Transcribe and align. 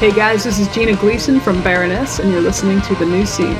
Hey 0.00 0.10
guys, 0.10 0.42
this 0.42 0.58
is 0.58 0.66
Gina 0.74 0.96
Gleason 0.96 1.38
from 1.38 1.62
Baroness, 1.62 2.18
and 2.18 2.30
you're 2.30 2.40
listening 2.40 2.80
to 2.82 2.94
The 2.96 3.06
New 3.06 3.24
Scene. 3.24 3.56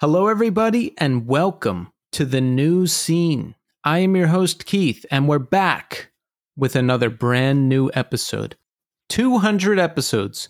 Hello, 0.00 0.26
everybody, 0.26 0.94
and 0.98 1.26
welcome 1.26 1.92
to 2.12 2.24
the 2.24 2.40
new 2.40 2.86
scene. 2.86 3.54
I 3.84 3.98
am 3.98 4.16
your 4.16 4.28
host, 4.28 4.66
Keith, 4.66 5.04
and 5.10 5.28
we're 5.28 5.38
back 5.38 6.10
with 6.56 6.74
another 6.76 7.10
brand 7.10 7.68
new 7.68 7.90
episode 7.94 8.56
200 9.08 9.78
episodes 9.78 10.48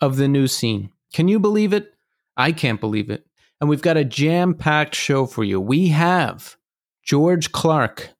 of 0.00 0.16
the 0.16 0.28
new 0.28 0.46
scene. 0.46 0.90
Can 1.12 1.28
you 1.28 1.38
believe 1.38 1.72
it? 1.72 1.94
I 2.36 2.52
can't 2.52 2.80
believe 2.80 3.10
it. 3.10 3.26
And 3.60 3.70
we've 3.70 3.82
got 3.82 3.96
a 3.96 4.04
jam 4.04 4.54
packed 4.54 4.94
show 4.94 5.26
for 5.26 5.42
you. 5.42 5.60
We 5.60 5.88
have 5.88 6.56
George 7.02 7.52
Clarke 7.52 8.10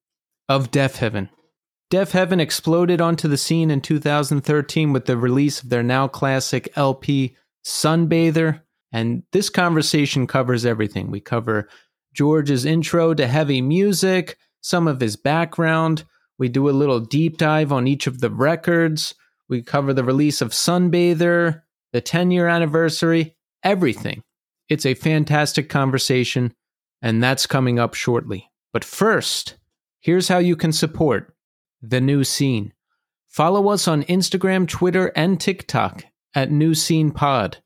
of 0.48 0.70
Deafheaven. 0.70 1.28
Deaf 1.88 2.12
Heaven 2.12 2.40
exploded 2.40 3.00
onto 3.00 3.28
the 3.28 3.36
scene 3.36 3.70
in 3.70 3.80
2013 3.80 4.92
with 4.92 5.04
the 5.04 5.16
release 5.16 5.62
of 5.62 5.68
their 5.68 5.84
now 5.84 6.08
classic 6.08 6.72
LP, 6.74 7.36
Sunbather. 7.64 8.62
And 8.92 9.22
this 9.32 9.50
conversation 9.50 10.26
covers 10.26 10.64
everything. 10.64 11.10
We 11.10 11.20
cover 11.20 11.68
George's 12.16 12.64
intro 12.64 13.12
to 13.12 13.26
heavy 13.26 13.60
music, 13.60 14.38
some 14.62 14.88
of 14.88 15.00
his 15.00 15.16
background. 15.16 16.04
We 16.38 16.48
do 16.48 16.68
a 16.68 16.70
little 16.70 16.98
deep 16.98 17.36
dive 17.36 17.70
on 17.70 17.86
each 17.86 18.06
of 18.06 18.20
the 18.20 18.30
records. 18.30 19.14
We 19.50 19.62
cover 19.62 19.92
the 19.92 20.02
release 20.02 20.40
of 20.40 20.52
Sunbather, 20.52 21.62
the 21.92 22.00
10 22.00 22.30
year 22.30 22.48
anniversary, 22.48 23.36
everything. 23.62 24.22
It's 24.70 24.86
a 24.86 24.94
fantastic 24.94 25.68
conversation, 25.68 26.54
and 27.02 27.22
that's 27.22 27.46
coming 27.46 27.78
up 27.78 27.92
shortly. 27.92 28.50
But 28.72 28.82
first, 28.82 29.56
here's 30.00 30.28
how 30.28 30.38
you 30.38 30.56
can 30.56 30.72
support 30.72 31.34
the 31.82 32.00
new 32.00 32.24
scene. 32.24 32.72
Follow 33.28 33.68
us 33.68 33.86
on 33.86 34.04
Instagram, 34.04 34.66
Twitter, 34.66 35.12
and 35.14 35.38
TikTok 35.38 36.06
at 36.34 36.50
New 36.50 36.74
Scene 36.74 37.10
Pod. 37.10 37.58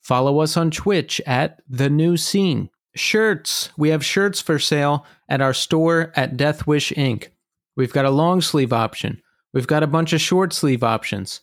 Follow 0.00 0.40
us 0.40 0.56
on 0.56 0.70
Twitch 0.70 1.20
at 1.26 1.60
The 1.68 1.90
New 1.90 2.16
Scene. 2.16 2.70
Shirts. 2.94 3.70
We 3.76 3.90
have 3.90 4.04
shirts 4.04 4.40
for 4.40 4.58
sale 4.58 5.06
at 5.28 5.40
our 5.40 5.54
store 5.54 6.12
at 6.16 6.36
Deathwish 6.36 6.94
Inc. 6.96 7.28
We've 7.76 7.92
got 7.92 8.04
a 8.04 8.10
long 8.10 8.40
sleeve 8.40 8.72
option. 8.72 9.22
We've 9.52 9.66
got 9.66 9.82
a 9.82 9.88
bunch 9.88 10.12
of 10.12 10.20
short 10.20 10.52
sleeve 10.52 10.82
options. 10.82 11.40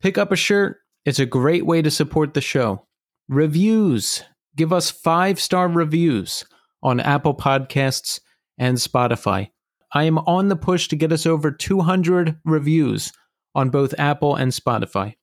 Pick 0.00 0.18
up 0.18 0.32
a 0.32 0.36
shirt. 0.36 0.78
It's 1.04 1.18
a 1.18 1.26
great 1.26 1.66
way 1.66 1.82
to 1.82 1.90
support 1.90 2.34
the 2.34 2.40
show. 2.40 2.86
Reviews. 3.28 4.22
Give 4.56 4.72
us 4.72 4.90
five 4.90 5.40
star 5.40 5.68
reviews 5.68 6.44
on 6.82 7.00
Apple 7.00 7.34
Podcasts 7.34 8.20
and 8.58 8.76
Spotify. 8.76 9.50
I 9.92 10.04
am 10.04 10.18
on 10.18 10.48
the 10.48 10.56
push 10.56 10.88
to 10.88 10.96
get 10.96 11.12
us 11.12 11.26
over 11.26 11.50
200 11.50 12.38
reviews 12.44 13.12
on 13.54 13.70
both 13.70 13.94
Apple 13.98 14.34
and 14.36 14.52
Spotify. 14.52 15.14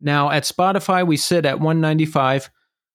Now, 0.00 0.30
at 0.30 0.44
Spotify, 0.44 1.06
we 1.06 1.16
sit 1.16 1.46
at 1.46 1.60
195. 1.60 2.50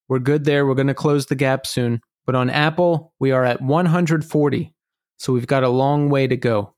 We're 0.07 0.19
good 0.19 0.45
there. 0.45 0.65
We're 0.65 0.75
going 0.75 0.87
to 0.87 0.93
close 0.93 1.25
the 1.25 1.35
gap 1.35 1.65
soon. 1.65 2.01
But 2.25 2.35
on 2.35 2.49
Apple, 2.49 3.13
we 3.19 3.31
are 3.31 3.45
at 3.45 3.61
140. 3.61 4.73
So 5.17 5.33
we've 5.33 5.47
got 5.47 5.63
a 5.63 5.69
long 5.69 6.09
way 6.09 6.27
to 6.27 6.35
go. 6.35 6.75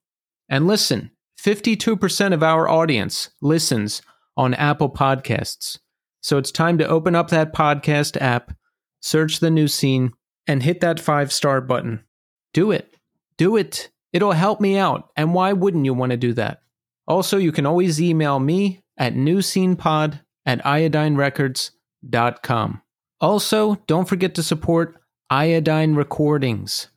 And 0.50 0.68
listen, 0.68 1.12
52% 1.42 2.34
of 2.34 2.44
our 2.44 2.70
audience 2.70 3.30
listens 3.42 4.02
on 4.36 4.54
Apple 4.54 4.90
Podcasts. 4.90 5.80
So 6.22 6.38
it's 6.38 6.52
time 6.52 6.78
to 6.78 6.88
open 6.88 7.16
up 7.16 7.30
that 7.30 7.54
podcast 7.54 8.22
app, 8.22 8.54
search 9.02 9.40
the 9.40 9.52
new 9.52 9.68
scene, 9.68 10.12
and 10.46 10.64
hit 10.64 10.82
that 10.82 11.00
five 11.00 11.32
star 11.32 11.62
button. 11.62 12.04
Do 12.54 12.72
it. 12.72 12.96
Do 13.38 13.56
it. 13.56 13.90
It'll 14.14 14.32
help 14.32 14.60
me 14.60 14.78
out. 14.78 15.10
And 15.16 15.34
why 15.34 15.54
wouldn't 15.54 15.86
you 15.86 15.94
want 15.94 16.12
to 16.12 16.18
do 16.18 16.34
that? 16.34 16.62
Also, 17.08 17.38
you 17.38 17.52
can 17.52 17.66
always 17.66 18.02
email 18.02 18.40
me 18.40 18.82
at 18.98 19.14
newscenepod 19.14 20.22
at 20.46 20.64
iodinerecords.com. 20.64 22.82
Also, 23.20 23.76
don't 23.88 24.08
forget 24.08 24.36
to 24.36 24.44
support 24.44 24.96
Iodine 25.30 25.96
Recordings. 25.96 26.88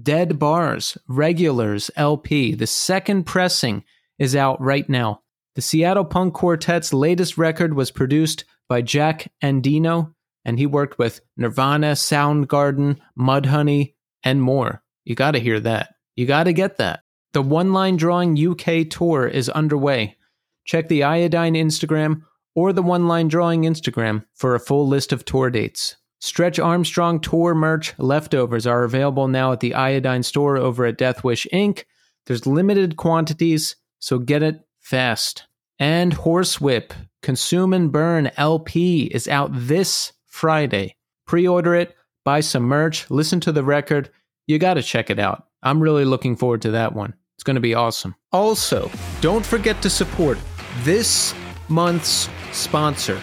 Dead 0.00 0.38
Bars, 0.38 0.98
Regulars 1.08 1.90
LP. 1.96 2.54
The 2.54 2.66
second 2.66 3.24
pressing 3.24 3.84
is 4.18 4.36
out 4.36 4.60
right 4.60 4.88
now. 4.88 5.22
The 5.54 5.62
Seattle 5.62 6.04
Punk 6.04 6.34
Quartet's 6.34 6.92
latest 6.92 7.38
record 7.38 7.74
was 7.74 7.90
produced 7.90 8.44
by 8.68 8.82
Jack 8.82 9.32
Endino, 9.42 10.14
and 10.44 10.58
he 10.58 10.66
worked 10.66 10.98
with 10.98 11.20
Nirvana, 11.36 11.92
Soundgarden, 11.92 12.98
Mudhoney, 13.18 13.94
and 14.22 14.42
more. 14.42 14.82
You 15.04 15.14
gotta 15.14 15.38
hear 15.38 15.58
that. 15.60 15.94
You 16.16 16.26
gotta 16.26 16.52
get 16.52 16.76
that. 16.78 17.00
The 17.32 17.42
One 17.42 17.72
Line 17.72 17.96
Drawing 17.96 18.36
UK 18.36 18.88
tour 18.88 19.26
is 19.26 19.48
underway. 19.48 20.16
Check 20.64 20.88
the 20.88 21.02
Iodine 21.02 21.54
Instagram 21.54 22.22
or 22.58 22.72
the 22.72 22.82
One 22.82 23.06
Line 23.06 23.28
Drawing 23.28 23.62
Instagram 23.62 24.24
for 24.34 24.56
a 24.56 24.58
full 24.58 24.88
list 24.88 25.12
of 25.12 25.24
tour 25.24 25.48
dates. 25.48 25.94
Stretch 26.18 26.58
Armstrong 26.58 27.20
tour 27.20 27.54
merch 27.54 27.94
leftovers 27.98 28.66
are 28.66 28.82
available 28.82 29.28
now 29.28 29.52
at 29.52 29.60
the 29.60 29.74
Iodine 29.74 30.24
store 30.24 30.56
over 30.56 30.84
at 30.84 30.98
Deathwish 30.98 31.46
Inc. 31.52 31.84
There's 32.26 32.48
limited 32.48 32.96
quantities, 32.96 33.76
so 34.00 34.18
get 34.18 34.42
it 34.42 34.60
fast. 34.80 35.44
And 35.78 36.12
Horsewhip 36.12 36.90
Consume 37.22 37.72
and 37.72 37.92
Burn 37.92 38.32
LP 38.36 39.04
is 39.04 39.28
out 39.28 39.50
this 39.52 40.12
Friday. 40.26 40.96
Pre 41.28 41.46
order 41.46 41.76
it, 41.76 41.94
buy 42.24 42.40
some 42.40 42.64
merch, 42.64 43.08
listen 43.08 43.38
to 43.38 43.52
the 43.52 43.62
record. 43.62 44.10
You 44.48 44.58
got 44.58 44.74
to 44.74 44.82
check 44.82 45.10
it 45.10 45.20
out. 45.20 45.46
I'm 45.62 45.80
really 45.80 46.04
looking 46.04 46.34
forward 46.34 46.62
to 46.62 46.72
that 46.72 46.92
one. 46.92 47.14
It's 47.36 47.44
going 47.44 47.54
to 47.54 47.60
be 47.60 47.74
awesome. 47.74 48.16
Also, 48.32 48.90
don't 49.20 49.46
forget 49.46 49.80
to 49.82 49.90
support 49.90 50.38
this 50.82 51.32
month's 51.68 52.28
sponsor. 52.52 53.20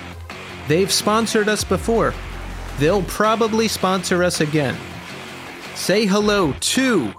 They've 0.68 0.92
sponsored 0.92 1.48
us 1.48 1.64
before. 1.64 2.14
They'll 2.80 3.04
probably 3.04 3.68
sponsor 3.68 4.24
us 4.24 4.42
again. 4.42 4.78
Say 5.76 6.06
hello 6.06 6.54
to 6.54 7.14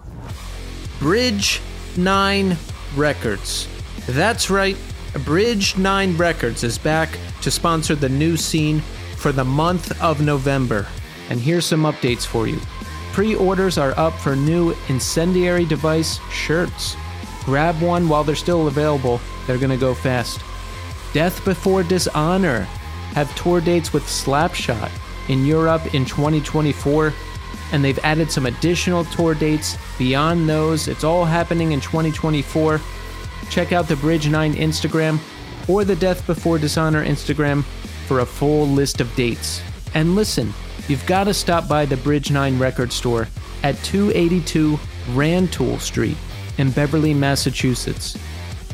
Bridge 0.99 1.61
9 1.97 2.57
Records. 2.97 3.69
That's 4.09 4.51
right, 4.51 4.77
Bridge 5.25 5.77
9 5.77 6.17
Records 6.17 6.65
is 6.65 6.79
back 6.79 7.19
to 7.43 7.51
sponsor 7.51 7.95
the 7.95 8.09
new 8.09 8.37
scene 8.37 8.81
for 9.17 9.33
the 9.33 9.45
month 9.45 10.01
of 10.03 10.21
November. 10.21 10.87
And 11.31 11.41
here's 11.41 11.67
some 11.67 11.83
updates 11.83 12.25
for 12.25 12.47
you. 12.47 12.59
Pre 13.13 13.35
orders 13.35 13.79
are 13.79 13.99
up 13.99 14.13
for 14.15 14.37
new 14.37 14.75
incendiary 14.89 15.65
device 15.65 16.19
shirts. 16.31 16.97
Grab 17.45 17.81
one 17.81 18.09
while 18.09 18.25
they're 18.25 18.35
still 18.35 18.69
available, 18.69 19.21
they're 19.47 19.59
gonna 19.59 19.77
go 19.77 19.95
fast. 19.95 20.41
Death 21.17 21.43
Before 21.47 21.83
Dishonor 21.83 22.65
have 23.15 23.35
tour 23.37 23.63
dates 23.63 23.95
with 23.95 24.03
Slapshot 24.03 24.91
in 25.31 25.47
Europe 25.47 25.95
in 25.95 26.05
2024, 26.05 27.15
and 27.73 27.83
they've 27.83 27.99
added 28.01 28.31
some 28.31 28.45
additional 28.45 29.03
tour 29.07 29.33
dates 29.35 29.79
beyond 29.97 30.47
those. 30.47 30.89
It's 30.89 31.05
all 31.05 31.25
happening 31.25 31.73
in 31.73 31.81
2024. 31.81 32.83
Check 33.49 33.73
out 33.73 33.89
the 33.89 33.97
Bridge 33.97 34.29
9 34.29 34.57
Instagram 34.57 35.19
or 35.67 35.87
the 35.87 35.97
Death 35.97 36.27
Before 36.27 36.59
Dishonor 36.59 37.03
Instagram 37.03 37.65
for 38.07 38.21
a 38.21 38.27
full 38.27 38.67
list 38.67 39.01
of 39.01 39.15
dates. 39.15 39.63
And 39.95 40.17
listen, 40.17 40.53
you've 40.87 41.07
got 41.07 41.25
to 41.25 41.33
stop 41.33 41.67
by 41.67 41.87
the 41.87 41.97
Bridge 41.97 42.31
9 42.31 42.59
record 42.59 42.93
store 42.93 43.27
at 43.63 43.83
282 43.85 44.79
Rantoul 45.15 45.79
Street 45.79 46.19
in 46.59 46.71
Beverly, 46.73 47.15
Massachusetts. 47.15 48.19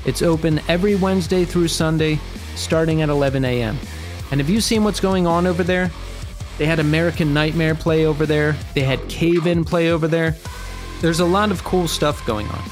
It's 0.04 0.22
open 0.22 0.60
every 0.68 0.94
Wednesday 0.96 1.44
through 1.44 1.68
Sunday, 1.68 2.18
starting 2.56 3.02
at 3.02 3.08
11 3.08 3.44
a.m. 3.44 3.78
And 4.30 4.40
have 4.40 4.50
you 4.50 4.60
seen 4.60 4.82
what's 4.82 5.00
going 5.00 5.26
on 5.26 5.46
over 5.46 5.62
there? 5.62 5.90
They 6.58 6.66
had 6.66 6.80
American 6.80 7.32
Nightmare 7.32 7.74
play 7.74 8.04
over 8.04 8.26
there, 8.26 8.56
they 8.74 8.82
had 8.82 9.08
Cave 9.08 9.46
In 9.46 9.64
play 9.64 9.90
over 9.90 10.08
there. 10.08 10.36
There's 11.00 11.20
a 11.20 11.24
lot 11.24 11.50
of 11.50 11.64
cool 11.64 11.88
stuff 11.88 12.24
going 12.26 12.48
on. 12.48 12.62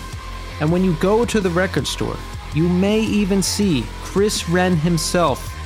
And 0.61 0.71
when 0.71 0.85
you 0.85 0.95
go 1.01 1.25
to 1.25 1.41
the 1.41 1.51
record 1.51 1.87
store, 1.87 2.17
you 2.55 2.69
may 2.69 3.01
even 3.01 3.43
see 3.43 3.85
Chris 4.03 4.49
Wren 4.49 4.77
himself 4.77 5.57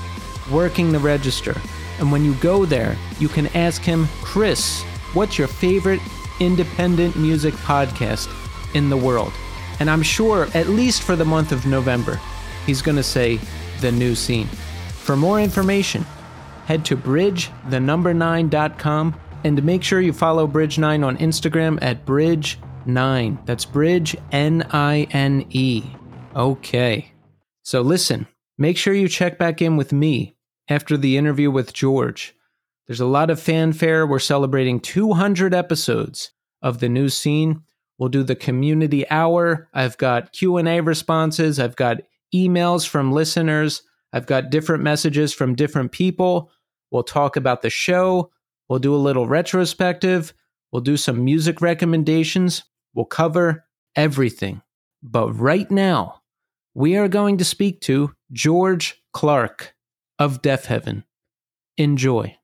working 0.51 0.93
the 0.93 0.99
register. 0.99 1.61
And 1.99 2.13
when 2.13 2.25
you 2.25 2.35
go 2.35 2.65
there, 2.65 2.97
you 3.19 3.29
can 3.29 3.47
ask 3.49 3.83
him, 3.83 4.07
Chris, 4.23 4.83
what's 5.15 5.39
your 5.39 5.49
favorite 5.49 6.01
independent 6.41 7.17
music 7.17 7.55
podcast 7.55 8.29
in 8.75 8.91
the 8.91 8.97
world? 8.97 9.33
And 9.81 9.91
I'm 9.91 10.03
sure, 10.03 10.49
at 10.55 10.69
least 10.69 11.03
for 11.03 11.17
the 11.17 11.25
month 11.25 11.51
of 11.53 11.67
November, 11.67 12.21
he's 12.67 12.83
going 12.83 12.97
to 12.97 13.03
say 13.03 13.41
the 13.81 13.91
new 13.93 14.15
scene. 14.15 14.47
For 14.47 15.17
more 15.17 15.41
information, 15.41 16.05
head 16.67 16.85
to 16.87 16.97
bridgethenumber9.com 16.97 19.21
And 19.45 19.63
make 19.63 19.83
sure 19.83 20.01
you 20.01 20.15
follow 20.15 20.49
Bridge9 20.49 21.05
on 21.05 21.19
Instagram 21.19 21.79
at 21.83 22.07
Bridge9. 22.07 23.45
That's 23.45 23.67
Bridge 23.67 24.17
N 24.33 24.67
I 24.71 25.07
N 25.11 25.45
E. 25.51 25.85
Okay. 26.35 27.13
So 27.63 27.83
listen, 27.83 28.27
make 28.57 28.79
sure 28.79 28.95
you 28.95 29.09
check 29.09 29.39
back 29.39 29.61
in 29.61 29.77
with 29.77 29.93
me 29.93 30.35
after 30.69 30.97
the 30.97 31.19
interview 31.19 31.51
with 31.51 31.75
George. 31.75 32.35
There's 32.87 33.01
a 33.01 33.07
lot 33.07 33.31
of 33.31 33.41
fanfare. 33.41 34.07
We're 34.07 34.19
celebrating 34.19 34.81
200 34.81 35.55
episodes 35.55 36.33
of 36.63 36.81
the 36.81 36.89
new 36.89 37.11
scene. 37.11 37.63
We'll 37.99 38.09
do 38.09 38.23
the 38.23 38.35
community 38.35 39.09
hour. 39.11 39.69
I've 39.73 39.97
got 39.99 40.33
Q&A 40.33 40.81
responses, 40.81 41.61
I've 41.61 41.77
got 41.77 41.99
emails 42.35 42.87
from 42.87 43.13
listeners, 43.13 43.83
I've 44.13 44.27
got 44.27 44.51
different 44.51 44.83
messages 44.83 45.33
from 45.33 45.55
different 45.55 45.93
people. 45.93 46.51
We'll 46.91 47.03
talk 47.03 47.37
about 47.37 47.63
the 47.63 47.71
show. 47.71 48.31
We'll 48.69 48.79
do 48.79 48.95
a 48.95 48.97
little 48.97 49.27
retrospective. 49.27 50.33
We'll 50.73 50.83
do 50.83 50.97
some 50.97 51.25
music 51.25 51.61
recommendations. 51.61 52.63
We'll 52.95 53.07
cover 53.07 53.65
everything. 53.97 54.63
But 55.03 55.33
right 55.33 55.71
now, 55.71 56.23
we 56.75 56.97
are 56.97 57.09
going 57.09 57.39
to 57.39 57.45
speak 57.45 57.81
to 57.83 58.13
George 58.33 59.03
Clarke 59.13 59.75
of 60.19 60.43
Deafheaven. 60.43 61.05
Enjoy. 61.77 62.37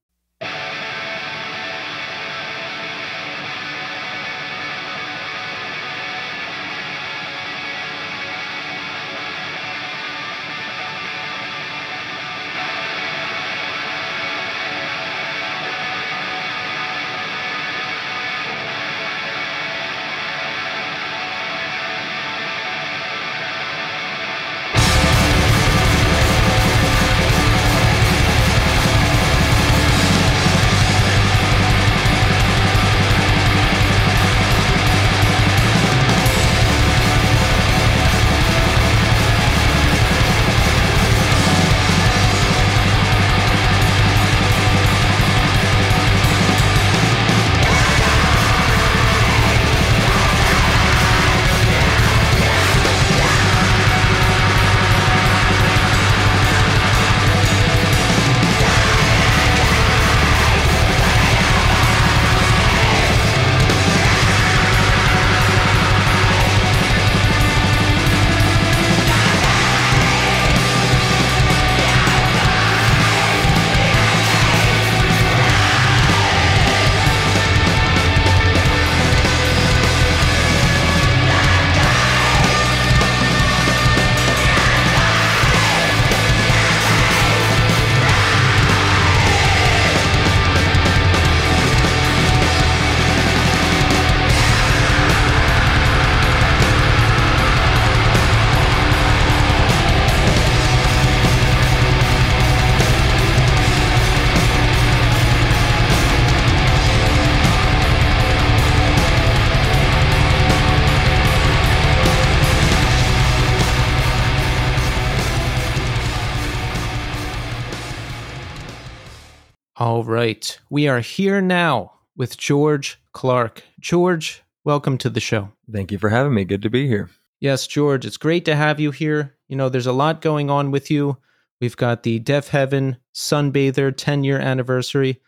Right. 120.21 120.61
We 120.69 120.87
are 120.87 121.01
here 121.01 121.41
now 121.41 121.93
with 122.15 122.37
George 122.37 123.01
Clarke. 123.15 123.63
George, 123.81 124.43
welcome 124.67 124.99
to 124.99 125.09
the 125.09 125.19
show. 125.19 125.53
Thank 125.73 125.91
you 125.91 125.97
for 125.97 126.11
having 126.11 126.35
me. 126.35 126.45
Good 126.45 126.61
to 126.61 126.69
be 126.69 126.87
here. 126.87 127.09
Yes, 127.41 127.67
George, 127.67 128.05
it's 128.05 128.19
great 128.19 128.45
to 128.45 128.55
have 128.55 128.79
you 128.79 128.91
here. 128.91 129.35
You 129.49 129.57
know, 129.57 129.71
there's 129.71 129.87
a 129.87 129.95
lot 129.95 130.21
going 130.21 130.51
on 130.51 130.73
with 130.73 130.91
you. 130.91 131.17
We've 131.59 131.75
got 131.75 132.03
the 132.03 132.21
Deafheaven 132.21 132.99
Sunbather 133.15 133.97
10 133.97 134.23
year 134.23 134.39
anniversary. 134.39 135.23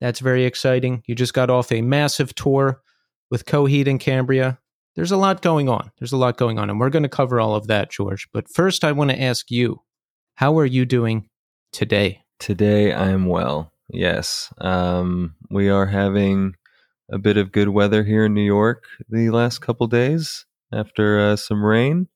That's 0.00 0.20
very 0.20 0.46
exciting. 0.46 1.02
You 1.04 1.14
just 1.14 1.34
got 1.34 1.50
off 1.50 1.70
a 1.70 1.82
massive 1.82 2.34
tour 2.34 2.80
with 3.30 3.44
Coheed 3.44 3.88
and 3.88 4.00
Cambria. 4.00 4.58
There's 4.96 5.12
a 5.12 5.18
lot 5.18 5.42
going 5.42 5.68
on. 5.68 5.92
There's 5.98 6.12
a 6.12 6.16
lot 6.16 6.38
going 6.38 6.58
on, 6.58 6.70
and 6.70 6.80
we're 6.80 6.88
going 6.88 7.02
to 7.02 7.10
cover 7.10 7.42
all 7.42 7.56
of 7.56 7.66
that, 7.66 7.90
George. 7.90 8.26
But 8.32 8.48
first, 8.48 8.84
I 8.84 8.92
want 8.92 9.10
to 9.10 9.20
ask 9.20 9.50
you, 9.50 9.82
how 10.36 10.58
are 10.58 10.64
you 10.64 10.86
doing 10.86 11.28
today? 11.74 12.22
Today 12.38 12.94
I 12.94 13.10
am 13.10 13.26
well. 13.26 13.69
Yes. 13.92 14.52
Um, 14.58 15.34
we 15.50 15.68
are 15.68 15.86
having 15.86 16.54
a 17.10 17.18
bit 17.18 17.36
of 17.36 17.52
good 17.52 17.68
weather 17.68 18.04
here 18.04 18.24
in 18.24 18.34
New 18.34 18.44
York 18.44 18.84
the 19.08 19.30
last 19.30 19.60
couple 19.60 19.86
days 19.86 20.46
after 20.72 21.18
uh, 21.18 21.36
some 21.36 21.64
rain. 21.64 22.08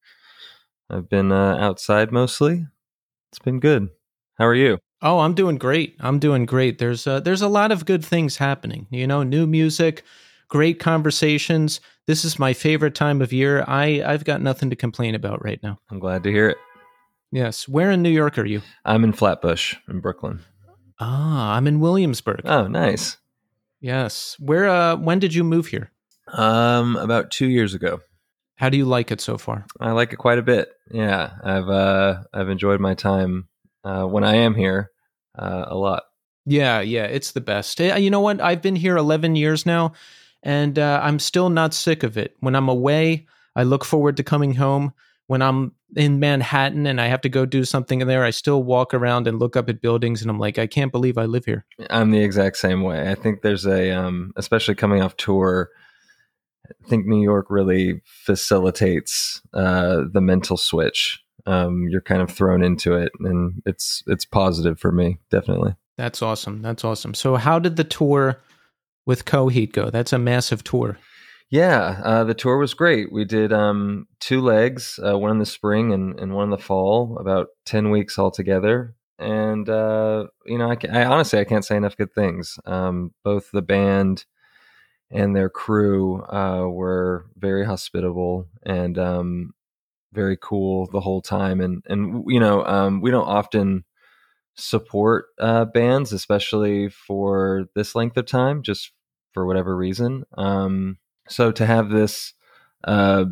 I've 0.89 1.09
been 1.09 1.33
uh, 1.33 1.57
outside 1.59 2.13
mostly. 2.13 2.67
It's 3.33 3.39
been 3.39 3.59
good. 3.59 3.89
How 4.39 4.47
are 4.47 4.55
you? 4.55 4.79
Oh, 5.03 5.21
I'm 5.21 5.35
doing 5.35 5.59
great. 5.59 5.97
I'm 6.01 6.19
doing 6.19 6.47
great. 6.47 6.79
There's 6.79 7.07
uh, 7.07 7.21
there's 7.21 7.43
a 7.43 7.49
lot 7.49 7.73
of 7.73 7.85
good 7.85 8.05
things 8.05 8.37
happening. 8.37 8.87
You 8.91 9.07
know, 9.07 9.23
new 9.23 9.47
music, 9.47 10.05
great 10.49 10.79
conversations. 10.79 11.81
This 12.07 12.25
is 12.25 12.39
my 12.39 12.53
favorite 12.53 12.95
time 12.95 13.21
of 13.21 13.33
year. 13.33 13.65
I 13.67 14.03
I've 14.05 14.25
got 14.25 14.41
nothing 14.41 14.71
to 14.71 14.77
complain 14.77 15.15
about 15.15 15.45
right 15.45 15.61
now. 15.63 15.79
I'm 15.91 15.99
glad 15.99 16.23
to 16.25 16.31
hear 16.31 16.49
it. 16.49 16.59
Yes. 17.33 17.67
Where 17.67 17.91
in 17.91 18.03
New 18.03 18.11
York 18.11 18.39
are 18.39 18.45
you? 18.45 18.63
I'm 18.85 19.03
in 19.03 19.13
Flatbush 19.13 19.75
in 19.89 20.01
Brooklyn. 20.01 20.41
Ah, 21.01 21.55
I'm 21.55 21.67
in 21.67 21.81
Williamsburg. 21.81 22.43
Oh, 22.45 22.67
nice. 22.67 23.17
Yes. 23.81 24.37
Where 24.39 24.69
uh 24.69 24.97
when 24.97 25.19
did 25.19 25.35
you 25.35 25.45
move 25.45 25.67
here? 25.67 25.91
Um, 26.33 26.97
about 26.97 27.31
two 27.31 27.47
years 27.49 27.75
ago. 27.75 28.01
How 28.57 28.69
do 28.71 28.77
you 28.79 28.85
like 28.87 29.11
it 29.11 29.21
so 29.21 29.37
far? 29.37 29.67
I 29.81 29.91
like 29.91 30.13
it 30.13 30.17
quite 30.17 30.39
a 30.39 30.43
bit. 30.43 30.71
Yeah, 30.91 31.33
I've 31.43 31.69
uh, 31.69 32.23
I've 32.33 32.49
enjoyed 32.49 32.81
my 32.81 32.95
time 32.95 33.49
uh, 33.85 34.05
when 34.05 34.25
I 34.25 34.37
am 34.37 34.55
here 34.55 34.91
uh, 35.39 35.65
a 35.69 35.77
lot. 35.77 36.05
Yeah, 36.47 36.81
yeah, 36.81 37.05
it's 37.05 37.33
the 37.33 37.41
best. 37.41 37.81
Eh, 37.81 37.97
You 37.97 38.11
know 38.11 38.21
what? 38.21 38.41
I've 38.41 38.63
been 38.63 38.77
here 38.77 38.97
11 38.97 39.35
years 39.37 39.67
now, 39.67 39.93
and 40.43 40.79
uh, 40.79 41.01
I'm 41.03 41.19
still 41.19 41.51
not 41.51 41.75
sick 41.75 42.03
of 42.05 42.17
it. 42.17 42.37
When 42.41 42.55
I'm 42.55 42.69
away, 42.69 43.27
I 43.57 43.65
look 43.65 43.85
forward 43.85 44.17
to 44.19 44.23
coming 44.23 44.55
home. 44.55 44.93
When 45.27 45.41
I'm 45.41 45.73
in 45.97 46.21
Manhattan 46.21 46.87
and 46.87 47.01
I 47.01 47.07
have 47.07 47.23
to 47.23 47.29
go 47.29 47.47
do 47.47 47.65
something 47.65 48.01
in 48.01 48.09
there, 48.09 48.25
I 48.25 48.31
still 48.31 48.63
walk 48.63 48.93
around 48.93 49.27
and 49.27 49.39
look 49.39 49.57
up 49.57 49.69
at 49.69 49.81
buildings, 49.81 50.21
and 50.21 50.31
I'm 50.31 50.39
like, 50.39 50.59
I 50.59 50.67
can't 50.67 50.93
believe 50.93 51.17
I 51.17 51.25
live 51.25 51.45
here. 51.45 51.65
I'm 51.91 52.11
the 52.11 52.23
exact 52.23 52.59
same 52.59 52.83
way. 52.83 53.11
I 53.11 53.15
think 53.15 53.43
there's 53.43 53.67
a, 53.67 53.91
um, 53.93 54.33
especially 54.37 54.75
coming 54.75 55.03
off 55.03 55.17
tour. 55.17 55.71
I 56.69 56.89
think 56.89 57.07
New 57.07 57.23
York 57.23 57.47
really 57.49 58.03
facilitates 58.05 59.41
uh, 59.55 60.03
the 60.13 60.21
mental 60.21 60.57
switch. 60.57 61.23
Um, 61.47 61.89
you're 61.91 62.01
kind 62.01 62.23
of 62.23 62.31
thrown 62.31 62.63
into 62.63 62.95
it, 62.95 63.13
and 63.21 63.63
it's 63.67 64.03
it's 64.07 64.25
positive 64.25 64.79
for 64.79 64.93
me, 64.93 65.19
definitely. 65.31 65.75
That's 65.97 66.23
awesome. 66.23 66.63
That's 66.63 66.85
awesome. 66.85 67.15
So, 67.15 67.37
how 67.37 67.59
did 67.59 67.77
the 67.77 67.85
tour 67.85 68.41
with 69.07 69.25
Coheed 69.25 69.73
go? 69.73 69.91
That's 69.91 70.13
a 70.13 70.19
massive 70.19 70.65
tour. 70.65 70.99
Yeah, 71.55 72.01
uh, 72.03 72.25
the 72.25 72.35
tour 72.35 72.59
was 72.59 72.75
great. 72.75 73.13
We 73.13 73.25
did 73.25 73.53
um, 73.53 74.09
two 74.19 74.41
legs, 74.41 74.99
uh, 75.07 75.17
one 75.17 75.31
in 75.31 75.39
the 75.39 75.47
spring 75.47 75.93
and, 75.93 76.19
and 76.19 76.35
one 76.35 76.45
in 76.45 76.51
the 76.51 76.59
fall, 76.59 77.17
about 77.21 77.47
ten 77.65 77.91
weeks 77.91 78.19
altogether. 78.19 78.97
And 79.21 79.69
uh, 79.69 80.27
you 80.47 80.59
know, 80.59 80.69
I, 80.73 80.77
I 80.93 81.05
honestly 81.05 81.39
I 81.39 81.45
can't 81.45 81.65
say 81.65 81.77
enough 81.77 81.97
good 81.97 82.13
things. 82.13 82.59
Um, 82.67 83.13
both 83.23 83.53
the 83.53 83.63
band 83.63 84.25
and 85.11 85.37
their 85.37 85.51
crew 85.51 86.23
uh, 86.25 86.67
were 86.69 87.27
very 87.37 87.65
hospitable 87.67 88.49
and 88.65 88.99
um, 88.99 89.53
very 90.13 90.39
cool 90.41 90.89
the 90.93 91.01
whole 91.01 91.23
time. 91.23 91.61
And 91.61 91.85
and 91.89 92.25
you 92.29 92.41
know, 92.41 92.65
um, 92.67 93.01
we 93.03 93.11
don't 93.13 93.29
often 93.29 93.85
support 94.57 95.27
uh, 95.41 95.67
bands, 95.67 96.13
especially 96.13 96.89
for 96.91 97.67
this 97.75 97.95
length 97.95 98.17
of 98.17 98.27
time, 98.27 98.63
just 98.63 98.93
for 99.33 99.47
whatever 99.47 99.77
reason. 99.77 100.25
Um, 100.39 100.99
so 101.29 101.53
to 101.53 101.67
have 101.67 101.91
this 101.91 102.35
uh, 102.85 103.25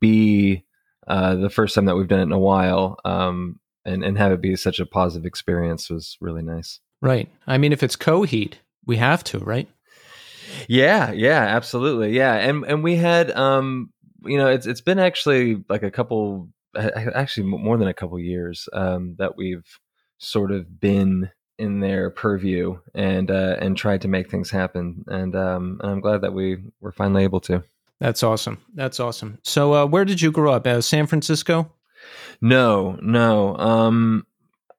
be 0.00 0.64
uh, 1.06 1.34
the 1.36 1.50
first 1.50 1.74
time 1.74 1.84
that 1.86 1.96
we've 1.96 2.08
done 2.08 2.20
it 2.20 2.24
in 2.24 2.32
a 2.32 2.38
while, 2.38 2.98
um, 3.04 3.60
and 3.84 4.04
and 4.04 4.18
have 4.18 4.32
it 4.32 4.40
be 4.40 4.56
such 4.56 4.80
a 4.80 4.86
positive 4.86 5.26
experience 5.26 5.90
was 5.90 6.16
really 6.20 6.42
nice. 6.42 6.80
Right. 7.00 7.28
I 7.46 7.58
mean, 7.58 7.72
if 7.72 7.82
it's 7.82 7.96
Coheed, 7.96 8.54
we 8.86 8.96
have 8.96 9.22
to, 9.24 9.38
right? 9.38 9.68
Yeah, 10.68 11.12
yeah, 11.12 11.40
absolutely. 11.40 12.16
Yeah. 12.16 12.34
And 12.34 12.64
and 12.64 12.82
we 12.82 12.96
had 12.96 13.30
um 13.32 13.90
you 14.24 14.38
know, 14.38 14.48
it's 14.48 14.66
it's 14.66 14.80
been 14.80 14.98
actually 14.98 15.62
like 15.68 15.82
a 15.82 15.90
couple 15.90 16.48
actually 16.76 17.46
more 17.46 17.76
than 17.76 17.88
a 17.88 17.94
couple 17.94 18.18
years 18.18 18.68
um 18.72 19.16
that 19.18 19.36
we've 19.36 19.66
sort 20.18 20.50
of 20.50 20.80
been 20.80 21.30
in 21.58 21.80
their 21.80 22.10
purview 22.10 22.78
and 22.94 23.30
uh 23.30 23.56
and 23.60 23.76
tried 23.76 24.02
to 24.02 24.08
make 24.08 24.30
things 24.30 24.50
happen 24.50 25.04
and 25.06 25.36
um 25.36 25.78
and 25.82 25.92
I'm 25.92 26.00
glad 26.00 26.22
that 26.22 26.32
we 26.34 26.58
were 26.80 26.92
finally 26.92 27.22
able 27.24 27.40
to. 27.42 27.62
That's 28.00 28.22
awesome. 28.22 28.60
That's 28.74 28.98
awesome. 28.98 29.38
So 29.42 29.74
uh 29.74 29.86
where 29.86 30.04
did 30.04 30.20
you 30.20 30.32
grow 30.32 30.52
up? 30.52 30.66
Uh, 30.66 30.80
San 30.80 31.06
Francisco? 31.06 31.72
No, 32.40 32.98
no. 33.00 33.56
Um 33.56 34.26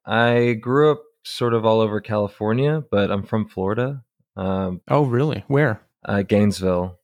I 0.06 0.54
grew 0.54 0.92
up 0.92 1.04
sort 1.24 1.54
of 1.54 1.66
all 1.66 1.82
over 1.82 2.00
California, 2.00 2.84
but 2.92 3.12
I'm 3.12 3.24
from 3.24 3.48
Florida. 3.48 4.04
Um, 4.38 4.82
oh, 4.88 5.06
really? 5.06 5.44
Where? 5.48 5.82
Uh, 6.04 6.22
Gainesville. 6.22 7.00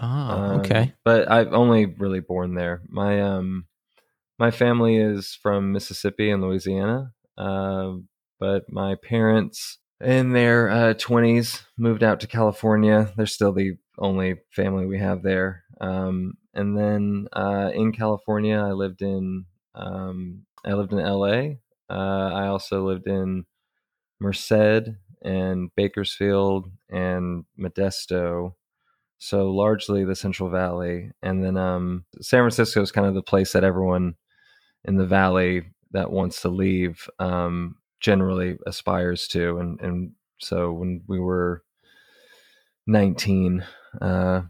Oh, 0.00 0.06
um, 0.06 0.60
okay. 0.60 0.94
But 1.04 1.30
I've 1.30 1.52
only 1.52 1.86
really 1.86 2.20
born 2.20 2.54
there. 2.54 2.82
My 2.88 3.20
um, 3.20 3.66
my 4.38 4.50
family 4.50 4.96
is 4.96 5.38
from 5.40 5.72
Mississippi 5.72 6.30
and 6.30 6.42
Louisiana. 6.42 7.12
Uh, 7.36 7.94
but 8.38 8.64
my 8.70 8.96
parents, 8.96 9.78
in 10.00 10.32
their 10.32 10.70
uh, 10.70 10.94
twenties, 10.94 11.62
moved 11.76 12.02
out 12.02 12.20
to 12.20 12.26
California. 12.26 13.12
They're 13.16 13.26
still 13.26 13.52
the 13.52 13.76
only 13.98 14.36
family 14.50 14.86
we 14.86 14.98
have 14.98 15.22
there. 15.22 15.64
Um, 15.80 16.34
and 16.54 16.76
then 16.76 17.28
uh, 17.32 17.70
in 17.74 17.92
California, 17.92 18.58
I 18.58 18.72
lived 18.72 19.02
in 19.02 19.46
um, 19.74 20.44
I 20.64 20.72
lived 20.72 20.92
in 20.92 21.00
L.A. 21.00 21.60
Uh, 21.90 22.30
I 22.32 22.46
also 22.48 22.84
lived 22.84 23.06
in 23.06 23.44
Merced 24.20 24.90
and 25.22 25.70
Bakersfield 25.76 26.70
and 26.90 27.44
Modesto. 27.58 28.54
So 29.18 29.50
largely 29.50 30.04
the 30.04 30.14
Central 30.14 30.48
Valley, 30.48 31.10
and 31.22 31.42
then 31.42 31.56
um, 31.56 32.04
San 32.20 32.42
Francisco 32.42 32.80
is 32.82 32.92
kind 32.92 33.06
of 33.06 33.14
the 33.14 33.22
place 33.22 33.52
that 33.52 33.64
everyone 33.64 34.14
in 34.84 34.96
the 34.96 35.06
valley 35.06 35.64
that 35.90 36.12
wants 36.12 36.42
to 36.42 36.48
leave 36.48 37.08
um, 37.18 37.76
generally 38.00 38.56
aspires 38.66 39.28
to. 39.28 39.58
And 39.58 39.80
and 39.80 40.12
so 40.40 40.72
when 40.72 41.02
we 41.06 41.18
were 41.18 41.62
nineteen, 42.86 43.64
uh, 44.00 44.42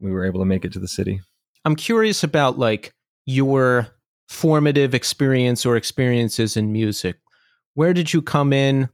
we 0.00 0.10
were 0.10 0.24
able 0.24 0.40
to 0.40 0.46
make 0.46 0.64
it 0.64 0.72
to 0.72 0.78
the 0.78 0.88
city. 0.88 1.20
I'm 1.64 1.76
curious 1.76 2.24
about 2.24 2.58
like 2.58 2.92
your 3.24 3.88
formative 4.28 4.94
experience 4.94 5.64
or 5.64 5.76
experiences 5.76 6.56
in 6.56 6.72
music. 6.72 7.16
Where 7.74 7.92
did 7.92 8.12
you 8.12 8.20
come 8.22 8.52
in? 8.52 8.88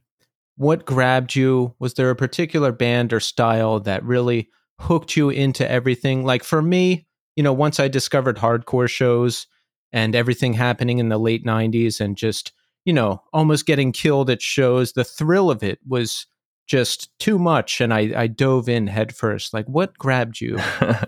what 0.59 0.85
grabbed 0.85 1.37
you? 1.37 1.73
Was 1.79 1.93
there 1.93 2.09
a 2.09 2.17
particular 2.17 2.73
band 2.73 3.13
or 3.13 3.21
style 3.21 3.79
that 3.79 4.03
really 4.03 4.49
hooked 4.77 5.15
you 5.15 5.29
into 5.29 5.65
everything? 5.65 6.25
Like 6.25 6.43
for 6.43 6.61
me, 6.61 7.07
you 7.37 7.43
know, 7.43 7.53
once 7.53 7.79
I 7.79 7.87
discovered 7.87 8.35
hardcore 8.35 8.89
shows 8.89 9.47
and 9.93 10.13
everything 10.13 10.51
happening 10.51 10.99
in 10.99 11.07
the 11.07 11.17
late 11.17 11.45
90s 11.45 12.01
and 12.01 12.17
just, 12.17 12.51
you 12.89 12.93
know, 12.93 13.21
almost 13.33 13.67
getting 13.67 13.91
killed 13.91 14.31
at 14.31 14.41
shows, 14.41 14.93
the 14.93 15.03
thrill 15.03 15.51
of 15.51 15.61
it 15.61 15.77
was 15.87 16.25
just 16.65 17.11
too 17.19 17.37
much 17.37 17.81
and 17.81 17.93
I, 17.93 18.11
I 18.15 18.25
dove 18.25 18.67
in 18.67 18.87
headfirst. 18.87 19.53
Like 19.53 19.67
what 19.67 19.95
grabbed 19.99 20.41
you? 20.41 20.57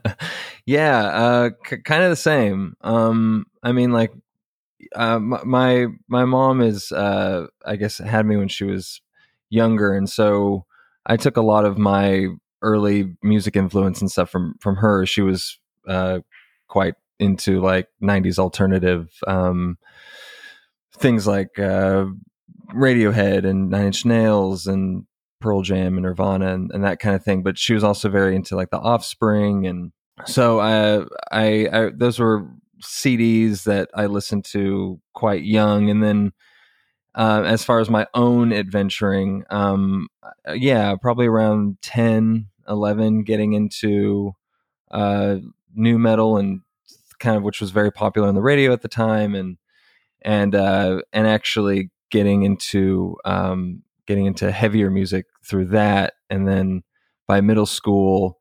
yeah, 0.67 1.05
uh, 1.05 1.49
c- 1.67 1.77
kind 1.77 2.03
of 2.03 2.11
the 2.11 2.15
same. 2.15 2.75
Um, 2.81 3.47
I 3.63 3.71
mean, 3.71 3.91
like, 3.91 4.11
uh, 4.95 5.17
my 5.17 5.87
my 6.07 6.23
mom 6.25 6.61
is, 6.61 6.91
uh, 6.91 7.47
I 7.65 7.77
guess, 7.77 7.97
had 7.97 8.27
me 8.27 8.37
when 8.37 8.47
she 8.47 8.63
was 8.63 9.01
younger, 9.49 9.95
and 9.95 10.07
so 10.07 10.67
I 11.07 11.17
took 11.17 11.35
a 11.35 11.41
lot 11.41 11.65
of 11.65 11.79
my 11.79 12.27
early 12.61 13.15
music 13.23 13.55
influence 13.55 14.01
and 14.01 14.11
stuff 14.11 14.29
from 14.29 14.53
from 14.59 14.75
her. 14.75 15.07
She 15.07 15.21
was 15.21 15.57
uh, 15.87 16.19
quite 16.67 16.93
into 17.19 17.59
like 17.59 17.87
'90s 18.03 18.37
alternative 18.37 19.09
um, 19.25 19.77
things 21.01 21.27
like 21.27 21.59
uh, 21.59 22.05
Radiohead 22.73 23.45
and 23.45 23.69
Nine 23.69 23.87
Inch 23.87 24.05
Nails 24.05 24.67
and 24.67 25.05
Pearl 25.39 25.61
Jam 25.61 25.97
and 25.97 26.03
Nirvana 26.03 26.53
and, 26.53 26.71
and, 26.71 26.83
that 26.83 26.99
kind 26.99 27.15
of 27.15 27.23
thing. 27.23 27.43
But 27.43 27.57
she 27.57 27.73
was 27.73 27.83
also 27.83 28.09
very 28.09 28.35
into 28.35 28.55
like 28.55 28.69
the 28.69 28.79
Offspring, 28.79 29.65
and 29.65 29.91
so 30.25 30.59
uh, 30.59 31.05
I, 31.31 31.67
I 31.71 31.89
those 31.95 32.19
were 32.19 32.47
CDs 32.81 33.63
that 33.63 33.89
I 33.93 34.05
listened 34.05 34.45
to 34.45 34.99
quite 35.13 35.43
young, 35.43 35.89
and 35.89 36.03
then 36.03 36.31
uh, 37.15 37.43
as 37.45 37.63
far 37.63 37.79
as 37.79 37.89
my 37.89 38.07
own 38.13 38.53
adventuring, 38.53 39.43
um, 39.49 40.07
uh, 40.47 40.53
yeah, 40.53 40.95
probably 40.95 41.27
around 41.27 41.77
10, 41.81 42.47
11, 42.69 43.23
getting 43.23 43.53
into 43.53 44.31
uh, 44.91 45.37
nu 45.73 45.97
metal 45.97 46.37
and 46.37 46.61
kind 47.19 47.37
of 47.37 47.43
which 47.43 47.61
was 47.61 47.71
very 47.71 47.91
popular 47.91 48.27
on 48.27 48.35
the 48.35 48.41
radio 48.41 48.71
at 48.71 48.81
the 48.81 48.87
time, 48.87 49.35
and 49.35 49.57
and 50.21 50.55
uh, 50.55 51.01
and 51.13 51.27
actually 51.27 51.91
getting 52.09 52.43
into 52.43 53.17
um, 53.25 53.81
getting 54.07 54.25
into 54.25 54.51
heavier 54.51 54.89
music 54.89 55.25
through 55.43 55.65
that, 55.67 56.13
and 56.29 56.47
then 56.47 56.83
by 57.27 57.41
middle 57.41 57.65
school, 57.65 58.39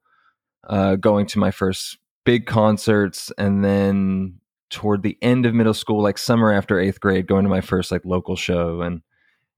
uh, 0.68 0.96
going 0.96 1.26
to 1.26 1.38
my 1.38 1.50
first 1.50 1.99
big 2.25 2.46
concerts, 2.46 3.32
and 3.38 3.64
then 3.64 4.40
toward 4.70 5.02
the 5.02 5.18
end 5.20 5.46
of 5.46 5.54
middle 5.54 5.75
school, 5.75 6.02
like 6.02 6.16
summer 6.16 6.52
after 6.52 6.78
eighth 6.78 7.00
grade, 7.00 7.26
going 7.26 7.44
to 7.44 7.50
my 7.50 7.60
first 7.60 7.90
like 7.90 8.04
local 8.04 8.37
show 8.37 8.80
and 8.80 9.02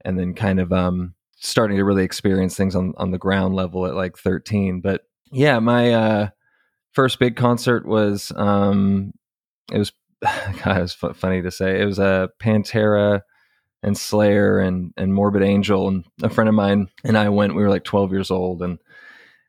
and 0.05 0.19
then 0.19 0.35
kind 0.35 0.59
of 0.59 0.73
um 0.73 1.15
starting 1.37 1.77
to 1.77 1.85
really 1.85 2.05
experience 2.05 2.57
things 2.57 2.75
on 2.75 2.95
on 2.97 3.11
the 3.11 3.19
ground 3.19 3.55
level 3.55 3.87
at 3.87 3.95
like 3.95 4.17
13. 4.17 4.81
But 4.81 5.03
yeah, 5.31 5.59
my 5.59 5.93
uh 5.93 6.29
first 6.93 7.19
big 7.19 7.37
concert 7.37 7.87
was 7.87 8.33
um 8.37 9.13
it 9.73 9.79
was 9.79 9.93
God, 10.65 10.79
it 10.79 10.83
was 10.83 10.97
f- 11.03 11.17
funny 11.17 11.43
to 11.43 11.51
say. 11.51 11.81
It 11.81 11.85
was 11.85 11.99
a 11.99 12.05
uh, 12.05 12.27
Pantera 12.41 13.23
and 13.83 13.99
Slayer 13.99 14.61
and 14.61 14.93
and 14.97 15.13
Morbid 15.13 15.43
Angel 15.43 15.89
and 15.89 16.05
a 16.23 16.31
friend 16.31 16.49
of 16.49 16.55
mine 16.55 16.89
and 17.05 17.19
I 17.19 17.29
went. 17.29 17.55
We 17.55 17.63
were 17.63 17.71
like 17.71 17.85
12 17.85 18.13
years 18.13 18.31
old 18.31 18.63
and 18.63 18.79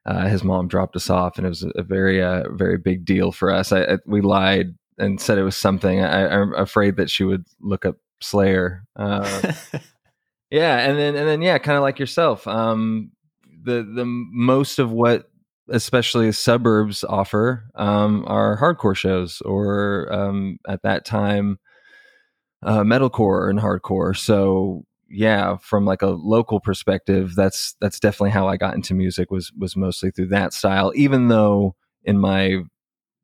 uh, 0.06 0.28
his 0.28 0.44
mom 0.44 0.68
dropped 0.68 0.96
us 0.96 1.10
off, 1.10 1.38
and 1.38 1.46
it 1.46 1.50
was 1.50 1.66
a 1.76 1.84
very, 1.84 2.22
uh, 2.22 2.44
very 2.52 2.78
big 2.78 3.06
deal 3.06 3.32
for 3.32 3.52
us. 3.52 3.72
I, 3.72 3.84
I, 3.84 3.98
we 4.06 4.22
lied 4.22 4.76
and 4.98 5.20
said 5.20 5.38
it 5.38 5.44
was 5.44 5.56
something. 5.56 6.02
I, 6.04 6.42
am 6.42 6.54
afraid 6.56 6.98
that 6.98 7.10
she 7.10 7.24
would 7.24 7.46
look 7.62 7.86
up 7.86 7.96
Slayer. 8.22 8.84
Uh, 8.98 9.54
yeah, 10.52 10.80
and 10.80 10.98
then 10.98 11.16
and 11.16 11.28
then 11.28 11.42
yeah, 11.42 11.58
kind 11.58 11.78
of 11.78 11.84
like 11.84 12.00
yourself. 12.00 12.46
Um, 12.48 13.12
the 13.64 13.84
the 13.84 14.04
most 14.06 14.78
of 14.78 14.92
what 14.92 15.30
especially 15.74 16.32
suburbs 16.32 17.04
offer 17.04 17.66
um, 17.76 18.24
are 18.28 18.58
hardcore 18.60 18.96
shows 18.96 19.42
or 19.42 20.08
um, 20.14 20.60
at 20.68 20.84
that 20.84 21.04
time 21.04 21.58
uh, 22.62 22.84
metalcore 22.84 23.50
and 23.50 23.60
hardcore. 23.60 24.16
So 24.16 24.86
yeah, 25.10 25.58
from 25.58 25.86
like 25.86 26.04
a 26.04 26.08
local 26.08 26.60
perspective, 26.60 27.36
that's 27.36 27.76
that's 27.82 28.00
definitely 28.00 28.32
how 28.32 28.48
I 28.48 28.58
got 28.58 28.76
into 28.76 28.94
music 28.94 29.32
was 29.32 29.52
was 29.58 29.76
mostly 29.76 30.12
through 30.12 30.28
that 30.28 30.54
style. 30.54 30.92
Even 30.96 31.28
though 31.28 31.76
in 32.04 32.20
my 32.20 32.60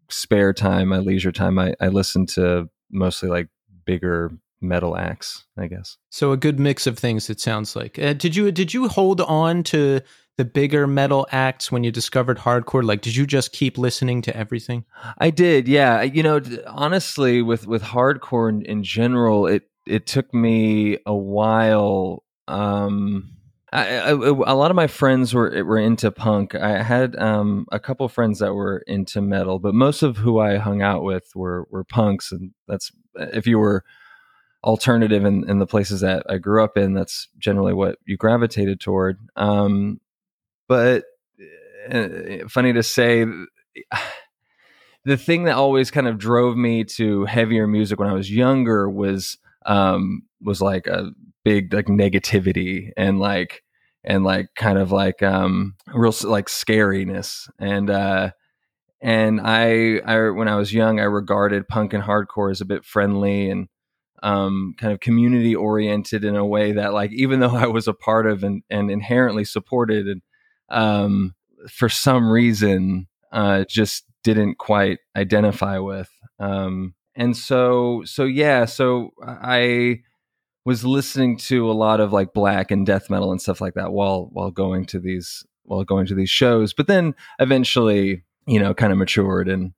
spare 0.09 0.51
time, 0.51 0.89
my 0.89 0.99
leisure 0.99 1.31
time, 1.31 1.59
I, 1.59 1.75
I 1.79 1.87
listen 1.89 2.25
to 2.27 2.67
mostly 2.91 3.29
like 3.29 3.47
bigger 3.85 4.31
metal 4.61 4.97
acts, 4.97 5.45
I 5.57 5.67
guess. 5.67 5.97
So 6.09 6.31
a 6.31 6.37
good 6.37 6.59
mix 6.59 6.87
of 6.87 6.97
things. 6.97 7.29
It 7.29 7.39
sounds 7.39 7.75
like. 7.75 7.97
Uh, 7.99 8.13
did 8.13 8.35
you 8.35 8.51
did 8.51 8.73
you 8.73 8.87
hold 8.87 9.21
on 9.21 9.63
to 9.63 10.01
the 10.37 10.45
bigger 10.45 10.87
metal 10.87 11.27
acts 11.31 11.71
when 11.71 11.83
you 11.83 11.91
discovered 11.91 12.37
hardcore? 12.37 12.83
Like, 12.83 13.01
did 13.01 13.15
you 13.15 13.25
just 13.25 13.51
keep 13.51 13.77
listening 13.77 14.21
to 14.23 14.35
everything? 14.35 14.85
I 15.17 15.31
did. 15.31 15.67
Yeah. 15.67 16.01
You 16.01 16.23
know, 16.23 16.41
honestly, 16.67 17.41
with 17.41 17.67
with 17.67 17.83
hardcore 17.83 18.49
in, 18.49 18.61
in 18.63 18.83
general, 18.83 19.47
it 19.47 19.63
it 19.85 20.05
took 20.05 20.33
me 20.33 20.97
a 21.05 21.15
while. 21.15 22.23
Um, 22.47 23.35
I, 23.71 23.97
I, 23.97 24.09
a 24.11 24.55
lot 24.55 24.71
of 24.71 24.75
my 24.75 24.87
friends 24.87 25.33
were 25.33 25.63
were 25.63 25.77
into 25.77 26.09
punk. 26.09 26.55
I 26.55 26.81
had 26.81 27.15
um, 27.17 27.65
a 27.71 27.79
couple 27.79 28.07
friends 28.07 28.39
that 28.39 28.53
were 28.53 28.79
into 28.87 29.21
metal, 29.21 29.59
but 29.59 29.75
most 29.75 30.01
of 30.01 30.17
who 30.17 30.39
I 30.39 30.57
hung 30.57 30.81
out 30.81 31.03
with 31.03 31.29
were 31.35 31.67
were 31.69 31.83
punks, 31.83 32.31
and 32.31 32.51
that's 32.67 32.91
if 33.15 33.45
you 33.45 33.59
were 33.59 33.83
alternative 34.63 35.25
in, 35.25 35.49
in 35.49 35.59
the 35.59 35.67
places 35.67 36.01
that 36.01 36.25
I 36.29 36.37
grew 36.37 36.63
up 36.63 36.77
in, 36.77 36.93
that's 36.93 37.27
generally 37.37 37.73
what 37.73 37.97
you 38.05 38.17
gravitated 38.17 38.79
toward. 38.79 39.17
Um, 39.35 39.99
but 40.67 41.03
uh, 41.91 42.47
funny 42.47 42.73
to 42.73 42.83
say, 42.83 43.25
the 45.05 45.17
thing 45.17 45.45
that 45.45 45.55
always 45.55 45.91
kind 45.91 46.07
of 46.07 46.17
drove 46.17 46.57
me 46.57 46.83
to 46.83 47.25
heavier 47.25 47.67
music 47.67 47.99
when 47.99 48.09
I 48.09 48.13
was 48.13 48.31
younger 48.31 48.89
was 48.89 49.37
um, 49.65 50.23
was 50.41 50.61
like 50.61 50.87
a 50.87 51.11
big 51.43 51.73
like 51.73 51.87
negativity 51.87 52.91
and 52.97 53.19
like 53.19 53.63
and 54.03 54.23
like 54.23 54.47
kind 54.55 54.77
of 54.77 54.91
like 54.91 55.21
um 55.23 55.75
real 55.93 56.13
like 56.23 56.47
scariness 56.47 57.49
and 57.59 57.89
uh 57.89 58.31
and 59.01 59.39
I 59.41 59.99
I 60.05 60.29
when 60.29 60.47
I 60.47 60.55
was 60.55 60.73
young 60.73 60.99
I 60.99 61.03
regarded 61.03 61.67
punk 61.67 61.93
and 61.93 62.03
hardcore 62.03 62.51
as 62.51 62.61
a 62.61 62.65
bit 62.65 62.85
friendly 62.85 63.49
and 63.49 63.67
um 64.23 64.75
kind 64.77 64.93
of 64.93 64.99
community 64.99 65.55
oriented 65.55 66.23
in 66.23 66.35
a 66.35 66.45
way 66.45 66.71
that 66.73 66.93
like 66.93 67.11
even 67.11 67.39
though 67.39 67.55
I 67.55 67.67
was 67.67 67.87
a 67.87 67.93
part 67.93 68.27
of 68.27 68.43
and 68.43 68.63
and 68.69 68.91
inherently 68.91 69.45
supported 69.45 70.07
and 70.07 70.21
um 70.69 71.35
for 71.69 71.89
some 71.89 72.29
reason 72.29 73.07
uh 73.31 73.65
just 73.67 74.05
didn't 74.23 74.57
quite 74.57 74.99
identify 75.15 75.77
with 75.77 76.09
um 76.39 76.93
and 77.15 77.35
so 77.35 78.03
so 78.05 78.25
yeah 78.25 78.65
so 78.65 79.11
I 79.21 80.01
was 80.65 80.85
listening 80.85 81.37
to 81.37 81.69
a 81.69 81.73
lot 81.73 81.99
of 81.99 82.13
like 82.13 82.33
black 82.33 82.71
and 82.71 82.85
death 82.85 83.09
metal 83.09 83.31
and 83.31 83.41
stuff 83.41 83.61
like 83.61 83.73
that 83.75 83.91
while 83.91 84.29
while 84.31 84.51
going 84.51 84.85
to 84.87 84.99
these 84.99 85.45
while 85.63 85.83
going 85.83 86.05
to 86.07 86.15
these 86.15 86.29
shows 86.29 86.73
but 86.73 86.87
then 86.87 87.15
eventually 87.39 88.23
you 88.47 88.59
know 88.59 88.73
kind 88.73 88.91
of 88.91 88.97
matured 88.99 89.47
and 89.47 89.73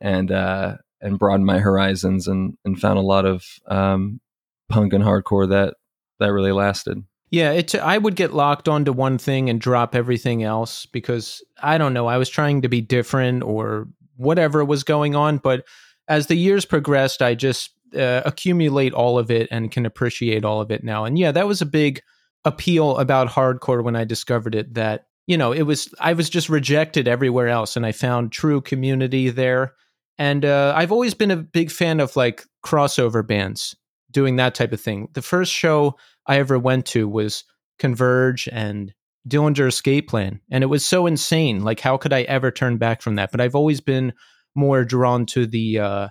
and 0.00 0.32
uh 0.32 0.76
and 1.00 1.18
broadened 1.18 1.46
my 1.46 1.58
horizons 1.58 2.26
and 2.28 2.56
and 2.64 2.80
found 2.80 2.98
a 2.98 3.02
lot 3.02 3.24
of 3.26 3.44
um 3.68 4.20
punk 4.68 4.92
and 4.92 5.04
hardcore 5.04 5.48
that 5.48 5.74
that 6.20 6.32
really 6.32 6.52
lasted 6.52 7.02
yeah, 7.34 7.50
it. 7.50 7.74
I 7.74 7.98
would 7.98 8.14
get 8.14 8.32
locked 8.32 8.68
onto 8.68 8.92
one 8.92 9.18
thing 9.18 9.50
and 9.50 9.60
drop 9.60 9.96
everything 9.96 10.44
else 10.44 10.86
because 10.86 11.42
I 11.60 11.78
don't 11.78 11.92
know. 11.92 12.06
I 12.06 12.16
was 12.16 12.28
trying 12.28 12.62
to 12.62 12.68
be 12.68 12.80
different 12.80 13.42
or 13.42 13.88
whatever 14.16 14.64
was 14.64 14.84
going 14.84 15.16
on, 15.16 15.38
but 15.38 15.64
as 16.06 16.28
the 16.28 16.36
years 16.36 16.64
progressed, 16.64 17.22
I 17.22 17.34
just 17.34 17.70
uh, 17.96 18.22
accumulate 18.24 18.92
all 18.92 19.18
of 19.18 19.32
it 19.32 19.48
and 19.50 19.72
can 19.72 19.84
appreciate 19.84 20.44
all 20.44 20.60
of 20.60 20.70
it 20.70 20.84
now. 20.84 21.04
And 21.04 21.18
yeah, 21.18 21.32
that 21.32 21.48
was 21.48 21.60
a 21.60 21.66
big 21.66 22.02
appeal 22.44 22.98
about 22.98 23.30
hardcore 23.30 23.82
when 23.82 23.96
I 23.96 24.04
discovered 24.04 24.54
it. 24.54 24.74
That 24.74 25.06
you 25.26 25.36
know, 25.36 25.50
it 25.50 25.62
was 25.62 25.92
I 25.98 26.12
was 26.12 26.30
just 26.30 26.48
rejected 26.48 27.08
everywhere 27.08 27.48
else, 27.48 27.76
and 27.76 27.84
I 27.84 27.90
found 27.90 28.30
true 28.30 28.60
community 28.60 29.30
there. 29.30 29.74
And 30.18 30.44
uh, 30.44 30.72
I've 30.76 30.92
always 30.92 31.14
been 31.14 31.30
a 31.30 31.36
big 31.36 31.70
fan 31.70 32.00
of 32.00 32.16
like 32.16 32.44
crossover 32.64 33.26
bands 33.26 33.74
doing 34.10 34.36
that 34.36 34.54
type 34.54 34.72
of 34.72 34.80
thing. 34.80 35.08
The 35.14 35.22
first 35.22 35.52
show 35.52 35.96
I 36.26 36.38
ever 36.38 36.58
went 36.58 36.86
to 36.86 37.08
was 37.08 37.44
Converge 37.78 38.48
and 38.52 38.94
Dillinger 39.28 39.68
Escape 39.68 40.08
Plan, 40.08 40.40
and 40.50 40.62
it 40.62 40.68
was 40.68 40.86
so 40.86 41.06
insane. 41.06 41.64
Like, 41.64 41.80
how 41.80 41.96
could 41.96 42.12
I 42.12 42.22
ever 42.22 42.50
turn 42.50 42.76
back 42.78 43.02
from 43.02 43.16
that? 43.16 43.30
But 43.30 43.40
I've 43.40 43.54
always 43.56 43.80
been 43.80 44.12
more 44.54 44.84
drawn 44.84 45.26
to 45.26 45.46
the 45.46 45.78
uh, 45.78 46.08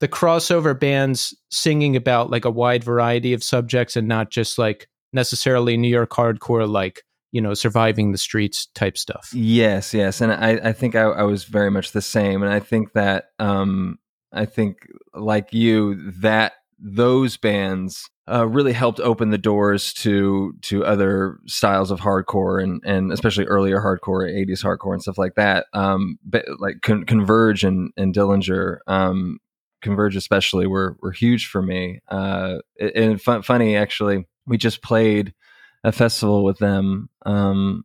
the 0.00 0.08
crossover 0.08 0.78
bands 0.78 1.36
singing 1.50 1.94
about 1.94 2.30
like 2.30 2.44
a 2.44 2.50
wide 2.50 2.82
variety 2.82 3.32
of 3.34 3.44
subjects 3.44 3.96
and 3.96 4.08
not 4.08 4.30
just 4.30 4.58
like 4.58 4.88
necessarily 5.12 5.76
New 5.76 5.88
York 5.88 6.10
hardcore, 6.10 6.68
like 6.68 7.02
you 7.32 7.40
know, 7.40 7.54
surviving 7.54 8.12
the 8.12 8.18
streets 8.18 8.66
type 8.74 8.96
stuff. 8.96 9.30
Yes, 9.34 9.92
yes, 9.92 10.20
and 10.20 10.32
I, 10.32 10.68
I 10.68 10.72
think 10.72 10.94
I, 10.94 11.02
I 11.02 11.22
was 11.22 11.44
very 11.44 11.70
much 11.70 11.92
the 11.92 12.02
same, 12.02 12.42
and 12.42 12.52
I 12.52 12.60
think 12.60 12.92
that 12.92 13.30
um, 13.38 13.98
I 14.32 14.44
think 14.44 14.86
like 15.14 15.52
you 15.52 16.12
that 16.20 16.52
those 16.78 17.36
bands 17.36 18.10
uh, 18.30 18.46
really 18.46 18.72
helped 18.72 19.00
open 19.00 19.30
the 19.30 19.38
doors 19.38 19.92
to 19.92 20.54
to 20.62 20.84
other 20.84 21.38
styles 21.46 21.90
of 21.90 22.00
hardcore 22.00 22.62
and 22.62 22.82
and 22.84 23.12
especially 23.12 23.46
earlier 23.46 23.80
hardcore, 23.80 24.30
80s 24.30 24.62
hardcore 24.62 24.92
and 24.92 25.02
stuff 25.02 25.18
like 25.18 25.34
that. 25.34 25.66
Um, 25.72 26.18
but 26.24 26.44
like 26.58 26.82
Con- 26.82 27.04
Converge 27.04 27.64
and 27.64 27.92
and 27.96 28.14
Dillinger, 28.14 28.78
um, 28.86 29.38
Converge 29.80 30.16
especially 30.16 30.66
were 30.66 30.96
were 31.00 31.12
huge 31.12 31.46
for 31.46 31.62
me. 31.62 32.00
Uh, 32.08 32.58
and 32.94 33.20
fun, 33.20 33.42
funny 33.42 33.76
actually, 33.76 34.26
we 34.46 34.56
just 34.56 34.82
played 34.82 35.34
a 35.84 35.92
festival 35.92 36.44
with 36.44 36.58
them. 36.58 37.08
Um, 37.26 37.84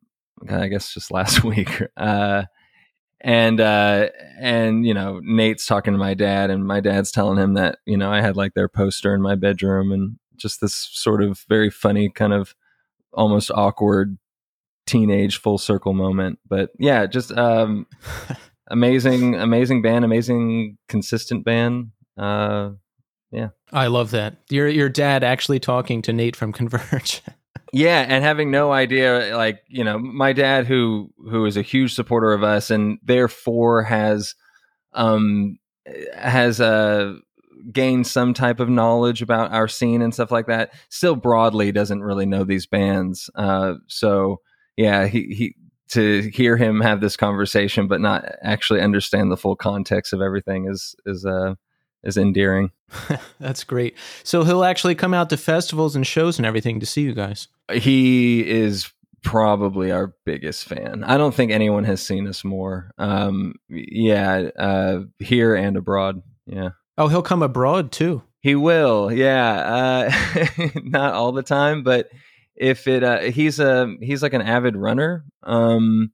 I 0.49 0.67
guess 0.67 0.93
just 0.93 1.11
last 1.11 1.43
week. 1.43 1.81
Uh, 1.95 2.43
and 3.21 3.59
uh 3.59 4.07
and 4.39 4.85
you 4.85 4.93
know 4.93 5.19
nate's 5.23 5.65
talking 5.65 5.93
to 5.93 5.97
my 5.97 6.13
dad 6.13 6.49
and 6.49 6.65
my 6.65 6.79
dad's 6.79 7.11
telling 7.11 7.37
him 7.37 7.55
that 7.55 7.79
you 7.85 7.97
know 7.97 8.11
i 8.11 8.21
had 8.21 8.37
like 8.37 8.53
their 8.53 8.67
poster 8.69 9.13
in 9.13 9.21
my 9.21 9.35
bedroom 9.35 9.91
and 9.91 10.17
just 10.35 10.61
this 10.61 10.75
sort 10.91 11.23
of 11.23 11.43
very 11.49 11.69
funny 11.69 12.09
kind 12.09 12.33
of 12.33 12.53
almost 13.13 13.49
awkward 13.51 14.17
teenage 14.85 15.37
full 15.37 15.57
circle 15.57 15.93
moment 15.93 16.37
but 16.47 16.69
yeah 16.77 17.05
just 17.07 17.31
um 17.31 17.87
amazing 18.69 19.35
amazing 19.35 19.81
band 19.81 20.05
amazing 20.05 20.77
consistent 20.87 21.43
band 21.43 21.89
uh 22.17 22.69
yeah 23.31 23.49
i 23.73 23.87
love 23.87 24.11
that 24.11 24.37
your 24.49 24.67
your 24.67 24.89
dad 24.89 25.23
actually 25.23 25.59
talking 25.59 26.03
to 26.03 26.13
nate 26.13 26.35
from 26.35 26.53
converge 26.53 27.23
yeah 27.77 28.05
and 28.07 28.23
having 28.23 28.49
no 28.49 28.71
idea 28.71 29.35
like 29.37 29.61
you 29.67 29.83
know 29.83 29.99
my 29.99 30.33
dad 30.33 30.65
who 30.65 31.09
who 31.29 31.45
is 31.45 31.55
a 31.55 31.61
huge 31.61 31.93
supporter 31.93 32.33
of 32.33 32.43
us 32.43 32.71
and 32.71 32.97
therefore 33.03 33.83
has 33.83 34.33
um 34.93 35.57
has 36.15 36.59
uh 36.59 37.13
gained 37.71 38.07
some 38.07 38.33
type 38.33 38.59
of 38.59 38.69
knowledge 38.69 39.21
about 39.21 39.51
our 39.51 39.67
scene 39.67 40.01
and 40.01 40.13
stuff 40.13 40.31
like 40.31 40.47
that 40.47 40.73
still 40.89 41.15
broadly 41.15 41.71
doesn't 41.71 42.01
really 42.01 42.25
know 42.25 42.43
these 42.43 42.65
bands 42.65 43.29
uh 43.35 43.73
so 43.87 44.41
yeah 44.75 45.05
he 45.05 45.23
he 45.35 45.55
to 45.89 46.29
hear 46.33 46.57
him 46.57 46.81
have 46.81 46.99
this 46.99 47.15
conversation 47.15 47.87
but 47.87 48.01
not 48.01 48.25
actually 48.41 48.81
understand 48.81 49.31
the 49.31 49.37
full 49.37 49.55
context 49.55 50.13
of 50.13 50.21
everything 50.21 50.67
is 50.67 50.95
is 51.05 51.25
uh 51.25 51.53
is 52.03 52.17
endearing. 52.17 52.71
That's 53.39 53.63
great. 53.63 53.95
So 54.23 54.43
he'll 54.43 54.63
actually 54.63 54.95
come 54.95 55.13
out 55.13 55.29
to 55.29 55.37
festivals 55.37 55.95
and 55.95 56.05
shows 56.05 56.37
and 56.37 56.45
everything 56.45 56.79
to 56.79 56.85
see 56.85 57.01
you 57.01 57.13
guys. 57.13 57.47
He 57.71 58.47
is 58.47 58.91
probably 59.23 59.91
our 59.91 60.13
biggest 60.25 60.65
fan. 60.65 61.03
I 61.03 61.17
don't 61.17 61.35
think 61.35 61.51
anyone 61.51 61.83
has 61.83 62.01
seen 62.01 62.27
us 62.27 62.43
more. 62.43 62.91
Um, 62.97 63.55
yeah, 63.69 64.49
uh, 64.57 65.01
here 65.19 65.55
and 65.55 65.75
abroad. 65.75 66.21
Yeah. 66.45 66.69
Oh, 66.97 67.07
he'll 67.07 67.21
come 67.21 67.43
abroad 67.43 67.91
too. 67.91 68.23
He 68.39 68.55
will. 68.55 69.11
Yeah. 69.11 70.09
Uh, 70.09 70.69
not 70.83 71.13
all 71.13 71.31
the 71.31 71.43
time, 71.43 71.83
but 71.83 72.09
if 72.55 72.87
it, 72.87 73.03
uh, 73.03 73.19
he's 73.19 73.59
a 73.59 73.95
he's 74.01 74.23
like 74.23 74.33
an 74.33 74.41
avid 74.41 74.75
runner. 74.75 75.25
Um, 75.43 76.11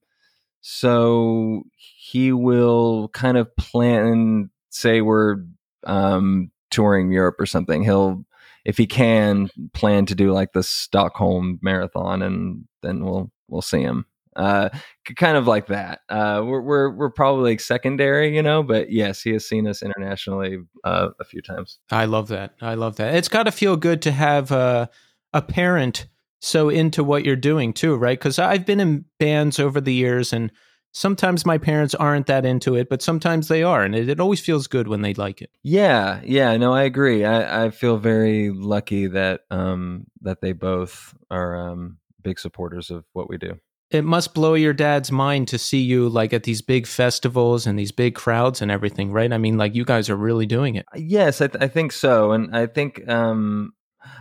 so 0.62 1.63
he 1.76 2.32
will 2.32 3.10
kind 3.10 3.38
of 3.38 3.56
plan. 3.56 4.50
Say 4.69 5.02
we're 5.02 5.38
um, 5.86 6.52
touring 6.72 7.12
Europe 7.12 7.36
or 7.39 7.46
something, 7.46 7.84
he'll 7.84 8.26
if 8.65 8.78
he 8.78 8.88
can 8.88 9.50
plan 9.74 10.06
to 10.06 10.15
do 10.15 10.32
like 10.32 10.54
the 10.54 10.63
Stockholm 10.63 11.60
marathon, 11.62 12.22
and 12.22 12.65
then 12.82 13.04
we'll 13.04 13.32
we'll 13.48 13.62
see 13.62 13.82
him. 13.82 14.06
Uh, 14.36 14.69
kind 15.15 15.38
of 15.38 15.46
like 15.46 15.67
that. 15.67 16.00
Uh, 16.10 16.41
we're 16.43 16.62
we're 16.62 16.89
we're 16.89 17.10
probably 17.12 17.52
like 17.52 17.60
secondary, 17.60 18.36
you 18.36 18.41
know, 18.41 18.63
but 18.63 18.91
yes, 18.91 19.22
he 19.22 19.32
has 19.32 19.48
seen 19.48 19.67
us 19.67 19.84
internationally 19.84 20.58
uh, 20.84 21.10
a 21.19 21.24
few 21.24 21.41
times. 21.41 21.80
I 21.91 22.06
love 22.06 22.30
that. 22.30 22.56
I 22.62 22.74
love 22.74 22.96
that. 22.96 23.15
It's 23.15 23.28
got 23.28 23.43
to 23.43 23.52
feel 23.52 23.78
good 23.78 24.02
to 24.04 24.12
have 24.12 24.52
a 24.52 24.89
a 25.34 25.41
parent 25.41 26.08
so 26.39 26.69
into 26.69 27.04
what 27.04 27.26
you're 27.26 27.36
doing 27.36 27.74
too, 27.74 27.96
right? 27.96 28.19
Because 28.19 28.39
I've 28.39 28.65
been 28.65 28.80
in 28.80 29.06
bands 29.19 29.60
over 29.60 29.80
the 29.80 29.93
years 29.93 30.34
and 30.34 30.52
sometimes 30.93 31.45
my 31.45 31.58
parents 31.58 31.93
aren't 31.93 32.27
that 32.27 32.45
into 32.45 32.75
it, 32.75 32.88
but 32.88 33.01
sometimes 33.01 33.49
they 33.49 33.63
are, 33.63 33.84
and 33.84 33.93
it, 33.93 34.08
it 34.08 34.19
always 34.19 34.39
feels 34.39 34.67
good 34.67 34.88
when 34.88 35.01
they 35.01 35.13
like 35.13 35.41
it. 35.41 35.49
Yeah, 35.62 36.21
yeah, 36.23 36.56
no, 36.56 36.73
I 36.73 36.84
agree. 36.84 37.25
I, 37.25 37.65
I 37.65 37.69
feel 37.71 37.97
very 37.97 38.51
lucky 38.51 39.08
that 39.08 39.41
um, 39.51 40.06
that 40.21 40.39
they 40.39 40.53
both 40.53 41.13
are 41.29 41.58
um, 41.58 41.97
big 42.21 42.39
supporters 42.39 42.89
of 42.89 43.03
what 43.12 43.29
we 43.29 43.38
do. 43.38 43.60
It 43.91 44.03
must 44.03 44.34
blow 44.34 44.56
your 44.56 44.73
dad's 44.73 45.12
mind 45.12 45.49
to 45.49 45.60
see 45.60 45.82
you 45.82 46.10
like 46.10 46.34
at 46.34 46.43
these 46.43 46.63
big 46.63 46.88
festivals 46.88 47.67
and 47.67 47.77
these 47.77 47.91
big 47.91 48.15
crowds 48.15 48.60
and 48.60 48.71
everything, 48.71 49.12
right? 49.12 49.32
I 49.32 49.38
mean, 49.38 49.58
like 49.58 49.75
you 49.75 49.86
guys 49.86 50.10
are 50.10 50.15
really 50.15 50.47
doing 50.47 50.75
it. 50.75 50.86
Yes, 50.95 51.41
I, 51.41 51.47
th- 51.47 51.63
I 51.63 51.67
think 51.67 51.91
so, 51.91 52.32
and 52.32 52.56
I 52.56 52.65
think 52.65 53.08
um, 53.08 53.73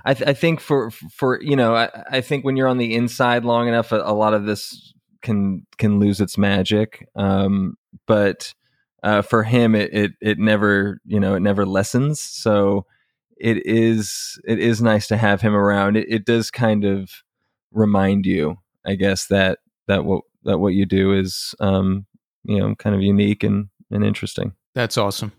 I, 0.04 0.12
th- 0.14 0.28
I, 0.28 0.35
think 0.35 0.61
for 0.61 0.90
for 0.90 1.40
you 1.42 1.56
know, 1.56 1.74
I, 1.74 1.88
I, 2.11 2.20
think 2.20 2.44
when 2.44 2.56
you're 2.56 2.68
on 2.68 2.78
the 2.78 2.94
inside 2.94 3.44
long 3.44 3.66
enough, 3.66 3.92
a, 3.92 4.02
a, 4.02 4.12
lot 4.12 4.35
of 4.35 4.44
this 4.44 4.91
can 5.22 5.66
can 5.78 5.98
lose 5.98 6.20
its 6.20 6.37
magic. 6.37 7.08
Um, 7.16 7.76
but 8.06 8.54
uh, 9.02 9.22
for 9.22 9.42
him, 9.42 9.74
it, 9.74 9.92
it 9.92 10.12
it 10.20 10.38
never 10.38 11.00
you 11.04 11.20
know 11.20 11.35
it 11.35 11.40
never 11.40 11.66
lessens. 11.66 12.20
So 12.20 12.87
it 13.37 13.66
is 13.66 14.38
it 14.44 14.58
is 14.58 14.82
nice 14.82 15.06
to 15.08 15.16
have 15.16 15.40
him 15.40 15.54
around. 15.54 15.96
It, 15.96 16.06
it 16.08 16.24
does 16.24 16.50
kind 16.50 16.85
of 16.85 17.11
remind 17.72 18.26
you, 18.26 18.58
I 18.87 18.94
guess, 18.94 19.26
that 19.26 19.58
that 19.88 20.04
what 20.04 20.22
that 20.44 20.58
what 20.58 20.74
you 20.74 20.87
do 20.87 21.12
is 21.12 21.54
um, 21.61 22.06
you 22.44 22.58
know 22.58 22.74
kind 22.74 22.94
of 22.94 23.02
unique 23.02 23.42
and 23.42 23.68
and 23.90 24.04
interesting. 24.04 24.52
That's 24.74 24.96
awesome. 24.96 25.32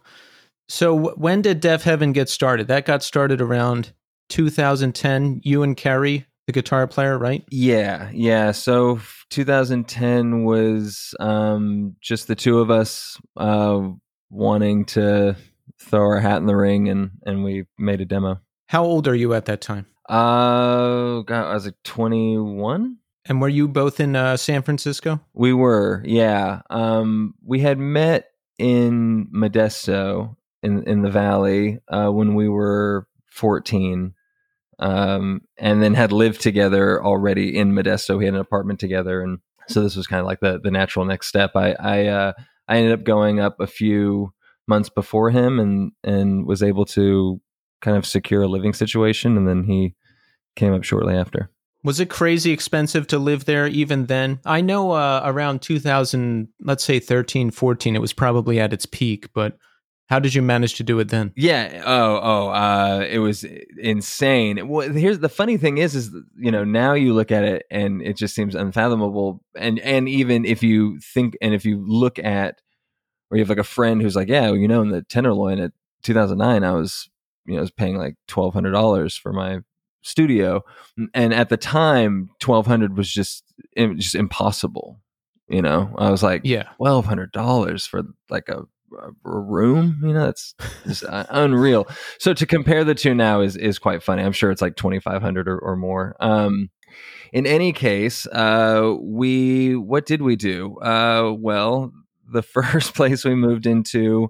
So 0.67 1.13
when 1.15 1.41
did 1.41 1.61
Deafheaven 1.61 2.13
get 2.13 2.29
started? 2.29 2.67
That 2.67 2.85
got 2.85 3.03
started 3.03 3.41
around 3.41 3.93
2010. 4.29 5.41
You 5.43 5.63
and 5.63 5.75
Kerry 5.75 6.25
the 6.47 6.53
guitar 6.53 6.87
player, 6.87 7.17
right? 7.17 7.43
Yeah, 7.49 8.09
yeah. 8.13 8.51
So 8.51 8.99
2010 9.29 10.43
was 10.43 11.13
um, 11.19 11.95
just 12.01 12.27
the 12.27 12.35
two 12.35 12.59
of 12.59 12.69
us 12.69 13.17
uh, 13.37 13.89
wanting 14.29 14.85
to 14.85 15.35
throw 15.79 16.01
our 16.01 16.19
hat 16.19 16.37
in 16.37 16.45
the 16.45 16.55
ring, 16.55 16.89
and 16.89 17.11
and 17.25 17.43
we 17.43 17.65
made 17.77 18.01
a 18.01 18.05
demo. 18.05 18.39
How 18.67 18.83
old 18.83 19.07
are 19.07 19.15
you 19.15 19.33
at 19.33 19.45
that 19.45 19.61
time? 19.61 19.85
Uh, 20.09 21.21
God, 21.21 21.49
I 21.49 21.53
was 21.53 21.65
like 21.65 21.81
21. 21.83 22.97
And 23.25 23.39
were 23.39 23.49
you 23.49 23.69
both 23.69 24.01
in 24.01 24.15
uh, 24.15 24.35
San 24.35 24.63
Francisco? 24.63 25.21
We 25.33 25.53
were, 25.53 26.03
yeah. 26.05 26.61
Um, 26.69 27.35
we 27.45 27.59
had 27.59 27.77
met 27.77 28.31
in 28.59 29.27
Modesto 29.33 30.35
in 30.61 30.83
in 30.83 31.01
the 31.01 31.09
valley 31.09 31.79
uh, 31.87 32.09
when 32.09 32.35
we 32.35 32.49
were 32.49 33.07
14, 33.31 34.13
um, 34.79 35.41
and 35.57 35.81
then 35.81 35.93
had 35.93 36.11
lived 36.11 36.41
together 36.41 37.03
already 37.03 37.57
in 37.57 37.73
Modesto. 37.73 38.17
We 38.17 38.25
had 38.25 38.33
an 38.33 38.39
apartment 38.39 38.79
together, 38.79 39.21
and 39.21 39.39
so 39.67 39.81
this 39.81 39.95
was 39.95 40.07
kind 40.07 40.19
of 40.19 40.25
like 40.25 40.39
the 40.39 40.59
the 40.61 40.71
natural 40.71 41.05
next 41.05 41.27
step. 41.27 41.51
I 41.55 41.73
I 41.73 42.05
uh, 42.07 42.33
I 42.67 42.77
ended 42.77 42.93
up 42.93 43.03
going 43.03 43.39
up 43.39 43.59
a 43.59 43.67
few 43.67 44.33
months 44.67 44.89
before 44.89 45.29
him, 45.29 45.59
and 45.59 45.91
and 46.03 46.45
was 46.45 46.63
able 46.63 46.85
to 46.85 47.41
kind 47.81 47.97
of 47.97 48.05
secure 48.05 48.43
a 48.43 48.47
living 48.47 48.73
situation, 48.73 49.37
and 49.37 49.47
then 49.47 49.63
he 49.63 49.95
came 50.55 50.73
up 50.73 50.83
shortly 50.83 51.15
after. 51.15 51.49
Was 51.83 51.99
it 51.99 52.09
crazy 52.09 52.51
expensive 52.51 53.07
to 53.07 53.19
live 53.19 53.43
there 53.43 53.67
even 53.67 54.05
then? 54.05 54.39
I 54.45 54.61
know 54.61 54.91
uh, 54.91 55.21
around 55.25 55.61
2000, 55.61 56.47
let's 56.61 56.83
say 56.83 56.99
13, 56.99 57.51
14, 57.51 57.95
it 57.95 57.99
was 57.99 58.13
probably 58.13 58.57
at 58.57 58.71
its 58.71 58.85
peak, 58.85 59.27
but 59.33 59.57
how 60.07 60.19
did 60.19 60.33
you 60.33 60.41
manage 60.41 60.75
to 60.75 60.83
do 60.83 60.99
it 60.99 61.09
then? 61.09 61.31
Yeah. 61.35 61.81
Oh, 61.85 62.19
oh, 62.21 62.47
uh, 62.49 63.07
it 63.09 63.19
was 63.19 63.45
insane. 63.77 64.67
Well, 64.67 64.89
here's 64.89 65.19
the 65.19 65.29
funny 65.29 65.57
thing 65.57 65.77
is, 65.77 65.95
is 65.95 66.11
you 66.37 66.51
know 66.51 66.63
now 66.63 66.93
you 66.93 67.13
look 67.13 67.31
at 67.31 67.43
it 67.43 67.65
and 67.71 68.01
it 68.01 68.17
just 68.17 68.35
seems 68.35 68.55
unfathomable. 68.55 69.43
And 69.55 69.79
and 69.79 70.07
even 70.09 70.45
if 70.45 70.61
you 70.61 70.99
think 70.99 71.37
and 71.41 71.53
if 71.53 71.65
you 71.65 71.83
look 71.85 72.19
at, 72.19 72.61
or 73.31 73.37
you 73.37 73.41
have 73.43 73.49
like 73.49 73.57
a 73.57 73.63
friend 73.63 74.01
who's 74.01 74.15
like, 74.15 74.27
yeah, 74.27 74.51
you 74.51 74.67
know, 74.67 74.81
in 74.81 74.89
the 74.89 75.01
Tenderloin 75.03 75.59
at 75.59 75.71
2009, 76.03 76.63
I 76.63 76.71
was 76.73 77.09
you 77.45 77.53
know 77.53 77.59
I 77.59 77.61
was 77.61 77.71
paying 77.71 77.97
like 77.97 78.15
twelve 78.27 78.53
hundred 78.53 78.71
dollars 78.71 79.15
for 79.15 79.33
my 79.33 79.59
studio 80.03 80.61
and 81.13 81.33
at 81.33 81.47
the 81.47 81.55
time 81.55 82.29
1200 82.43 82.97
was 82.97 83.09
just 83.09 83.45
just 83.77 84.15
impossible 84.15 84.99
you 85.47 85.61
know 85.61 85.93
i 85.97 86.11
was 86.11 86.21
like 86.21 86.41
yeah 86.43 86.67
$1200 86.79 87.87
for 87.87 88.03
like 88.29 88.49
a 88.49 88.63
room? 89.23 89.99
You 90.03 90.13
know 90.13 90.25
that's 90.25 90.55
just 90.85 91.03
unreal. 91.09 91.87
So 92.19 92.33
to 92.33 92.45
compare 92.45 92.83
the 92.83 92.95
two 92.95 93.13
now 93.13 93.41
is 93.41 93.55
is 93.55 93.79
quite 93.79 94.03
funny. 94.03 94.23
I'm 94.23 94.31
sure 94.31 94.51
it's 94.51 94.61
like 94.61 94.75
2500 94.75 95.47
or, 95.47 95.59
or 95.59 95.75
more. 95.75 96.15
Um 96.19 96.69
in 97.31 97.45
any 97.47 97.73
case 97.73 98.27
uh 98.27 98.93
we 99.01 99.75
what 99.75 100.05
did 100.05 100.21
we 100.21 100.35
do? 100.35 100.77
Uh 100.79 101.33
well 101.37 101.91
the 102.31 102.41
first 102.43 102.95
place 102.95 103.25
we 103.25 103.35
moved 103.35 103.65
into 103.65 104.29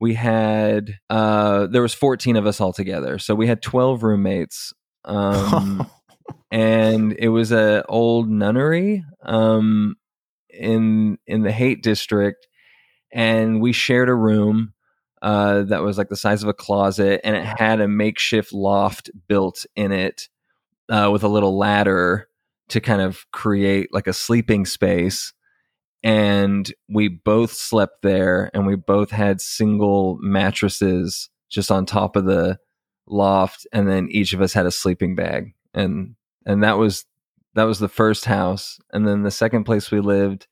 we 0.00 0.14
had 0.14 0.98
uh 1.10 1.66
there 1.66 1.82
was 1.82 1.94
14 1.94 2.36
of 2.36 2.46
us 2.46 2.60
all 2.60 2.72
together. 2.72 3.18
So 3.18 3.34
we 3.34 3.46
had 3.46 3.62
12 3.62 4.02
roommates 4.02 4.72
um, 5.04 5.86
and 6.50 7.14
it 7.18 7.28
was 7.28 7.52
a 7.52 7.84
old 7.88 8.30
nunnery 8.30 9.04
um, 9.24 9.96
in 10.50 11.18
in 11.26 11.42
the 11.42 11.52
Haight 11.52 11.82
district, 11.82 12.46
and 13.12 13.60
we 13.60 13.72
shared 13.72 14.08
a 14.08 14.14
room 14.14 14.72
uh, 15.20 15.62
that 15.62 15.82
was 15.82 15.98
like 15.98 16.08
the 16.08 16.16
size 16.16 16.42
of 16.42 16.48
a 16.48 16.54
closet, 16.54 17.20
and 17.24 17.36
it 17.36 17.44
had 17.44 17.80
a 17.80 17.88
makeshift 17.88 18.52
loft 18.52 19.10
built 19.28 19.64
in 19.76 19.92
it 19.92 20.28
uh, 20.88 21.10
with 21.12 21.22
a 21.22 21.28
little 21.28 21.56
ladder 21.56 22.28
to 22.68 22.80
kind 22.80 23.02
of 23.02 23.24
create 23.32 23.92
like 23.92 24.06
a 24.06 24.12
sleeping 24.12 24.66
space. 24.66 25.32
And 26.02 26.72
we 26.88 27.06
both 27.08 27.52
slept 27.52 28.02
there, 28.02 28.50
and 28.52 28.66
we 28.66 28.74
both 28.74 29.10
had 29.10 29.40
single 29.40 30.18
mattresses 30.20 31.30
just 31.52 31.70
on 31.70 31.86
top 31.86 32.16
of 32.16 32.24
the 32.24 32.58
loft 33.06 33.66
and 33.72 33.88
then 33.88 34.08
each 34.10 34.32
of 34.32 34.40
us 34.40 34.52
had 34.52 34.66
a 34.66 34.70
sleeping 34.70 35.14
bag 35.14 35.54
and 35.74 36.14
and 36.46 36.62
that 36.62 36.78
was 36.78 37.04
that 37.54 37.64
was 37.64 37.78
the 37.78 37.88
first 37.88 38.24
house 38.24 38.78
and 38.92 39.06
then 39.06 39.22
the 39.22 39.30
second 39.30 39.64
place 39.64 39.90
we 39.90 40.00
lived 40.00 40.46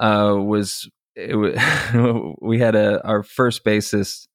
uh 0.00 0.34
was 0.36 0.90
it 1.16 1.36
was 1.36 1.54
we 2.40 2.58
had 2.58 2.74
a 2.74 3.04
our 3.06 3.22
first 3.22 3.64
bassist 3.64 4.28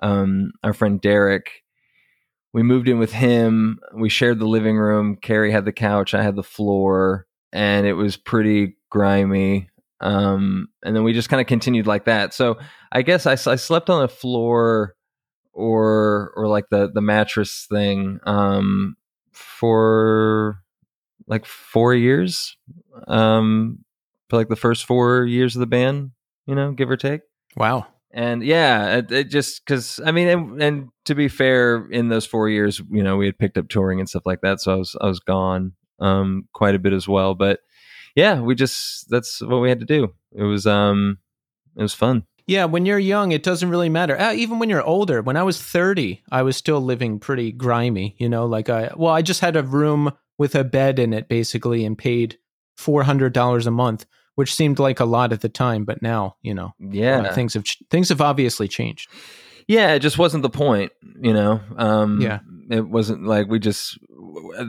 um 0.00 0.52
our 0.62 0.72
friend 0.72 1.00
Derek. 1.00 1.62
We 2.54 2.62
moved 2.62 2.88
in 2.88 2.98
with 2.98 3.12
him. 3.12 3.78
We 3.94 4.08
shared 4.08 4.38
the 4.38 4.48
living 4.48 4.78
room. 4.78 5.16
Kerry 5.20 5.52
had 5.52 5.66
the 5.66 5.72
couch. 5.72 6.14
I 6.14 6.22
had 6.22 6.34
the 6.34 6.42
floor. 6.42 7.26
And 7.52 7.86
it 7.86 7.92
was 7.92 8.16
pretty 8.16 8.76
grimy. 8.90 9.68
Um 10.00 10.68
and 10.82 10.94
then 10.96 11.04
we 11.04 11.12
just 11.12 11.28
kind 11.28 11.40
of 11.40 11.46
continued 11.46 11.86
like 11.86 12.06
that. 12.06 12.32
So 12.32 12.58
I 12.90 13.02
guess 13.02 13.26
I, 13.26 13.32
I 13.32 13.56
slept 13.56 13.90
on 13.90 14.00
the 14.00 14.08
floor 14.08 14.94
or 15.52 16.32
or 16.36 16.46
like 16.46 16.68
the 16.70 16.90
the 16.90 17.00
mattress 17.00 17.66
thing 17.68 18.20
um 18.24 18.96
for 19.32 20.62
like 21.26 21.44
4 21.44 21.94
years. 21.94 22.56
Um 23.08 23.84
for 24.28 24.36
like 24.36 24.48
the 24.48 24.56
first 24.56 24.84
4 24.84 25.24
years 25.24 25.56
of 25.56 25.60
the 25.60 25.66
band, 25.66 26.12
you 26.46 26.54
know, 26.54 26.72
give 26.72 26.90
or 26.90 26.96
take. 26.96 27.22
Wow. 27.56 27.86
And 28.10 28.42
yeah, 28.42 28.96
it, 28.96 29.12
it 29.12 29.24
just 29.24 29.66
cuz 29.66 30.00
I 30.04 30.12
mean 30.12 30.28
and, 30.28 30.62
and 30.62 30.88
to 31.04 31.14
be 31.14 31.28
fair 31.28 31.86
in 31.90 32.08
those 32.08 32.26
4 32.26 32.48
years, 32.48 32.80
you 32.90 33.02
know, 33.02 33.16
we 33.16 33.26
had 33.26 33.38
picked 33.38 33.58
up 33.58 33.68
touring 33.68 34.00
and 34.00 34.08
stuff 34.08 34.26
like 34.26 34.40
that, 34.42 34.60
so 34.60 34.72
I 34.72 34.76
was 34.76 34.96
I 35.00 35.06
was 35.06 35.20
gone 35.20 35.72
um 36.00 36.48
quite 36.52 36.74
a 36.74 36.78
bit 36.78 36.92
as 36.92 37.08
well, 37.08 37.34
but 37.34 37.60
yeah, 38.14 38.40
we 38.40 38.54
just 38.54 39.08
that's 39.10 39.40
what 39.40 39.60
we 39.60 39.68
had 39.68 39.80
to 39.80 39.86
do. 39.86 40.14
It 40.32 40.44
was 40.44 40.66
um 40.66 41.18
it 41.76 41.82
was 41.82 41.94
fun. 41.94 42.24
Yeah, 42.48 42.64
when 42.64 42.86
you're 42.86 42.98
young, 42.98 43.32
it 43.32 43.42
doesn't 43.42 43.68
really 43.68 43.90
matter. 43.90 44.18
Uh, 44.18 44.32
even 44.32 44.58
when 44.58 44.70
you're 44.70 44.82
older, 44.82 45.20
when 45.20 45.36
I 45.36 45.42
was 45.42 45.60
30, 45.60 46.22
I 46.32 46.40
was 46.40 46.56
still 46.56 46.80
living 46.80 47.18
pretty 47.18 47.52
grimy, 47.52 48.16
you 48.18 48.26
know, 48.26 48.46
like 48.46 48.70
I, 48.70 48.90
well, 48.96 49.12
I 49.12 49.20
just 49.20 49.42
had 49.42 49.54
a 49.54 49.62
room 49.62 50.12
with 50.38 50.54
a 50.54 50.64
bed 50.64 50.98
in 50.98 51.12
it 51.12 51.28
basically 51.28 51.84
and 51.84 51.98
paid 51.98 52.38
$400 52.78 53.66
a 53.66 53.70
month, 53.70 54.06
which 54.36 54.54
seemed 54.54 54.78
like 54.78 55.00
a 55.00 55.04
lot 55.04 55.32
at 55.32 55.40
the 55.40 55.48
time. 55.48 55.84
But 55.84 56.00
now, 56.02 56.36
you 56.42 56.54
know, 56.54 56.74
yeah, 56.78 57.20
uh, 57.22 57.34
things 57.34 57.54
have, 57.54 57.64
things 57.90 58.08
have 58.08 58.20
obviously 58.20 58.68
changed. 58.68 59.10
Yeah, 59.66 59.92
it 59.92 59.98
just 59.98 60.16
wasn't 60.16 60.42
the 60.42 60.50
point, 60.50 60.92
you 61.20 61.34
know. 61.34 61.60
Um, 61.76 62.20
yeah, 62.22 62.40
it 62.70 62.88
wasn't 62.88 63.24
like 63.24 63.48
we 63.48 63.58
just 63.58 63.98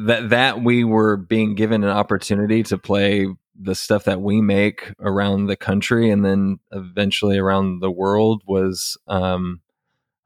that 0.06 0.30
that 0.30 0.62
we 0.62 0.84
were 0.84 1.15
being 1.15 1.56
given 1.56 1.84
an 1.84 1.89
opportunity 1.89 2.63
to 2.63 2.78
play 2.78 3.28
the 3.62 3.76
stuff 3.76 4.06
that 4.06 4.22
we 4.22 4.41
make 4.41 4.91
around 5.00 5.48
the 5.48 5.56
country 5.56 6.10
and 6.10 6.24
then 6.24 6.60
eventually 6.72 7.38
around 7.38 7.82
the 7.82 7.91
world 7.91 8.41
was 8.48 8.98
um 9.08 9.60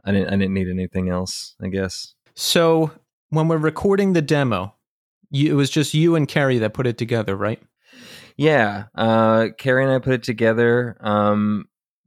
I 0.06 0.12
didn't 0.12 0.28
I 0.28 0.32
didn't 0.32 0.54
need 0.54 0.70
anything 0.70 1.10
else, 1.10 1.56
I 1.62 1.68
guess. 1.68 2.14
So 2.36 2.92
when 3.30 3.48
we're 3.48 3.58
recording 3.58 4.14
the 4.14 4.22
demo, 4.22 4.76
you, 5.32 5.52
it 5.52 5.56
was 5.56 5.70
just 5.70 5.94
you 5.94 6.16
and 6.16 6.28
Kerry 6.28 6.60
that 6.60 6.74
put 6.74 6.88
it 6.88 6.98
together, 6.98 7.36
right? 7.36 7.62
Yeah. 8.38 8.86
Uh 8.96 9.48
Kerry 9.58 9.84
and 9.84 9.94
I 9.94 10.00
put 10.00 10.14
it 10.14 10.24
together. 10.24 10.98
Um 11.02 11.66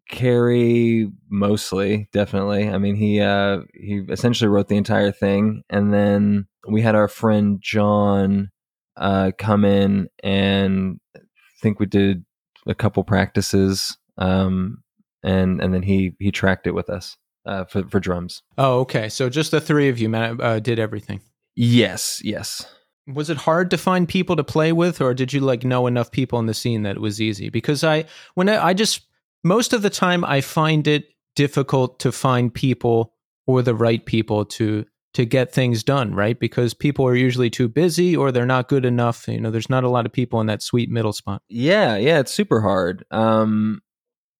Kerry 0.08 1.10
mostly, 1.28 2.08
definitely. 2.12 2.68
I 2.68 2.78
mean 2.78 2.96
he 2.96 3.20
uh 3.20 3.60
he 3.74 4.02
essentially 4.08 4.48
wrote 4.48 4.68
the 4.68 4.76
entire 4.76 5.12
thing 5.12 5.62
and 5.70 5.92
then 5.92 6.46
we 6.68 6.82
had 6.82 6.94
our 6.94 7.08
friend 7.08 7.58
John 7.60 8.50
uh, 8.96 9.32
come 9.38 9.64
in 9.64 10.08
and 10.22 11.00
I 11.14 11.20
think 11.60 11.78
we 11.80 11.86
did 11.86 12.24
a 12.66 12.74
couple 12.74 13.04
practices, 13.04 13.96
um, 14.18 14.82
and 15.22 15.60
and 15.60 15.72
then 15.72 15.82
he 15.82 16.14
he 16.18 16.30
tracked 16.30 16.66
it 16.66 16.72
with 16.72 16.90
us 16.90 17.16
uh, 17.44 17.64
for 17.64 17.84
for 17.88 18.00
drums. 18.00 18.42
Oh, 18.58 18.80
okay. 18.80 19.08
So 19.08 19.28
just 19.28 19.50
the 19.50 19.60
three 19.60 19.88
of 19.88 19.98
you 19.98 20.14
uh, 20.14 20.60
did 20.60 20.78
everything. 20.78 21.20
Yes, 21.54 22.20
yes. 22.24 22.66
Was 23.06 23.30
it 23.30 23.36
hard 23.36 23.70
to 23.70 23.78
find 23.78 24.08
people 24.08 24.36
to 24.36 24.44
play 24.44 24.72
with, 24.72 25.00
or 25.00 25.14
did 25.14 25.32
you 25.32 25.40
like 25.40 25.64
know 25.64 25.86
enough 25.86 26.10
people 26.10 26.38
in 26.38 26.46
the 26.46 26.54
scene 26.54 26.82
that 26.82 26.96
it 26.96 27.00
was 27.00 27.20
easy? 27.20 27.48
Because 27.50 27.84
I 27.84 28.06
when 28.34 28.48
I, 28.48 28.68
I 28.68 28.74
just 28.74 29.06
most 29.44 29.72
of 29.72 29.82
the 29.82 29.90
time 29.90 30.24
I 30.24 30.40
find 30.40 30.86
it 30.88 31.08
difficult 31.36 32.00
to 32.00 32.10
find 32.10 32.52
people 32.52 33.12
or 33.46 33.62
the 33.62 33.74
right 33.74 34.04
people 34.04 34.44
to 34.44 34.84
to 35.14 35.24
get 35.24 35.50
things 35.50 35.82
done, 35.82 36.14
right? 36.14 36.38
Because 36.38 36.74
people 36.74 37.06
are 37.06 37.14
usually 37.14 37.48
too 37.48 37.68
busy 37.68 38.14
or 38.14 38.30
they're 38.30 38.44
not 38.44 38.68
good 38.68 38.84
enough. 38.84 39.26
You 39.28 39.40
know, 39.40 39.50
there's 39.50 39.70
not 39.70 39.82
a 39.82 39.88
lot 39.88 40.04
of 40.04 40.12
people 40.12 40.42
in 40.42 40.46
that 40.48 40.62
sweet 40.62 40.90
middle 40.90 41.14
spot. 41.14 41.40
Yeah, 41.48 41.96
yeah, 41.96 42.18
it's 42.18 42.32
super 42.32 42.60
hard. 42.60 43.04
Um, 43.10 43.80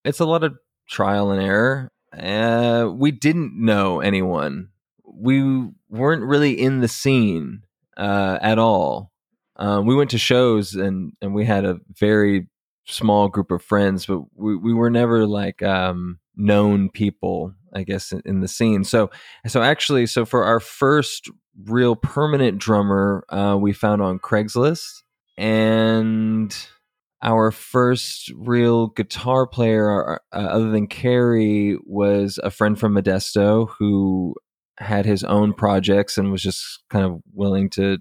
it's 0.04 0.20
a 0.20 0.26
lot 0.26 0.44
of 0.44 0.54
trial 0.86 1.30
and 1.30 1.40
error. 1.40 1.90
Uh, 2.12 2.90
we 2.92 3.10
didn't 3.10 3.52
know 3.56 4.00
anyone. 4.00 4.68
We 5.02 5.66
weren't 5.88 6.24
really 6.24 6.60
in 6.60 6.80
the 6.80 6.88
scene 6.88 7.62
uh, 7.96 8.38
at 8.40 8.58
all. 8.58 9.12
Um, 9.56 9.86
we 9.86 9.94
went 9.94 10.10
to 10.10 10.18
shows 10.18 10.74
and 10.74 11.12
and 11.22 11.34
we 11.34 11.44
had 11.44 11.64
a 11.64 11.80
very 11.98 12.48
small 12.86 13.28
group 13.28 13.50
of 13.50 13.62
friends, 13.62 14.06
but 14.06 14.22
we, 14.34 14.56
we 14.56 14.74
were 14.74 14.90
never 14.90 15.26
like 15.26 15.62
um, 15.62 16.18
known 16.36 16.90
people 16.90 17.54
I 17.72 17.82
guess 17.82 18.12
in, 18.12 18.22
in, 18.24 18.40
the 18.40 18.48
scene. 18.48 18.84
So 18.84 19.10
so 19.46 19.62
actually, 19.62 20.06
so 20.06 20.24
for 20.24 20.44
our 20.44 20.60
first 20.60 21.30
real 21.64 21.96
permanent 21.96 22.58
drummer, 22.58 23.24
uh, 23.28 23.56
we 23.60 23.72
found 23.72 24.02
on 24.02 24.18
Craigslist, 24.18 25.02
and 25.36 26.56
our 27.22 27.50
first 27.50 28.30
real 28.36 28.88
guitar 28.88 29.46
player, 29.46 30.14
uh, 30.14 30.18
other 30.32 30.70
than 30.70 30.86
Kerry, 30.86 31.78
was 31.84 32.38
a 32.42 32.50
friend 32.50 32.78
from 32.78 32.94
Modesto 32.94 33.68
who 33.78 34.34
had 34.78 35.06
his 35.06 35.24
own 35.24 35.52
projects 35.52 36.18
and 36.18 36.30
was 36.30 36.42
just 36.42 36.82
kind 36.90 37.04
of 37.04 37.20
willing 37.32 37.70
to 37.70 37.98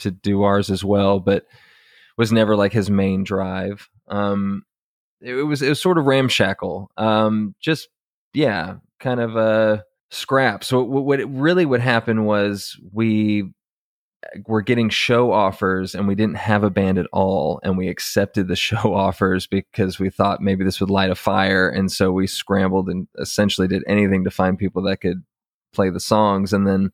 to 0.00 0.10
do 0.10 0.42
ours 0.42 0.70
as 0.70 0.84
well, 0.84 1.18
but 1.18 1.44
was 2.16 2.32
never 2.32 2.56
like 2.56 2.72
his 2.72 2.90
main 2.90 3.24
drive. 3.24 3.88
Um, 4.08 4.64
it, 5.20 5.34
it 5.34 5.42
was 5.42 5.62
it 5.62 5.68
was 5.68 5.80
sort 5.80 5.98
of 5.98 6.04
ramshackle. 6.04 6.90
Um, 6.96 7.54
just 7.60 7.88
yeah, 8.34 8.76
kind 9.00 9.20
of 9.20 9.36
a 9.36 9.84
scrap. 10.10 10.64
So 10.64 10.82
what, 10.82 11.20
it 11.20 11.28
really 11.28 11.66
would 11.66 11.80
happen 11.80 12.24
was 12.24 12.78
we 12.92 13.52
were 14.46 14.62
getting 14.62 14.88
show 14.88 15.30
offers 15.32 15.94
and 15.94 16.08
we 16.08 16.14
didn't 16.14 16.36
have 16.36 16.64
a 16.64 16.70
band 16.70 16.98
at 16.98 17.06
all 17.12 17.60
and 17.62 17.78
we 17.78 17.88
accepted 17.88 18.48
the 18.48 18.56
show 18.56 18.94
offers 18.94 19.46
because 19.46 19.98
we 19.98 20.10
thought 20.10 20.40
maybe 20.40 20.64
this 20.64 20.80
would 20.80 20.90
light 20.90 21.10
a 21.10 21.14
fire 21.14 21.68
and 21.68 21.92
so 21.92 22.10
we 22.10 22.26
scrambled 22.26 22.88
and 22.88 23.06
essentially 23.18 23.68
did 23.68 23.84
anything 23.86 24.24
to 24.24 24.30
find 24.30 24.58
people 24.58 24.82
that 24.82 25.00
could 25.00 25.22
play 25.72 25.90
the 25.90 26.00
songs 26.00 26.52
and 26.52 26.66
then 26.66 26.90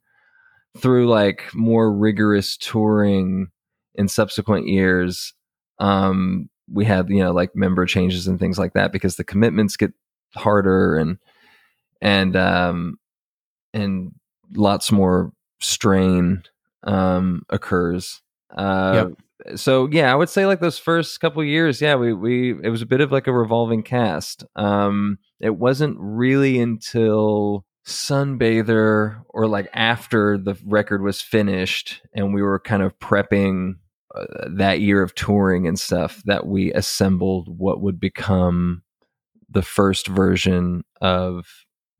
through 0.76 1.08
like 1.08 1.44
more 1.54 1.92
rigorous 1.92 2.56
touring 2.56 3.48
in 3.94 4.08
subsequent 4.08 4.66
years 4.66 5.32
um 5.78 6.48
we 6.72 6.84
had 6.84 7.08
you 7.08 7.22
know 7.22 7.32
like 7.32 7.54
member 7.54 7.86
changes 7.86 8.26
and 8.26 8.38
things 8.38 8.58
like 8.58 8.72
that 8.72 8.92
because 8.92 9.16
the 9.16 9.24
commitments 9.24 9.76
get 9.76 9.92
harder 10.34 10.96
and 10.96 11.18
and 12.00 12.36
um 12.36 12.98
and 13.72 14.12
lots 14.54 14.90
more 14.90 15.32
strain 15.60 16.42
um 16.84 17.42
occurs 17.50 18.20
uh 18.56 19.06
yep. 19.46 19.58
so 19.58 19.88
yeah 19.90 20.12
i 20.12 20.14
would 20.14 20.28
say 20.28 20.46
like 20.46 20.60
those 20.60 20.78
first 20.78 21.20
couple 21.20 21.42
years 21.42 21.80
yeah 21.80 21.94
we 21.94 22.12
we 22.12 22.50
it 22.62 22.68
was 22.68 22.82
a 22.82 22.86
bit 22.86 23.00
of 23.00 23.12
like 23.12 23.26
a 23.26 23.32
revolving 23.32 23.82
cast 23.82 24.44
um 24.56 25.18
it 25.40 25.56
wasn't 25.56 25.96
really 25.98 26.58
until 26.58 27.64
sunbather 27.86 29.22
or 29.28 29.46
like 29.46 29.68
after 29.74 30.38
the 30.38 30.56
record 30.64 31.02
was 31.02 31.20
finished 31.20 32.00
and 32.14 32.32
we 32.32 32.42
were 32.42 32.58
kind 32.58 32.82
of 32.82 32.98
prepping 32.98 33.74
uh, 34.14 34.24
that 34.48 34.80
year 34.80 35.02
of 35.02 35.14
touring 35.14 35.66
and 35.66 35.78
stuff 35.78 36.22
that 36.24 36.46
we 36.46 36.72
assembled 36.72 37.46
what 37.58 37.80
would 37.80 38.00
become 38.00 38.82
the 39.50 39.62
first 39.62 40.06
version 40.06 40.82
of 41.00 41.46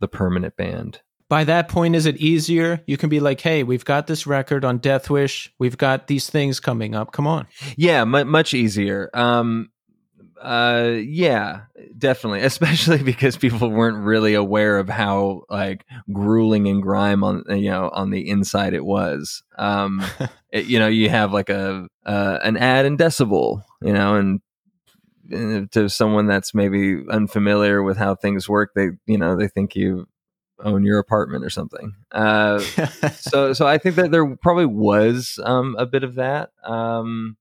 the 0.01 0.09
permanent 0.09 0.57
band. 0.57 1.01
By 1.29 1.45
that 1.45 1.69
point 1.69 1.97
is 1.97 2.07
it 2.07 2.17
easier? 2.19 2.83
You 2.87 2.97
can 2.97 3.09
be 3.09 3.21
like 3.21 3.41
hey 3.41 3.63
we've 3.63 3.85
got 3.85 4.07
this 4.07 4.27
record 4.27 4.65
on 4.65 4.79
death 4.79 5.11
wish. 5.11 5.53
We've 5.59 5.77
got 5.77 6.07
these 6.07 6.31
things 6.31 6.61
coming 6.61 6.95
up. 6.95 7.13
Come 7.13 7.27
on. 7.27 7.47
Yeah 7.77 8.03
m- 8.03 8.29
much 8.29 8.55
easier. 8.55 9.11
Um 9.13 9.71
uh 10.45 10.99
yeah 11.03 11.63
definitely 11.97 12.41
especially 12.43 13.03
because 13.03 13.37
people 13.37 13.71
weren't 13.71 14.05
really 14.05 14.35
aware 14.35 14.79
of 14.79 14.89
how 14.91 15.43
like 15.49 15.87
grueling 16.13 16.69
and 16.69 16.83
grime 16.83 17.25
on 17.25 17.43
you 17.49 17.71
know 17.71 17.89
on 17.93 18.11
the 18.11 18.29
inside 18.29 18.75
it 18.75 18.85
was. 18.85 19.43
Um 19.57 20.05
it, 20.53 20.67
you 20.67 20.79
know 20.79 20.87
you 20.87 21.09
have 21.09 21.33
like 21.33 21.49
a 21.49 21.89
uh, 22.05 22.39
an 22.43 22.59
ad 22.59 22.85
in 22.85 22.99
decibel 22.99 23.63
you 23.81 23.93
know 23.95 24.17
and, 24.17 24.41
and 25.31 25.73
to 25.73 25.89
someone 25.89 26.27
that's 26.27 26.55
maybe 26.55 27.03
unfamiliar 27.11 27.83
with 27.83 27.97
how 27.97 28.15
things 28.15 28.47
work 28.49 28.73
they 28.75 28.91
you 29.07 29.17
know 29.17 29.37
they 29.37 29.49
think 29.49 29.75
you 29.75 30.07
own 30.63 30.85
your 30.85 30.99
apartment 31.01 31.45
or 31.45 31.51
something. 31.51 31.95
Uh 32.13 32.61
so 33.13 33.53
so 33.55 33.67
i 33.67 33.79
think 33.79 33.97
that 33.97 34.11
there 34.11 34.37
probably 34.37 34.67
was 34.67 35.41
um 35.43 35.75
a 35.79 35.87
bit 35.87 36.05
of 36.05 36.15
that 36.17 36.51
um 36.65 37.37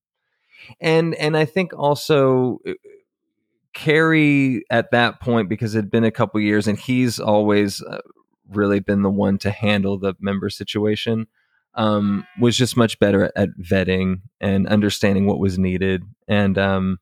and 0.80 1.16
and 1.16 1.36
I 1.36 1.46
think 1.46 1.74
also 1.78 2.60
Kerry 3.74 4.64
at 4.70 4.92
that 4.92 5.20
point 5.20 5.50
because 5.50 5.76
it 5.76 5.80
had 5.80 5.92
been 5.92 6.04
a 6.04 6.12
couple 6.12 6.40
years 6.40 6.68
and 6.68 6.80
he's 6.80 7.20
always 7.20 7.82
uh, 7.82 8.02
really 8.50 8.80
been 8.80 9.02
the 9.02 9.10
one 9.10 9.38
to 9.40 9.52
handle 9.52 9.98
the 9.98 10.14
member 10.20 10.50
situation 10.50 11.28
um, 11.76 12.26
was 12.40 12.58
just 12.58 12.78
much 12.78 13.00
better 13.00 13.32
at, 13.36 13.50
vetting 13.60 14.22
and 14.40 14.68
understanding 14.68 15.26
what 15.26 15.40
was 15.40 15.58
needed. 15.58 16.04
And 16.28 16.58
um, 16.58 17.00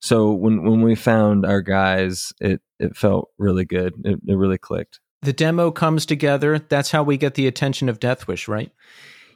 so 0.00 0.32
when 0.32 0.64
when 0.64 0.82
we 0.82 0.94
found 0.94 1.46
our 1.46 1.62
guys 1.62 2.32
it 2.40 2.60
it 2.78 2.96
felt 2.96 3.30
really 3.38 3.64
good. 3.64 3.94
It, 4.04 4.20
it 4.26 4.34
really 4.34 4.58
clicked. 4.58 5.00
The 5.22 5.32
demo 5.32 5.70
comes 5.70 6.04
together. 6.04 6.58
That's 6.58 6.90
how 6.90 7.02
we 7.02 7.16
get 7.16 7.34
the 7.34 7.46
attention 7.46 7.88
of 7.88 8.00
deathwish 8.00 8.46
right? 8.48 8.70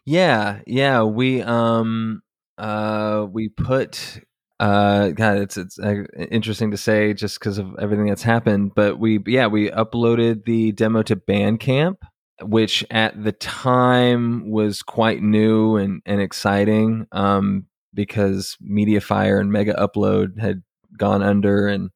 Yeah 0.04 0.61
yeah. 0.66 1.02
We 1.02 1.42
um 1.42 2.22
uh 2.59 3.26
we 3.31 3.48
put 3.48 4.20
uh 4.60 5.10
god 5.10 5.38
it's 5.38 5.56
it's 5.56 5.78
uh, 5.78 6.02
interesting 6.30 6.70
to 6.72 6.76
say 6.76 7.14
just 7.14 7.38
because 7.38 7.58
of 7.58 7.76
everything 7.78 8.06
that's 8.06 8.22
happened 8.22 8.72
but 8.74 8.98
we 8.98 9.20
yeah 9.26 9.46
we 9.46 9.70
uploaded 9.70 10.44
the 10.44 10.72
demo 10.72 11.02
to 11.02 11.14
bandcamp 11.14 11.96
which 12.42 12.84
at 12.90 13.22
the 13.22 13.32
time 13.32 14.50
was 14.50 14.82
quite 14.82 15.22
new 15.22 15.76
and 15.76 16.02
and 16.06 16.20
exciting 16.20 17.06
um 17.12 17.66
because 17.94 18.56
mediafire 18.62 19.40
and 19.40 19.52
mega 19.52 19.74
upload 19.74 20.38
had 20.40 20.62
gone 20.96 21.22
under 21.22 21.68
and 21.68 21.90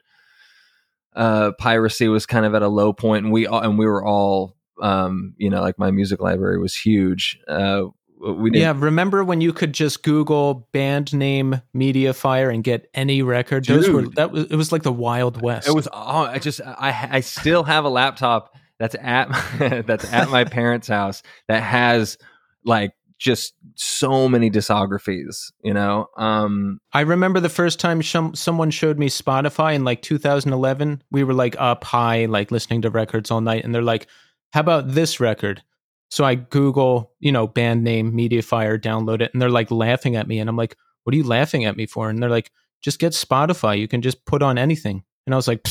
uh 1.17 1.51
piracy 1.59 2.09
was 2.09 2.27
kind 2.27 2.47
of 2.47 2.55
at 2.55 2.63
a 2.63 2.69
low 2.69 2.93
point 2.93 3.25
and 3.25 3.33
we 3.33 3.47
all 3.47 3.61
and 3.61 3.77
we 3.79 3.87
were 3.87 4.05
all 4.05 4.57
um 4.81 5.35
you 5.37 5.51
know 5.51 5.61
like 5.61 5.79
my 5.79 5.91
music 5.91 6.21
library 6.21 6.59
was 6.59 6.75
huge 6.75 7.39
uh 7.49 7.83
we 8.23 8.51
didn't. 8.51 8.63
yeah 8.63 8.75
remember 8.77 9.25
when 9.25 9.41
you 9.41 9.53
could 9.53 9.73
just 9.73 10.03
google 10.03 10.69
band 10.73 11.13
name 11.13 11.61
mediafire 11.75 12.53
and 12.53 12.63
get 12.63 12.89
any 12.95 13.23
record 13.23 13.65
Dude. 13.65 13.83
those 13.83 13.91
were 13.91 14.09
that 14.11 14.31
was 14.31 14.45
it 14.51 14.57
was 14.57 14.73
like 14.73 14.83
the 14.83 14.93
wild 14.93 15.43
west 15.43 15.69
it 15.69 15.75
was 15.75 15.89
oh 15.93 16.25
i 16.25 16.39
just 16.39 16.61
i 16.61 17.09
i 17.11 17.21
still 17.21 17.65
have 17.65 17.85
a 17.85 17.89
laptop 17.89 18.55
that's 18.79 18.95
at 19.01 19.29
that's 19.87 20.11
at 20.13 20.31
my 20.31 20.45
parents 20.45 20.89
house 20.89 21.23
that 21.49 21.63
has 21.63 22.17
like 22.65 22.93
just 23.19 23.55
so 23.77 24.29
many 24.29 24.51
discographies 24.51 25.53
you 25.63 25.73
know 25.73 26.07
um 26.17 26.81
i 26.93 27.01
remember 27.01 27.39
the 27.39 27.49
first 27.49 27.79
time 27.79 28.01
sh- 28.01 28.17
someone 28.35 28.71
showed 28.71 28.99
me 28.99 29.09
spotify 29.09 29.75
in 29.75 29.85
like 29.85 30.03
2011 30.03 31.03
we 31.13 31.23
were 31.23 31.35
like 31.35 31.55
up 31.59 31.85
high 31.85 32.25
like 32.27 32.51
listening 32.51 32.83
to 32.83 32.91
records 32.91 33.31
all 33.31 33.41
night 33.41 33.65
and 33.65 33.75
they're 33.75 33.83
like 33.83 34.09
how 34.53 34.61
about 34.61 34.89
this 34.93 35.21
record 35.21 35.63
so 36.13 36.27
I 36.27 36.35
Google, 36.35 37.11
you 37.21 37.33
know, 37.33 37.47
band 37.47 37.85
name 37.85 38.13
Mediafire, 38.13 38.79
download 38.79 39.23
it, 39.23 39.31
and 39.33 39.41
they're 39.41 39.49
like 39.49 39.71
laughing 39.71 40.15
at 40.15 40.29
me. 40.29 40.41
And 40.41 40.51
I'm 40.51 40.59
like, 40.59 40.77
what 41.05 41.15
are 41.15 41.17
you 41.17 41.25
laughing 41.25 41.65
at 41.65 41.75
me 41.75 41.87
for? 41.87 42.11
And 42.11 42.23
they're 42.23 42.29
like, 42.29 42.51
just 42.83 42.99
get 42.99 43.13
Spotify. 43.13 43.79
You 43.79 43.89
can 43.89 44.03
just 44.03 44.23
put 44.27 44.43
on 44.43 44.59
anything. 44.59 45.05
And 45.25 45.35
I 45.35 45.37
was 45.37 45.49
like, 45.49 45.67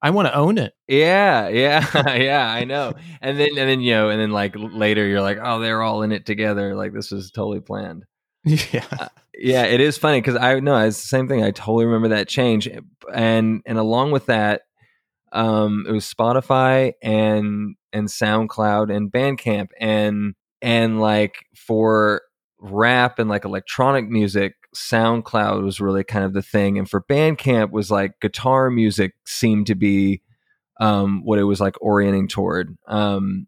I 0.00 0.08
want 0.08 0.26
to 0.28 0.34
own 0.34 0.56
it. 0.56 0.72
Yeah, 0.88 1.48
yeah, 1.48 1.86
yeah. 2.16 2.50
I 2.50 2.64
know. 2.64 2.94
And 3.20 3.38
then, 3.38 3.48
and 3.58 3.68
then, 3.68 3.82
you 3.82 3.92
know, 3.92 4.08
and 4.08 4.18
then 4.18 4.30
like 4.30 4.54
later, 4.56 5.06
you're 5.06 5.20
like, 5.20 5.38
oh, 5.42 5.60
they're 5.60 5.82
all 5.82 6.00
in 6.00 6.12
it 6.12 6.24
together. 6.24 6.74
Like 6.74 6.94
this 6.94 7.10
was 7.10 7.30
totally 7.30 7.60
planned. 7.60 8.06
Yeah, 8.44 8.86
uh, 8.98 9.08
yeah. 9.34 9.64
It 9.64 9.82
is 9.82 9.98
funny 9.98 10.22
because 10.22 10.36
I 10.36 10.60
know 10.60 10.78
it's 10.78 11.02
the 11.02 11.08
same 11.08 11.28
thing. 11.28 11.44
I 11.44 11.50
totally 11.50 11.84
remember 11.84 12.08
that 12.08 12.28
change, 12.28 12.70
and 13.12 13.62
and 13.66 13.78
along 13.78 14.12
with 14.12 14.26
that, 14.26 14.62
um, 15.32 15.84
it 15.86 15.92
was 15.92 16.10
Spotify 16.10 16.94
and 17.02 17.74
and 17.94 18.08
SoundCloud 18.08 18.94
and 18.94 19.10
Bandcamp 19.10 19.68
and 19.80 20.34
and 20.60 21.00
like 21.00 21.46
for 21.56 22.22
rap 22.58 23.18
and 23.18 23.30
like 23.30 23.44
electronic 23.44 24.08
music, 24.08 24.54
SoundCloud 24.74 25.62
was 25.62 25.80
really 25.80 26.04
kind 26.04 26.24
of 26.24 26.34
the 26.34 26.42
thing, 26.42 26.78
and 26.78 26.88
for 26.88 27.02
Bandcamp 27.02 27.70
was 27.70 27.90
like 27.90 28.20
guitar 28.20 28.70
music 28.70 29.14
seemed 29.24 29.68
to 29.68 29.74
be 29.74 30.20
um, 30.80 31.22
what 31.24 31.38
it 31.38 31.44
was 31.44 31.60
like 31.60 31.80
orienting 31.80 32.28
toward. 32.28 32.76
Um, 32.88 33.46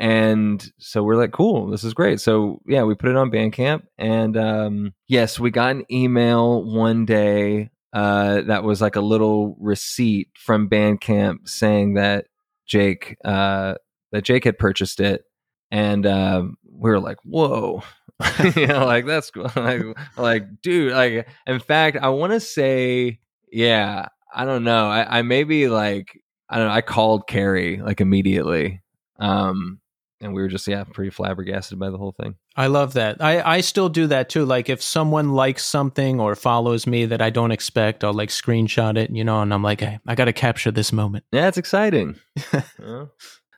and 0.00 0.72
so 0.78 1.02
we're 1.02 1.16
like, 1.16 1.32
cool, 1.32 1.68
this 1.68 1.84
is 1.84 1.94
great. 1.94 2.20
So 2.20 2.60
yeah, 2.66 2.82
we 2.82 2.94
put 2.94 3.10
it 3.10 3.16
on 3.16 3.30
Bandcamp, 3.30 3.82
and 3.98 4.36
um, 4.36 4.94
yes, 5.06 5.38
we 5.38 5.50
got 5.50 5.72
an 5.72 5.84
email 5.90 6.64
one 6.64 7.04
day 7.04 7.70
uh, 7.92 8.42
that 8.42 8.64
was 8.64 8.80
like 8.80 8.96
a 8.96 9.00
little 9.00 9.56
receipt 9.60 10.28
from 10.36 10.68
Bandcamp 10.68 11.48
saying 11.48 11.94
that 11.94 12.26
Jake 12.66 13.16
uh, 13.24 13.74
that 14.12 14.24
Jake 14.24 14.44
had 14.44 14.58
purchased 14.58 15.00
it, 15.00 15.22
and 15.70 16.06
um, 16.06 16.56
we 16.70 16.90
were 16.90 17.00
like, 17.00 17.18
"Whoa!" 17.24 17.82
you 18.56 18.66
know, 18.66 18.86
like 18.86 19.06
that's 19.06 19.30
cool. 19.30 19.50
like, 19.56 19.82
like, 20.16 20.62
dude, 20.62 20.92
like, 20.92 21.28
in 21.46 21.60
fact, 21.60 21.96
I 22.00 22.08
want 22.10 22.32
to 22.32 22.40
say, 22.40 23.20
yeah, 23.50 24.06
I 24.34 24.44
don't 24.44 24.64
know, 24.64 24.88
I, 24.88 25.18
I 25.18 25.22
maybe 25.22 25.68
like, 25.68 26.20
I 26.48 26.58
don't 26.58 26.68
know, 26.68 26.74
I 26.74 26.80
called 26.80 27.26
Kerry 27.26 27.78
like 27.78 28.00
immediately, 28.00 28.82
um, 29.18 29.80
and 30.24 30.34
we 30.34 30.40
were 30.40 30.48
just 30.48 30.66
yeah, 30.66 30.84
pretty 30.84 31.10
flabbergasted 31.10 31.78
by 31.78 31.90
the 31.90 31.98
whole 31.98 32.12
thing. 32.12 32.36
I 32.56 32.68
love 32.68 32.94
that. 32.94 33.22
I, 33.22 33.42
I 33.42 33.60
still 33.60 33.88
do 33.88 34.06
that 34.06 34.28
too. 34.28 34.44
Like 34.44 34.68
if 34.68 34.82
someone 34.82 35.32
likes 35.32 35.64
something 35.64 36.18
or 36.18 36.34
follows 36.34 36.86
me 36.86 37.04
that 37.06 37.20
I 37.20 37.30
don't 37.30 37.52
expect, 37.52 38.02
I'll 38.02 38.14
like 38.14 38.30
screenshot 38.30 38.96
it, 38.96 39.10
you 39.10 39.22
know, 39.22 39.42
and 39.42 39.52
I'm 39.52 39.62
like, 39.62 39.80
hey, 39.80 39.98
I 40.06 40.14
got 40.14 40.24
to 40.24 40.32
capture 40.32 40.70
this 40.70 40.92
moment. 40.92 41.24
Yeah, 41.30 41.48
it's 41.48 41.58
exciting. 41.58 42.16
yeah. 42.52 43.06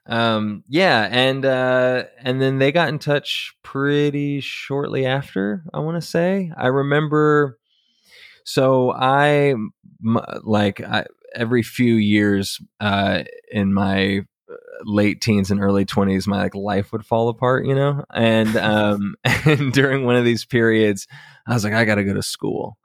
Um, 0.08 0.64
yeah, 0.68 1.08
and 1.10 1.44
uh, 1.44 2.04
and 2.18 2.40
then 2.40 2.58
they 2.58 2.72
got 2.72 2.88
in 2.88 2.98
touch 2.98 3.54
pretty 3.62 4.40
shortly 4.40 5.04
after. 5.06 5.64
I 5.72 5.80
want 5.80 6.00
to 6.00 6.06
say 6.06 6.52
I 6.56 6.68
remember. 6.68 7.58
So 8.44 8.92
I 8.92 9.54
like 10.44 10.80
I, 10.80 11.06
every 11.34 11.62
few 11.62 11.94
years 11.94 12.60
uh, 12.80 13.24
in 13.50 13.72
my 13.72 14.22
late 14.84 15.20
teens 15.20 15.50
and 15.50 15.60
early 15.60 15.84
20s 15.84 16.26
my 16.26 16.42
like 16.42 16.54
life 16.54 16.92
would 16.92 17.04
fall 17.04 17.28
apart 17.28 17.66
you 17.66 17.74
know? 17.74 18.04
And 18.12 18.56
um 18.56 19.14
and 19.24 19.72
during 19.72 20.04
one 20.04 20.16
of 20.16 20.24
these 20.24 20.44
periods 20.44 21.06
i 21.46 21.54
was 21.54 21.64
like 21.64 21.72
i 21.72 21.84
gotta 21.84 22.04
go 22.04 22.14
to 22.14 22.22
school. 22.22 22.78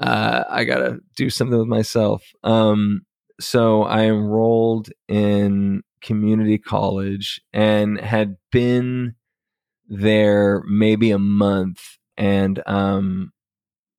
Uh 0.00 0.44
i 0.48 0.64
gotta 0.64 1.00
do 1.16 1.30
something 1.30 1.58
with 1.58 1.68
myself. 1.68 2.24
Um 2.44 3.02
so 3.40 3.82
i 3.82 4.04
enrolled 4.04 4.90
in 5.08 5.82
community 6.00 6.58
college 6.58 7.40
and 7.52 8.00
had 8.00 8.36
been 8.52 9.14
there 9.88 10.62
maybe 10.66 11.10
a 11.10 11.18
month 11.18 11.98
and 12.16 12.62
um 12.66 13.32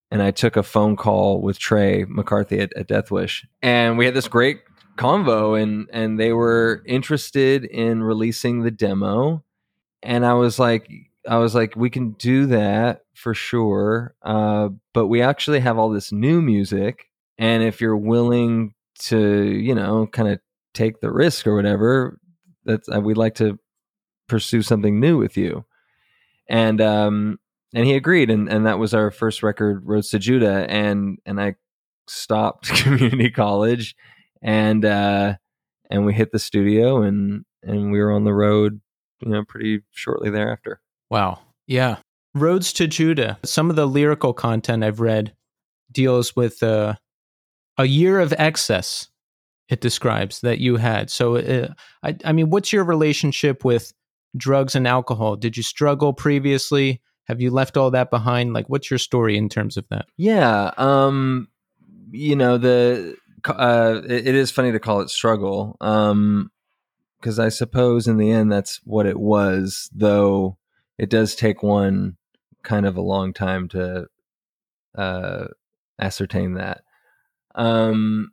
and 0.09 0.21
I 0.21 0.31
took 0.31 0.55
a 0.55 0.63
phone 0.63 0.95
call 0.95 1.41
with 1.41 1.59
Trey 1.59 2.05
McCarthy 2.07 2.59
at, 2.59 2.71
at 2.75 2.87
Death 2.87 3.11
Wish, 3.11 3.45
and 3.61 3.97
we 3.97 4.05
had 4.05 4.13
this 4.13 4.27
great 4.27 4.61
convo, 4.97 5.61
and 5.61 5.87
and 5.91 6.19
they 6.19 6.33
were 6.33 6.83
interested 6.85 7.65
in 7.65 8.03
releasing 8.03 8.61
the 8.61 8.71
demo, 8.71 9.43
and 10.03 10.25
I 10.25 10.33
was 10.33 10.59
like, 10.59 10.89
I 11.27 11.37
was 11.37 11.55
like, 11.55 11.75
we 11.75 11.89
can 11.89 12.11
do 12.11 12.47
that 12.47 13.03
for 13.13 13.33
sure, 13.33 14.15
uh, 14.23 14.69
but 14.93 15.07
we 15.07 15.21
actually 15.21 15.59
have 15.61 15.77
all 15.77 15.89
this 15.89 16.11
new 16.11 16.41
music, 16.41 17.09
and 17.37 17.63
if 17.63 17.81
you're 17.81 17.97
willing 17.97 18.73
to, 18.99 19.45
you 19.45 19.75
know, 19.75 20.07
kind 20.07 20.29
of 20.29 20.39
take 20.73 20.99
the 20.99 21.11
risk 21.11 21.47
or 21.47 21.55
whatever, 21.55 22.19
that's 22.65 22.89
uh, 22.89 22.99
we'd 22.99 23.17
like 23.17 23.35
to 23.35 23.59
pursue 24.27 24.61
something 24.61 24.99
new 24.99 25.17
with 25.17 25.37
you, 25.37 25.65
and 26.49 26.81
um, 26.81 27.39
and 27.73 27.85
he 27.85 27.93
agreed 27.93 28.29
and 28.29 28.49
and 28.49 28.65
that 28.65 28.79
was 28.79 28.93
our 28.93 29.11
first 29.11 29.43
record 29.43 29.85
roads 29.85 30.09
to 30.09 30.19
judah 30.19 30.65
and 30.69 31.19
and 31.25 31.39
i 31.39 31.55
stopped 32.07 32.69
community 32.83 33.29
college 33.29 33.95
and 34.41 34.85
uh 34.85 35.35
and 35.89 36.05
we 36.05 36.13
hit 36.13 36.31
the 36.31 36.39
studio 36.39 37.01
and 37.01 37.45
and 37.63 37.91
we 37.91 37.99
were 37.99 38.11
on 38.11 38.23
the 38.23 38.33
road 38.33 38.79
you 39.21 39.29
know 39.29 39.43
pretty 39.43 39.81
shortly 39.91 40.29
thereafter. 40.29 40.79
Wow. 41.09 41.39
Yeah. 41.65 41.97
Roads 42.33 42.73
to 42.73 42.87
judah. 42.87 43.39
Some 43.43 43.69
of 43.69 43.75
the 43.75 43.87
lyrical 43.87 44.33
content 44.33 44.83
i've 44.83 44.99
read 44.99 45.33
deals 45.91 46.35
with 46.35 46.61
uh, 46.63 46.95
a 47.77 47.85
year 47.85 48.19
of 48.19 48.33
excess 48.37 49.07
it 49.69 49.81
describes 49.81 50.39
that 50.41 50.59
you 50.59 50.77
had. 50.77 51.09
So 51.09 51.37
uh, 51.37 51.73
I, 52.03 52.15
I 52.23 52.31
mean 52.31 52.49
what's 52.49 52.71
your 52.71 52.83
relationship 52.83 53.65
with 53.65 53.93
drugs 54.35 54.75
and 54.75 54.87
alcohol? 54.87 55.35
Did 55.35 55.57
you 55.57 55.63
struggle 55.63 56.13
previously? 56.13 57.01
Have 57.25 57.41
you 57.41 57.51
left 57.51 57.75
all 57.75 57.91
that 57.91 58.09
behind? 58.09 58.53
Like, 58.53 58.69
what's 58.69 58.89
your 58.89 58.97
story 58.97 59.37
in 59.37 59.49
terms 59.49 59.75
of 59.75 59.85
that? 59.89 60.05
Yeah, 60.15 60.71
um, 60.77 61.49
you 62.11 62.35
know 62.35 62.57
the 62.57 63.17
uh, 63.47 64.01
it, 64.05 64.27
it 64.27 64.35
is 64.35 64.51
funny 64.51 64.71
to 64.71 64.79
call 64.79 65.01
it 65.01 65.09
struggle, 65.09 65.77
um, 65.81 66.51
because 67.19 67.39
I 67.39 67.49
suppose 67.49 68.07
in 68.07 68.17
the 68.17 68.31
end 68.31 68.51
that's 68.51 68.79
what 68.83 69.05
it 69.05 69.19
was. 69.19 69.89
Though 69.93 70.57
it 70.97 71.09
does 71.09 71.35
take 71.35 71.63
one 71.63 72.17
kind 72.63 72.85
of 72.85 72.97
a 72.97 73.01
long 73.01 73.33
time 73.33 73.67
to 73.69 74.07
uh, 74.95 75.45
ascertain 75.99 76.55
that. 76.55 76.81
Um, 77.55 78.31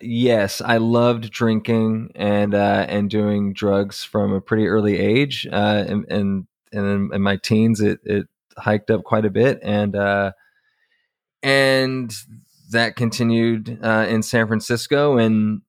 yes, 0.00 0.60
I 0.60 0.76
loved 0.76 1.30
drinking 1.30 2.12
and 2.14 2.54
uh, 2.54 2.86
and 2.88 3.10
doing 3.10 3.52
drugs 3.52 4.04
from 4.04 4.32
a 4.32 4.40
pretty 4.40 4.66
early 4.68 4.98
age, 4.98 5.46
uh, 5.50 5.84
and, 5.86 6.04
and 6.10 6.46
and 6.72 7.12
in, 7.12 7.22
my 7.22 7.36
teens 7.36 7.80
it 7.80 8.00
it 8.04 8.26
hiked 8.56 8.90
up 8.90 9.04
quite 9.04 9.24
a 9.24 9.30
bit 9.30 9.58
and 9.62 9.96
uh 9.96 10.32
and 11.42 12.12
that 12.72 12.96
continued 12.96 13.78
uh 13.82 14.06
in 14.08 14.22
San 14.22 14.46
Francisco 14.46 15.16
and 15.18 15.62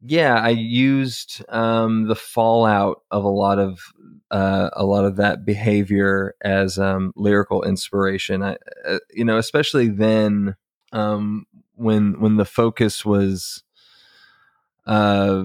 yeah 0.00 0.34
I 0.34 0.50
used 0.50 1.44
um 1.48 2.08
the 2.08 2.16
fallout 2.16 3.02
of 3.10 3.24
a 3.24 3.28
lot 3.28 3.58
of 3.58 3.80
uh, 4.30 4.68
a 4.72 4.84
lot 4.84 5.04
of 5.04 5.14
that 5.14 5.44
behavior 5.44 6.34
as 6.42 6.76
um, 6.76 7.12
lyrical 7.14 7.62
inspiration. 7.62 8.42
I, 8.42 8.56
uh, 8.84 8.98
you 9.12 9.24
know, 9.24 9.38
especially 9.38 9.86
then 9.86 10.56
um, 10.92 11.46
when 11.76 12.18
when 12.20 12.36
the 12.36 12.44
focus 12.44 13.04
was 13.04 13.62
uh, 14.86 15.44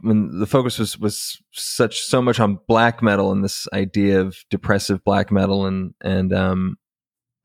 when 0.00 0.38
the 0.38 0.46
focus 0.46 0.78
was 0.78 0.98
was 0.98 1.40
such 1.52 2.00
so 2.00 2.20
much 2.20 2.40
on 2.40 2.58
black 2.68 3.02
metal 3.02 3.32
and 3.32 3.42
this 3.42 3.66
idea 3.72 4.20
of 4.20 4.36
depressive 4.50 5.02
black 5.04 5.30
metal 5.30 5.66
and 5.66 5.94
and 6.00 6.32
um 6.32 6.76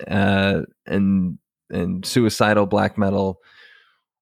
uh 0.07 0.61
and 0.85 1.37
and 1.69 2.05
suicidal 2.05 2.65
black 2.65 2.97
metal 2.97 3.39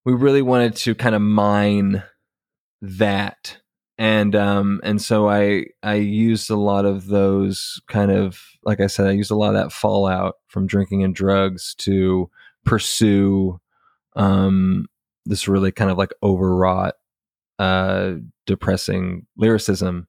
we 0.05 0.13
really 0.13 0.41
wanted 0.41 0.75
to 0.75 0.95
kind 0.95 1.15
of 1.15 1.21
mine 1.21 2.03
that 2.81 3.57
and 3.97 4.35
um 4.35 4.81
and 4.83 5.01
so 5.01 5.29
i 5.29 5.65
i 5.83 5.93
used 5.95 6.49
a 6.49 6.55
lot 6.55 6.85
of 6.85 7.07
those 7.07 7.81
kind 7.87 8.11
of 8.11 8.41
like 8.63 8.79
i 8.79 8.87
said 8.87 9.07
i 9.07 9.11
used 9.11 9.31
a 9.31 9.35
lot 9.35 9.55
of 9.55 9.61
that 9.61 9.71
fallout 9.71 10.35
from 10.47 10.67
drinking 10.67 11.03
and 11.03 11.15
drugs 11.15 11.75
to 11.75 12.29
pursue 12.65 13.59
um 14.15 14.85
this 15.25 15.47
really 15.47 15.71
kind 15.71 15.89
of 15.89 15.97
like 15.97 16.13
overwrought 16.21 16.95
uh, 17.59 18.13
depressing 18.45 19.25
lyricism. 19.37 20.07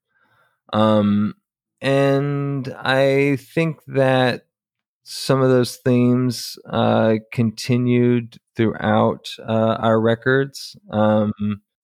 Um, 0.73 1.35
and 1.81 2.75
I 2.79 3.37
think 3.37 3.79
that 3.87 4.47
some 5.05 5.43
of 5.43 5.51
those 5.51 5.77
themes 5.77 6.57
uh, 6.71 7.17
continued 7.33 8.39
throughout 8.57 9.29
uh, 9.47 9.77
our 9.81 10.01
records, 10.01 10.77
um, 10.91 11.33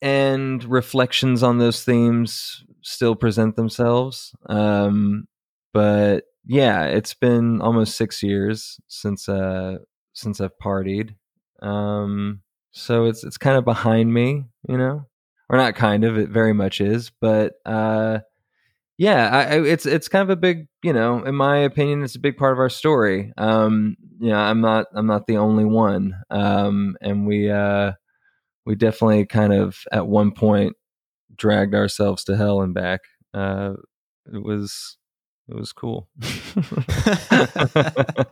and 0.02 0.64
reflections 0.64 1.42
on 1.42 1.58
those 1.58 1.84
themes 1.84 2.64
still 2.82 3.14
present 3.14 3.56
themselves. 3.56 4.32
Um, 4.48 5.26
but 5.72 6.24
yeah, 6.46 6.84
it's 6.84 7.14
been 7.14 7.60
almost 7.60 7.96
six 7.96 8.22
years 8.22 8.78
since 8.88 9.28
uh, 9.28 9.78
since 10.14 10.40
I've 10.40 10.58
partied, 10.62 11.14
um, 11.62 12.40
so 12.72 13.04
it's 13.06 13.24
it's 13.24 13.38
kind 13.38 13.56
of 13.56 13.64
behind 13.64 14.12
me, 14.14 14.44
you 14.68 14.78
know 14.78 15.06
or 15.48 15.56
not 15.56 15.74
kind 15.74 16.04
of 16.04 16.16
it 16.16 16.28
very 16.28 16.52
much 16.52 16.80
is 16.80 17.10
but 17.20 17.54
uh 17.66 18.20
yeah 19.00 19.28
I, 19.50 19.62
it's 19.62 19.86
it's 19.86 20.08
kind 20.08 20.22
of 20.22 20.30
a 20.30 20.36
big 20.36 20.68
you 20.84 20.92
know 20.92 21.24
in 21.24 21.34
my 21.34 21.58
opinion 21.58 22.02
it's 22.04 22.16
a 22.16 22.20
big 22.20 22.36
part 22.36 22.52
of 22.52 22.58
our 22.60 22.68
story. 22.70 23.32
Um 23.38 23.96
you 24.20 24.28
know 24.30 24.38
i'm 24.38 24.60
not 24.60 24.86
i'm 24.94 25.06
not 25.06 25.26
the 25.26 25.38
only 25.38 25.64
one. 25.64 26.14
Um 26.30 26.96
and 27.00 27.26
we 27.26 27.50
uh 27.50 27.92
we 28.66 28.76
definitely 28.76 29.26
kind 29.26 29.52
of 29.54 29.78
at 29.92 30.08
one 30.08 30.32
point 30.32 30.74
dragged 31.36 31.74
ourselves 31.74 32.24
to 32.26 32.36
hell 32.36 32.62
and 32.62 32.74
back. 32.74 33.00
Uh 33.34 33.74
it 34.32 34.42
was 34.44 34.98
it 35.50 35.56
was 35.56 35.72
cool. 35.72 36.08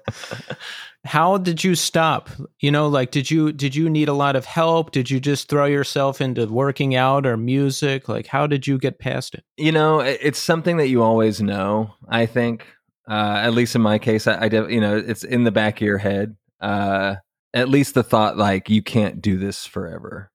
How 1.05 1.39
did 1.39 1.65
you 1.65 1.75
stop? 1.75 2.31
You 2.61 2.71
know 2.71 2.89
like 2.89 3.11
did 3.11 3.31
you 3.31 3.53
did 3.53 3.75
you 3.75 3.91
need 3.91 4.09
a 4.09 4.15
lot 4.15 4.37
of 4.37 4.45
help? 4.45 4.93
Did 4.93 5.11
you 5.11 5.21
just 5.21 5.49
throw 5.49 5.67
yourself 5.67 6.21
into 6.21 6.47
working 6.47 6.95
out 6.95 7.27
or 7.27 7.37
music? 7.37 8.09
Like 8.09 8.27
how 8.27 8.47
did 8.47 8.67
you 8.67 8.79
get 8.79 8.99
past 8.99 9.35
it? 9.35 9.45
You 9.57 9.73
know 9.73 10.01
it's 10.01 10.39
something 10.39 10.77
that 10.79 10.89
you 10.89 11.03
always 11.03 11.41
know 11.41 11.93
i 12.09 12.27
think 12.27 12.67
uh, 13.09 13.41
at 13.43 13.55
least 13.55 13.75
in 13.75 13.83
my 13.83 13.99
case 13.99 14.27
i, 14.27 14.45
I 14.45 14.49
def, 14.49 14.71
you 14.71 14.81
know 14.81 14.97
it's 14.97 15.25
in 15.25 15.45
the 15.45 15.51
back 15.51 15.81
of 15.81 15.87
your 15.87 15.99
head 15.99 16.37
uh, 16.61 17.17
at 17.55 17.69
least 17.69 17.95
the 17.95 18.03
thought 18.03 18.37
like 18.37 18.69
you 18.69 18.83
can't 18.83 19.23
do 19.23 19.39
this 19.39 19.67
forever. 19.67 20.31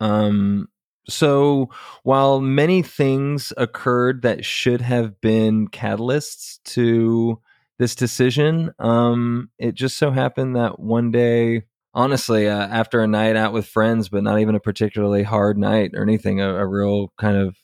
Um 0.00 0.68
so 1.10 1.70
while 2.02 2.40
many 2.40 2.82
things 2.82 3.52
occurred 3.56 4.22
that 4.22 4.44
should 4.44 4.80
have 4.80 5.20
been 5.20 5.68
catalysts 5.68 6.58
to 6.64 7.40
this 7.80 7.94
decision. 7.94 8.72
Um, 8.78 9.50
it 9.58 9.74
just 9.74 9.96
so 9.96 10.10
happened 10.10 10.54
that 10.54 10.78
one 10.78 11.10
day, 11.10 11.62
honestly, 11.94 12.46
uh, 12.46 12.66
after 12.68 13.00
a 13.00 13.06
night 13.06 13.36
out 13.36 13.54
with 13.54 13.66
friends, 13.66 14.10
but 14.10 14.22
not 14.22 14.38
even 14.38 14.54
a 14.54 14.60
particularly 14.60 15.22
hard 15.22 15.56
night 15.56 15.92
or 15.94 16.02
anything, 16.02 16.42
a, 16.42 16.56
a 16.56 16.66
real 16.66 17.10
kind 17.18 17.38
of 17.38 17.56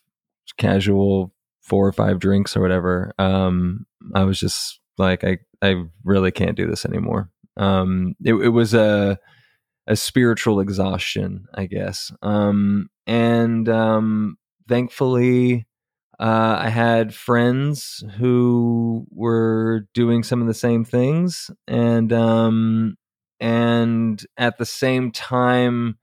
casual 0.56 1.34
four 1.60 1.86
or 1.86 1.92
five 1.92 2.18
drinks 2.18 2.56
or 2.56 2.62
whatever, 2.62 3.12
um, 3.18 3.84
I 4.14 4.24
was 4.24 4.40
just 4.40 4.80
like, 4.96 5.22
I, 5.22 5.38
I 5.60 5.84
really 6.02 6.30
can't 6.30 6.56
do 6.56 6.66
this 6.66 6.86
anymore. 6.86 7.30
Um, 7.58 8.14
it, 8.24 8.32
it 8.32 8.48
was 8.48 8.72
a, 8.72 9.18
a 9.86 9.96
spiritual 9.96 10.60
exhaustion, 10.60 11.46
I 11.54 11.66
guess. 11.66 12.12
Um, 12.22 12.90
and 13.06 13.68
um, 13.68 14.36
thankfully, 14.68 15.66
uh, 16.18 16.56
I 16.60 16.70
had 16.70 17.14
friends 17.14 18.02
who 18.18 19.06
were 19.10 19.86
doing 19.94 20.22
some 20.22 20.40
of 20.40 20.46
the 20.46 20.54
same 20.54 20.84
things, 20.84 21.50
and 21.68 22.12
um, 22.12 22.96
and 23.38 24.24
at 24.38 24.58
the 24.58 24.64
same 24.64 25.12
time, 25.12 25.98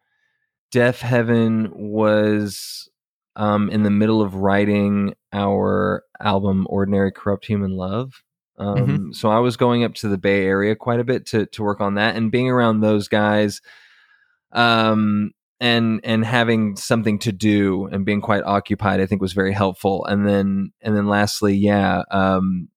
Deafheaven 0.72 1.72
was 1.74 2.90
um, 3.36 3.70
in 3.70 3.84
the 3.84 3.90
middle 3.90 4.22
of 4.22 4.36
writing 4.36 5.16
our 5.34 6.04
album 6.22 6.68
"Ordinary 6.70 7.12
Corrupt 7.12 7.46
Human 7.46 7.76
Love." 7.76 8.24
Um, 8.58 8.76
mm-hmm. 8.76 9.12
So 9.14 9.30
I 9.30 9.40
was 9.40 9.58
going 9.58 9.84
up 9.84 9.96
to 9.96 10.08
the 10.08 10.18
Bay 10.18 10.46
Area 10.46 10.76
quite 10.76 11.00
a 11.00 11.04
bit 11.04 11.26
to 11.28 11.46
to 11.48 11.64
work 11.64 11.82
on 11.82 11.96
that, 11.96 12.16
and 12.16 12.32
being 12.32 12.50
around 12.50 12.80
those 12.82 13.08
guys, 13.08 13.62
um, 14.52 15.34
and 15.64 16.02
and 16.04 16.26
having 16.26 16.76
something 16.76 17.18
to 17.20 17.32
do 17.32 17.86
and 17.88 18.06
being 18.06 18.20
quite 18.20 18.44
occupied 18.44 19.00
i 19.00 19.06
think 19.06 19.22
was 19.22 19.32
very 19.32 19.54
helpful 19.54 20.04
and 20.06 20.28
then 20.28 20.74
and 20.82 20.96
then 20.96 21.08
lastly 21.08 21.56
yeah 21.56 22.04
um 22.12 22.68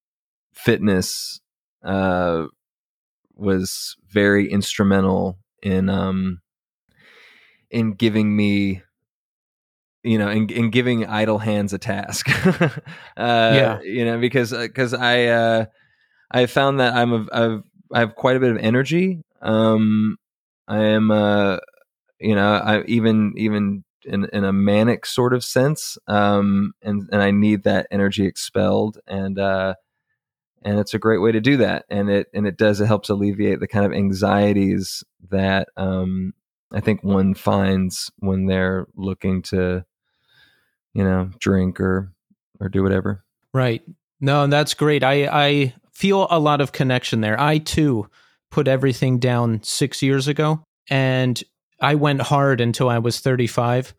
fitness 0.53 1.41
uh 1.85 2.45
was 3.35 3.97
very 4.09 4.49
instrumental 4.51 5.37
in 5.65 5.89
um 5.89 6.41
in 7.71 7.93
giving 7.93 8.37
me 8.37 8.83
you 10.07 10.19
know 10.19 10.29
and, 10.29 10.51
in 10.51 10.71
giving 10.71 11.07
idle 11.07 11.39
hands 11.39 11.73
a 11.73 11.79
task. 11.79 12.29
Uh 13.17 13.55
Yeah. 13.55 13.81
you 13.83 14.05
know 14.05 14.19
because 14.19 14.51
because 14.53 14.93
i 14.93 15.25
uh 15.27 15.65
i 16.31 16.47
found 16.47 16.81
that 16.81 16.95
i'm 16.95 17.13
a, 17.13 17.27
I've, 17.33 17.63
i 17.93 18.01
have 18.01 18.15
quite 18.15 18.37
a 18.37 18.41
bit 18.41 18.51
of 18.51 18.59
energy. 18.59 19.23
Um 19.41 20.17
i 20.69 20.79
am 20.83 21.11
uh 21.11 21.59
you 22.21 22.35
know 22.35 22.55
i 22.55 22.83
even 22.85 23.33
even 23.37 23.85
in, 24.05 24.27
in 24.33 24.45
a 24.45 24.53
manic 24.53 25.07
sort 25.07 25.35
of 25.35 25.43
sense 25.43 25.99
um 26.07 26.73
and 26.83 27.09
and 27.13 27.23
i 27.23 27.31
need 27.31 27.65
that 27.65 27.87
energy 27.91 28.25
expelled 28.27 28.99
and 29.07 29.39
uh 29.39 29.75
and 30.63 30.79
it's 30.79 30.95
a 30.95 30.99
great 30.99 31.19
way 31.19 31.33
to 31.33 31.41
do 31.41 31.57
that. 31.59 31.85
And 31.91 32.11
it 32.11 32.27
and 32.35 32.47
it 32.47 32.57
does 32.57 32.81
it 32.81 32.87
helps 32.87 33.09
alleviate 33.09 33.61
the 33.61 33.69
kind 33.69 33.87
of 33.87 33.93
anxieties 33.93 35.05
that 35.31 35.69
um 35.77 36.33
i 36.73 36.81
think 36.81 37.03
one 37.05 37.35
finds 37.35 38.11
when 38.19 38.47
they're 38.47 38.87
looking 38.97 39.43
to 39.43 39.85
you 40.97 41.05
know 41.05 41.31
drink 41.39 41.81
or 41.81 42.13
or 42.61 42.69
do 42.69 42.83
whatever 42.83 43.25
Right. 43.57 43.83
No, 44.21 44.47
that's 44.47 44.75
great. 44.75 45.03
I 45.03 45.29
I 45.33 45.75
feel 45.95 46.27
a 46.31 46.39
lot 46.39 46.61
of 46.61 46.73
connection 46.73 47.23
there. 47.23 47.41
I 47.41 47.57
too 47.57 48.07
put 48.51 48.69
everything 48.69 49.19
down 49.19 49.63
6 49.63 50.03
years 50.03 50.29
ago 50.29 50.63
and 50.91 51.43
I 51.81 51.95
went 51.95 52.21
hard 52.21 52.61
until 52.61 52.91
I 52.91 52.99
was 52.99 53.21
35 53.21 53.95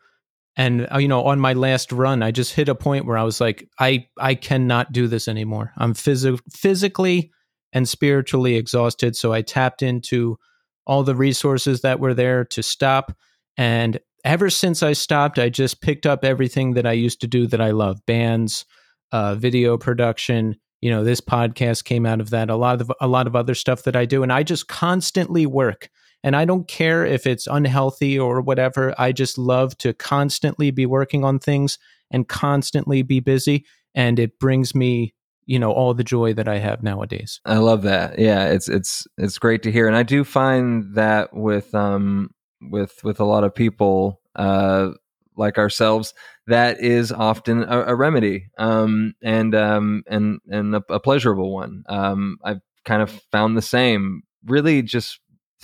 and 0.55 0.87
uh, 0.93 0.99
you 0.99 1.07
know 1.07 1.23
on 1.23 1.39
my 1.39 1.53
last 1.53 1.91
run 1.91 2.21
I 2.21 2.29
just 2.29 2.53
hit 2.53 2.69
a 2.69 2.75
point 2.75 3.07
where 3.07 3.17
I 3.17 3.23
was 3.23 3.41
like 3.41 3.67
I 3.79 4.07
I 4.19 4.35
cannot 4.35 4.91
do 4.91 5.07
this 5.07 5.27
anymore. 5.27 5.73
I'm 5.75 5.95
phys- 5.95 6.39
physically 6.51 7.31
and 7.73 7.89
spiritually 7.89 8.57
exhausted 8.57 9.15
so 9.15 9.33
I 9.33 9.41
tapped 9.41 9.81
into 9.81 10.37
all 10.85 11.01
the 11.03 11.15
resources 11.15 11.81
that 11.81 11.99
were 11.99 12.13
there 12.13 12.45
to 12.45 12.61
stop 12.61 13.11
and 13.57 13.99
ever 14.27 14.49
since 14.49 14.83
I 14.83 14.93
stopped 14.93 15.39
I 15.39 15.49
just 15.49 15.81
picked 15.81 16.05
up 16.05 16.25
everything 16.25 16.73
that 16.73 16.85
I 16.85 16.91
used 16.91 17.21
to 17.21 17.27
do 17.27 17.47
that 17.47 17.61
I 17.61 17.71
love. 17.71 18.05
Bands, 18.05 18.65
uh, 19.11 19.35
video 19.35 19.77
production. 19.77 20.57
You 20.81 20.91
know, 20.91 21.03
this 21.03 21.21
podcast 21.21 21.85
came 21.85 22.05
out 22.05 22.19
of 22.19 22.29
that. 22.31 22.49
A 22.49 22.55
lot 22.55 22.81
of 22.81 22.91
a 23.01 23.07
lot 23.07 23.25
of 23.25 23.35
other 23.35 23.55
stuff 23.55 23.83
that 23.83 23.95
I 23.95 24.05
do, 24.05 24.21
and 24.23 24.31
I 24.31 24.43
just 24.43 24.67
constantly 24.67 25.45
work. 25.45 25.89
And 26.23 26.35
I 26.35 26.45
don't 26.45 26.67
care 26.67 27.05
if 27.05 27.25
it's 27.25 27.47
unhealthy 27.47 28.19
or 28.19 28.41
whatever. 28.41 28.93
I 28.97 29.11
just 29.11 29.37
love 29.37 29.77
to 29.77 29.93
constantly 29.93 30.71
be 30.71 30.85
working 30.85 31.23
on 31.23 31.39
things 31.39 31.79
and 32.11 32.27
constantly 32.27 33.01
be 33.01 33.19
busy, 33.21 33.65
and 33.95 34.19
it 34.19 34.39
brings 34.39 34.75
me, 34.75 35.15
you 35.45 35.57
know, 35.57 35.71
all 35.71 35.93
the 35.93 36.03
joy 36.03 36.33
that 36.33 36.47
I 36.47 36.57
have 36.57 36.83
nowadays. 36.83 37.39
I 37.45 37.57
love 37.57 37.83
that. 37.83 38.19
Yeah, 38.19 38.47
it's 38.49 38.67
it's 38.67 39.07
it's 39.17 39.39
great 39.39 39.63
to 39.63 39.71
hear, 39.71 39.87
and 39.87 39.95
I 39.95 40.03
do 40.03 40.23
find 40.23 40.93
that 40.95 41.33
with 41.33 41.73
um 41.73 42.29
with 42.61 43.03
with 43.03 43.19
a 43.19 43.25
lot 43.25 43.43
of 43.43 43.53
people 43.55 44.21
uh 44.35 44.89
like 45.35 45.57
ourselves, 45.59 46.13
that 46.47 46.79
is 46.81 47.11
often 47.11 47.61
a, 47.63 47.85
a 47.87 47.95
remedy, 47.95 48.49
um 48.57 49.13
and 49.21 49.53
um 49.53 50.03
and 50.07 50.39
and 50.49 50.75
a, 50.75 50.83
a 50.89 50.99
pleasurable 50.99 51.53
one. 51.53 51.83
Um, 51.87 52.37
I've 52.43 52.61
kind 52.85 53.01
of 53.01 53.11
found 53.31 53.55
the 53.55 53.61
same. 53.61 54.23
Really, 54.45 54.81
just 54.81 55.19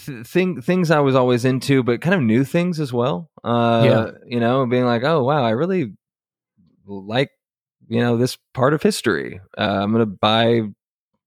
th- 0.06 0.28
thing 0.28 0.62
things 0.62 0.92
I 0.92 1.00
was 1.00 1.16
always 1.16 1.44
into, 1.46 1.82
but 1.84 2.02
kind 2.02 2.14
of 2.16 2.22
new 2.22 2.44
things 2.44 2.80
as 2.80 2.94
well. 2.94 3.32
Uh, 3.44 3.82
Yeah. 3.86 4.12
you 4.28 4.40
know, 4.40 4.66
being 4.68 4.86
like, 4.86 5.04
oh 5.04 5.24
wow, 5.24 5.44
I 5.44 5.52
really 5.52 5.94
like 6.86 7.32
you 7.88 8.00
know 8.00 8.18
this 8.18 8.38
part 8.54 8.74
of 8.74 8.82
history. 8.84 9.40
Uh, 9.58 9.80
I'm 9.82 9.92
gonna 9.92 10.06
buy 10.06 10.62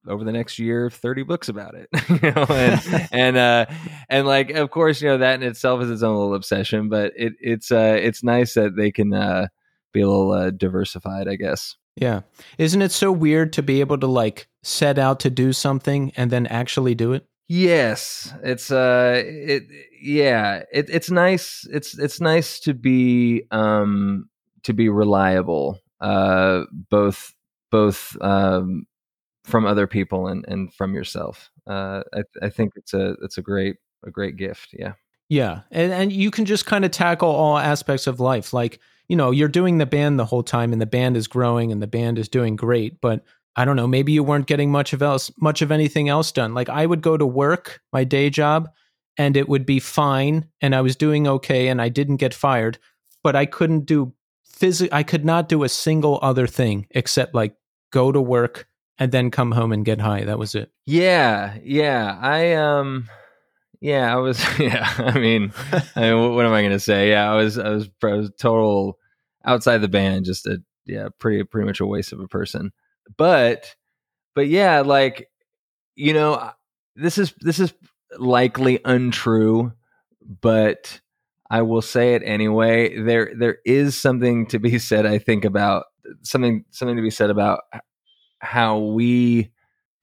over 0.09 0.25
the 0.25 0.33
next 0.33 0.59
year 0.59 0.91
30 0.91 1.23
books 1.25 1.49
about 1.49 1.75
it 1.75 1.89
you 2.09 2.31
know 2.33 2.47
and 2.49 3.09
and 3.13 3.37
uh 3.37 3.67
and 4.09 4.27
like 4.27 4.51
of 4.51 4.71
course 4.71 5.01
you 5.03 5.09
know 5.09 5.19
that 5.19 5.35
in 5.41 5.43
itself 5.43 5.83
is 5.83 5.91
its 5.91 6.03
own 6.03 6.17
little 6.17 6.35
obsession 6.35 6.89
but 6.89 7.13
it 7.17 7.33
it's 7.41 7.71
uh 7.73 7.97
it's 8.01 8.23
nice 8.23 8.55
that 8.55 8.77
they 8.77 8.91
can 8.91 9.13
uh 9.13 9.47
be 9.93 10.01
a 10.01 10.09
little 10.09 10.33
uh, 10.33 10.51
diversified 10.51 11.29
i 11.29 11.37
guess 11.37 11.77
Yeah. 11.97 12.21
Isn't 12.59 12.83
it 12.83 12.93
so 12.93 13.11
weird 13.11 13.55
to 13.55 13.63
be 13.63 13.81
able 13.81 13.97
to 13.99 14.07
like 14.07 14.49
set 14.63 14.99
out 14.99 15.21
to 15.21 15.31
do 15.31 15.55
something 15.55 16.13
and 16.17 16.31
then 16.31 16.47
actually 16.47 16.95
do 16.95 17.13
it? 17.15 17.25
yes 17.49 18.35
it's 18.43 18.71
uh 18.73 19.23
it 19.25 19.63
yeah 20.03 20.65
it, 20.73 20.91
it's 20.91 21.11
nice 21.11 21.65
it's 21.71 21.97
it's 21.97 22.21
nice 22.21 22.59
to 22.61 22.75
be 22.75 23.45
um 23.53 24.29
to 24.65 24.73
be 24.75 24.89
reliable 24.89 25.79
uh 26.01 26.65
both 26.91 27.33
both 27.71 28.17
um 28.21 28.85
from 29.47 29.65
other 29.65 29.87
people 29.87 30.27
and 30.27 30.45
and 30.49 30.75
from 30.75 30.95
yourself 30.95 31.51
uh 31.67 32.03
i 32.15 32.23
i 32.43 32.49
think 32.51 32.73
it's 32.77 32.93
a 32.93 33.17
it's 33.23 33.39
a 33.39 33.43
great 33.43 33.77
a 34.05 34.11
great 34.11 34.37
gift 34.37 34.69
yeah 34.73 34.93
Yeah. 35.29 35.63
And 35.73 35.93
and 35.93 36.13
you 36.13 36.31
can 36.31 36.45
just 36.45 36.67
kind 36.67 36.85
of 36.85 36.91
tackle 36.93 37.29
all 37.29 37.59
aspects 37.59 38.07
of 38.07 38.21
life. 38.21 38.53
Like, 38.53 38.79
you 39.09 39.17
know, 39.17 39.33
you're 39.33 39.49
doing 39.61 39.79
the 39.79 39.87
band 39.87 40.19
the 40.19 40.25
whole 40.25 40.45
time 40.45 40.73
and 40.73 40.81
the 40.81 40.87
band 40.87 41.17
is 41.17 41.27
growing 41.27 41.73
and 41.73 41.83
the 41.83 41.89
band 41.89 42.19
is 42.19 42.29
doing 42.29 42.55
great, 42.57 43.01
but 43.01 43.25
I 43.57 43.65
don't 43.65 43.75
know, 43.77 43.89
maybe 43.89 44.13
you 44.13 44.23
weren't 44.23 44.47
getting 44.47 44.71
much 44.71 44.93
of 44.93 45.03
else 45.03 45.33
much 45.41 45.63
of 45.63 45.73
anything 45.73 46.09
else 46.09 46.31
done. 46.33 46.55
Like 46.55 46.69
I 46.69 46.87
would 46.87 47.03
go 47.03 47.17
to 47.17 47.27
work, 47.27 47.81
my 47.93 48.05
day 48.05 48.31
job, 48.31 48.69
and 49.19 49.37
it 49.37 49.49
would 49.49 49.67
be 49.67 49.81
fine 49.81 50.47
and 50.61 50.75
I 50.75 50.81
was 50.83 50.95
doing 50.97 51.27
okay 51.27 51.69
and 51.71 51.83
I 51.83 51.89
didn't 51.89 52.19
get 52.21 52.35
fired, 52.35 52.79
but 53.25 53.35
I 53.35 53.47
couldn't 53.47 53.87
do 53.87 54.13
phys- 54.47 54.93
I 54.93 55.03
could 55.03 55.25
not 55.25 55.49
do 55.49 55.65
a 55.65 55.69
single 55.69 56.19
other 56.23 56.47
thing 56.47 56.87
except 56.91 57.35
like 57.35 57.57
go 57.91 58.13
to 58.13 58.21
work 58.21 58.69
and 58.99 59.13
then 59.13 59.31
come 59.31 59.53
home 59.53 59.73
and 59.73 59.85
get 59.85 60.01
high. 60.01 60.25
That 60.25 60.39
was 60.39 60.55
it. 60.55 60.71
yeah 60.87 61.57
yeah 61.63 62.19
i 62.21 62.55
um 62.55 63.09
yeah 63.81 64.13
i 64.13 64.17
was 64.17 64.43
yeah 64.59 64.93
i 64.99 65.19
mean 65.19 65.53
I 65.97 66.01
mean, 66.11 66.35
what, 66.35 66.45
am 66.45 66.53
I 66.53 66.69
to 66.69 66.79
say? 66.79 67.11
Yeah, 67.11 67.31
I 67.31 67.37
was, 67.37 67.59
I 67.59 67.71
was, 67.71 67.89
I 68.03 68.13
was 68.13 68.31
total 68.39 68.99
outside 69.45 69.79
the 69.79 69.89
band, 69.89 70.27
just 70.27 70.47
a, 70.47 70.63
yeah, 70.85 71.09
pretty, 71.19 71.43
pretty 71.45 71.67
much 71.67 71.81
a 71.81 71.87
waste 71.87 72.13
of 72.13 72.21
a 72.21 72.29
person. 72.29 72.71
But, 73.17 73.75
but 74.35 74.49
yeah, 74.49 74.81
like, 74.81 75.31
you 75.95 76.13
know, 76.13 76.51
this 76.95 77.17
is, 77.17 77.33
this 77.41 77.59
is 77.59 77.73
likely 78.19 78.81
untrue, 78.85 79.73
but 80.23 81.01
I 81.49 81.63
will 81.63 81.83
say 81.83 82.15
it 82.15 82.23
anyway. 82.25 83.01
There, 83.01 83.33
there 83.37 83.59
is 83.65 83.97
something 83.97 84.47
to 84.49 84.59
be 84.59 84.79
said, 84.79 85.07
I 85.07 85.19
think, 85.19 85.45
about 85.47 85.85
something, 86.23 86.65
something 86.71 86.97
to 86.97 87.03
be 87.03 87.11
said 87.11 87.31
about 87.31 87.61
how 88.41 88.79
we 88.79 89.51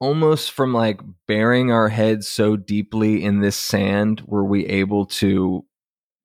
almost 0.00 0.50
from 0.50 0.72
like 0.74 1.00
burying 1.26 1.70
our 1.70 1.88
heads 1.88 2.28
so 2.28 2.56
deeply 2.56 3.22
in 3.22 3.40
this 3.40 3.56
sand 3.56 4.22
were 4.26 4.44
we 4.44 4.66
able 4.66 5.06
to 5.06 5.64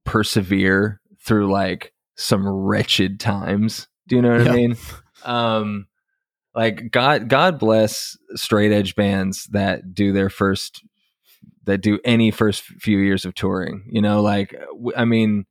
persevere 0.06 1.00
through 1.24 1.52
like 1.52 1.94
some 2.16 2.48
wretched 2.48 3.20
times 3.20 3.88
do 4.08 4.16
you 4.16 4.22
know 4.22 4.32
what 4.38 4.46
Yeah. 4.46 4.52
i 4.52 4.56
mean 4.56 4.76
um 5.24 5.88
like 6.56 6.90
god 6.92 7.30
god 7.30 7.60
bless 7.60 8.18
straight 8.36 8.72
edge 8.72 8.96
bands 8.96 9.46
that 9.52 9.94
do 9.94 10.12
their 10.12 10.30
first 10.30 10.84
that 11.66 11.80
do 11.82 12.00
any 12.04 12.32
first 12.32 12.64
few 12.64 12.98
years 12.98 13.24
of 13.24 13.36
touring 13.36 13.88
you 13.92 14.02
know 14.02 14.22
like 14.22 14.56
i 14.98 15.06
mean 15.06 15.46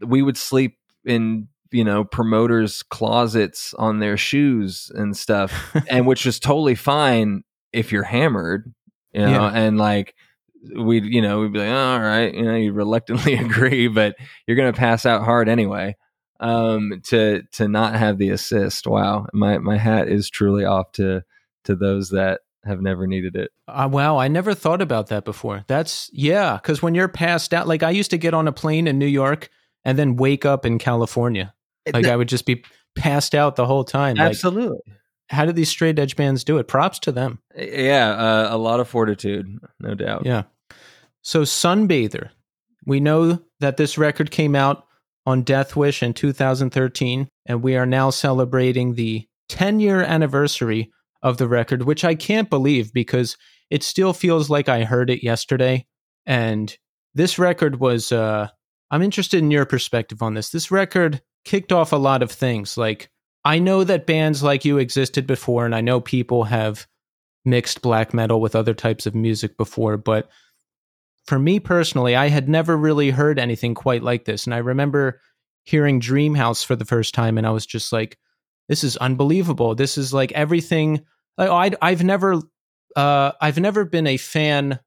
we 0.00 0.22
would 0.22 0.36
sleep 0.38 0.78
in 1.04 1.48
you 1.72 1.84
know 1.84 2.04
promoters 2.04 2.82
closets 2.82 3.74
on 3.74 3.98
their 4.00 4.16
shoes 4.16 4.90
and 4.94 5.16
stuff 5.16 5.74
and 5.88 6.06
which 6.06 6.26
is 6.26 6.38
totally 6.40 6.74
fine 6.74 7.42
if 7.72 7.92
you're 7.92 8.02
hammered 8.02 8.72
you 9.12 9.20
know 9.20 9.30
Yeah. 9.46 9.50
and 9.52 9.78
like 9.78 10.14
we'd 10.76 11.04
you 11.04 11.22
know 11.22 11.40
we'd 11.40 11.52
be 11.52 11.58
like 11.60 11.70
all 11.70 12.00
right 12.00 12.34
you 12.34 12.42
know 12.42 12.54
you 12.56 12.72
reluctantly 12.72 13.34
agree 13.46 13.88
but 13.88 14.16
you're 14.46 14.56
gonna 14.56 14.72
pass 14.72 15.06
out 15.06 15.22
hard 15.24 15.48
anyway 15.48 15.96
um 16.40 17.00
to 17.04 17.42
to 17.52 17.68
not 17.68 17.94
have 17.94 18.18
the 18.18 18.30
assist 18.30 18.86
wow 18.86 19.26
my 19.32 19.58
my 19.58 19.76
hat 19.76 20.08
is 20.08 20.28
truly 20.30 20.64
off 20.64 20.90
to 20.92 21.22
to 21.64 21.76
those 21.76 22.10
that 22.10 22.40
have 22.64 22.80
never 22.82 23.06
needed 23.06 23.36
it 23.36 23.50
Uh, 23.68 23.88
wow, 23.90 24.18
I 24.18 24.28
never 24.28 24.52
thought 24.54 24.82
about 24.82 25.06
that 25.06 25.24
before. 25.24 25.64
That's 25.66 26.10
yeah, 26.12 26.56
because 26.56 26.82
when 26.82 26.94
you're 26.94 27.08
passed 27.08 27.54
out, 27.54 27.66
like 27.66 27.82
I 27.82 27.88
used 27.90 28.10
to 28.10 28.18
get 28.18 28.34
on 28.34 28.46
a 28.48 28.52
plane 28.52 28.86
in 28.86 28.98
New 28.98 29.06
York 29.06 29.48
and 29.82 29.98
then 29.98 30.16
wake 30.16 30.44
up 30.44 30.66
in 30.66 30.78
California. 30.78 31.54
Like 31.92 32.06
I 32.06 32.16
would 32.16 32.28
just 32.28 32.46
be 32.46 32.64
passed 32.94 33.34
out 33.34 33.56
the 33.56 33.66
whole 33.66 33.84
time. 33.84 34.16
Like, 34.16 34.30
absolutely 34.30 34.80
how 35.30 35.44
did 35.44 35.54
these 35.54 35.68
straight 35.68 35.98
edge 35.98 36.16
bands 36.16 36.42
do 36.42 36.58
it? 36.58 36.66
Props 36.66 36.98
to 37.00 37.12
them. 37.12 37.38
yeah 37.56 38.10
uh, 38.10 38.48
a 38.50 38.58
lot 38.58 38.80
of 38.80 38.88
fortitude 38.88 39.46
no 39.78 39.94
doubt 39.94 40.26
Yeah. 40.26 40.42
So 41.22 41.42
Sunbather, 41.42 42.30
we 42.86 42.98
know 43.00 43.40
that 43.60 43.76
this 43.76 43.98
record 43.98 44.30
came 44.30 44.56
out 44.56 44.86
on 45.26 45.44
Deathwish 45.44 46.02
in 46.02 46.14
2013, 46.14 47.28
and 47.46 47.62
we 47.62 47.76
are 47.76 47.86
now 47.86 48.10
celebrating 48.10 48.94
the 48.94 49.26
10 49.50 49.80
year 49.80 50.00
anniversary 50.00 50.90
of 51.22 51.36
the 51.36 51.46
record, 51.46 51.82
which 51.82 52.04
I 52.04 52.14
can't 52.14 52.48
believe 52.48 52.92
because 52.92 53.36
it 53.68 53.82
still 53.82 54.14
feels 54.14 54.48
like 54.48 54.68
I 54.68 54.84
heard 54.84 55.10
it 55.10 55.22
yesterday. 55.22 55.86
And 56.24 56.74
this 57.14 57.38
record 57.38 57.80
was 57.80 58.12
uh, 58.12 58.48
I'm 58.90 59.02
interested 59.02 59.38
in 59.38 59.50
your 59.50 59.66
perspective 59.66 60.22
on 60.22 60.34
this. 60.34 60.48
This 60.48 60.70
record 60.70 61.20
kicked 61.44 61.72
off 61.72 61.92
a 61.92 61.96
lot 61.96 62.22
of 62.22 62.30
things. 62.30 62.76
Like, 62.76 63.10
I 63.44 63.58
know 63.58 63.84
that 63.84 64.06
bands 64.06 64.42
like 64.42 64.64
you 64.64 64.78
existed 64.78 65.26
before, 65.26 65.64
and 65.64 65.74
I 65.74 65.80
know 65.80 66.00
people 66.00 66.44
have 66.44 66.86
mixed 67.44 67.80
black 67.80 68.12
metal 68.12 68.40
with 68.40 68.54
other 68.54 68.74
types 68.74 69.06
of 69.06 69.14
music 69.14 69.56
before, 69.56 69.96
but 69.96 70.28
for 71.26 71.38
me 71.38 71.60
personally, 71.60 72.16
I 72.16 72.28
had 72.28 72.48
never 72.48 72.76
really 72.76 73.10
heard 73.10 73.38
anything 73.38 73.74
quite 73.74 74.02
like 74.02 74.24
this. 74.24 74.46
And 74.46 74.54
I 74.54 74.58
remember 74.58 75.20
hearing 75.64 76.00
Dreamhouse 76.00 76.64
for 76.64 76.76
the 76.76 76.84
first 76.84 77.14
time, 77.14 77.38
and 77.38 77.46
I 77.46 77.50
was 77.50 77.66
just 77.66 77.92
like, 77.92 78.18
this 78.68 78.84
is 78.84 78.96
unbelievable. 78.98 79.74
This 79.74 79.96
is 79.96 80.12
like 80.12 80.32
everything. 80.32 81.02
Like, 81.38 81.50
I, 81.50 81.90
I've 81.90 82.04
never, 82.04 82.40
uh, 82.96 83.32
I've 83.40 83.58
never 83.58 83.84
been 83.84 84.06
a 84.06 84.16
fan 84.16 84.80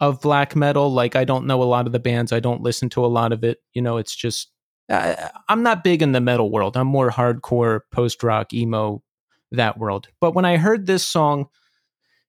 of 0.00 0.20
black 0.20 0.54
metal. 0.54 0.92
Like, 0.92 1.16
I 1.16 1.24
don't 1.24 1.46
know 1.46 1.62
a 1.62 1.64
lot 1.64 1.86
of 1.86 1.92
the 1.92 1.98
bands. 1.98 2.32
I 2.32 2.40
don't 2.40 2.62
listen 2.62 2.88
to 2.90 3.04
a 3.04 3.06
lot 3.06 3.32
of 3.32 3.44
it. 3.44 3.58
You 3.72 3.82
know, 3.82 3.96
it's 3.96 4.14
just, 4.14 4.52
uh, 4.88 5.28
I'm 5.48 5.62
not 5.62 5.84
big 5.84 6.02
in 6.02 6.12
the 6.12 6.20
metal 6.20 6.50
world. 6.50 6.76
I'm 6.76 6.86
more 6.86 7.10
hardcore, 7.10 7.80
post 7.92 8.22
rock, 8.22 8.52
emo, 8.52 9.02
that 9.52 9.78
world. 9.78 10.08
But 10.20 10.34
when 10.34 10.44
I 10.44 10.56
heard 10.56 10.86
this 10.86 11.06
song, 11.06 11.46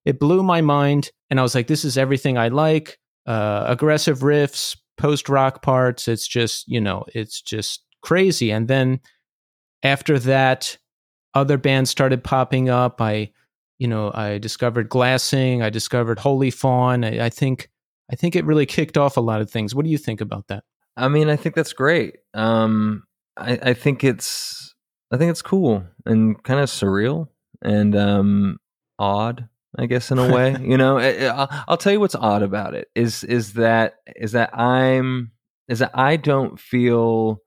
it 0.06 0.20
blew 0.20 0.44
my 0.44 0.62
mind. 0.62 1.12
And 1.30 1.40
I 1.40 1.44
was 1.44 1.56
like, 1.56 1.68
this 1.68 1.84
is 1.84 1.98
everything 1.98 2.38
I 2.38 2.48
like. 2.48 2.98
Uh, 3.26 3.66
aggressive 3.68 4.20
riffs, 4.20 4.78
post 4.98 5.30
rock 5.30 5.62
parts. 5.62 6.08
It's 6.08 6.28
just, 6.28 6.68
you 6.68 6.80
know, 6.80 7.06
it's 7.14 7.42
just 7.42 7.84
crazy. 8.02 8.52
And 8.52 8.68
then 8.68 9.02
after 9.84 10.18
that, 10.20 10.78
other 11.34 11.58
bands 11.58 11.90
started 11.90 12.24
popping 12.24 12.70
up. 12.70 13.02
I, 13.02 13.32
you 13.78 13.88
know, 13.88 14.12
I 14.14 14.38
discovered 14.38 14.90
Glassing. 14.90 15.62
I 15.62 15.70
discovered 15.70 16.20
Holy 16.20 16.50
Fawn. 16.50 17.04
I, 17.04 17.26
I 17.26 17.30
think, 17.30 17.70
I 18.12 18.16
think 18.16 18.36
it 18.36 18.46
really 18.46 18.66
kicked 18.66 18.98
off 18.98 19.18
a 19.18 19.22
lot 19.22 19.42
of 19.42 19.52
things. 19.52 19.76
What 19.76 19.84
do 19.84 19.92
you 19.92 19.98
think 19.98 20.22
about 20.22 20.48
that? 20.48 20.64
I 20.98 21.08
mean, 21.08 21.30
I 21.30 21.36
think 21.36 21.56
that's 21.56 21.74
great. 21.74 22.18
Um, 22.34 23.04
I, 23.38 23.60
I 23.62 23.74
think 23.74 24.04
it's, 24.04 24.74
I 25.12 25.18
think 25.18 25.32
it's 25.32 25.42
cool 25.42 25.86
and 26.06 26.42
kind 26.44 26.60
of 26.60 26.70
surreal 26.70 27.28
and 27.62 27.96
um, 27.96 28.58
odd. 29.00 29.48
I 29.80 29.86
guess 29.86 30.10
in 30.10 30.18
a 30.18 30.34
way, 30.34 30.56
you 30.62 30.76
know. 30.76 30.98
I'll, 30.98 31.64
I'll 31.68 31.78
tell 31.78 31.94
you 31.94 32.00
what's 32.00 32.16
odd 32.16 32.42
about 32.42 32.74
it 32.74 32.88
is 32.96 33.24
is 33.24 33.54
that 33.54 33.96
is 34.16 34.32
that 34.32 34.58
I'm 34.58 35.32
is 35.68 35.80
that 35.80 35.92
I 35.94 36.16
don't 36.16 36.60
feel 36.60 37.42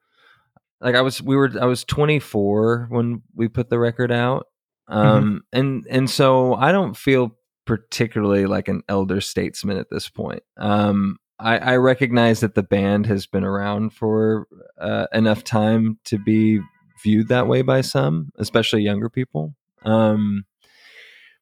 like 0.81 0.95
I 0.95 1.01
was 1.01 1.21
we 1.21 1.35
were 1.35 1.51
I 1.61 1.65
was 1.65 1.85
24 1.85 2.87
when 2.89 3.23
we 3.35 3.49
put 3.49 3.69
the 3.69 3.79
record 3.79 4.13
out, 4.13 4.47
mm-hmm. 4.89 4.99
um, 4.99 5.25
mm-hmm. 5.25 5.37
and 5.59 5.87
and 5.91 6.11
so 6.11 6.55
I 6.55 6.73
don't 6.73 6.97
feel 6.97 7.37
particularly 7.67 8.47
like 8.47 8.69
an 8.69 8.83
elder 8.89 9.21
statesman 9.21 9.79
at 9.79 9.91
this 9.91 10.09
point. 10.09 10.43
Um, 10.57 11.17
I, 11.41 11.59
I 11.59 11.77
recognize 11.77 12.41
that 12.41 12.55
the 12.55 12.63
band 12.63 13.07
has 13.07 13.27
been 13.27 13.45
around 13.45 13.95
for 13.95 14.47
uh, 14.79 15.07
enough 15.13 15.43
time 15.43 15.99
to 16.05 16.19
be 16.19 16.61
viewed 17.03 17.29
that 17.29 17.47
way 17.47 17.63
by 17.63 17.81
some, 17.81 18.31
especially 18.39 18.83
younger 18.83 19.09
people. 19.09 19.55
Um, 19.85 20.45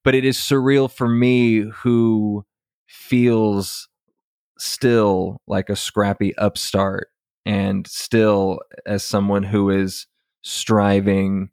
but 0.05 0.15
it 0.15 0.25
is 0.25 0.39
surreal 0.39 0.91
for 0.91 1.09
me 1.09 1.61
who 1.83 2.45
feels 2.87 3.89
still 4.59 5.41
like 5.47 5.69
a 5.69 5.77
scrappy 5.77 6.37
upstart 6.37 7.09
and 7.45 7.87
still 7.87 8.61
as 8.87 9.03
someone 9.03 9.43
who 9.43 9.71
is 9.71 10.07
striving 10.43 11.51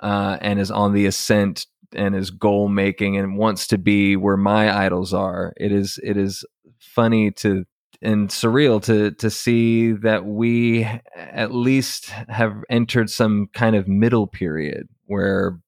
uh, 0.00 0.38
and 0.40 0.58
is 0.58 0.70
on 0.70 0.92
the 0.92 1.06
ascent 1.06 1.66
and 1.92 2.14
is 2.14 2.30
goal 2.30 2.68
making 2.68 3.16
and 3.16 3.36
wants 3.36 3.66
to 3.66 3.78
be 3.78 4.16
where 4.16 4.36
my 4.36 4.84
idols 4.84 5.12
are 5.12 5.52
it 5.56 5.72
is 5.72 5.98
it 6.04 6.16
is 6.16 6.44
funny 6.78 7.30
to 7.32 7.64
and 8.02 8.28
surreal 8.28 8.82
to 8.82 9.10
to 9.12 9.30
see 9.30 9.92
that 9.92 10.24
we 10.24 10.84
at 11.16 11.52
least 11.52 12.10
have 12.28 12.54
entered 12.70 13.10
some 13.10 13.48
kind 13.52 13.76
of 13.76 13.88
middle 13.88 14.26
period 14.26 14.88
where 15.06 15.58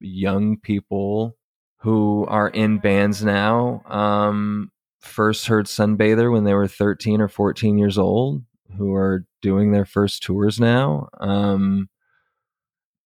young 0.00 0.56
people 0.58 1.36
who 1.78 2.24
are 2.28 2.48
in 2.48 2.78
bands 2.78 3.24
now 3.24 3.82
um, 3.86 4.70
first 5.00 5.46
heard 5.46 5.66
Sunbather 5.66 6.32
when 6.32 6.44
they 6.44 6.54
were 6.54 6.68
13 6.68 7.20
or 7.20 7.28
14 7.28 7.78
years 7.78 7.98
old 7.98 8.42
who 8.76 8.92
are 8.94 9.24
doing 9.42 9.72
their 9.72 9.84
first 9.84 10.22
tours 10.22 10.58
now, 10.58 11.08
um, 11.20 11.88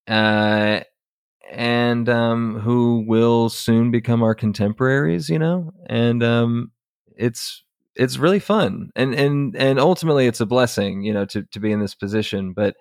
uh, 0.07 0.81
and 1.51 2.09
um, 2.09 2.61
who 2.61 3.05
will 3.07 3.49
soon 3.49 3.91
become 3.91 4.23
our 4.23 4.35
contemporaries. 4.35 5.29
You 5.29 5.39
know, 5.39 5.73
and 5.87 6.23
um, 6.23 6.73
it's 7.17 7.65
it's 7.99 8.17
really 8.17 8.39
fun, 8.39 8.91
and 8.97 9.15
and 9.15 9.57
and 9.57 9.79
ultimately, 9.79 10.27
it's 10.27 10.41
a 10.41 10.47
blessing. 10.47 11.03
You 11.03 11.13
know, 11.13 11.25
to 11.27 11.43
to 11.43 11.61
be 11.61 11.73
in 11.73 11.81
this 11.81 11.95
position, 11.95 12.53
but 12.53 12.77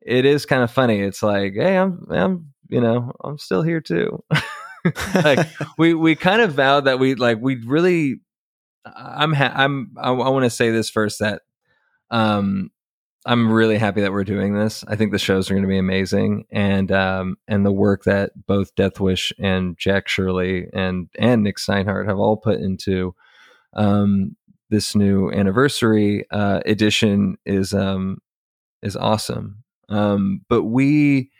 it 0.00 0.24
is 0.24 0.46
kind 0.46 0.62
of 0.62 0.70
funny. 0.70 1.00
It's 1.00 1.22
like, 1.22 1.54
hey, 1.54 1.76
I'm 1.76 2.06
I'm 2.10 2.52
you 2.68 2.80
know 2.80 3.12
I'm 3.24 3.38
still 3.38 3.62
here 3.62 3.80
too. 3.80 4.22
like 5.14 5.46
we 5.78 5.94
we 5.94 6.14
kind 6.14 6.42
of 6.42 6.52
vowed 6.52 6.84
that 6.84 6.98
we 6.98 7.14
like 7.14 7.38
we 7.40 7.56
really 7.64 8.20
I'm 8.84 9.32
ha- 9.32 9.52
I'm 9.54 9.92
I, 9.96 10.10
I 10.10 10.28
want 10.28 10.44
to 10.44 10.50
say 10.50 10.70
this 10.70 10.90
first 10.90 11.20
that 11.20 11.42
um, 12.10 12.70
I'm 13.24 13.50
really 13.50 13.78
happy 13.78 14.00
that 14.00 14.12
we're 14.12 14.24
doing 14.24 14.54
this. 14.54 14.84
I 14.88 14.96
think 14.96 15.12
the 15.12 15.18
shows 15.18 15.50
are 15.50 15.54
going 15.54 15.62
to 15.62 15.68
be 15.68 15.78
amazing, 15.78 16.44
and 16.50 16.90
um, 16.90 17.36
and 17.46 17.64
the 17.64 17.72
work 17.72 18.04
that 18.04 18.32
both 18.46 18.74
Deathwish 18.74 19.32
and 19.38 19.78
Jack 19.78 20.08
Shirley 20.08 20.68
and 20.72 21.08
and 21.18 21.42
Nick 21.42 21.56
Steinhardt 21.56 22.08
have 22.08 22.18
all 22.18 22.36
put 22.36 22.60
into 22.60 23.14
um, 23.74 24.36
this 24.72 24.96
new 24.96 25.30
anniversary 25.30 26.24
uh, 26.30 26.60
edition 26.66 27.36
is 27.44 27.74
um, 27.74 28.18
is 28.82 28.96
awesome. 28.96 29.62
Um, 29.88 30.40
but 30.48 30.64
we 30.64 31.30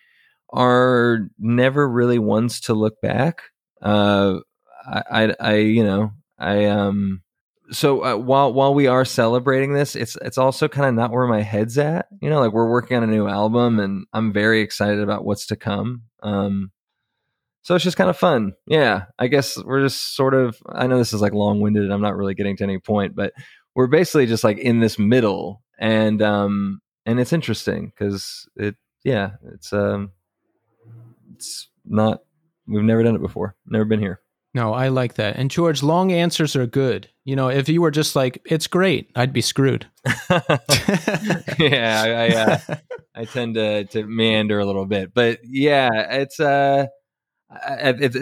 are 0.50 1.30
never 1.38 1.88
really 1.88 2.18
ones 2.18 2.60
to 2.60 2.74
look 2.74 3.00
back. 3.00 3.44
Uh, 3.80 4.40
I, 4.86 5.02
I, 5.10 5.34
I, 5.40 5.54
you 5.56 5.82
know, 5.82 6.12
I 6.38 6.66
um, 6.66 7.22
so 7.70 8.04
uh, 8.04 8.16
while 8.16 8.52
while 8.52 8.74
we 8.74 8.86
are 8.86 9.04
celebrating 9.06 9.72
this, 9.72 9.96
it's 9.96 10.16
it's 10.20 10.38
also 10.38 10.68
kind 10.68 10.86
of 10.86 10.94
not 10.94 11.10
where 11.10 11.26
my 11.26 11.40
head's 11.40 11.78
at. 11.78 12.08
You 12.20 12.28
know, 12.28 12.40
like 12.40 12.52
we're 12.52 12.70
working 12.70 12.98
on 12.98 13.02
a 13.02 13.06
new 13.06 13.26
album, 13.26 13.80
and 13.80 14.06
I'm 14.12 14.32
very 14.32 14.60
excited 14.60 15.00
about 15.00 15.24
what's 15.24 15.46
to 15.46 15.56
come. 15.56 16.02
Um, 16.22 16.70
so 17.62 17.74
it's 17.74 17.84
just 17.84 17.96
kind 17.96 18.10
of 18.10 18.16
fun. 18.16 18.54
Yeah, 18.66 19.04
I 19.18 19.28
guess 19.28 19.56
we're 19.62 19.82
just 19.82 20.16
sort 20.16 20.34
of. 20.34 20.56
I 20.68 20.86
know 20.86 20.98
this 20.98 21.12
is 21.12 21.20
like 21.20 21.32
long 21.32 21.60
winded. 21.60 21.84
And 21.84 21.92
I'm 21.92 22.00
not 22.00 22.16
really 22.16 22.34
getting 22.34 22.56
to 22.58 22.64
any 22.64 22.78
point, 22.78 23.14
but 23.14 23.32
we're 23.74 23.86
basically 23.86 24.26
just 24.26 24.44
like 24.44 24.58
in 24.58 24.80
this 24.80 24.98
middle, 24.98 25.62
and 25.78 26.20
um, 26.20 26.80
and 27.06 27.20
it's 27.20 27.32
interesting 27.32 27.92
because 27.94 28.48
it, 28.56 28.74
yeah, 29.04 29.32
it's 29.54 29.72
um, 29.72 30.10
it's 31.34 31.68
not. 31.84 32.22
We've 32.66 32.82
never 32.82 33.02
done 33.02 33.16
it 33.16 33.22
before. 33.22 33.56
Never 33.66 33.84
been 33.84 34.00
here. 34.00 34.20
No, 34.54 34.74
I 34.74 34.88
like 34.88 35.14
that. 35.14 35.36
And 35.36 35.50
George, 35.50 35.82
long 35.82 36.12
answers 36.12 36.54
are 36.56 36.66
good. 36.66 37.08
You 37.24 37.36
know, 37.36 37.48
if 37.48 37.68
you 37.68 37.80
were 37.80 37.90
just 37.90 38.14
like, 38.14 38.42
"It's 38.44 38.66
great," 38.66 39.10
I'd 39.14 39.32
be 39.32 39.40
screwed. 39.40 39.86
yeah, 40.28 42.02
I 42.04 42.10
I, 42.10 42.28
uh, 42.28 42.58
I, 43.14 43.24
tend 43.24 43.54
to 43.54 43.84
to 43.84 44.04
meander 44.04 44.58
a 44.58 44.66
little 44.66 44.84
bit, 44.84 45.14
but 45.14 45.38
yeah, 45.44 45.90
it's 46.10 46.38
uh, 46.38 46.86
if 47.68 48.16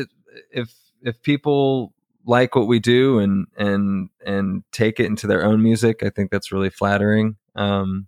if 0.53 0.75
if, 1.03 1.23
people 1.23 1.93
like 2.27 2.55
what 2.55 2.67
we 2.67 2.79
do 2.79 3.19
and 3.19 3.47
and 3.57 4.11
and 4.25 4.63
take 4.73 5.01
it 5.01 5.07
into 5.07 5.27
their 5.27 5.45
own 5.45 5.63
music, 5.63 6.03
I 6.03 6.11
think 6.11 6.31
that's 6.31 6.53
really 6.53 6.71
flattering. 6.71 7.37
Um, 7.55 8.07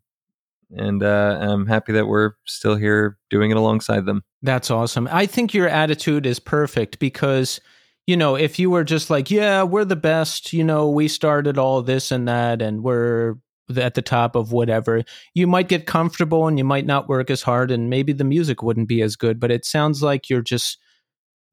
and 0.70 1.02
uh, 1.02 1.38
I'm 1.40 1.66
happy 1.66 1.92
that 1.92 2.06
we're 2.06 2.32
still 2.46 2.76
here 2.76 3.18
doing 3.28 3.50
it 3.50 3.56
alongside 3.56 4.06
them. 4.06 4.22
That's 4.42 4.70
awesome. 4.70 5.08
I 5.10 5.26
think 5.26 5.52
your 5.52 5.68
attitude 5.68 6.24
is 6.26 6.40
perfect 6.40 6.98
because 6.98 7.60
you 8.06 8.16
know, 8.16 8.34
if 8.34 8.58
you 8.58 8.68
were 8.70 8.84
just 8.84 9.10
like, 9.10 9.30
yeah, 9.30 9.62
we're 9.62 9.84
the 9.84 9.96
best, 9.96 10.52
you 10.52 10.64
know, 10.64 10.90
we 10.90 11.06
started 11.06 11.56
all 11.56 11.82
this 11.82 12.10
and 12.10 12.26
that, 12.26 12.60
and 12.60 12.82
we're 12.82 13.36
at 13.76 13.94
the 13.94 14.02
top 14.02 14.34
of 14.34 14.52
whatever, 14.52 15.02
you 15.34 15.46
might 15.46 15.68
get 15.68 15.86
comfortable 15.86 16.48
and 16.48 16.58
you 16.58 16.64
might 16.64 16.86
not 16.86 17.08
work 17.08 17.30
as 17.30 17.42
hard, 17.42 17.70
and 17.70 17.88
maybe 17.88 18.12
the 18.12 18.24
music 18.24 18.62
wouldn't 18.62 18.88
be 18.88 19.02
as 19.02 19.16
good. 19.16 19.38
But 19.38 19.52
it 19.52 19.64
sounds 19.64 20.02
like 20.02 20.28
you're 20.28 20.42
just 20.42 20.78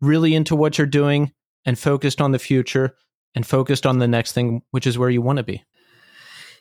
really 0.01 0.35
into 0.35 0.55
what 0.55 0.77
you're 0.77 0.87
doing 0.87 1.31
and 1.65 1.77
focused 1.77 2.21
on 2.21 2.31
the 2.31 2.39
future 2.39 2.95
and 3.35 3.45
focused 3.45 3.85
on 3.85 3.99
the 3.99 4.07
next 4.07 4.31
thing, 4.31 4.61
which 4.71 4.87
is 4.87 4.97
where 4.97 5.09
you 5.09 5.21
want 5.21 5.37
to 5.37 5.43
be. 5.43 5.63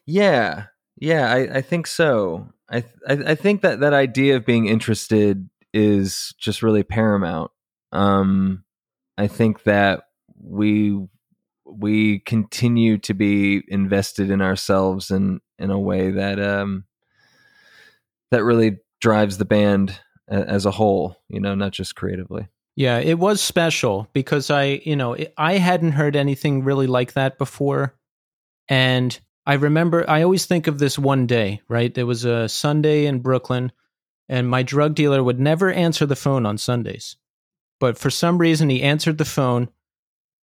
Yeah, 0.06 0.66
yeah, 0.96 1.32
I, 1.32 1.58
I 1.58 1.60
think 1.60 1.86
so. 1.86 2.48
I, 2.70 2.84
I 3.06 3.12
I 3.12 3.34
think 3.34 3.62
that 3.62 3.80
that 3.80 3.92
idea 3.92 4.36
of 4.36 4.44
being 4.44 4.66
interested 4.66 5.48
is 5.72 6.34
just 6.38 6.62
really 6.62 6.82
paramount. 6.82 7.50
Um, 7.92 8.64
I 9.16 9.26
think 9.26 9.62
that 9.64 10.04
we 10.40 10.98
we 11.64 12.20
continue 12.20 12.98
to 12.98 13.14
be 13.14 13.62
invested 13.68 14.30
in 14.30 14.40
ourselves 14.40 15.10
in 15.10 15.40
in 15.58 15.70
a 15.70 15.78
way 15.78 16.10
that 16.10 16.40
um 16.40 16.84
that 18.30 18.44
really 18.44 18.78
drives 19.00 19.38
the 19.38 19.44
band 19.44 19.98
as 20.28 20.66
a 20.66 20.70
whole, 20.70 21.16
you 21.28 21.40
know, 21.40 21.54
not 21.54 21.72
just 21.72 21.94
creatively. 21.94 22.48
Yeah, 22.78 22.98
it 22.98 23.18
was 23.18 23.40
special 23.40 24.08
because 24.12 24.52
I, 24.52 24.80
you 24.84 24.94
know, 24.94 25.16
I 25.36 25.54
hadn't 25.54 25.92
heard 25.92 26.14
anything 26.14 26.62
really 26.62 26.86
like 26.86 27.14
that 27.14 27.36
before. 27.36 27.96
And 28.68 29.18
I 29.44 29.54
remember, 29.54 30.08
I 30.08 30.22
always 30.22 30.46
think 30.46 30.68
of 30.68 30.78
this 30.78 30.96
one 30.96 31.26
day, 31.26 31.60
right? 31.66 31.92
There 31.92 32.06
was 32.06 32.24
a 32.24 32.48
Sunday 32.48 33.06
in 33.06 33.18
Brooklyn, 33.18 33.72
and 34.28 34.48
my 34.48 34.62
drug 34.62 34.94
dealer 34.94 35.24
would 35.24 35.40
never 35.40 35.72
answer 35.72 36.06
the 36.06 36.14
phone 36.14 36.46
on 36.46 36.56
Sundays. 36.56 37.16
But 37.80 37.98
for 37.98 38.10
some 38.10 38.38
reason, 38.38 38.70
he 38.70 38.80
answered 38.80 39.18
the 39.18 39.24
phone, 39.24 39.70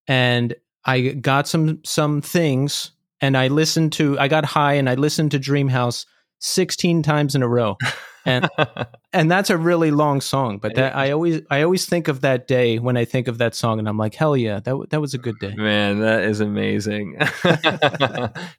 and 0.05 0.55
I 0.83 1.11
got 1.11 1.47
some 1.47 1.85
some 1.85 2.21
things, 2.21 2.91
and 3.21 3.37
I 3.37 3.47
listened 3.47 3.93
to, 3.93 4.19
I 4.19 4.27
got 4.27 4.43
high, 4.43 4.73
and 4.73 4.89
I 4.89 4.95
listened 4.95 5.31
to 5.31 5.39
Dreamhouse 5.39 6.05
16 6.39 7.01
times 7.01 7.33
in 7.33 7.43
a 7.43 7.47
row. 7.47 7.77
And 8.25 8.49
and 9.13 9.31
that's 9.31 9.49
a 9.49 9.57
really 9.57 9.91
long 9.91 10.21
song, 10.21 10.57
but 10.57 10.75
that 10.75 10.95
I 10.95 11.11
always 11.11 11.41
I 11.49 11.61
always 11.61 11.85
think 11.85 12.07
of 12.07 12.21
that 12.21 12.47
day 12.47 12.79
when 12.79 12.97
I 12.97 13.05
think 13.05 13.27
of 13.27 13.37
that 13.37 13.55
song 13.55 13.79
and 13.79 13.87
I'm 13.87 13.97
like, 13.97 14.15
"Hell 14.15 14.35
yeah, 14.35 14.59
that 14.59 14.89
that 14.89 15.01
was 15.01 15.13
a 15.13 15.17
good 15.17 15.39
day." 15.39 15.53
Man, 15.55 15.99
that 15.99 16.23
is 16.23 16.41
amazing. 16.41 17.17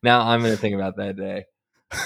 now 0.03 0.21
I'm 0.23 0.41
going 0.41 0.53
to 0.53 0.57
think 0.57 0.75
about 0.75 0.97
that 0.97 1.17
day. 1.17 1.47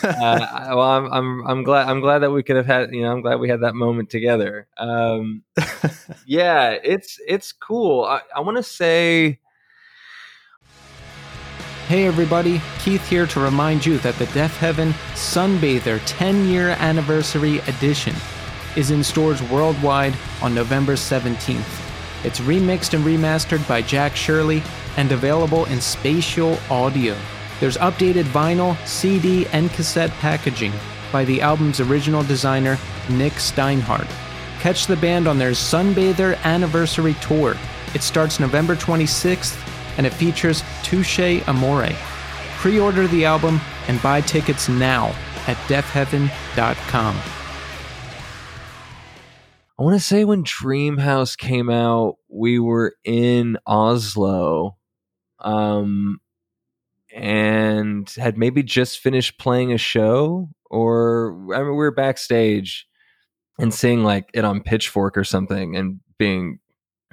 Uh, 0.02 0.66
well, 0.70 0.82
I'm 0.82 1.12
I'm 1.12 1.46
I'm 1.46 1.62
glad 1.62 1.88
I'm 1.88 2.00
glad 2.00 2.18
that 2.18 2.30
we 2.30 2.42
could 2.42 2.56
have 2.56 2.66
had 2.66 2.92
you 2.92 3.02
know 3.02 3.12
I'm 3.12 3.22
glad 3.22 3.40
we 3.40 3.48
had 3.48 3.62
that 3.62 3.74
moment 3.74 4.10
together. 4.10 4.68
Um, 4.76 5.42
yeah, 6.26 6.76
it's 6.82 7.18
it's 7.26 7.52
cool. 7.52 8.04
I, 8.04 8.20
I 8.34 8.40
want 8.40 8.56
to 8.58 8.62
say 8.62 9.38
Hey 11.90 12.06
everybody, 12.06 12.62
Keith 12.78 13.04
here 13.08 13.26
to 13.26 13.40
remind 13.40 13.84
you 13.84 13.98
that 13.98 14.14
the 14.14 14.26
Deafheaven 14.26 14.92
Sunbather 15.14 16.00
10 16.06 16.46
year 16.46 16.68
anniversary 16.78 17.58
edition 17.66 18.14
is 18.76 18.92
in 18.92 19.02
stores 19.02 19.42
worldwide 19.42 20.14
on 20.40 20.54
November 20.54 20.92
17th. 20.92 22.24
It's 22.24 22.38
remixed 22.38 22.94
and 22.94 23.04
remastered 23.04 23.66
by 23.66 23.82
Jack 23.82 24.14
Shirley 24.14 24.62
and 24.96 25.10
available 25.10 25.64
in 25.64 25.80
spatial 25.80 26.60
audio. 26.70 27.16
There's 27.58 27.78
updated 27.78 28.26
vinyl, 28.26 28.76
CD, 28.86 29.48
and 29.48 29.68
cassette 29.72 30.12
packaging 30.20 30.72
by 31.10 31.24
the 31.24 31.40
album's 31.40 31.80
original 31.80 32.22
designer, 32.22 32.78
Nick 33.08 33.32
Steinhardt. 33.32 34.08
Catch 34.60 34.86
the 34.86 34.94
band 34.94 35.26
on 35.26 35.40
their 35.40 35.50
Sunbather 35.50 36.40
Anniversary 36.44 37.14
Tour. 37.14 37.56
It 37.94 38.04
starts 38.04 38.38
November 38.38 38.76
26th 38.76 39.58
and 39.96 40.06
it 40.06 40.12
features 40.12 40.62
Touche 40.82 41.46
Amore. 41.48 41.88
Pre 42.58 42.78
order 42.78 43.06
the 43.06 43.24
album 43.24 43.60
and 43.88 44.00
buy 44.02 44.20
tickets 44.20 44.68
now 44.68 45.14
at 45.46 45.56
deafheaven.com. 45.68 47.16
I 49.78 49.82
want 49.82 49.98
to 49.98 50.04
say 50.04 50.24
when 50.26 50.44
Dreamhouse 50.44 51.38
came 51.38 51.70
out, 51.70 52.16
we 52.28 52.58
were 52.58 52.96
in 53.02 53.56
Oslo, 53.66 54.76
um, 55.38 56.20
and 57.14 58.08
had 58.10 58.36
maybe 58.36 58.62
just 58.62 58.98
finished 58.98 59.38
playing 59.38 59.72
a 59.72 59.78
show, 59.78 60.50
or 60.70 61.34
I 61.54 61.60
mean, 61.60 61.70
we 61.70 61.76
were 61.76 61.90
backstage 61.90 62.86
and 63.58 63.72
seeing 63.72 64.04
like 64.04 64.28
it 64.34 64.44
on 64.44 64.62
Pitchfork 64.62 65.16
or 65.16 65.24
something, 65.24 65.76
and 65.76 66.00
being 66.18 66.58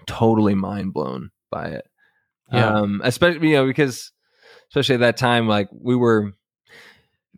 totally 0.05 0.53
mind 0.53 0.93
blown 0.93 1.31
by 1.49 1.67
it. 1.67 1.87
Yeah. 2.51 2.73
Um, 2.73 3.01
especially 3.03 3.49
you 3.49 3.55
know 3.55 3.65
because 3.65 4.11
especially 4.69 4.95
at 4.95 5.01
that 5.01 5.17
time, 5.17 5.47
like 5.47 5.69
we 5.71 5.95
were 5.95 6.33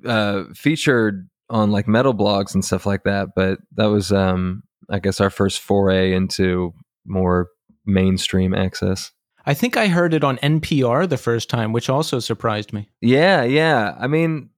uh, 0.05 0.43
featured 0.53 1.29
on 1.49 1.71
like 1.71 1.87
metal 1.87 2.13
blogs 2.13 2.53
and 2.53 2.63
stuff 2.63 2.85
like 2.85 3.03
that. 3.03 3.29
But 3.35 3.59
that 3.75 3.87
was, 3.87 4.11
um, 4.11 4.63
I 4.89 4.99
guess, 4.99 5.19
our 5.19 5.29
first 5.29 5.59
foray 5.59 6.13
into 6.13 6.73
more 7.05 7.47
mainstream 7.85 8.53
access. 8.53 9.11
I 9.45 9.53
think 9.53 9.77
I 9.77 9.87
heard 9.87 10.13
it 10.13 10.23
on 10.23 10.37
NPR 10.37 11.09
the 11.09 11.17
first 11.17 11.49
time, 11.49 11.73
which 11.73 11.89
also 11.89 12.19
surprised 12.19 12.71
me. 12.71 12.89
Yeah, 13.01 13.43
yeah. 13.43 13.95
I 13.97 14.07
mean, 14.07 14.49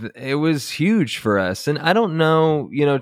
th- 0.00 0.12
it 0.16 0.34
was 0.36 0.70
huge 0.70 1.18
for 1.18 1.38
us, 1.38 1.68
and 1.68 1.78
I 1.78 1.92
don't 1.92 2.16
know, 2.16 2.68
you 2.72 2.86
know, 2.86 3.00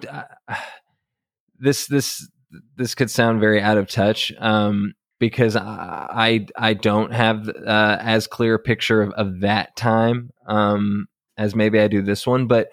this 1.59 1.87
this 1.87 2.29
this 2.77 2.95
could 2.95 3.11
sound 3.11 3.41
very 3.41 3.61
out 3.61 3.79
of 3.79 3.89
touch. 3.89 4.33
Um, 4.39 4.95
because 5.19 5.57
I 5.57 6.47
I 6.57 6.75
don't 6.75 7.13
have 7.13 7.49
uh, 7.49 7.99
as 8.01 8.27
clear 8.27 8.55
a 8.55 8.59
picture 8.59 9.03
of, 9.03 9.13
of 9.13 9.41
that 9.41 9.77
time 9.77 10.31
um, 10.47 11.07
as 11.37 11.55
maybe 11.55 11.81
I 11.81 11.89
do 11.89 12.03
this 12.03 12.27
one, 12.27 12.47
but 12.47 12.69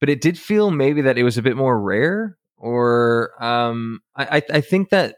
but 0.00 0.08
it 0.08 0.20
did 0.20 0.38
feel 0.38 0.70
maybe 0.70 1.02
that 1.02 1.18
it 1.18 1.24
was 1.24 1.38
a 1.38 1.42
bit 1.42 1.56
more 1.56 1.80
rare, 1.80 2.36
or 2.56 3.32
um, 3.42 4.00
I 4.16 4.42
I 4.52 4.60
think 4.60 4.90
that 4.90 5.16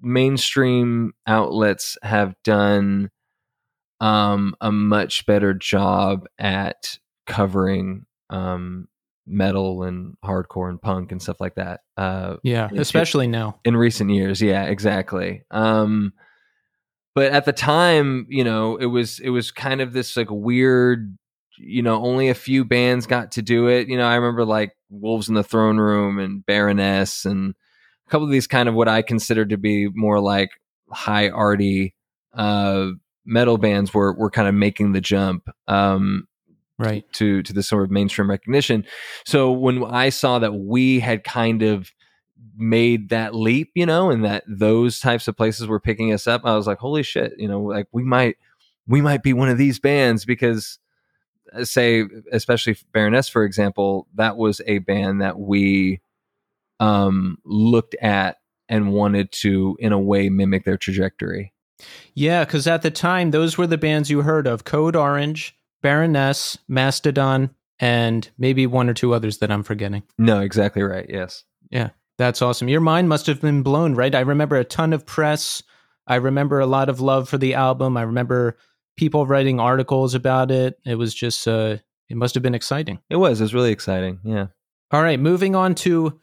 mainstream 0.00 1.12
outlets 1.26 1.98
have 2.02 2.34
done 2.42 3.10
um, 4.00 4.54
a 4.60 4.72
much 4.72 5.26
better 5.26 5.52
job 5.52 6.26
at 6.38 6.98
covering 7.26 8.06
um, 8.30 8.88
metal 9.30 9.82
and 9.84 10.14
hardcore 10.24 10.68
and 10.68 10.80
punk 10.82 11.12
and 11.12 11.22
stuff 11.22 11.40
like 11.40 11.54
that. 11.54 11.80
Uh, 11.96 12.36
Yeah, 12.42 12.68
especially 12.76 13.26
now. 13.26 13.60
in 13.64 13.76
recent 13.76 14.10
years. 14.10 14.42
Yeah, 14.42 14.64
exactly. 14.64 15.44
Um, 15.50 16.12
but 17.14 17.32
at 17.32 17.44
the 17.44 17.52
time, 17.52 18.26
you 18.28 18.44
know, 18.44 18.76
it 18.76 18.86
was 18.86 19.18
it 19.20 19.30
was 19.30 19.50
kind 19.50 19.80
of 19.80 19.92
this 19.92 20.16
like 20.16 20.28
weird, 20.30 21.16
you 21.58 21.82
know, 21.82 22.02
only 22.04 22.28
a 22.28 22.34
few 22.34 22.64
bands 22.64 23.06
got 23.06 23.32
to 23.32 23.42
do 23.42 23.68
it. 23.68 23.88
You 23.88 23.96
know, 23.96 24.06
I 24.06 24.14
remember 24.16 24.44
like 24.44 24.76
Wolves 24.90 25.28
in 25.28 25.34
the 25.34 25.42
Throne 25.44 25.78
Room 25.78 26.18
and 26.18 26.44
Baroness 26.46 27.24
and 27.24 27.54
a 28.06 28.10
couple 28.10 28.26
of 28.26 28.32
these 28.32 28.46
kind 28.46 28.68
of 28.68 28.74
what 28.74 28.88
I 28.88 29.02
consider 29.02 29.44
to 29.46 29.56
be 29.56 29.88
more 29.92 30.20
like 30.20 30.50
high 30.90 31.28
arty 31.28 31.94
uh 32.32 32.88
metal 33.24 33.58
bands 33.58 33.92
were 33.92 34.12
were 34.12 34.30
kind 34.30 34.48
of 34.48 34.54
making 34.54 34.92
the 34.92 35.00
jump. 35.00 35.48
Um 35.68 36.26
Right. 36.80 37.04
to 37.12 37.42
to 37.42 37.52
the 37.52 37.62
sort 37.62 37.84
of 37.84 37.90
mainstream 37.90 38.30
recognition. 38.30 38.86
So 39.26 39.52
when 39.52 39.84
I 39.84 40.08
saw 40.08 40.38
that 40.38 40.54
we 40.54 41.00
had 41.00 41.24
kind 41.24 41.62
of 41.62 41.92
made 42.56 43.10
that 43.10 43.34
leap, 43.34 43.70
you 43.74 43.84
know, 43.84 44.10
and 44.10 44.24
that 44.24 44.44
those 44.48 44.98
types 44.98 45.28
of 45.28 45.36
places 45.36 45.66
were 45.66 45.78
picking 45.78 46.12
us 46.12 46.26
up, 46.26 46.42
I 46.44 46.56
was 46.56 46.66
like, 46.66 46.78
holy 46.78 47.02
shit, 47.02 47.34
you 47.36 47.48
know, 47.48 47.60
like 47.60 47.86
we 47.92 48.02
might 48.02 48.36
we 48.86 49.02
might 49.02 49.22
be 49.22 49.34
one 49.34 49.50
of 49.50 49.58
these 49.58 49.78
bands 49.78 50.24
because 50.24 50.78
uh, 51.52 51.64
say 51.64 52.04
especially 52.32 52.76
Baroness 52.92 53.28
for 53.28 53.44
example, 53.44 54.08
that 54.14 54.38
was 54.38 54.62
a 54.66 54.78
band 54.78 55.20
that 55.20 55.38
we 55.38 56.00
um 56.78 57.36
looked 57.44 57.94
at 57.96 58.38
and 58.70 58.92
wanted 58.92 59.32
to 59.32 59.76
in 59.80 59.92
a 59.92 60.00
way 60.00 60.30
mimic 60.30 60.64
their 60.64 60.78
trajectory. 60.78 61.52
Yeah, 62.14 62.44
because 62.44 62.66
at 62.66 62.82
the 62.82 62.90
time, 62.90 63.30
those 63.30 63.58
were 63.58 63.66
the 63.66 63.78
bands 63.78 64.10
you 64.10 64.22
heard 64.22 64.46
of 64.46 64.64
Code 64.64 64.96
Orange, 64.96 65.56
Baroness, 65.82 66.58
Mastodon, 66.68 67.50
and 67.78 68.28
maybe 68.38 68.66
one 68.66 68.88
or 68.88 68.94
two 68.94 69.14
others 69.14 69.38
that 69.38 69.50
I'm 69.50 69.62
forgetting. 69.62 70.02
No, 70.18 70.40
exactly 70.40 70.82
right. 70.82 71.06
Yes. 71.08 71.44
Yeah. 71.70 71.90
That's 72.18 72.42
awesome. 72.42 72.68
Your 72.68 72.82
mind 72.82 73.08
must 73.08 73.26
have 73.26 73.40
been 73.40 73.62
blown, 73.62 73.94
right? 73.94 74.14
I 74.14 74.20
remember 74.20 74.56
a 74.56 74.64
ton 74.64 74.92
of 74.92 75.06
press. 75.06 75.62
I 76.06 76.16
remember 76.16 76.60
a 76.60 76.66
lot 76.66 76.90
of 76.90 77.00
love 77.00 77.30
for 77.30 77.38
the 77.38 77.54
album. 77.54 77.96
I 77.96 78.02
remember 78.02 78.58
people 78.98 79.26
writing 79.26 79.58
articles 79.58 80.14
about 80.14 80.50
it. 80.50 80.78
It 80.84 80.96
was 80.96 81.14
just, 81.14 81.48
uh, 81.48 81.78
it 82.10 82.16
must 82.18 82.34
have 82.34 82.42
been 82.42 82.54
exciting. 82.54 82.98
It 83.08 83.16
was. 83.16 83.40
It 83.40 83.44
was 83.44 83.54
really 83.54 83.72
exciting. 83.72 84.18
Yeah. 84.22 84.48
All 84.90 85.02
right, 85.02 85.18
moving 85.20 85.54
on 85.54 85.74
to 85.76 86.20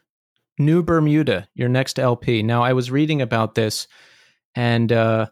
New 0.60 0.84
Bermuda, 0.84 1.48
your 1.56 1.70
next 1.70 1.98
LP. 1.98 2.44
Now, 2.44 2.64
I 2.64 2.74
was 2.74 2.92
reading 2.92 3.22
about 3.22 3.56
this, 3.56 3.88
and 4.56 4.92
uh, 4.92 5.28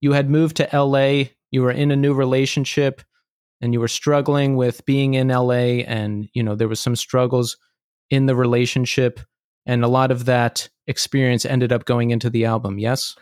you 0.00 0.12
had 0.12 0.28
moved 0.28 0.58
to 0.58 0.68
LA. 0.72 1.30
You 1.50 1.62
were 1.62 1.70
in 1.70 1.90
a 1.90 1.96
new 1.96 2.12
relationship, 2.12 3.02
and 3.62 3.72
you 3.72 3.80
were 3.80 3.88
struggling 3.88 4.56
with 4.56 4.84
being 4.84 5.14
in 5.14 5.28
LA, 5.28 5.84
and 5.86 6.28
you 6.34 6.42
know 6.42 6.54
there 6.54 6.68
was 6.68 6.80
some 6.80 6.96
struggles 6.96 7.56
in 8.10 8.26
the 8.26 8.36
relationship, 8.36 9.20
and 9.64 9.84
a 9.84 9.88
lot 9.88 10.10
of 10.10 10.26
that 10.26 10.68
experience 10.86 11.46
ended 11.46 11.72
up 11.72 11.84
going 11.84 12.10
into 12.10 12.28
the 12.28 12.44
album. 12.44 12.78
Yes. 12.78 13.16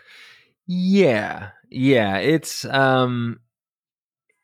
Yeah, 0.67 1.51
yeah. 1.69 2.17
It's 2.17 2.65
um, 2.65 3.41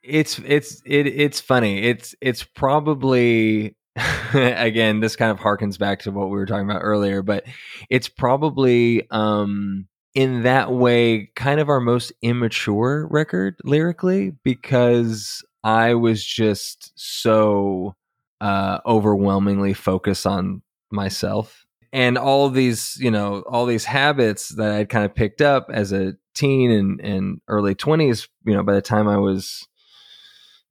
it's 0.03 0.39
it's 0.41 0.83
it 0.85 1.07
it's 1.07 1.41
funny. 1.41 1.83
It's 1.83 2.15
it's 2.21 2.45
probably 2.45 3.77
again 4.35 5.01
this 5.01 5.17
kind 5.17 5.31
of 5.31 5.39
harkens 5.39 5.79
back 5.79 6.01
to 6.01 6.11
what 6.11 6.27
we 6.27 6.37
were 6.37 6.47
talking 6.47 6.69
about 6.69 6.83
earlier, 6.83 7.23
but 7.23 7.45
it's 7.91 8.09
probably 8.09 9.09
um 9.11 9.87
in 10.15 10.43
that 10.45 10.73
way 10.73 11.31
kind 11.37 11.61
of 11.61 11.69
our 11.69 11.81
most 11.81 12.13
immature 12.23 13.07
record 13.11 13.57
lyrically 13.65 14.33
because 14.43 15.45
I 15.67 15.95
was 15.95 16.25
just 16.25 16.93
so 16.95 17.97
uh 18.41 18.79
overwhelmingly 18.87 19.75
focused 19.75 20.27
on 20.27 20.63
myself. 20.93 21.67
And 21.93 22.17
all 22.17 22.49
these 22.51 22.97
you 23.01 23.11
know 23.11 23.43
all 23.49 23.67
these 23.67 23.85
habits 23.85 24.51
that 24.51 24.71
i'd 24.73 24.89
kind 24.91 25.05
of 25.05 25.15
picked 25.15 25.41
up 25.41 25.69
as 25.73 25.93
a 25.93 26.15
teen 26.35 26.71
and, 26.71 27.01
and 27.01 27.41
early 27.49 27.75
20s 27.75 28.29
you 28.45 28.55
know 28.55 28.63
by 28.63 28.75
the 28.75 28.83
time 28.83 29.09
i 29.09 29.17
was 29.17 29.67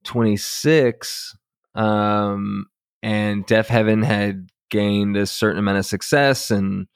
26 0.04 1.36
um 1.74 2.66
and 3.02 3.46
Deafheaven 3.46 4.04
had 4.04 4.48
gained 4.70 5.16
a 5.16 5.26
certain 5.26 5.58
amount 5.58 5.78
of 5.78 5.86
success 5.86 6.50
and 6.50 6.86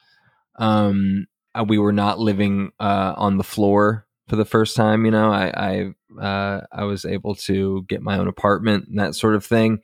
um 0.57 1.27
uh, 1.53 1.65
we 1.67 1.77
were 1.77 1.91
not 1.91 2.19
living 2.19 2.71
uh 2.79 3.13
on 3.17 3.37
the 3.37 3.43
floor 3.43 4.07
for 4.29 4.37
the 4.37 4.45
first 4.45 4.75
time 4.77 5.03
you 5.03 5.11
know? 5.11 5.31
I 5.31 5.51
i 5.55 5.93
uh, 6.19 6.61
I 6.71 6.83
was 6.83 7.05
able 7.05 7.35
to 7.35 7.83
get 7.87 8.01
my 8.01 8.17
own 8.17 8.27
apartment 8.27 8.87
and 8.87 8.99
that 8.99 9.15
sort 9.15 9.35
of 9.35 9.45
thing. 9.45 9.79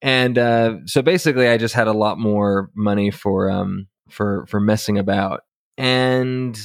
And 0.00 0.36
uh, 0.36 0.78
so 0.86 1.02
basically, 1.02 1.48
I 1.48 1.56
just 1.56 1.74
had 1.74 1.86
a 1.86 1.92
lot 1.92 2.18
more 2.18 2.70
money 2.74 3.10
for 3.10 3.50
um, 3.50 3.86
for 4.08 4.46
for 4.46 4.60
messing 4.60 4.98
about. 4.98 5.42
And 5.78 6.58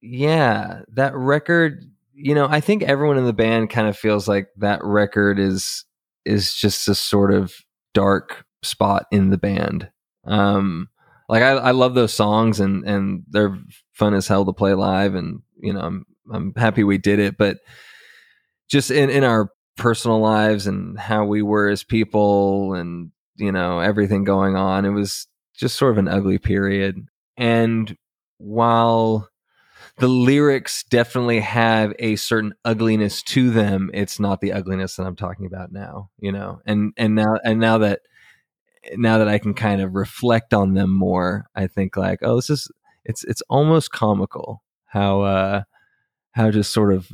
yeah, 0.00 0.82
that 0.94 1.14
record. 1.14 1.84
You 2.14 2.34
know, 2.34 2.46
I 2.48 2.60
think 2.60 2.82
everyone 2.82 3.16
in 3.16 3.24
the 3.24 3.32
band 3.32 3.70
kind 3.70 3.88
of 3.88 3.96
feels 3.96 4.28
like 4.28 4.48
that 4.58 4.84
record 4.84 5.38
is 5.38 5.84
is 6.24 6.54
just 6.54 6.86
a 6.86 6.94
sort 6.94 7.32
of 7.32 7.54
dark 7.94 8.44
spot 8.62 9.06
in 9.10 9.30
the 9.30 9.38
band. 9.38 9.90
Um, 10.24 10.88
like 11.28 11.42
I, 11.42 11.52
I 11.52 11.70
love 11.70 11.94
those 11.94 12.12
songs 12.12 12.60
and 12.60 12.84
and 12.84 13.24
they're 13.28 13.58
fun 13.92 14.14
as 14.14 14.28
hell 14.28 14.44
to 14.44 14.52
play 14.52 14.74
live, 14.74 15.14
and 15.14 15.42
you 15.60 15.72
know 15.72 15.80
I'm 15.80 16.06
I'm 16.32 16.52
happy 16.56 16.84
we 16.84 16.98
did 16.98 17.18
it, 17.18 17.36
but 17.36 17.58
just 18.68 18.90
in 18.90 19.10
in 19.10 19.24
our 19.24 19.50
personal 19.76 20.20
lives 20.20 20.66
and 20.66 20.98
how 20.98 21.24
we 21.24 21.42
were 21.42 21.68
as 21.68 21.84
people 21.84 22.74
and 22.74 23.10
you 23.36 23.52
know 23.52 23.80
everything 23.80 24.24
going 24.24 24.56
on, 24.56 24.84
it 24.84 24.90
was 24.90 25.26
just 25.56 25.76
sort 25.76 25.92
of 25.92 25.98
an 25.98 26.08
ugly 26.08 26.38
period. 26.38 27.06
And 27.36 27.96
while 28.38 29.28
the 29.96 30.08
lyrics 30.08 30.82
definitely 30.84 31.40
have 31.40 31.92
a 31.98 32.16
certain 32.16 32.54
ugliness 32.64 33.22
to 33.22 33.50
them 33.50 33.90
it's 33.92 34.18
not 34.18 34.40
the 34.40 34.52
ugliness 34.52 34.96
that 34.96 35.06
i'm 35.06 35.16
talking 35.16 35.46
about 35.46 35.72
now 35.72 36.08
you 36.18 36.32
know 36.32 36.60
and 36.64 36.92
and 36.96 37.14
now 37.14 37.36
and 37.44 37.60
now 37.60 37.78
that 37.78 38.00
now 38.96 39.18
that 39.18 39.28
i 39.28 39.38
can 39.38 39.52
kind 39.52 39.80
of 39.80 39.94
reflect 39.94 40.54
on 40.54 40.74
them 40.74 40.90
more 40.90 41.46
i 41.54 41.66
think 41.66 41.96
like 41.96 42.20
oh 42.22 42.36
this 42.36 42.50
is 42.50 42.70
it's 43.04 43.24
it's 43.24 43.42
almost 43.42 43.90
comical 43.90 44.62
how 44.86 45.20
uh 45.20 45.62
how 46.32 46.50
just 46.50 46.72
sort 46.72 46.92
of 46.92 47.10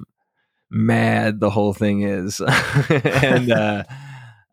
mad 0.70 1.40
the 1.40 1.50
whole 1.50 1.72
thing 1.72 2.02
is 2.02 2.40
and 2.90 3.52
uh 3.52 3.84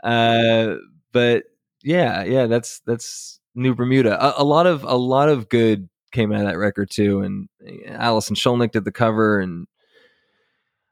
uh 0.03 0.76
but 1.11 1.43
yeah 1.84 2.24
yeah 2.24 2.45
that's 2.45 2.82
that's 2.86 3.39
new 3.55 3.74
bermuda 3.74 4.24
a, 4.24 4.41
a 4.41 4.45
lot 4.45 4.68
of 4.68 4.84
a 4.84 4.95
lot 4.95 5.28
of 5.28 5.49
good 5.49 5.89
came 6.14 6.32
out 6.32 6.41
of 6.41 6.47
that 6.47 6.57
record 6.57 6.89
too. 6.89 7.22
And 7.22 7.49
Allison 7.88 7.95
Alison 8.01 8.36
Skolnick 8.36 8.72
did 8.72 8.86
the 8.86 8.91
cover, 8.91 9.39
and 9.39 9.68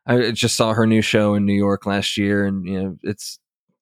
I 0.05 0.31
just 0.31 0.57
saw 0.57 0.73
her 0.73 0.85
new 0.85 1.01
show 1.01 1.35
in 1.35 1.45
New 1.45 1.53
York 1.53 1.85
last 1.85 2.17
year, 2.17 2.45
and 2.45 2.65
you 2.67 2.81
know, 2.81 2.97
it's 3.03 3.39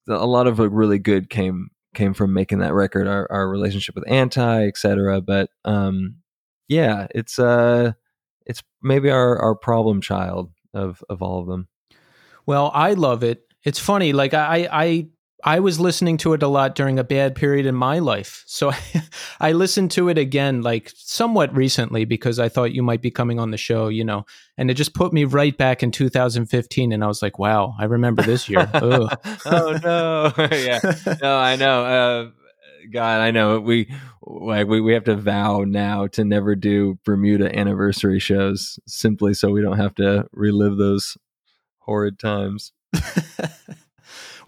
a 0.07 0.27
lot 0.27 0.45
of 0.45 0.59
really 0.59 0.99
good 0.99 1.29
came 1.29 1.69
came 1.95 2.13
from 2.13 2.33
making 2.33 2.59
that 2.59 2.73
record. 2.73 3.07
Our, 3.07 3.27
our 3.31 3.49
relationship 3.49 3.95
with 3.95 4.07
Anti, 4.07 4.67
etc. 4.67 5.21
But 5.21 5.49
um, 5.65 6.17
yeah, 6.67 7.07
it's 7.15 7.39
uh, 7.39 7.93
it's 8.49 8.63
maybe 8.81 9.09
our 9.09 9.39
our 9.39 9.55
problem 9.55 10.01
child 10.01 10.51
of 10.73 11.01
of 11.07 11.21
all 11.21 11.39
of 11.39 11.47
them. 11.47 11.69
Well, 12.45 12.71
I 12.73 12.93
love 12.93 13.23
it. 13.23 13.43
It's 13.63 13.79
funny, 13.79 14.11
like 14.11 14.33
I 14.33 14.67
I 14.71 15.07
I 15.43 15.59
was 15.61 15.79
listening 15.79 16.17
to 16.17 16.33
it 16.33 16.43
a 16.43 16.47
lot 16.47 16.75
during 16.75 16.99
a 16.99 17.03
bad 17.03 17.35
period 17.35 17.65
in 17.65 17.75
my 17.75 17.99
life. 17.99 18.43
So 18.45 18.71
I 19.39 19.53
listened 19.53 19.91
to 19.91 20.09
it 20.09 20.17
again, 20.17 20.61
like 20.61 20.91
somewhat 20.95 21.55
recently, 21.55 22.05
because 22.05 22.39
I 22.39 22.49
thought 22.49 22.73
you 22.73 22.83
might 22.83 23.01
be 23.01 23.11
coming 23.11 23.39
on 23.39 23.51
the 23.51 23.57
show, 23.57 23.87
you 23.87 24.03
know, 24.03 24.25
and 24.57 24.69
it 24.69 24.73
just 24.73 24.93
put 24.93 25.13
me 25.13 25.23
right 25.23 25.57
back 25.57 25.81
in 25.81 25.91
2015. 25.91 26.91
And 26.91 27.03
I 27.03 27.07
was 27.07 27.21
like, 27.21 27.39
wow, 27.39 27.75
I 27.79 27.85
remember 27.85 28.21
this 28.21 28.49
year. 28.49 28.69
oh, 28.73 29.09
no. 29.83 30.33
yeah. 30.51 30.79
No, 31.21 31.37
I 31.37 31.55
know. 31.55 31.85
Uh, 31.85 32.29
God, 32.91 33.21
I 33.21 33.31
know. 33.31 33.59
We 33.59 33.91
like 34.21 34.67
we, 34.67 34.81
we 34.81 34.93
have 34.93 35.03
to 35.05 35.15
vow 35.15 35.63
now 35.65 36.07
to 36.07 36.23
never 36.23 36.55
do 36.55 36.97
Bermuda 37.05 37.55
anniversary 37.57 38.19
shows 38.19 38.79
simply 38.87 39.33
so 39.33 39.51
we 39.51 39.61
don't 39.61 39.77
have 39.77 39.95
to 39.95 40.27
relive 40.31 40.77
those 40.77 41.17
horrid 41.79 42.19
times. 42.19 42.71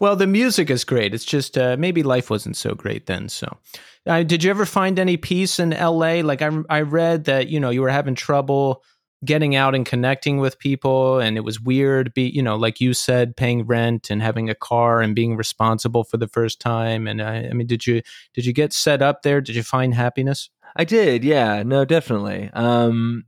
Well, 0.01 0.15
the 0.15 0.25
music 0.25 0.71
is 0.71 0.83
great. 0.83 1.13
It's 1.13 1.23
just 1.23 1.59
uh, 1.59 1.75
maybe 1.77 2.01
life 2.01 2.31
wasn't 2.31 2.57
so 2.57 2.73
great 2.73 3.05
then. 3.05 3.29
So, 3.29 3.59
uh, 4.07 4.23
did 4.23 4.43
you 4.43 4.49
ever 4.49 4.65
find 4.65 4.97
any 4.97 5.15
peace 5.15 5.59
in 5.59 5.73
L.A.? 5.73 6.23
Like 6.23 6.41
I, 6.41 6.49
I 6.71 6.81
read 6.81 7.25
that 7.25 7.49
you 7.49 7.59
know 7.59 7.69
you 7.69 7.81
were 7.81 7.89
having 7.89 8.15
trouble 8.15 8.83
getting 9.23 9.55
out 9.55 9.75
and 9.75 9.85
connecting 9.85 10.37
with 10.37 10.59
people, 10.59 11.19
and 11.19 11.37
it 11.37 11.41
was 11.41 11.59
weird. 11.59 12.13
Be 12.13 12.23
you 12.23 12.41
know, 12.41 12.55
like 12.55 12.81
you 12.81 12.93
said, 12.93 13.35
paying 13.35 13.65
rent 13.65 14.09
and 14.09 14.21
having 14.21 14.49
a 14.49 14.55
car 14.55 15.01
and 15.01 15.15
being 15.15 15.35
responsible 15.35 16.03
for 16.03 16.17
the 16.17 16.27
first 16.27 16.59
time. 16.59 17.07
And 17.07 17.21
I, 17.21 17.47
I 17.49 17.53
mean, 17.53 17.67
did 17.67 17.85
you 17.87 18.01
did 18.33 18.45
you 18.45 18.53
get 18.53 18.73
set 18.73 19.01
up 19.01 19.23
there? 19.23 19.41
Did 19.41 19.55
you 19.55 19.63
find 19.63 19.93
happiness? 19.93 20.49
I 20.75 20.85
did. 20.85 21.23
Yeah. 21.23 21.63
No, 21.63 21.85
definitely. 21.85 22.49
Um, 22.53 23.25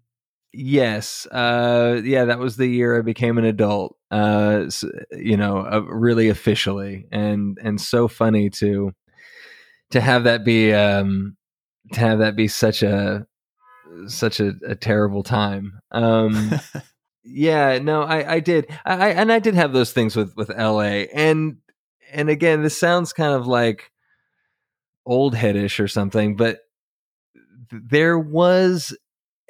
Yes, 0.56 1.26
uh, 1.32 2.00
yeah, 2.04 2.26
that 2.26 2.38
was 2.38 2.58
the 2.58 2.68
year 2.68 3.00
I 3.00 3.02
became 3.02 3.40
an 3.40 3.46
adult. 3.46 3.98
Uh, 4.12 4.70
you 5.12 5.36
know, 5.36 5.58
uh, 5.58 5.82
really 5.82 6.30
officially, 6.30 7.08
and 7.12 7.58
and 7.64 7.82
so 7.82 8.08
funny 8.08 8.52
to 8.52 8.94
to 9.90 10.00
have 10.00 10.26
that 10.26 10.46
be 10.46 10.72
um, 10.72 11.36
to 11.94 12.00
have 12.00 12.20
that 12.20 12.36
be 12.36 12.48
such 12.48 12.84
a 12.84 13.26
such 14.08 14.40
a, 14.40 14.54
a 14.68 14.76
terrible 14.76 15.24
time. 15.24 15.80
Um, 15.92 16.60
yeah, 17.24 17.78
no, 17.78 18.02
I 18.02 18.34
I 18.34 18.40
did, 18.40 18.68
I 18.84 19.10
and 19.10 19.32
I 19.32 19.40
did 19.40 19.54
have 19.56 19.74
those 19.74 19.94
things 19.94 20.16
with 20.16 20.36
with 20.36 20.50
L.A. 20.50 21.08
and 21.10 21.58
and 22.12 22.30
again, 22.30 22.64
this 22.64 22.80
sounds 22.80 23.14
kind 23.14 23.34
of 23.34 23.46
like 23.48 23.92
old 25.06 25.36
headish 25.36 25.80
or 25.80 25.88
something, 25.88 26.36
but 26.36 26.60
there 27.72 28.18
was 28.18 28.96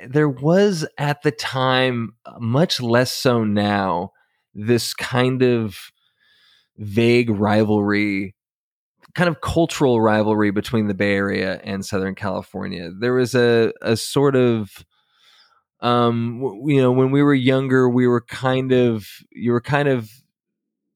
there 0.07 0.29
was 0.29 0.85
at 0.97 1.21
the 1.21 1.31
time, 1.31 2.13
uh, 2.25 2.39
much 2.39 2.81
less 2.81 3.11
so 3.11 3.43
now, 3.43 4.11
this 4.53 4.93
kind 4.93 5.41
of 5.41 5.77
vague 6.77 7.29
rivalry, 7.29 8.35
kind 9.15 9.29
of 9.29 9.41
cultural 9.41 10.01
rivalry 10.01 10.51
between 10.51 10.87
the 10.87 10.93
Bay 10.93 11.13
Area 11.13 11.59
and 11.63 11.85
Southern 11.85 12.15
California. 12.15 12.89
There 12.99 13.13
was 13.13 13.35
a, 13.35 13.71
a 13.81 13.95
sort 13.95 14.35
of, 14.35 14.71
um, 15.81 16.41
you 16.65 16.81
know, 16.81 16.91
when 16.91 17.11
we 17.11 17.21
were 17.21 17.33
younger, 17.33 17.89
we 17.89 18.07
were 18.07 18.21
kind 18.21 18.71
of, 18.71 19.07
you 19.31 19.51
were 19.51 19.61
kind 19.61 19.87
of 19.87 20.09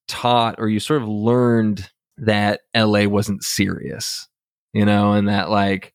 taught 0.07 0.55
or 0.57 0.68
you 0.70 0.80
sort 0.80 1.01
of 1.01 1.07
learned 1.07 1.89
that 2.18 2.61
LA 2.76 3.05
wasn't 3.05 3.43
serious, 3.43 4.28
you 4.74 4.86
know, 4.86 5.13
and 5.13 5.28
that 5.28 5.49
like, 5.49 5.93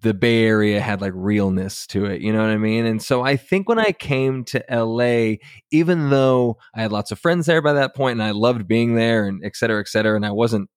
the 0.00 0.12
Bay 0.12 0.44
Area 0.44 0.80
had 0.80 1.00
like 1.00 1.12
realness 1.14 1.86
to 1.86 2.04
it. 2.06 2.20
You 2.20 2.32
know 2.32 2.40
what 2.40 2.50
I 2.50 2.56
mean? 2.56 2.84
And 2.84 3.00
so 3.00 3.22
I 3.22 3.36
think 3.36 3.68
when 3.68 3.78
I 3.78 3.92
came 3.92 4.44
to 4.46 4.64
LA, 4.68 5.36
even 5.70 6.10
though 6.10 6.58
I 6.74 6.82
had 6.82 6.92
lots 6.92 7.12
of 7.12 7.18
friends 7.20 7.46
there 7.46 7.62
by 7.62 7.74
that 7.74 7.94
point 7.94 8.18
and 8.18 8.22
I 8.22 8.32
loved 8.32 8.66
being 8.66 8.96
there 8.96 9.26
and 9.26 9.40
et 9.44 9.54
cetera, 9.54 9.80
et 9.80 9.88
cetera, 9.88 10.16
and 10.16 10.26
I 10.26 10.32
wasn't 10.32 10.68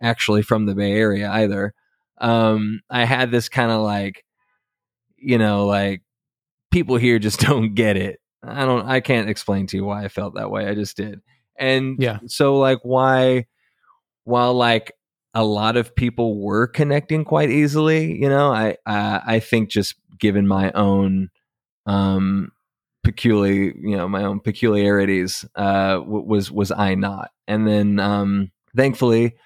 actually 0.00 0.42
from 0.42 0.66
the 0.66 0.74
Bay 0.74 0.92
Area 0.92 1.30
either, 1.30 1.74
um, 2.18 2.80
I 2.90 3.04
had 3.04 3.30
this 3.30 3.48
kind 3.48 3.70
of 3.70 3.80
like, 3.80 4.24
you 5.16 5.38
know, 5.38 5.66
like 5.66 6.02
people 6.70 6.96
here 6.96 7.18
just 7.18 7.40
don't 7.46 7.74
get 7.74 7.96
it. 7.96 8.20
I 8.42 8.64
don't, 8.64 8.86
I 8.86 9.00
can't 9.00 9.28
explain 9.28 9.66
to 9.68 9.76
you 9.76 9.84
why 9.84 10.04
I 10.04 10.08
felt 10.08 10.34
that 10.34 10.50
way. 10.50 10.66
I 10.66 10.74
just 10.74 10.96
did. 10.96 11.20
And 11.58 11.96
yeah. 11.98 12.20
so 12.26 12.56
like 12.58 12.78
why, 12.82 13.46
while 14.24 14.54
like 14.54 14.92
a 15.34 15.44
lot 15.44 15.76
of 15.76 15.94
people 15.94 16.40
were 16.40 16.66
connecting 16.66 17.24
quite 17.24 17.50
easily. 17.50 18.18
You 18.20 18.28
know, 18.28 18.52
I 18.52 18.76
uh, 18.86 19.20
I 19.24 19.40
think 19.40 19.70
just 19.70 19.94
given 20.18 20.46
my 20.46 20.70
own 20.72 21.30
um 21.86 22.52
peculiar, 23.02 23.72
you 23.76 23.96
know, 23.96 24.08
my 24.08 24.24
own 24.24 24.40
peculiarities, 24.40 25.44
uh, 25.54 26.00
was 26.04 26.50
was 26.50 26.70
I 26.70 26.94
not? 26.94 27.30
And 27.46 27.66
then 27.66 28.00
um, 28.00 28.50
thankfully, 28.76 29.36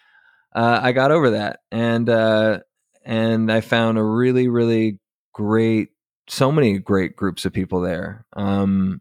uh, 0.54 0.80
I 0.82 0.92
got 0.92 1.10
over 1.10 1.30
that, 1.30 1.60
and 1.70 2.08
uh, 2.08 2.60
and 3.04 3.50
I 3.50 3.60
found 3.60 3.98
a 3.98 4.02
really 4.02 4.48
really 4.48 4.98
great, 5.32 5.90
so 6.28 6.50
many 6.50 6.78
great 6.78 7.16
groups 7.16 7.44
of 7.44 7.52
people 7.52 7.80
there. 7.80 8.24
Um, 8.34 9.00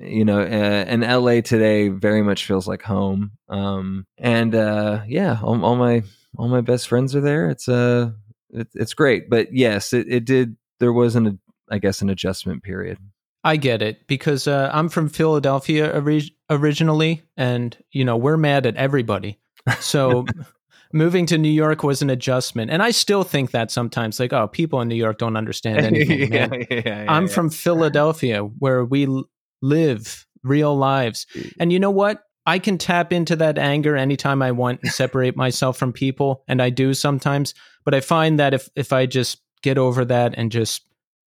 you 0.00 0.24
know, 0.24 0.40
uh, 0.40 0.44
and 0.44 1.02
LA 1.02 1.42
today 1.42 1.88
very 1.88 2.22
much 2.22 2.46
feels 2.46 2.66
like 2.66 2.82
home. 2.82 3.32
Um, 3.48 4.06
and 4.18 4.54
uh, 4.54 5.02
yeah, 5.06 5.38
all, 5.42 5.62
all, 5.64 5.76
my 5.76 6.02
all 6.38 6.48
my 6.48 6.62
best 6.62 6.88
friends 6.88 7.14
are 7.14 7.20
there. 7.20 7.50
It's 7.50 7.68
uh, 7.68 8.12
it, 8.50 8.68
it's 8.74 8.94
great. 8.94 9.28
But 9.28 9.52
yes, 9.52 9.92
it, 9.92 10.06
it 10.08 10.24
did. 10.24 10.56
There 10.78 10.92
was 10.92 11.16
an, 11.16 11.38
I 11.70 11.78
guess, 11.78 12.00
an 12.00 12.08
adjustment 12.08 12.62
period. 12.62 12.98
I 13.44 13.56
get 13.56 13.82
it 13.82 14.06
because 14.06 14.46
uh, 14.46 14.70
I'm 14.72 14.88
from 14.88 15.08
Philadelphia 15.08 15.94
ori- 15.94 16.34
originally, 16.48 17.22
and 17.36 17.76
you 17.92 18.04
know 18.04 18.16
we're 18.16 18.38
mad 18.38 18.66
at 18.66 18.76
everybody. 18.76 19.38
So. 19.80 20.24
moving 20.92 21.26
to 21.26 21.38
New 21.38 21.50
York 21.50 21.82
was 21.82 22.02
an 22.02 22.10
adjustment. 22.10 22.70
And 22.70 22.82
I 22.82 22.90
still 22.90 23.22
think 23.22 23.52
that 23.52 23.70
sometimes, 23.70 24.18
like, 24.18 24.32
oh, 24.32 24.48
people 24.48 24.80
in 24.80 24.88
New 24.88 24.96
York 24.96 25.18
don't 25.18 25.36
understand 25.36 25.78
anything. 25.86 26.32
yeah, 26.32 26.48
yeah, 26.70 26.82
yeah, 26.84 27.06
I'm 27.08 27.28
from 27.28 27.50
Philadelphia, 27.50 28.42
where 28.42 28.84
we 28.84 29.06
live 29.62 30.26
real 30.42 30.76
lives. 30.76 31.26
Mm. 31.34 31.52
And 31.60 31.72
you 31.72 31.78
know 31.78 31.90
what? 31.90 32.22
I 32.46 32.58
can 32.58 32.78
tap 32.78 33.12
into 33.12 33.36
that 33.36 33.58
anger 33.58 33.96
anytime 33.96 34.42
I 34.42 34.50
want 34.50 34.80
and 34.82 34.90
separate 34.90 35.36
myself 35.36 35.76
from 35.76 35.92
people, 35.92 36.42
and 36.48 36.62
I 36.62 36.70
do 36.70 36.94
sometimes. 36.94 37.54
But 37.84 37.94
I 37.94 38.00
find 38.00 38.38
that 38.38 38.54
if 38.54 38.68
if 38.74 38.92
I 38.92 39.06
just 39.06 39.42
get 39.62 39.78
over 39.78 40.04
that 40.06 40.34
and 40.36 40.50
just 40.50 40.82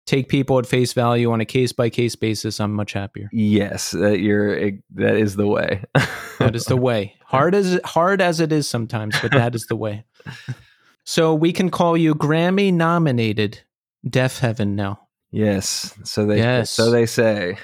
take 0.06 0.28
people 0.28 0.58
at 0.58 0.66
face 0.66 0.92
value 0.92 1.30
on 1.32 1.40
a 1.40 1.44
case 1.44 1.72
by 1.72 1.88
case 1.88 2.16
basis, 2.16 2.60
I'm 2.60 2.72
much 2.72 2.92
happier. 2.92 3.28
Yes, 3.32 3.92
that 3.92 4.20
you're 4.20 4.72
that 4.94 5.16
is 5.16 5.36
the 5.36 5.46
way. 5.46 5.84
that 6.38 6.54
is 6.54 6.64
the 6.64 6.76
way. 6.88 7.14
Hard 7.34 7.54
as 7.54 7.80
hard 7.84 8.20
as 8.20 8.40
it 8.40 8.52
is 8.52 8.68
sometimes, 8.68 9.16
but 9.20 9.30
that 9.32 9.54
is 9.54 9.66
the 9.66 9.76
way. 9.76 10.04
So 11.06 11.34
we 11.34 11.52
can 11.52 11.70
call 11.70 11.98
you 11.98 12.14
Grammy 12.14 12.72
nominated 12.72 13.60
Deafheaven 14.08 14.68
now. 14.68 15.00
Yes. 15.30 15.94
So 16.04 16.24
they 16.24 16.38
Yes. 16.38 16.70
so 16.70 16.90
they 16.90 17.04
say. 17.04 17.58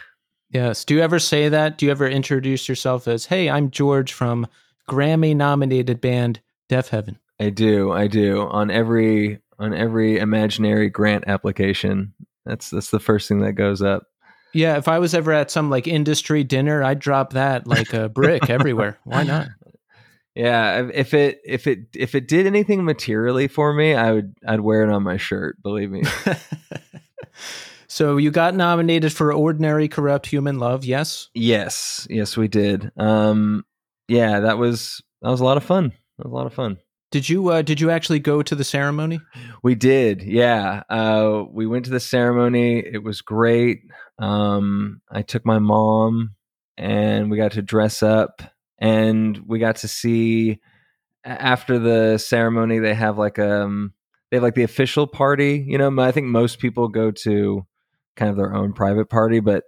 Yes. 0.50 0.84
Do 0.84 0.94
you 0.94 1.00
ever 1.00 1.18
say 1.18 1.48
that? 1.48 1.78
Do 1.78 1.86
you 1.86 1.92
ever 1.92 2.06
introduce 2.06 2.68
yourself 2.68 3.08
as, 3.08 3.26
"Hey, 3.26 3.48
I'm 3.48 3.70
George 3.70 4.12
from 4.12 4.46
Grammy 4.88 5.34
nominated 5.34 6.00
band 6.02 6.40
Deafheaven"? 6.68 7.16
I 7.40 7.48
do. 7.50 7.92
I 7.92 8.08
do. 8.08 8.42
On 8.42 8.70
every 8.70 9.40
on 9.58 9.72
every 9.72 10.18
imaginary 10.18 10.90
grant 10.90 11.24
application. 11.26 12.12
That's 12.44 12.68
that's 12.68 12.90
the 12.90 13.00
first 13.00 13.26
thing 13.28 13.40
that 13.40 13.52
goes 13.52 13.80
up. 13.80 14.06
Yeah, 14.52 14.76
if 14.76 14.88
I 14.88 14.98
was 14.98 15.14
ever 15.14 15.32
at 15.32 15.50
some 15.50 15.70
like 15.70 15.86
industry 15.86 16.42
dinner, 16.44 16.82
I'd 16.82 16.98
drop 16.98 17.32
that 17.34 17.66
like 17.66 17.92
a 17.94 18.08
brick 18.20 18.50
everywhere. 18.50 18.98
Why 19.04 19.22
not? 19.22 19.48
Yeah, 20.44 20.88
if- 20.94 21.12
it 21.14 21.40
if 21.44 21.66
it 21.66 21.80
if 21.94 22.14
it 22.14 22.28
did 22.28 22.46
anything 22.46 22.84
materially 22.84 23.48
for 23.48 23.72
me, 23.74 23.94
I 23.94 24.12
would 24.12 24.34
I'd 24.46 24.60
wear 24.60 24.82
it 24.82 24.90
on 24.92 25.02
my 25.02 25.16
shirt, 25.16 25.62
believe 25.62 25.90
me. 25.90 26.02
so 27.88 28.16
you 28.16 28.30
got 28.30 28.54
nominated 28.54 29.12
for 29.12 29.32
Ordinary 29.32 29.88
Corrupt 29.88 30.26
Human 30.26 30.58
Love, 30.58 30.84
yes? 30.84 31.28
yes. 31.34 32.06
Yes, 32.10 32.36
we 32.36 32.48
did. 32.48 32.90
Um 32.96 33.64
yeah, 34.08 34.40
that 34.40 34.58
was 34.58 35.02
that 35.22 35.30
was 35.30 35.40
a 35.40 35.44
lot 35.44 35.56
of 35.56 35.64
fun. 35.64 35.92
That 36.18 36.26
was 36.26 36.32
a 36.32 36.34
lot 36.36 36.46
of 36.46 36.54
fun. 36.54 36.78
Did 37.10 37.28
you 37.28 37.48
uh, 37.48 37.62
did 37.62 37.80
you 37.80 37.90
actually 37.90 38.20
go 38.20 38.40
to 38.42 38.54
the 38.54 38.62
ceremony? 38.64 39.20
We 39.64 39.74
did, 39.74 40.22
yeah. 40.22 40.84
Uh, 40.88 41.42
we 41.50 41.66
went 41.66 41.84
to 41.86 41.90
the 41.90 41.98
ceremony. 42.00 42.78
It 42.78 43.02
was 43.02 43.20
great. 43.20 43.80
Um, 44.20 45.00
I 45.10 45.22
took 45.22 45.44
my 45.44 45.58
mom, 45.58 46.36
and 46.76 47.28
we 47.28 47.36
got 47.36 47.52
to 47.52 47.62
dress 47.62 48.02
up, 48.04 48.42
and 48.80 49.38
we 49.46 49.58
got 49.58 49.76
to 49.76 49.88
see. 49.88 50.60
After 51.22 51.78
the 51.78 52.16
ceremony, 52.16 52.78
they 52.78 52.94
have 52.94 53.18
like 53.18 53.38
um, 53.38 53.92
they 54.30 54.38
have 54.38 54.42
like 54.42 54.54
the 54.54 54.62
official 54.62 55.06
party. 55.06 55.62
You 55.68 55.76
know, 55.76 55.94
I 56.00 56.12
think 56.12 56.26
most 56.26 56.58
people 56.60 56.88
go 56.88 57.10
to 57.10 57.66
kind 58.16 58.30
of 58.30 58.38
their 58.38 58.54
own 58.54 58.72
private 58.72 59.10
party, 59.10 59.40
but 59.40 59.64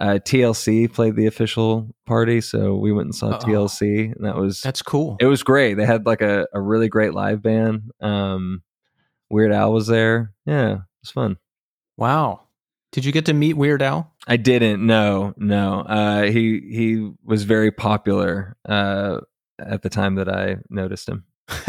uh, 0.00 0.18
TLC 0.24 0.92
played 0.92 1.14
the 1.14 1.26
official 1.26 1.94
party, 2.06 2.40
so 2.40 2.74
we 2.74 2.90
went 2.92 3.06
and 3.06 3.14
saw 3.14 3.36
Oh. 3.36 3.38
TLC, 3.38 4.16
and 4.16 4.26
that 4.26 4.34
was 4.36 4.60
That's 4.62 4.82
cool. 4.82 5.16
it 5.20 5.26
was 5.26 5.44
great. 5.44 5.74
They 5.74 5.86
had 5.86 6.06
like 6.06 6.22
a, 6.22 6.48
a 6.52 6.60
really 6.60 6.88
great 6.88 7.14
live 7.14 7.40
band. 7.40 7.92
Um, 8.00 8.62
Weird 9.30 9.52
Al 9.52 9.72
was 9.72 9.86
there. 9.86 10.32
Yeah, 10.44 10.72
it 10.72 10.78
was 11.02 11.10
fun. 11.12 11.36
Wow. 11.96 12.45
Did 12.96 13.04
you 13.04 13.12
get 13.12 13.26
to 13.26 13.34
meet 13.34 13.58
Weird 13.58 13.82
Al? 13.82 14.10
I 14.26 14.38
didn't. 14.38 14.86
No, 14.86 15.34
no. 15.36 15.80
Uh, 15.80 16.22
he 16.22 16.60
he 16.72 17.10
was 17.22 17.42
very 17.44 17.70
popular 17.70 18.56
uh, 18.66 19.18
at 19.58 19.82
the 19.82 19.90
time 19.90 20.14
that 20.14 20.30
I 20.30 20.56
noticed 20.70 21.06
him. 21.06 21.26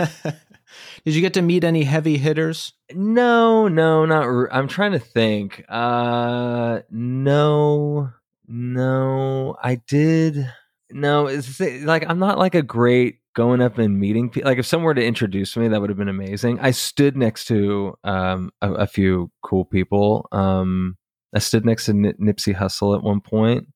Did 1.03 1.15
you 1.15 1.19
get 1.19 1.33
to 1.33 1.41
meet 1.41 1.65
any 1.65 1.83
heavy 1.83 2.15
hitters? 2.15 2.71
No, 2.93 3.67
no, 3.67 4.05
not. 4.05 4.23
r- 4.23 4.53
I'm 4.53 4.69
trying 4.69 4.93
to 4.93 4.99
think. 4.99 5.65
Uh, 5.67 6.79
no, 6.89 8.09
no. 8.47 9.57
I 9.61 9.75
did. 9.75 10.49
No, 10.91 11.27
it's 11.27 11.59
like 11.59 12.05
I'm 12.07 12.19
not 12.19 12.39
like 12.39 12.55
a 12.55 12.61
great 12.61 13.17
going 13.35 13.61
up 13.61 13.77
and 13.77 13.99
meeting 13.99 14.29
people. 14.29 14.49
Like 14.49 14.59
if 14.59 14.65
someone 14.65 14.85
were 14.85 14.93
to 14.93 15.05
introduce 15.05 15.57
me, 15.57 15.67
that 15.67 15.81
would 15.81 15.89
have 15.89 15.97
been 15.99 16.07
amazing. 16.07 16.61
I 16.61 16.71
stood 16.71 17.17
next 17.17 17.45
to 17.47 17.97
um 18.05 18.51
a, 18.61 18.71
a 18.71 18.87
few 18.87 19.29
cool 19.43 19.65
people. 19.65 20.29
Um, 20.31 20.96
I 21.33 21.39
stood 21.39 21.65
next 21.65 21.85
to 21.85 21.93
Nip- 21.93 22.19
Nipsey 22.19 22.55
Hussle 22.55 22.95
at 22.95 23.03
one 23.03 23.21
point. 23.21 23.67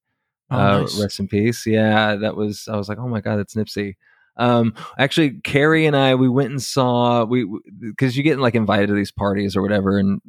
Oh, 0.49 0.57
uh, 0.57 0.79
nice. 0.81 1.01
Rest 1.01 1.19
in 1.19 1.27
peace. 1.27 1.65
Yeah, 1.65 2.15
that 2.15 2.35
was. 2.35 2.67
I 2.67 2.75
was 2.75 2.89
like, 2.89 2.97
oh 2.97 3.07
my 3.07 3.21
god, 3.21 3.37
that's 3.37 3.55
Nipsey. 3.55 3.95
Um, 4.37 4.73
actually, 4.97 5.41
Kerry 5.41 5.85
and 5.85 5.95
I 5.95 6.15
we 6.15 6.29
went 6.29 6.51
and 6.51 6.61
saw 6.61 7.23
we 7.25 7.47
because 7.79 8.17
you 8.17 8.23
get 8.23 8.39
like 8.39 8.55
invited 8.55 8.87
to 8.87 8.93
these 8.93 9.11
parties 9.11 9.55
or 9.55 9.61
whatever 9.61 9.97
and 9.97 10.21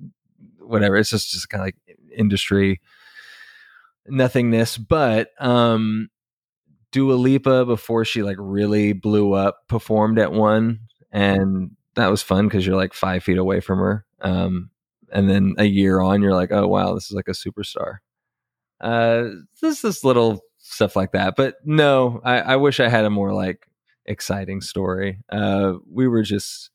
whatever. 0.58 0.96
It's 0.96 1.10
just 1.10 1.30
just 1.30 1.48
kind 1.48 1.62
of 1.62 1.66
like 1.66 1.76
industry 2.16 2.80
nothingness. 4.06 4.76
But 4.76 5.30
um, 5.38 6.08
Dua 6.90 7.14
Lipa 7.14 7.64
before 7.64 8.04
she 8.04 8.22
like 8.22 8.36
really 8.38 8.92
blew 8.92 9.32
up 9.32 9.68
performed 9.68 10.18
at 10.18 10.32
one, 10.32 10.80
and 11.10 11.70
that 11.94 12.10
was 12.10 12.22
fun 12.22 12.48
because 12.48 12.66
you're 12.66 12.76
like 12.76 12.94
five 12.94 13.22
feet 13.22 13.38
away 13.38 13.60
from 13.60 13.78
her. 13.78 14.04
Um, 14.20 14.70
and 15.12 15.28
then 15.28 15.54
a 15.58 15.64
year 15.64 16.00
on, 16.00 16.22
you're 16.22 16.34
like, 16.34 16.52
oh 16.52 16.66
wow, 16.66 16.94
this 16.94 17.06
is 17.06 17.12
like 17.12 17.28
a 17.28 17.32
superstar 17.32 17.98
uh 18.82 19.28
just 19.60 19.82
this 19.82 20.04
little 20.04 20.40
stuff 20.58 20.96
like 20.96 21.12
that 21.12 21.34
but 21.36 21.56
no 21.64 22.20
I, 22.24 22.40
I 22.40 22.56
wish 22.56 22.80
i 22.80 22.88
had 22.88 23.04
a 23.04 23.10
more 23.10 23.32
like 23.32 23.66
exciting 24.06 24.60
story 24.60 25.20
uh 25.30 25.74
we 25.90 26.08
were 26.08 26.22
just 26.22 26.70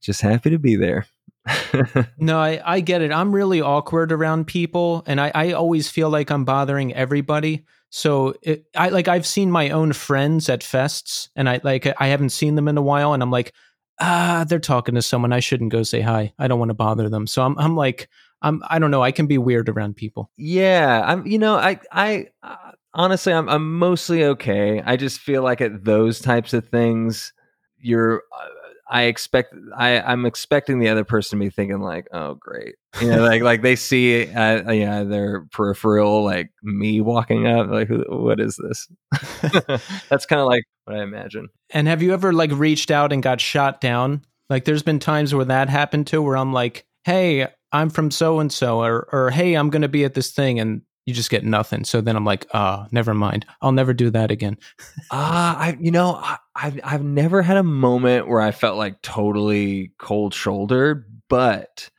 just 0.00 0.20
happy 0.20 0.50
to 0.50 0.58
be 0.58 0.76
there 0.76 1.06
No, 2.18 2.38
I, 2.38 2.60
I 2.64 2.80
get 2.80 3.00
it. 3.00 3.10
I'm 3.10 3.32
really 3.34 3.62
awkward 3.62 4.12
around 4.12 4.46
people, 4.46 5.02
and 5.06 5.20
I, 5.20 5.32
I 5.34 5.52
always 5.52 5.88
feel 5.88 6.10
like 6.10 6.30
I'm 6.30 6.44
bothering 6.44 6.92
everybody. 6.94 7.64
So 7.88 8.34
it, 8.42 8.66
I 8.76 8.90
like 8.90 9.08
I've 9.08 9.26
seen 9.26 9.50
my 9.50 9.70
own 9.70 9.94
friends 9.94 10.50
at 10.50 10.60
fests, 10.60 11.28
and 11.34 11.48
I 11.48 11.60
like 11.64 11.86
I 11.98 12.08
haven't 12.08 12.28
seen 12.28 12.56
them 12.56 12.68
in 12.68 12.76
a 12.76 12.82
while, 12.82 13.14
and 13.14 13.22
I'm 13.22 13.30
like, 13.30 13.54
ah, 14.00 14.44
they're 14.48 14.58
talking 14.58 14.94
to 14.94 15.02
someone. 15.02 15.32
I 15.32 15.40
shouldn't 15.40 15.72
go 15.72 15.82
say 15.82 16.00
hi. 16.00 16.32
I 16.38 16.48
don't 16.48 16.58
want 16.58 16.70
to 16.70 16.74
bother 16.74 17.08
them. 17.08 17.26
So 17.26 17.42
I'm 17.42 17.58
I'm 17.58 17.76
like 17.76 18.08
I'm 18.42 18.62
I 18.68 18.78
don't 18.78 18.90
know. 18.90 19.02
I 19.02 19.12
can 19.12 19.26
be 19.26 19.38
weird 19.38 19.68
around 19.68 19.96
people. 19.96 20.30
yeah 20.36 21.02
i'm 21.06 21.26
you 21.26 21.38
know 21.38 21.56
i 21.56 21.78
i 21.92 22.26
uh, 22.42 22.72
honestly 22.94 23.32
I'm, 23.32 23.48
I'm 23.48 23.78
mostly 23.78 24.24
okay 24.24 24.82
i 24.84 24.96
just 24.96 25.20
feel 25.20 25.42
like 25.42 25.60
at 25.60 25.84
those 25.84 26.18
types 26.20 26.52
of 26.54 26.68
things 26.68 27.32
you're 27.78 28.22
uh, 28.32 28.46
i 28.90 29.04
expect 29.04 29.54
i 29.76 30.00
i'm 30.00 30.26
expecting 30.26 30.78
the 30.78 30.88
other 30.88 31.04
person 31.04 31.38
to 31.38 31.44
be 31.44 31.50
thinking 31.50 31.80
like 31.80 32.06
oh 32.12 32.34
great. 32.34 32.74
You 33.00 33.08
know 33.08 33.22
like 33.22 33.42
like 33.42 33.62
they 33.62 33.76
see 33.76 34.32
uh, 34.32 34.72
yeah 34.72 35.04
their 35.04 35.46
peripheral 35.52 36.24
like 36.24 36.50
me 36.62 37.00
walking 37.00 37.46
up 37.46 37.68
like 37.68 37.88
what 38.08 38.40
is 38.40 38.56
this? 38.56 38.88
That's 40.08 40.26
kind 40.26 40.40
of 40.40 40.46
like 40.46 40.64
what 40.84 40.96
i 40.96 41.02
imagine. 41.02 41.48
And 41.70 41.86
have 41.86 42.02
you 42.02 42.12
ever 42.12 42.32
like 42.32 42.50
reached 42.52 42.90
out 42.90 43.12
and 43.12 43.22
got 43.22 43.40
shot 43.40 43.80
down? 43.80 44.22
Like 44.48 44.64
there's 44.64 44.82
been 44.82 44.98
times 44.98 45.32
where 45.34 45.44
that 45.44 45.68
happened 45.68 46.08
too, 46.08 46.20
where 46.20 46.36
I'm 46.36 46.52
like, 46.52 46.84
hey, 47.04 47.46
I'm 47.72 47.90
from 47.90 48.10
so 48.10 48.40
and 48.40 48.52
so, 48.52 48.80
or 48.82 49.08
or 49.12 49.30
hey, 49.30 49.54
I'm 49.54 49.70
gonna 49.70 49.88
be 49.88 50.04
at 50.04 50.14
this 50.14 50.32
thing, 50.32 50.58
and 50.58 50.82
you 51.06 51.14
just 51.14 51.30
get 51.30 51.44
nothing. 51.44 51.84
So 51.84 52.00
then 52.00 52.16
I'm 52.16 52.24
like, 52.24 52.46
ah, 52.52 52.86
never 52.92 53.14
mind. 53.14 53.46
I'll 53.62 53.72
never 53.72 53.94
do 53.94 54.10
that 54.10 54.30
again. 54.30 54.58
Ah, 55.12 55.58
I 55.58 55.76
you 55.80 55.90
know 55.90 56.14
I, 56.14 56.36
I've 56.54 56.80
I've 56.84 57.04
never 57.04 57.42
had 57.42 57.56
a 57.56 57.64
moment 57.64 58.28
where 58.28 58.40
I 58.40 58.52
felt 58.52 58.76
like 58.78 59.02
totally 59.02 59.92
cold 59.98 60.34
shouldered, 60.34 61.04
but 61.28 61.90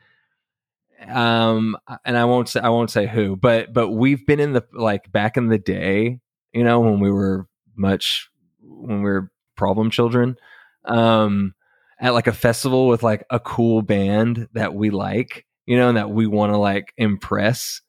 um, 1.08 1.78
and 2.06 2.18
I 2.18 2.26
won't 2.26 2.48
say 2.50 2.60
I 2.62 2.70
won't 2.70 2.92
say 2.92 3.08
who, 3.08 3.36
but 3.36 3.74
but 3.74 3.90
we've 3.90 4.26
been 4.26 4.40
in 4.40 4.54
the 4.54 4.64
like 4.74 5.12
back 5.12 5.36
in 5.36 5.48
the 5.48 5.58
day, 5.58 6.20
you 6.54 6.64
know, 6.64 6.80
when 6.80 7.00
we 7.00 7.12
were 7.12 7.48
much 7.76 8.30
when 8.62 9.02
we 9.02 9.10
were 9.10 9.32
problem 9.56 9.90
children, 9.90 10.38
um, 10.86 11.54
at 12.00 12.14
like 12.14 12.28
a 12.28 12.34
festival 12.34 12.88
with 12.88 13.04
like 13.04 13.26
a 13.30 13.40
cool 13.40 13.82
band 13.82 14.48
that 14.54 14.74
we 14.74 14.90
like, 14.90 15.46
you 15.66 15.78
know, 15.78 15.90
and 15.90 15.98
that 15.98 16.10
we 16.10 16.28
want 16.28 16.54
to 16.54 16.58
like 16.58 16.94
impress, 16.98 17.82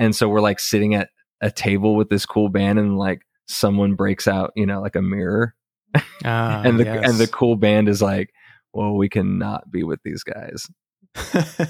and 0.00 0.16
so 0.16 0.28
we're 0.28 0.40
like 0.40 0.58
sitting 0.58 0.94
at 0.96 1.10
a 1.40 1.50
table 1.52 1.94
with 1.94 2.08
this 2.08 2.26
cool 2.26 2.48
band 2.48 2.78
and 2.80 2.98
like 2.98 3.22
someone 3.46 3.94
breaks 3.94 4.26
out, 4.26 4.52
you 4.56 4.66
know, 4.66 4.80
like 4.80 4.96
a 4.96 5.02
mirror, 5.02 5.54
Ah, 6.24 6.62
and 6.64 6.78
the 6.80 6.84
yes. 6.84 7.08
and 7.08 7.18
the 7.18 7.26
cool 7.28 7.54
band 7.56 7.88
is 7.88 8.02
like, 8.02 8.30
well, 8.72 8.94
we 8.96 9.08
cannot 9.08 9.70
be 9.70 9.84
with 9.84 10.00
these 10.04 10.22
guys. 10.24 10.68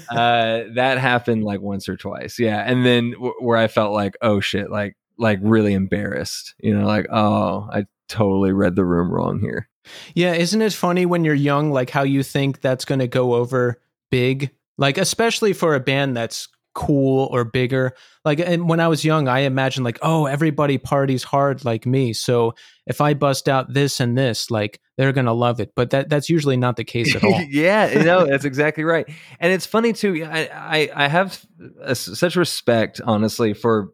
uh, 0.09 0.63
that 0.75 0.97
happened 0.99 1.43
like 1.43 1.61
once 1.61 1.89
or 1.89 1.97
twice, 1.97 2.39
yeah, 2.39 2.59
and 2.65 2.85
then 2.85 3.11
w- 3.11 3.33
where 3.39 3.57
I 3.57 3.67
felt 3.67 3.93
like, 3.93 4.15
oh 4.21 4.39
shit, 4.39 4.69
like 4.69 4.95
like 5.17 5.39
really 5.41 5.73
embarrassed, 5.73 6.53
you 6.59 6.77
know, 6.77 6.85
like 6.85 7.07
oh, 7.11 7.67
I 7.71 7.85
totally 8.07 8.51
read 8.51 8.75
the 8.75 8.85
room 8.85 9.11
wrong 9.11 9.39
here. 9.39 9.67
yeah, 10.13 10.33
isn't 10.33 10.61
it 10.61 10.73
funny 10.73 11.05
when 11.05 11.23
you're 11.25 11.33
young, 11.33 11.71
like 11.71 11.89
how 11.89 12.03
you 12.03 12.23
think 12.23 12.61
that's 12.61 12.85
gonna 12.85 13.07
go 13.07 13.33
over 13.33 13.81
big, 14.11 14.51
like 14.77 14.97
especially 14.99 15.53
for 15.53 15.73
a 15.75 15.79
band 15.79 16.15
that's 16.15 16.47
cool 16.73 17.27
or 17.31 17.43
bigger. 17.43 17.93
Like, 18.23 18.39
and 18.39 18.69
when 18.69 18.79
I 18.79 18.87
was 18.87 19.03
young, 19.03 19.27
I 19.27 19.39
imagined 19.39 19.83
like, 19.83 19.99
oh, 20.01 20.25
everybody 20.25 20.77
parties 20.77 21.23
hard 21.23 21.65
like 21.65 21.85
me, 21.85 22.13
so 22.13 22.53
if 22.85 23.01
I 23.01 23.13
bust 23.13 23.47
out 23.47 23.73
this 23.73 23.99
and 23.99 24.17
this, 24.17 24.51
like 24.51 24.79
they're 24.97 25.13
gonna 25.13 25.33
love 25.33 25.59
it. 25.59 25.73
But 25.75 25.91
that 25.91 26.09
that's 26.09 26.29
usually 26.29 26.57
not 26.57 26.75
the 26.75 26.83
case 26.83 27.15
at 27.15 27.23
all. 27.23 27.41
yeah, 27.49 27.89
you 27.91 28.03
know, 28.03 28.25
that's 28.25 28.45
exactly 28.45 28.83
right. 28.83 29.07
And 29.39 29.51
it's 29.51 29.65
funny 29.65 29.93
too. 29.93 30.23
I 30.23 30.49
I, 30.53 31.05
I 31.05 31.07
have 31.07 31.43
a, 31.81 31.95
such 31.95 32.35
respect, 32.35 33.01
honestly, 33.03 33.53
for 33.53 33.89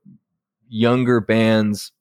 younger 0.70 1.20
bands, 1.22 1.92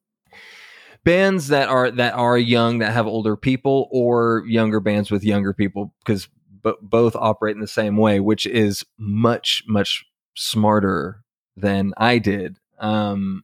bands 1.04 1.48
that 1.48 1.68
are 1.68 1.90
that 1.92 2.14
are 2.14 2.38
young 2.38 2.78
that 2.78 2.92
have 2.92 3.06
older 3.06 3.36
people, 3.36 3.88
or 3.90 4.44
younger 4.46 4.80
bands 4.80 5.10
with 5.10 5.24
younger 5.24 5.52
people, 5.52 5.94
because 6.04 6.28
b- 6.64 6.74
both 6.82 7.14
operate 7.16 7.54
in 7.54 7.60
the 7.60 7.66
same 7.66 7.96
way, 7.96 8.20
which 8.20 8.46
is 8.46 8.84
much 8.98 9.62
much 9.68 10.04
smarter 10.36 11.22
than 11.56 11.92
I 11.96 12.18
did. 12.18 12.58
Um, 12.78 13.42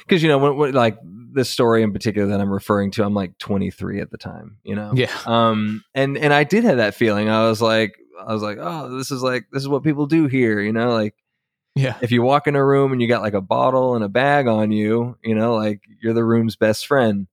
because 0.00 0.22
you 0.22 0.28
know 0.28 0.38
when, 0.38 0.56
when, 0.56 0.72
like 0.74 0.98
this 1.04 1.48
story 1.50 1.82
in 1.82 1.92
particular 1.92 2.28
that 2.28 2.40
I'm 2.40 2.52
referring 2.52 2.90
to, 2.92 3.04
I'm 3.04 3.14
like 3.14 3.36
23 3.38 4.00
at 4.00 4.10
the 4.10 4.18
time, 4.18 4.58
you 4.62 4.74
know. 4.74 4.92
Yeah. 4.94 5.10
Um, 5.26 5.84
and 5.94 6.16
and 6.18 6.32
I 6.32 6.44
did 6.44 6.64
have 6.64 6.78
that 6.78 6.94
feeling. 6.94 7.28
I 7.28 7.48
was 7.48 7.60
like, 7.62 7.96
I 8.20 8.32
was 8.32 8.42
like, 8.42 8.58
oh, 8.60 8.96
this 8.96 9.10
is 9.10 9.22
like 9.22 9.46
this 9.52 9.62
is 9.62 9.68
what 9.68 9.82
people 9.82 10.06
do 10.06 10.26
here, 10.26 10.60
you 10.60 10.72
know, 10.72 10.90
like 10.90 11.14
Yeah. 11.74 11.96
if 12.00 12.10
you 12.12 12.22
walk 12.22 12.46
in 12.46 12.56
a 12.56 12.64
room 12.64 12.92
and 12.92 13.00
you 13.02 13.08
got 13.08 13.22
like 13.22 13.34
a 13.34 13.40
bottle 13.40 13.94
and 13.94 14.04
a 14.04 14.08
bag 14.08 14.46
on 14.46 14.70
you, 14.72 15.16
you 15.22 15.34
know, 15.34 15.54
like 15.54 15.80
you're 16.02 16.14
the 16.14 16.24
room's 16.24 16.56
best 16.56 16.86
friend. 16.86 17.26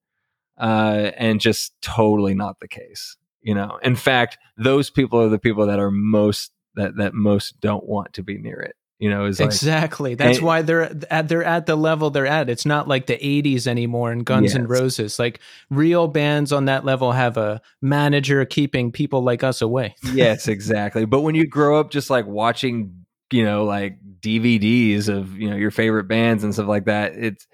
Uh, 0.56 1.10
and 1.18 1.42
just 1.42 1.74
totally 1.82 2.36
not 2.36 2.60
the 2.60 2.68
case. 2.68 3.18
You 3.42 3.56
know, 3.56 3.80
in 3.82 3.96
fact, 3.96 4.38
those 4.56 4.92
people 4.92 5.20
are 5.20 5.28
the 5.28 5.40
people 5.40 5.66
that 5.66 5.80
are 5.80 5.90
most 5.92 6.52
that 6.76 6.98
that 6.98 7.14
most 7.14 7.60
don't 7.62 7.86
want 7.86 8.14
to 8.14 8.24
be 8.24 8.38
near 8.38 8.60
it. 8.60 8.76
You 9.00 9.10
know, 9.10 9.26
is 9.26 9.40
like 9.40 9.48
exactly. 9.48 10.16
That's 10.16 10.38
and- 10.38 10.48
why 10.48 10.62
they're 10.62 10.90
at 11.12 11.28
they're 11.28 11.44
at 11.44 11.66
the 11.66 11.76
level 11.76 12.10
they're 12.10 12.26
at. 12.28 12.50
It's 12.50 12.66
not 12.66 12.88
like 12.88 13.08
the 13.08 13.18
80s 13.18 13.68
anymore 13.68 14.12
and 14.14 14.24
Guns 14.26 14.56
N' 14.56 14.62
Yes. 14.62 14.70
Roses. 14.70 15.20
Like 15.20 15.42
real 15.70 16.08
bands 16.08 16.54
on 16.54 16.66
that 16.66 16.86
level 16.86 17.12
have 17.12 17.36
a 17.36 17.60
manager 17.82 18.46
keeping 18.46 18.92
people 18.94 19.22
like 19.22 19.44
us 19.44 19.62
away. 19.62 19.96
yes, 20.14 20.48
exactly. 20.48 21.04
But 21.06 21.22
when 21.22 21.36
you 21.36 21.46
grow 21.46 21.80
up 21.80 21.92
just 21.92 22.10
like 22.10 22.26
watching, 22.28 23.06
you 23.30 23.44
know, 23.44 23.66
like 23.66 23.98
DVDs 24.22 25.10
of, 25.10 25.38
you 25.38 25.50
know, 25.50 25.56
your 25.58 25.72
favorite 25.72 26.06
bands 26.08 26.44
and 26.46 26.54
stuff 26.54 26.68
like 26.68 26.86
that, 26.86 27.14
it's 27.16 27.46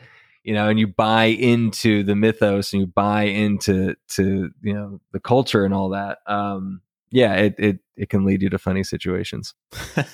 you 0.43 0.53
know, 0.53 0.70
and 0.70 0.80
you 0.80 0.88
buy 0.88 1.26
into 1.26 2.03
the 2.03 2.15
mythos 2.15 2.74
and 2.74 2.82
you 2.82 2.88
buy 2.88 3.24
into 3.24 3.95
to, 4.09 4.51
you 4.61 4.74
know, 4.74 5.01
the 5.13 5.20
culture 5.20 5.65
and 5.65 5.74
all 5.74 5.89
that. 5.89 6.20
Um 6.28 6.82
yeah, 7.11 7.34
it 7.36 7.55
it 7.57 7.80
it 8.00 8.10
can 8.10 8.26
lead 8.26 8.41
you 8.41 8.50
to 8.50 8.58
funny 8.58 8.84
situations. 8.84 9.54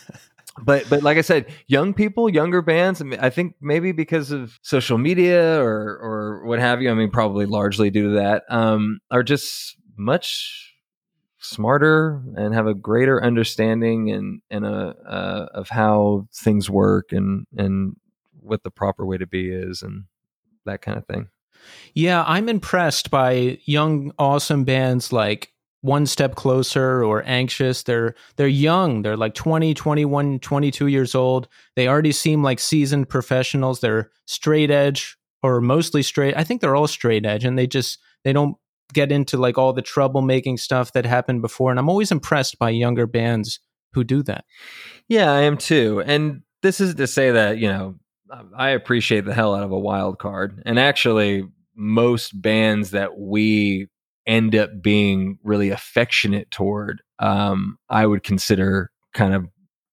but 0.64 0.90
but 0.90 1.04
like 1.04 1.18
I 1.18 1.22
said, 1.22 1.46
young 1.68 1.94
people, 1.94 2.30
younger 2.30 2.62
bands. 2.62 3.02
I, 3.20 3.30
think 3.30 3.56
maybe 3.62 3.92
because 3.92 4.32
of 4.32 4.60
social 4.64 4.98
media 4.98 5.62
or 5.62 5.98
or 6.02 6.46
what 6.46 6.60
have 6.60 6.82
you. 6.82 6.90
I 6.90 6.96
mean, 6.96 7.12
probably 7.12 7.46
largely 7.46 7.92
due 7.92 8.10
to 8.10 8.16
that. 8.16 8.44
Um, 8.50 9.00
are 9.12 9.24
just 9.24 9.78
much 9.96 10.74
smarter 11.38 12.24
and 12.36 12.56
have 12.56 12.66
a 12.66 12.74
greater 12.74 13.24
understanding 13.24 14.12
and 14.12 14.42
and 14.50 14.66
a 14.66 14.96
uh, 15.08 15.48
of 15.54 15.70
how 15.70 16.28
things 16.34 16.70
work 16.70 17.12
and 17.12 17.46
and 17.56 17.96
what 18.40 18.64
the 18.64 18.72
proper 18.72 19.06
way 19.06 19.18
to 19.18 19.28
be 19.28 19.50
is 19.50 19.84
and 19.84 20.06
that 20.66 20.82
kind 20.82 20.98
of 20.98 21.06
thing. 21.06 21.28
Yeah, 21.94 22.24
I'm 22.28 22.50
impressed 22.50 23.10
by 23.10 23.60
young, 23.66 24.12
awesome 24.20 24.66
bands 24.66 25.12
like 25.12 25.52
One 25.86 26.08
Step 26.08 26.36
Closer 26.36 27.04
or 27.04 27.24
Anxious. 27.28 27.84
They're 27.84 28.16
they're 28.38 28.48
young. 28.48 29.04
They're 29.04 29.16
like 29.16 29.36
20, 29.36 29.74
21, 29.76 30.40
22 30.40 30.88
years 30.88 31.14
old. 31.14 31.48
They 31.76 31.88
already 31.88 32.12
seem 32.12 32.42
like 32.42 32.60
seasoned 32.60 33.08
professionals. 33.08 33.80
They're 33.80 34.10
straight 34.26 34.72
edge 34.72 35.16
or 35.44 35.62
mostly 35.62 36.02
straight. 36.02 36.36
I 36.36 36.44
think 36.44 36.62
they're 36.62 36.76
all 36.76 36.88
straight 36.88 37.26
edge 37.26 37.46
and 37.46 37.58
they 37.58 37.68
just 37.68 38.00
they 38.24 38.34
don't 38.34 38.58
get 38.94 39.12
into 39.12 39.38
like 39.38 39.60
all 39.60 39.74
the 39.74 39.84
troublemaking 39.84 40.60
stuff 40.60 40.94
that 40.94 41.06
happened 41.06 41.44
before. 41.44 41.70
And 41.70 41.80
I'm 41.80 41.90
always 41.90 42.12
impressed 42.12 42.58
by 42.58 42.72
younger 42.72 43.06
bands 43.06 43.60
who 43.94 44.04
do 44.04 44.24
that. 44.24 44.46
Yeah, 45.08 45.32
I 45.32 45.42
am 45.42 45.58
too. 45.58 46.02
And 46.06 46.42
this 46.64 46.82
is 46.82 46.96
to 46.96 47.06
say 47.06 47.32
that, 47.32 47.60
you 47.60 47.68
know, 47.68 47.96
I 48.58 48.70
appreciate 48.70 49.26
the 49.26 49.36
hell 49.36 49.54
out 49.54 49.64
of 49.64 49.72
a 49.72 49.80
wild 49.80 50.18
card. 50.18 50.64
And 50.66 50.80
actually, 50.80 51.48
most 51.76 52.42
bands 52.42 52.92
that 52.92 53.20
we 53.20 53.88
end 54.28 54.56
up 54.56 54.82
being 54.82 55.38
really 55.44 55.70
affectionate 55.70 56.50
toward, 56.52 57.02
um, 57.20 57.78
I 57.90 58.06
would 58.06 58.24
consider 58.24 58.92
kind 59.14 59.34
of 59.34 59.48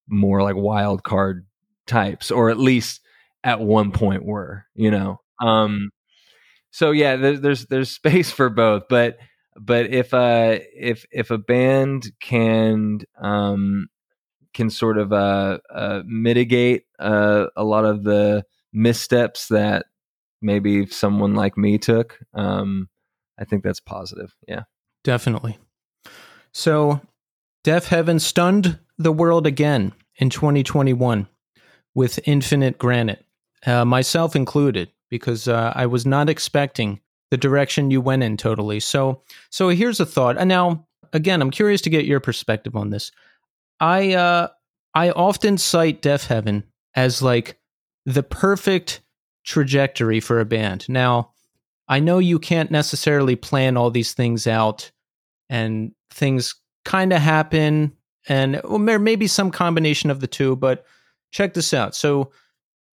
more 0.08 0.42
like 0.42 0.56
wild 0.56 1.04
card 1.04 1.46
types, 1.86 2.30
or 2.30 2.50
at 2.50 2.58
least 2.58 3.00
at 3.44 3.60
one 3.60 3.92
point 3.92 4.24
were, 4.24 4.64
you 4.74 4.90
know. 4.90 5.20
Um, 5.40 5.90
so 6.70 6.90
yeah, 6.90 7.16
there's 7.16 7.66
there's 7.66 7.90
space 7.94 8.30
for 8.30 8.48
both, 8.48 8.84
but 8.88 9.18
but 9.60 9.86
if 9.86 10.14
uh 10.14 10.58
if 10.74 11.04
if 11.10 11.30
a 11.30 11.36
band 11.36 12.10
can 12.20 13.00
um 13.20 13.88
can 14.52 14.70
sort 14.70 14.98
of 14.98 15.12
uh, 15.12 15.58
uh, 15.70 16.02
mitigate 16.06 16.84
uh, 16.98 17.46
a 17.56 17.64
lot 17.64 17.84
of 17.84 18.04
the 18.04 18.44
missteps 18.72 19.48
that 19.48 19.86
maybe 20.40 20.86
someone 20.86 21.34
like 21.34 21.56
me 21.56 21.78
took. 21.78 22.18
Um, 22.34 22.88
I 23.38 23.44
think 23.44 23.62
that's 23.62 23.80
positive. 23.80 24.34
Yeah. 24.46 24.62
Definitely. 25.04 25.58
So, 26.52 27.00
Deafheaven 27.64 28.20
stunned 28.20 28.78
the 28.98 29.12
world 29.12 29.46
again 29.46 29.92
in 30.16 30.30
2021 30.30 31.26
with 31.94 32.20
Infinite 32.24 32.78
Granite, 32.78 33.24
uh, 33.66 33.84
myself 33.84 34.36
included, 34.36 34.90
because 35.10 35.48
uh, 35.48 35.72
I 35.74 35.86
was 35.86 36.06
not 36.06 36.28
expecting 36.28 37.00
the 37.30 37.36
direction 37.36 37.90
you 37.90 38.00
went 38.00 38.22
in 38.22 38.36
totally. 38.36 38.80
So, 38.80 39.22
so 39.50 39.70
here's 39.70 40.00
a 40.00 40.06
thought. 40.06 40.36
And 40.38 40.48
now, 40.48 40.86
again, 41.12 41.40
I'm 41.40 41.50
curious 41.50 41.80
to 41.82 41.90
get 41.90 42.04
your 42.04 42.20
perspective 42.20 42.76
on 42.76 42.90
this. 42.90 43.10
I 43.80 44.14
uh, 44.14 44.48
I 44.94 45.10
often 45.10 45.58
cite 45.58 46.02
Deafheaven 46.02 46.64
as 46.94 47.22
like 47.22 47.58
the 48.04 48.22
perfect 48.22 49.00
trajectory 49.44 50.20
for 50.20 50.40
a 50.40 50.44
band. 50.44 50.88
Now, 50.88 51.31
I 51.92 52.00
know 52.00 52.20
you 52.20 52.38
can't 52.38 52.70
necessarily 52.70 53.36
plan 53.36 53.76
all 53.76 53.90
these 53.90 54.14
things 54.14 54.46
out 54.46 54.90
and 55.50 55.92
things 56.10 56.54
kind 56.86 57.12
of 57.12 57.20
happen 57.20 57.92
and 58.26 58.62
well, 58.64 58.78
there 58.78 58.98
may 58.98 59.14
be 59.14 59.26
some 59.26 59.50
combination 59.50 60.08
of 60.08 60.20
the 60.20 60.26
two, 60.26 60.56
but 60.56 60.86
check 61.32 61.52
this 61.52 61.74
out. 61.74 61.94
So 61.94 62.32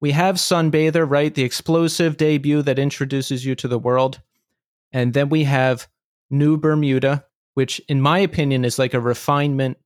we 0.01 0.11
have 0.11 0.35
Sunbather, 0.35 1.09
right? 1.09 1.33
The 1.33 1.43
explosive 1.43 2.17
debut 2.17 2.61
that 2.63 2.77
introduces 2.77 3.45
you 3.45 3.55
to 3.55 3.69
the 3.69 3.79
world. 3.79 4.19
And 4.91 5.13
then 5.13 5.29
we 5.29 5.45
have 5.45 5.87
New 6.29 6.57
Bermuda, 6.57 7.23
which 7.53 7.79
in 7.87 8.01
my 8.01 8.19
opinion 8.19 8.65
is 8.65 8.77
like 8.77 8.93
a 8.93 8.99
refinement 8.99 9.77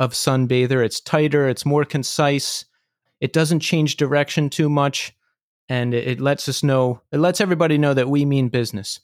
of 0.00 0.12
Sunbather. 0.12 0.84
It's 0.84 1.00
tighter, 1.00 1.48
it's 1.48 1.64
more 1.64 1.84
concise. 1.84 2.64
It 3.20 3.32
doesn't 3.32 3.60
change 3.60 3.96
direction 3.96 4.50
too 4.50 4.68
much 4.68 5.15
and 5.68 5.94
it, 5.94 6.20
lets 6.20 6.48
us 6.48 6.62
know 6.62 7.00
it 7.10 7.18
lets 7.18 7.40
everybody 7.40 7.78
know 7.78 7.94
that 7.94 8.08
we 8.08 8.24
mean 8.24 8.48
business. 8.48 9.00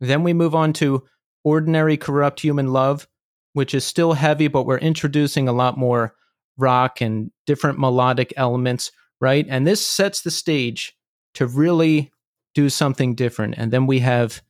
Then 0.00 0.22
we 0.22 0.32
move 0.32 0.54
on 0.54 0.72
to 0.74 1.04
Ordinary 1.44 1.96
Corrupt 1.96 2.40
Human 2.40 2.72
Love, 2.72 3.06
which 3.52 3.74
is 3.74 3.84
still 3.84 4.12
heavy, 4.12 4.48
but 4.48 4.64
we're 4.64 4.78
introducing 4.78 5.48
a 5.48 5.52
lot 5.52 5.76
more 5.76 6.14
rock 6.56 7.00
and 7.00 7.30
different 7.46 7.78
melodic 7.78 8.32
elements, 8.36 8.90
right? 9.20 9.46
And 9.48 9.66
this 9.66 9.84
sets 9.84 10.22
the 10.22 10.30
stage 10.30 10.96
to 11.34 11.46
really 11.46 12.10
do 12.54 12.68
something 12.68 13.14
different. 13.14 13.54
And 13.56 13.70
then 13.70 13.86
we 13.86 14.00
have 14.00 14.42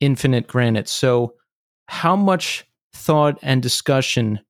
Infinite 0.00 0.46
Granite. 0.46 0.88
So, 0.88 1.34
how 1.88 2.14
much 2.14 2.64
thought 2.92 3.38
and 3.42 3.62
discussion 3.62 4.40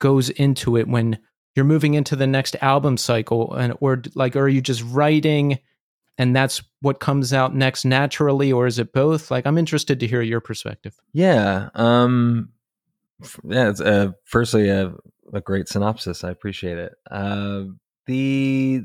goes 0.00 0.30
into 0.30 0.76
it 0.76 0.88
when 0.88 1.18
you're 1.54 1.64
moving 1.64 1.94
into 1.94 2.16
the 2.16 2.26
next 2.26 2.56
album 2.60 2.96
cycle 2.96 3.52
and 3.54 3.76
or 3.80 4.02
like 4.14 4.36
are 4.36 4.48
you 4.48 4.60
just 4.60 4.82
writing 4.84 5.58
and 6.20 6.36
that's 6.36 6.62
what 6.82 7.00
comes 7.00 7.32
out 7.32 7.54
next 7.54 7.86
naturally 7.86 8.52
or 8.52 8.66
is 8.66 8.78
it 8.78 8.92
both 8.92 9.30
like 9.30 9.46
i'm 9.46 9.56
interested 9.56 9.98
to 9.98 10.06
hear 10.06 10.20
your 10.20 10.40
perspective 10.40 10.94
Yeah. 11.14 11.70
Um, 11.74 12.50
yeah. 13.44 13.70
It's, 13.70 13.80
uh, 13.80 14.12
firstly, 14.24 14.68
a, 14.68 14.92
a 15.32 15.40
great 15.40 15.68
synopsis. 15.68 16.24
I 16.24 16.30
appreciate 16.30 16.78
it. 16.78 16.92
Uh, 17.10 17.64
the 18.06 18.82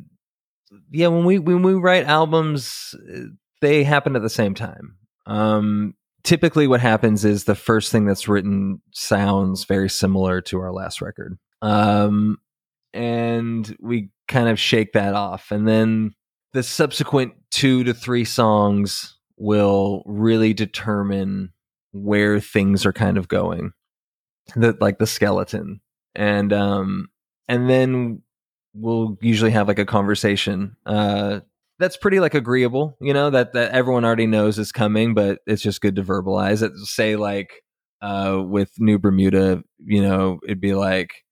yeah 0.92 1.08
when 1.08 1.26
we 1.26 1.40
when 1.40 1.62
we 1.62 1.74
write 1.74 2.06
albums, 2.06 2.94
uh, 3.14 3.20
they 3.62 3.84
happen 3.84 4.16
at 4.16 4.22
the 4.22 4.30
same 4.30 4.54
time. 4.54 4.98
Um, 5.26 5.96
typically, 6.24 6.68
what 6.68 6.82
happens 6.82 7.26
is 7.26 7.46
the 7.46 7.56
first 7.56 7.92
thing 7.92 8.06
that's 8.06 8.28
written 8.28 8.82
sounds 8.92 9.64
very 9.66 9.90
similar 9.90 10.42
to 10.42 10.60
our 10.60 10.72
last 10.72 11.02
record. 11.02 11.38
Um, 11.62 12.38
and 12.94 13.76
we 13.80 14.10
kind 14.28 14.50
of 14.50 14.60
shake 14.60 14.94
that 14.94 15.14
off, 15.14 15.52
and 15.52 15.68
then 15.68 16.12
the 16.56 16.64
subsequent 16.64 17.34
two 17.52 17.84
to 17.84 17.94
three 17.94 18.24
songs 18.24 19.18
will 19.38 20.02
really 20.06 20.54
determine 20.54 21.52
where 21.92 22.40
things 22.40 22.86
are 22.86 22.94
kind 22.94 23.18
of 23.18 23.28
going 23.28 23.74
the 24.56 24.78
like 24.80 24.98
the 24.98 25.06
skeleton. 25.06 25.82
And 26.16 26.54
um 26.54 27.10
and 27.50 27.70
then 27.70 28.22
we'll 28.74 29.18
usually 29.22 29.52
have 29.52 29.68
like 29.68 29.80
a 29.80 29.86
conversation 29.86 30.78
uh 30.86 31.42
that's 31.78 31.98
pretty 31.98 32.20
like 32.22 32.34
agreeable 32.34 32.98
you 33.02 33.14
know 33.14 33.30
that 33.30 33.54
that 33.54 33.72
everyone 33.72 34.06
already 34.06 34.28
knows 34.28 34.58
is 34.58 34.72
coming 34.72 35.14
but 35.14 35.40
it's 35.46 35.62
just 35.62 35.82
good 35.82 35.98
to 35.98 36.04
verbalize 36.04 36.64
it. 36.64 36.72
Say 36.86 37.18
like 37.18 37.52
uh 38.02 38.42
with 38.42 38.72
new 38.80 38.98
bermuda 38.98 39.62
you 39.80 40.02
know 40.02 40.40
it'd 40.46 40.62
be 40.62 40.74
like 40.74 41.25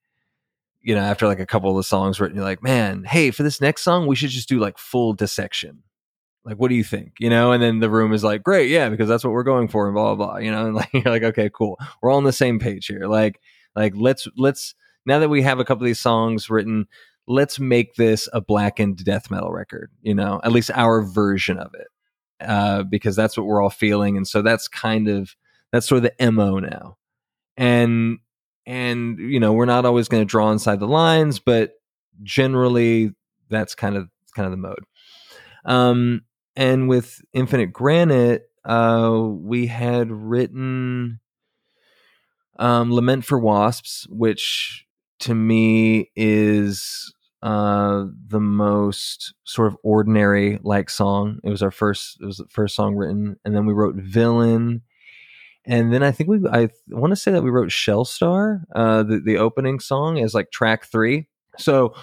you 0.83 0.93
know 0.93 1.01
after 1.01 1.27
like 1.27 1.39
a 1.39 1.45
couple 1.45 1.69
of 1.69 1.77
the 1.77 1.83
songs 1.83 2.19
written 2.19 2.35
you're 2.35 2.45
like 2.45 2.63
man 2.63 3.03
hey 3.03 3.31
for 3.31 3.43
this 3.43 3.59
next 3.59 3.81
song 3.81 4.07
we 4.07 4.15
should 4.15 4.29
just 4.29 4.49
do 4.49 4.59
like 4.59 4.77
full 4.77 5.13
dissection 5.13 5.83
like 6.45 6.57
what 6.57 6.69
do 6.69 6.75
you 6.75 6.83
think 6.83 7.13
you 7.19 7.29
know 7.29 7.51
and 7.51 7.63
then 7.63 7.79
the 7.79 7.89
room 7.89 8.13
is 8.13 8.23
like 8.23 8.43
great 8.43 8.69
yeah 8.69 8.89
because 8.89 9.07
that's 9.07 9.23
what 9.23 9.33
we're 9.33 9.43
going 9.43 9.67
for 9.67 9.87
and 9.87 9.95
blah 9.95 10.13
blah 10.13 10.27
blah 10.27 10.37
you 10.37 10.51
know 10.51 10.65
and 10.65 10.75
like 10.75 10.89
you're 10.93 11.03
like 11.03 11.23
okay 11.23 11.49
cool 11.53 11.77
we're 12.01 12.11
all 12.11 12.17
on 12.17 12.23
the 12.23 12.33
same 12.33 12.59
page 12.59 12.85
here 12.85 13.07
like 13.07 13.39
like 13.75 13.93
let's 13.95 14.27
let's 14.37 14.75
now 15.05 15.19
that 15.19 15.29
we 15.29 15.41
have 15.41 15.59
a 15.59 15.65
couple 15.65 15.83
of 15.83 15.87
these 15.87 15.99
songs 15.99 16.49
written 16.49 16.87
let's 17.27 17.59
make 17.59 17.95
this 17.95 18.27
a 18.33 18.41
blackened 18.41 19.03
death 19.03 19.31
metal 19.31 19.51
record, 19.51 19.91
you 20.01 20.13
know, 20.13 20.41
at 20.43 20.51
least 20.51 20.71
our 20.73 21.01
version 21.01 21.57
of 21.57 21.73
it. 21.73 21.87
Uh, 22.41 22.83
because 22.83 23.15
that's 23.15 23.37
what 23.37 23.45
we're 23.45 23.61
all 23.61 23.69
feeling. 23.69 24.17
And 24.17 24.27
so 24.27 24.41
that's 24.41 24.67
kind 24.67 25.07
of 25.07 25.35
that's 25.71 25.87
sort 25.87 26.03
of 26.03 26.11
the 26.17 26.31
MO 26.31 26.59
now. 26.59 26.97
And 27.55 28.19
and 28.65 29.17
you 29.19 29.39
know, 29.39 29.53
we're 29.53 29.65
not 29.65 29.85
always 29.85 30.07
going 30.07 30.21
to 30.21 30.29
draw 30.29 30.51
inside 30.51 30.79
the 30.79 30.87
lines, 30.87 31.39
but 31.39 31.73
generally 32.21 33.11
that's 33.49 33.75
kind 33.75 33.95
of 33.95 34.09
kind 34.35 34.45
of 34.45 34.51
the 34.51 34.57
mode. 34.57 34.85
Um 35.65 36.21
and 36.55 36.87
with 36.87 37.21
Infinite 37.33 37.73
Granite, 37.73 38.43
uh, 38.65 39.19
we 39.21 39.67
had 39.67 40.11
written 40.11 41.19
um, 42.59 42.93
Lament 42.93 43.25
for 43.25 43.39
Wasps, 43.39 44.07
which 44.09 44.85
to 45.19 45.33
me 45.33 46.11
is 46.15 47.13
uh, 47.41 48.05
the 48.27 48.39
most 48.39 49.33
sort 49.43 49.67
of 49.67 49.77
ordinary 49.83 50.59
like 50.63 50.89
song. 50.89 51.39
It 51.43 51.49
was 51.49 51.63
our 51.63 51.71
first, 51.71 52.17
it 52.21 52.25
was 52.25 52.37
the 52.37 52.45
first 52.49 52.75
song 52.75 52.95
written, 52.95 53.37
and 53.43 53.55
then 53.55 53.65
we 53.65 53.73
wrote 53.73 53.95
Villain, 53.95 54.81
and 55.65 55.93
then 55.93 56.03
I 56.03 56.11
think 56.11 56.29
we, 56.29 56.39
I 56.49 56.69
want 56.89 57.11
to 57.11 57.15
say 57.15 57.31
that 57.31 57.43
we 57.43 57.49
wrote 57.49 57.69
Shellstar, 57.69 58.63
uh, 58.75 59.03
the 59.03 59.19
the 59.19 59.37
opening 59.37 59.79
song, 59.79 60.19
as 60.19 60.33
like 60.33 60.51
track 60.51 60.85
three. 60.85 61.27
So 61.57 61.93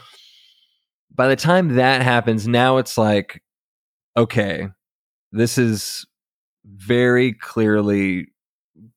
by 1.15 1.29
the 1.29 1.37
time 1.37 1.75
that 1.75 2.03
happens, 2.03 2.49
now 2.49 2.79
it's 2.79 2.97
like, 2.97 3.43
okay, 4.17 4.69
this 5.33 5.59
is 5.59 6.07
very 6.65 7.35
clearly 7.35 8.29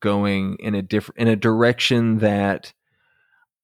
going 0.01 0.55
in 0.59 0.75
a 0.75 0.81
different 0.81 1.19
in 1.19 1.27
a 1.27 1.35
direction 1.35 2.19
that 2.19 2.73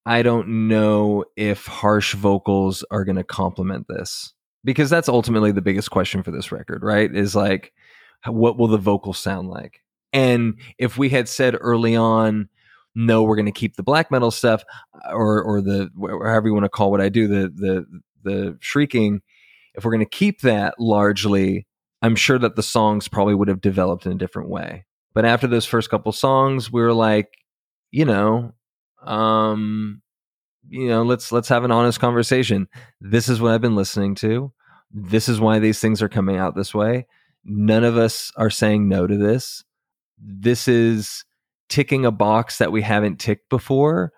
I 0.05 0.21
don't 0.21 0.67
know 0.67 1.25
if 1.37 1.65
harsh 1.65 2.13
vocals 2.13 2.83
are 2.91 3.05
going 3.05 3.15
to 3.17 3.23
complement 3.23 3.87
this 3.87 4.33
because 4.65 4.89
that's 4.89 5.07
ultimately 5.07 5.51
the 5.51 5.61
biggest 5.61 5.91
question 5.91 6.23
for 6.23 6.31
this 6.31 6.51
record, 6.51 6.83
right? 6.83 7.13
Is 7.13 7.35
like 7.35 7.71
what 8.25 8.57
will 8.57 8.67
the 8.67 8.77
vocals 8.77 9.19
sound 9.19 9.49
like? 9.49 9.81
And 10.13 10.55
if 10.77 10.97
we 10.97 11.09
had 11.09 11.29
said 11.29 11.55
early 11.59 11.95
on 11.95 12.49
no, 12.95 13.23
we're 13.23 13.35
going 13.35 13.45
to 13.45 13.51
keep 13.51 13.75
the 13.75 13.83
black 13.83 14.11
metal 14.11 14.31
stuff 14.31 14.63
or 15.11 15.41
or 15.41 15.61
the 15.61 15.89
however 15.97 16.47
you 16.47 16.53
want 16.53 16.65
to 16.65 16.69
call 16.69 16.91
what 16.91 17.01
I 17.01 17.09
do 17.09 17.27
the 17.27 17.49
the 17.49 17.85
the 18.23 18.57
shrieking 18.59 19.21
if 19.75 19.85
we're 19.85 19.91
going 19.91 20.05
to 20.05 20.09
keep 20.09 20.41
that 20.41 20.75
largely 20.79 21.67
I'm 22.01 22.15
sure 22.15 22.39
that 22.39 22.55
the 22.55 22.63
songs 22.63 23.07
probably 23.07 23.35
would 23.35 23.47
have 23.47 23.61
developed 23.61 24.05
in 24.05 24.11
a 24.11 24.17
different 24.17 24.49
way. 24.49 24.85
But 25.13 25.25
after 25.25 25.47
those 25.47 25.65
first 25.65 25.89
couple 25.89 26.11
songs, 26.11 26.71
we 26.71 26.81
were 26.81 26.93
like, 26.93 27.27
you 27.91 28.05
know, 28.05 28.53
um, 29.03 30.01
you 30.69 30.87
know, 30.87 31.03
let's 31.03 31.31
let's 31.31 31.49
have 31.49 31.63
an 31.63 31.71
honest 31.71 31.99
conversation. 31.99 32.67
This 33.01 33.27
is 33.27 33.41
what 33.41 33.53
I've 33.53 33.61
been 33.61 33.75
listening 33.75 34.15
to. 34.15 34.53
This 34.91 35.27
is 35.27 35.39
why 35.39 35.59
these 35.59 35.79
things 35.79 36.01
are 36.01 36.09
coming 36.09 36.37
out 36.37 36.55
this 36.55 36.73
way. 36.73 37.07
None 37.43 37.83
of 37.83 37.97
us 37.97 38.31
are 38.35 38.49
saying 38.49 38.87
no 38.87 39.07
to 39.07 39.17
this. 39.17 39.63
This 40.19 40.67
is 40.67 41.23
ticking 41.69 42.05
a 42.05 42.11
box 42.11 42.57
that 42.57 42.71
we 42.71 42.81
haven't 42.81 43.19
ticked 43.19 43.49
before. 43.49 44.11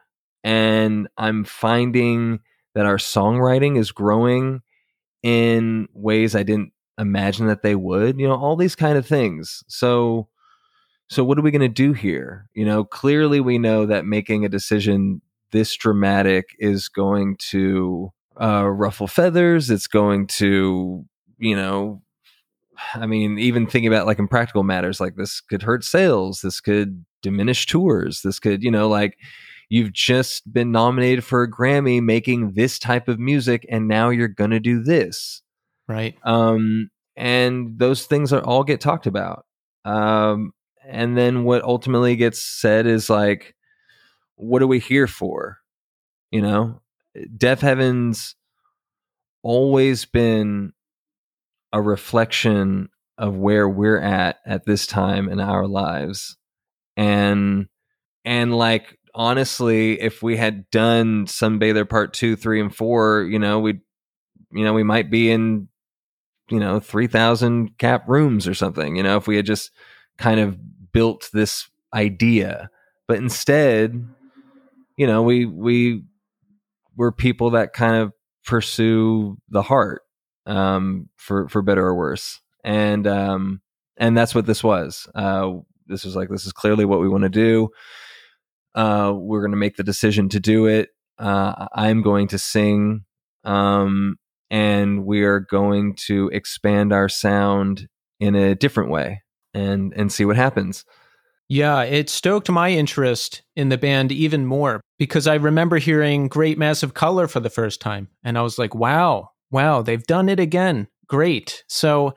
And 0.44 1.08
I'm 1.18 1.44
finding 1.44 2.40
that 2.74 2.86
our 2.86 2.98
songwriting 2.98 3.78
is 3.78 3.92
growing 3.92 4.62
in 5.24 5.88
ways 5.94 6.36
I 6.36 6.44
didn't 6.44 6.72
imagine 6.98 7.48
that 7.48 7.64
they 7.64 7.76
would 7.76 8.20
you 8.20 8.28
know 8.28 8.36
all 8.36 8.56
these 8.56 8.76
kind 8.76 8.98
of 8.98 9.06
things 9.06 9.64
so 9.68 10.28
so 11.10 11.24
what 11.24 11.38
are 11.38 11.42
we 11.42 11.52
going 11.52 11.62
to 11.62 11.68
do 11.68 11.94
here 11.94 12.48
you 12.54 12.66
know 12.66 12.84
clearly 12.84 13.40
we 13.40 13.58
know 13.58 13.86
that 13.86 14.06
making 14.06 14.46
a 14.46 14.50
decision 14.50 15.22
this 15.52 15.76
dramatic 15.76 16.50
is 16.60 16.88
going 16.88 17.36
to 17.38 18.12
uh, 18.40 18.66
ruffle 18.68 19.08
feathers 19.08 19.70
it's 19.70 19.88
going 19.88 20.28
to 20.28 21.06
you 21.38 21.56
know 21.56 22.02
i 22.96 23.06
mean 23.06 23.38
even 23.38 23.68
thinking 23.68 23.92
about 23.92 24.08
like 24.08 24.20
in 24.20 24.28
practical 24.28 24.64
matters 24.64 25.00
like 25.00 25.16
this 25.16 25.42
could 25.42 25.64
hurt 25.64 25.84
sales 25.84 26.42
this 26.42 26.60
could 26.60 27.06
diminish 27.22 27.66
tours 27.66 28.22
this 28.22 28.40
could 28.40 28.64
you 28.64 28.72
know 28.72 28.88
like 28.88 29.18
you've 29.70 29.94
just 29.94 30.52
been 30.52 30.72
nominated 30.72 31.24
for 31.24 31.44
a 31.44 31.52
grammy 31.52 32.02
making 32.02 32.54
this 32.54 32.78
type 32.80 33.08
of 33.08 33.20
music 33.20 33.66
and 33.70 33.88
now 33.88 34.10
you're 34.10 34.28
going 34.28 34.52
to 34.52 34.60
do 34.60 34.82
this 34.82 35.42
Right. 35.92 36.16
Um, 36.24 36.90
and 37.18 37.78
those 37.78 38.06
things 38.06 38.32
are 38.32 38.42
all 38.42 38.64
get 38.64 38.80
talked 38.80 39.08
about. 39.08 39.46
Um, 39.84 40.54
and 40.88 41.18
then 41.18 41.44
what 41.44 41.64
ultimately 41.64 42.16
gets 42.16 42.42
said 42.42 42.88
is 42.88 43.10
like, 43.10 43.56
what 44.36 44.62
are 44.62 44.68
we 44.68 44.80
here 44.80 45.08
for? 45.08 45.58
You 46.32 46.42
know, 46.42 46.82
Deafheaven's 47.38 48.36
always 49.44 50.06
been 50.06 50.72
a 51.74 51.82
reflection 51.82 52.90
of 53.18 53.36
where 53.36 53.68
we're 53.68 54.00
at 54.00 54.38
at 54.46 54.66
this 54.66 54.88
time 54.88 55.30
in 55.30 55.40
our 55.40 55.68
lives. 55.68 56.38
And, 56.98 57.68
and 58.26 58.56
like, 58.56 58.98
honestly, 59.14 60.00
if 60.00 60.24
we 60.24 60.38
had 60.38 60.70
done 60.72 61.28
some 61.28 61.60
Sunbather 61.60 61.88
part 61.88 62.14
two, 62.14 62.36
three, 62.36 62.62
and 62.62 62.76
four, 62.76 63.24
you 63.24 63.40
know, 63.40 63.60
we'd, 63.60 63.82
you 64.52 64.64
know, 64.64 64.74
we 64.74 64.84
might 64.84 65.10
be 65.10 65.32
in 65.32 65.68
you 66.52 66.60
know 66.60 66.80
3000 66.80 67.78
cap 67.78 68.08
rooms 68.08 68.48
or 68.48 68.54
something 68.54 68.96
you 68.96 69.02
know 69.02 69.18
if 69.18 69.26
we 69.26 69.38
had 69.38 69.46
just 69.46 69.72
kind 70.18 70.40
of 70.40 70.58
built 70.92 71.30
this 71.34 71.70
idea 71.94 72.70
but 73.08 73.18
instead 73.18 74.06
you 74.98 75.08
know 75.08 75.24
we 75.24 75.46
we 75.46 76.04
we're 76.98 77.12
people 77.12 77.52
that 77.52 77.74
kind 77.74 77.96
of 77.96 78.12
pursue 78.46 79.38
the 79.50 79.62
heart 79.62 80.04
um 80.46 81.10
for 81.18 81.48
for 81.50 81.62
better 81.62 81.86
or 81.86 81.96
worse. 81.96 82.40
And 82.64 83.08
um 83.08 83.62
and 83.98 84.18
that's 84.18 84.36
what 84.36 84.46
this 84.46 84.64
was. 84.64 85.08
Uh 85.16 85.54
this 85.88 86.06
was 86.06 86.16
like 86.16 86.30
this 86.30 86.46
is 86.46 86.54
clearly 86.54 86.86
what 86.86 87.00
we 87.00 87.10
want 87.10 87.24
to 87.24 87.30
do. 87.30 87.70
Uh 88.76 89.14
we're 89.16 89.42
going 89.42 89.52
to 89.52 89.58
make 89.58 89.76
the 89.76 89.84
decision 89.84 90.30
to 90.30 90.40
do 90.40 90.66
it. 90.66 90.90
Uh 91.20 91.68
i'm 91.76 92.02
going 92.02 92.28
to 92.30 92.40
sing 92.40 93.04
um 93.44 94.18
and 94.52 95.06
we 95.06 95.24
are 95.24 95.40
going 95.40 95.96
to 95.96 96.30
expand 96.34 96.92
our 96.92 97.08
sound 97.08 97.88
in 98.20 98.36
a 98.36 98.54
different 98.54 98.92
way 98.92 99.24
and 99.54 99.94
and 99.96 100.12
see 100.12 100.26
what 100.26 100.36
happens. 100.36 100.86
Yeah, 101.50 101.82
it 101.84 102.10
stoked 102.10 102.50
my 102.50 102.70
interest 102.70 103.42
in 103.58 103.70
the 103.70 103.78
band 103.78 104.12
even 104.12 104.46
more 104.46 104.80
because 104.98 105.28
I 105.28 105.36
remember 105.36 105.80
hearing 105.80 106.30
Great 106.30 106.58
Massive 106.58 106.94
Color 106.94 107.28
for 107.28 107.42
the 107.42 107.50
first 107.50 107.82
time 107.82 108.08
and 108.24 108.38
I 108.38 108.42
was 108.42 108.58
like, 108.58 108.76
"Wow, 108.76 109.31
wow, 109.52 109.82
they've 109.82 110.04
done 110.04 110.30
it 110.30 110.40
again. 110.40 110.88
Great." 111.08 111.64
So 111.68 112.16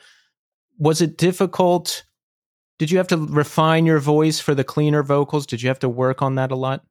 was 0.78 1.01
it 1.01 1.18
difficult? 1.18 2.05
Did 2.78 2.91
you 2.91 2.99
have 2.99 3.09
to 3.09 3.16
refine 3.16 3.87
your 3.87 4.01
voice 4.01 4.41
for 4.41 4.55
the 4.55 4.64
cleaner 4.64 5.03
vocals? 5.03 5.47
Did 5.47 5.62
you 5.62 5.68
have 5.68 5.78
to 5.80 5.89
work 5.89 6.22
on 6.22 6.35
that 6.35 6.51
a 6.51 6.57
lot? 6.57 6.85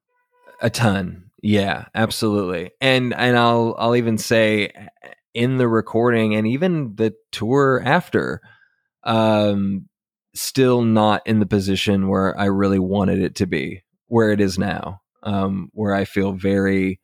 A 0.62 0.70
ton. 0.70 1.30
Yeah, 1.42 1.86
absolutely. 1.94 2.72
And 2.80 3.14
and 3.14 3.38
I'll 3.38 3.76
I'll 3.78 3.96
even 3.98 4.18
say 4.18 4.72
in 5.34 5.58
the 5.58 5.68
recording 5.68 6.36
and 6.36 6.48
even 6.48 6.96
the 6.96 7.14
tour 7.32 7.82
after 7.84 8.40
um 9.04 9.90
still 10.34 10.84
not 10.84 11.22
in 11.28 11.40
the 11.40 11.46
position 11.46 12.08
where 12.08 12.38
I 12.40 12.46
really 12.46 12.80
wanted 12.80 13.20
it 13.20 13.36
to 13.36 13.46
be 13.46 13.84
where 14.08 14.32
it 14.32 14.40
is 14.40 14.58
now 14.58 15.02
um 15.24 15.70
where 15.74 15.94
I 15.94 16.06
feel 16.06 16.32
very 16.32 17.02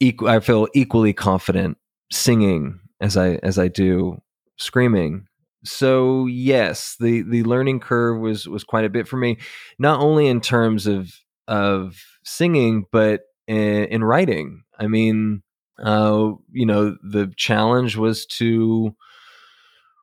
equal 0.00 0.28
I 0.28 0.40
feel 0.40 0.66
equally 0.74 1.12
confident 1.12 1.78
singing 2.10 2.80
as 3.00 3.16
I 3.16 3.34
as 3.42 3.58
I 3.58 3.68
do 3.68 4.18
screaming 4.56 5.26
so 5.64 6.26
yes 6.26 6.96
the 7.00 7.22
the 7.22 7.42
learning 7.42 7.80
curve 7.80 8.20
was 8.20 8.46
was 8.46 8.64
quite 8.64 8.84
a 8.84 8.90
bit 8.90 9.08
for 9.08 9.16
me 9.16 9.36
not 9.78 10.00
only 10.00 10.28
in 10.28 10.40
terms 10.40 10.86
of 10.86 11.12
of 11.48 12.00
singing 12.24 12.84
but 12.92 13.22
in, 13.46 13.84
in 13.86 14.04
writing 14.04 14.62
i 14.78 14.86
mean 14.86 15.42
uh, 15.82 16.32
you 16.52 16.66
know, 16.66 16.96
the 17.02 17.32
challenge 17.36 17.96
was 17.96 18.26
to 18.26 18.94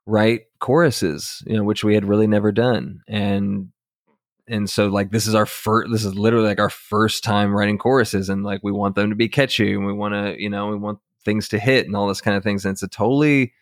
write 0.06 0.42
choruses, 0.60 1.42
you 1.48 1.56
know, 1.56 1.64
which 1.64 1.84
we 1.84 1.96
had 1.96 2.06
really 2.06 2.28
never 2.28 2.52
done. 2.52 3.02
And 3.08 3.70
and 4.48 4.70
so 4.70 4.88
like 4.88 5.12
this 5.12 5.26
is 5.26 5.36
our 5.36 5.46
first 5.46 5.90
this 5.92 6.04
is 6.04 6.16
literally 6.16 6.48
like 6.48 6.60
our 6.60 6.70
first 6.70 7.24
time 7.24 7.56
writing 7.56 7.78
choruses 7.78 8.28
and 8.28 8.44
like 8.44 8.60
we 8.62 8.74
want 8.74 8.94
them 8.96 9.10
to 9.10 9.16
be 9.16 9.30
catchy 9.30 9.74
and 9.74 9.86
we 9.86 9.94
want 9.94 10.14
to, 10.14 10.36
you 10.42 10.50
know, 10.50 10.68
we 10.68 10.78
want 10.78 11.00
things 11.26 11.48
to 11.50 11.60
hit 11.60 11.86
and 11.86 11.96
all 11.96 12.08
this 12.08 12.22
kind 12.22 12.38
of 12.38 12.44
things. 12.44 12.66
And 12.66 12.74
it's 12.74 12.84
a 12.84 12.88
totally 12.88 13.54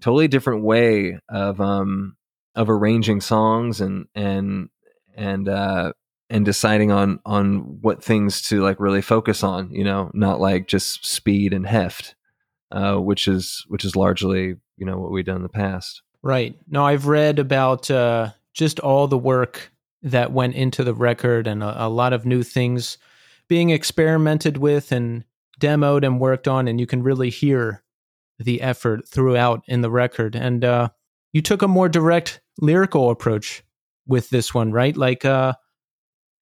totally 0.00 0.28
different 0.28 0.62
way 0.62 1.18
of 1.28 1.60
um 1.60 2.16
of 2.54 2.70
arranging 2.70 3.20
songs 3.20 3.80
and 3.80 4.06
and 4.14 4.68
and 5.16 5.48
uh 5.48 5.92
and 6.30 6.44
deciding 6.44 6.90
on 6.92 7.20
on 7.24 7.80
what 7.80 8.02
things 8.02 8.42
to 8.42 8.62
like 8.62 8.78
really 8.80 9.02
focus 9.02 9.42
on 9.42 9.72
you 9.72 9.84
know 9.84 10.10
not 10.14 10.40
like 10.40 10.68
just 10.68 11.04
speed 11.06 11.52
and 11.52 11.66
heft 11.66 12.14
uh, 12.70 12.96
which 12.96 13.26
is 13.26 13.64
which 13.68 13.84
is 13.84 13.96
largely 13.96 14.56
you 14.76 14.84
know 14.86 14.98
what 14.98 15.10
we've 15.10 15.24
done 15.24 15.36
in 15.36 15.42
the 15.42 15.48
past 15.48 16.02
right 16.22 16.56
no 16.68 16.84
i've 16.84 17.06
read 17.06 17.38
about 17.38 17.90
uh, 17.90 18.30
just 18.52 18.78
all 18.80 19.08
the 19.08 19.18
work 19.18 19.72
that 20.02 20.32
went 20.32 20.54
into 20.54 20.84
the 20.84 20.94
record 20.94 21.46
and 21.46 21.62
a, 21.62 21.86
a 21.86 21.88
lot 21.88 22.12
of 22.12 22.26
new 22.26 22.42
things 22.42 22.98
being 23.48 23.70
experimented 23.70 24.58
with 24.58 24.92
and 24.92 25.24
demoed 25.58 26.04
and 26.04 26.20
worked 26.20 26.48
on, 26.48 26.68
and 26.68 26.80
you 26.80 26.86
can 26.86 27.02
really 27.02 27.30
hear 27.30 27.82
the 28.38 28.62
effort 28.62 29.08
throughout 29.08 29.62
in 29.66 29.80
the 29.80 29.90
record. 29.90 30.36
And 30.36 30.64
uh, 30.64 30.90
you 31.32 31.42
took 31.42 31.62
a 31.62 31.68
more 31.68 31.88
direct 31.88 32.40
lyrical 32.60 33.10
approach 33.10 33.62
with 34.06 34.30
this 34.30 34.54
one, 34.54 34.72
right? 34.72 34.96
Like, 34.96 35.24
uh, 35.24 35.54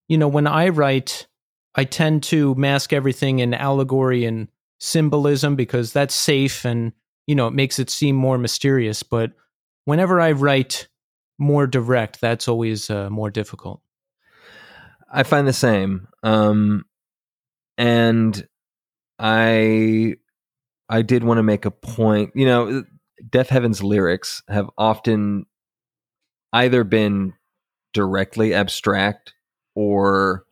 you 0.08 0.18
know, 0.18 0.28
when 0.28 0.46
I 0.46 0.68
write, 0.68 1.26
I 1.74 1.84
tend 1.84 2.22
to 2.24 2.54
mask 2.54 2.92
everything 2.92 3.38
in 3.40 3.54
allegory 3.54 4.24
and 4.24 4.48
symbolism 4.78 5.56
because 5.56 5.92
that's 5.92 6.14
safe 6.14 6.64
and, 6.64 6.92
you 7.26 7.34
know, 7.34 7.46
it 7.46 7.54
makes 7.54 7.78
it 7.78 7.90
seem 7.90 8.14
more 8.14 8.38
mysterious. 8.38 9.02
But 9.02 9.32
whenever 9.84 10.20
I 10.20 10.32
write 10.32 10.88
more 11.38 11.66
direct, 11.66 12.20
that's 12.20 12.48
always 12.48 12.88
uh, 12.88 13.10
more 13.10 13.30
difficult. 13.30 13.80
I 15.10 15.22
find 15.22 15.46
the 15.46 15.52
same. 15.52 16.08
Um, 16.22 16.84
and 17.78 18.46
I 19.18 20.14
I 20.88 21.02
did 21.02 21.24
want 21.24 21.38
to 21.38 21.42
make 21.42 21.64
a 21.64 21.70
point. 21.70 22.32
You 22.34 22.46
know, 22.46 22.84
Deafheaven's 23.28 23.82
lyrics 23.82 24.42
have 24.48 24.70
often 24.76 25.46
either 26.52 26.84
been 26.84 27.34
directly 27.92 28.54
abstract 28.54 29.34
or 29.74 30.44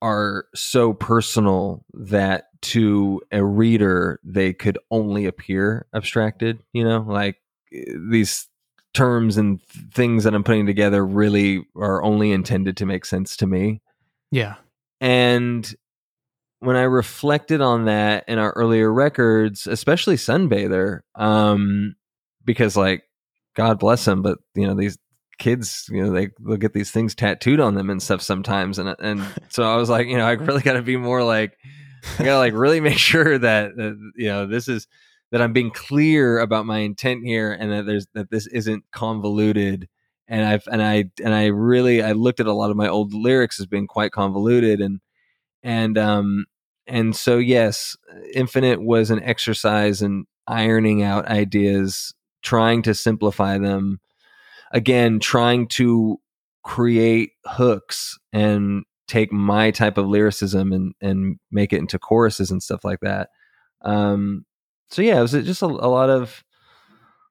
are 0.00 0.46
so 0.54 0.92
personal 0.92 1.84
that 1.92 2.44
to 2.60 3.20
a 3.32 3.44
reader 3.44 4.20
they 4.24 4.52
could 4.52 4.78
only 4.90 5.26
appear 5.26 5.86
abstracted 5.94 6.58
you 6.72 6.84
know 6.84 7.04
like 7.06 7.36
these 8.10 8.48
terms 8.94 9.36
and 9.36 9.60
things 9.92 10.24
that 10.24 10.34
i'm 10.34 10.44
putting 10.44 10.66
together 10.66 11.04
really 11.04 11.64
are 11.76 12.02
only 12.02 12.32
intended 12.32 12.76
to 12.76 12.86
make 12.86 13.04
sense 13.04 13.36
to 13.36 13.46
me 13.46 13.80
yeah 14.30 14.54
and 15.00 15.74
when 16.60 16.76
I 16.76 16.82
reflected 16.82 17.60
on 17.60 17.84
that 17.84 18.24
in 18.28 18.38
our 18.38 18.52
earlier 18.52 18.92
records, 18.92 19.66
especially 19.66 20.16
Sunbather, 20.16 21.00
um, 21.14 21.94
because 22.44 22.76
like 22.76 23.04
God 23.54 23.78
bless 23.78 24.04
them, 24.04 24.22
but 24.22 24.38
you 24.54 24.66
know 24.66 24.74
these 24.74 24.98
kids, 25.38 25.88
you 25.90 26.04
know, 26.04 26.12
they 26.12 26.30
they'll 26.40 26.56
get 26.56 26.74
these 26.74 26.90
things 26.90 27.14
tattooed 27.14 27.60
on 27.60 27.74
them 27.74 27.90
and 27.90 28.02
stuff 28.02 28.22
sometimes, 28.22 28.78
and 28.78 28.94
and 28.98 29.24
so 29.48 29.62
I 29.62 29.76
was 29.76 29.88
like, 29.88 30.08
you 30.08 30.16
know, 30.16 30.26
I 30.26 30.32
really 30.32 30.62
got 30.62 30.74
to 30.74 30.82
be 30.82 30.96
more 30.96 31.22
like, 31.22 31.56
I 32.18 32.24
gotta 32.24 32.38
like 32.38 32.54
really 32.54 32.80
make 32.80 32.98
sure 33.12 33.38
that, 33.38 33.76
that 33.76 34.12
you 34.16 34.28
know 34.28 34.46
this 34.46 34.68
is 34.68 34.86
that 35.30 35.42
I'm 35.42 35.52
being 35.52 35.70
clear 35.70 36.38
about 36.38 36.66
my 36.66 36.78
intent 36.78 37.24
here, 37.24 37.52
and 37.52 37.70
that 37.72 37.86
there's 37.86 38.06
that 38.14 38.30
this 38.30 38.46
isn't 38.48 38.84
convoluted. 38.92 39.88
And 40.30 40.44
I've 40.44 40.66
and 40.70 40.82
I 40.82 41.04
and 41.24 41.34
I 41.34 41.46
really 41.46 42.02
I 42.02 42.12
looked 42.12 42.40
at 42.40 42.46
a 42.46 42.52
lot 42.52 42.70
of 42.70 42.76
my 42.76 42.88
old 42.88 43.14
lyrics 43.14 43.58
as 43.60 43.66
being 43.66 43.86
quite 43.86 44.12
convoluted 44.12 44.78
and 44.78 45.00
and 45.62 45.98
um 45.98 46.46
and 46.86 47.14
so 47.14 47.38
yes 47.38 47.96
infinite 48.32 48.82
was 48.82 49.10
an 49.10 49.22
exercise 49.22 50.02
in 50.02 50.24
ironing 50.46 51.02
out 51.02 51.26
ideas 51.26 52.14
trying 52.42 52.82
to 52.82 52.94
simplify 52.94 53.58
them 53.58 54.00
again 54.72 55.18
trying 55.18 55.66
to 55.66 56.18
create 56.62 57.32
hooks 57.46 58.18
and 58.32 58.84
take 59.06 59.32
my 59.32 59.70
type 59.70 59.96
of 59.98 60.06
lyricism 60.06 60.72
and 60.72 60.94
and 61.00 61.38
make 61.50 61.72
it 61.72 61.78
into 61.78 61.98
choruses 61.98 62.50
and 62.50 62.62
stuff 62.62 62.84
like 62.84 63.00
that. 63.00 63.30
Um 63.82 64.44
so 64.90 65.02
yeah 65.02 65.18
it 65.18 65.22
was 65.22 65.32
just 65.32 65.62
a, 65.62 65.66
a 65.66 65.66
lot 65.66 66.10
of 66.10 66.44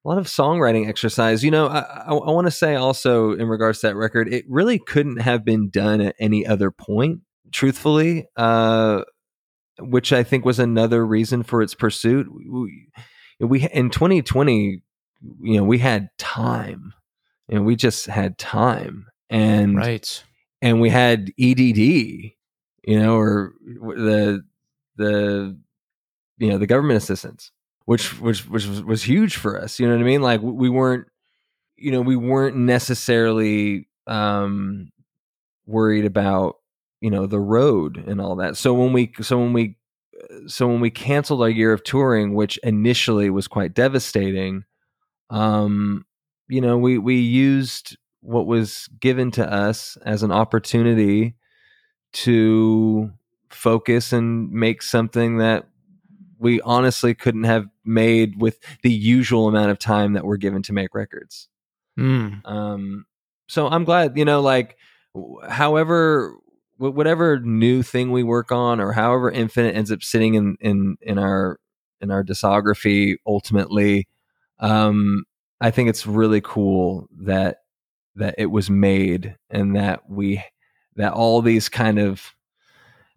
a 0.04 0.08
lot 0.10 0.18
of 0.18 0.26
songwriting 0.26 0.88
exercise. 0.88 1.44
You 1.44 1.52
know 1.52 1.68
i, 1.68 1.80
I, 1.80 2.16
I 2.16 2.32
want 2.32 2.48
to 2.48 2.52
say 2.52 2.76
also 2.76 3.34
in 3.34 3.48
regards 3.48 3.80
to 3.82 3.88
that 3.88 3.95
record 3.95 4.32
it 4.34 4.45
really 4.49 4.80
couldn't 4.80 5.22
have 5.22 5.45
been 5.45 5.70
done 5.70 6.02
at 6.02 6.16
any 6.20 6.45
other 6.45 6.72
point 6.72 7.22
truthfully, 7.52 8.28
uh, 8.36 9.03
which 9.80 10.11
I 10.11 10.24
think 10.24 10.45
was 10.45 10.60
another 10.60 11.06
reason 11.06 11.44
for 11.44 11.61
its 11.61 11.74
pursuit. 11.74 12.28
We, 12.32 12.88
we 13.40 13.68
in 13.69 13.90
2020, 13.90 14.82
you 15.41 15.57
know, 15.57 15.64
we 15.64 15.80
had 15.80 16.10
time, 16.18 16.94
and 17.49 17.65
we 17.65 17.76
just 17.76 18.06
had 18.07 18.38
time, 18.38 19.07
and 19.30 19.78
right, 19.78 20.24
and 20.61 20.82
we 20.82 20.90
had 20.90 21.32
EDD, 21.40 21.78
you 21.78 22.34
know, 22.88 23.18
or 23.18 23.53
the 23.64 24.44
the 24.95 25.57
you 26.38 26.49
know 26.49 26.57
the 26.57 26.68
government 26.68 26.98
assistance, 26.98 27.52
which 27.86 28.19
which 28.19 28.48
which 28.48 28.65
was, 28.65 28.84
was 28.84 29.03
huge 29.03 29.36
for 29.38 29.61
us. 29.61 29.80
You 29.80 29.88
know 29.88 29.94
what 29.94 30.02
I 30.02 30.06
mean? 30.06 30.22
Like 30.22 30.41
we 30.41 30.69
weren't, 30.69 31.07
you 31.76 31.91
know, 31.91 32.02
we 32.02 32.15
weren't 32.15 32.56
necessarily 32.57 33.88
um 34.07 34.90
worried 35.65 36.06
about 36.06 36.56
you 37.02 37.10
know 37.10 37.26
the 37.26 37.40
road 37.40 38.03
and 38.07 38.19
all 38.19 38.36
that 38.36 38.57
so 38.57 38.74
when 38.74 38.94
we 38.94 39.11
so 39.22 39.38
when 39.38 39.53
we 39.53 39.76
so 40.48 40.68
when 40.68 40.80
we 40.80 40.90
canceled 40.90 41.41
our 41.41 41.49
year 41.49 41.72
of 41.72 41.84
touring 41.84 42.34
which 42.34 42.57
initially 42.64 43.30
was 43.30 43.48
quite 43.48 43.74
devastating 43.74 44.64
um 45.30 46.06
you 46.48 46.61
know 46.61 46.78
we 46.78 46.98
we 46.98 47.15
used 47.15 47.98
what 48.22 48.48
was 48.48 48.90
given 48.99 49.32
to 49.32 49.52
us 49.52 49.98
as 50.06 50.24
an 50.24 50.32
opportunity 50.32 51.36
to 52.14 53.11
focus 53.49 54.11
and 54.11 54.52
make 54.52 54.82
something 54.82 55.38
that 55.38 55.68
we 56.40 56.61
honestly 56.61 57.14
couldn't 57.14 57.45
have 57.45 57.65
made 57.84 58.40
with 58.41 58.60
the 58.82 58.91
usual 58.91 59.48
amount 59.48 59.72
of 59.72 59.80
time 59.80 60.14
that 60.14 60.26
we're 60.26 60.38
given 60.38 60.61
to 60.64 60.74
make 60.74 60.95
records 60.95 61.48
mm. 61.99 62.41
um 62.45 63.06
so 63.48 63.68
i'm 63.68 63.84
glad 63.84 64.18
you 64.18 64.26
know 64.26 64.41
like 64.41 64.78
however 65.48 66.36
whatever 66.78 67.40
new 67.40 67.82
thing 67.82 68.12
we 68.12 68.24
work 68.24 68.52
on 68.52 68.80
or 68.80 68.91
however 68.91 69.32
infinite 69.32 69.76
ends 69.76 69.91
up 69.91 70.04
sitting 70.04 70.36
in 70.36 70.58
in 70.60 70.98
in 71.02 71.18
our 71.18 71.60
in 72.02 72.12
our 72.12 72.24
discography 72.24 73.16
ultimately 73.26 74.08
um 74.60 75.24
i 75.60 75.72
think 75.72 75.90
it's 75.90 76.06
really 76.06 76.41
cool 76.41 77.08
that 77.12 77.58
that 78.16 78.36
it 78.38 78.48
was 78.48 78.70
made 78.70 79.36
and 79.49 79.76
that 79.76 80.10
we 80.10 80.44
that 80.95 81.14
all 81.14 81.41
these 81.41 81.70
kind 81.70 81.99
of 81.99 82.34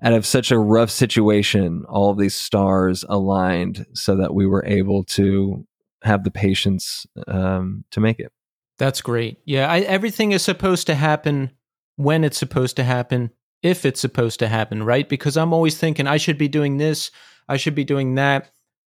out 0.02 0.12
of 0.12 0.24
such 0.24 0.50
a 0.50 0.58
rough 0.58 0.90
situation 0.90 1.84
all 1.88 2.14
these 2.14 2.34
stars 2.34 3.04
aligned 3.08 3.86
so 3.94 4.16
that 4.16 4.34
we 4.34 4.46
were 4.46 4.64
able 4.64 5.04
to 5.04 5.66
have 6.02 6.24
the 6.24 6.30
patience 6.30 7.06
um, 7.28 7.84
to 7.90 8.00
make 8.00 8.18
it. 8.18 8.32
That's 8.78 9.02
great. 9.02 9.38
Yeah 9.44 9.70
I, 9.70 9.80
everything 9.80 10.32
is 10.32 10.42
supposed 10.42 10.86
to 10.86 10.94
happen 10.94 11.50
when 11.96 12.24
it's 12.24 12.38
supposed 12.38 12.76
to 12.76 12.84
happen 12.84 13.30
if 13.62 13.84
it's 13.84 14.00
supposed 14.00 14.38
to 14.38 14.48
happen, 14.48 14.82
right? 14.82 15.08
Because 15.08 15.36
I'm 15.36 15.52
always 15.52 15.76
thinking 15.76 16.06
I 16.06 16.16
should 16.16 16.38
be 16.38 16.48
doing 16.48 16.78
this, 16.78 17.10
I 17.48 17.56
should 17.56 17.74
be 17.74 17.84
doing 17.84 18.14
that. 18.14 18.50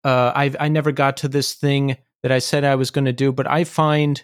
Uh, 0.04 0.32
I 0.36 0.54
I 0.60 0.68
never 0.68 0.92
got 0.92 1.18
to 1.18 1.28
this 1.28 1.54
thing 1.54 1.98
that 2.22 2.32
I 2.32 2.40
said 2.40 2.64
I 2.64 2.76
was 2.76 2.92
going 2.92 3.06
to 3.06 3.14
do, 3.14 3.32
but 3.32 3.50
I 3.50 3.64
find 3.64 4.24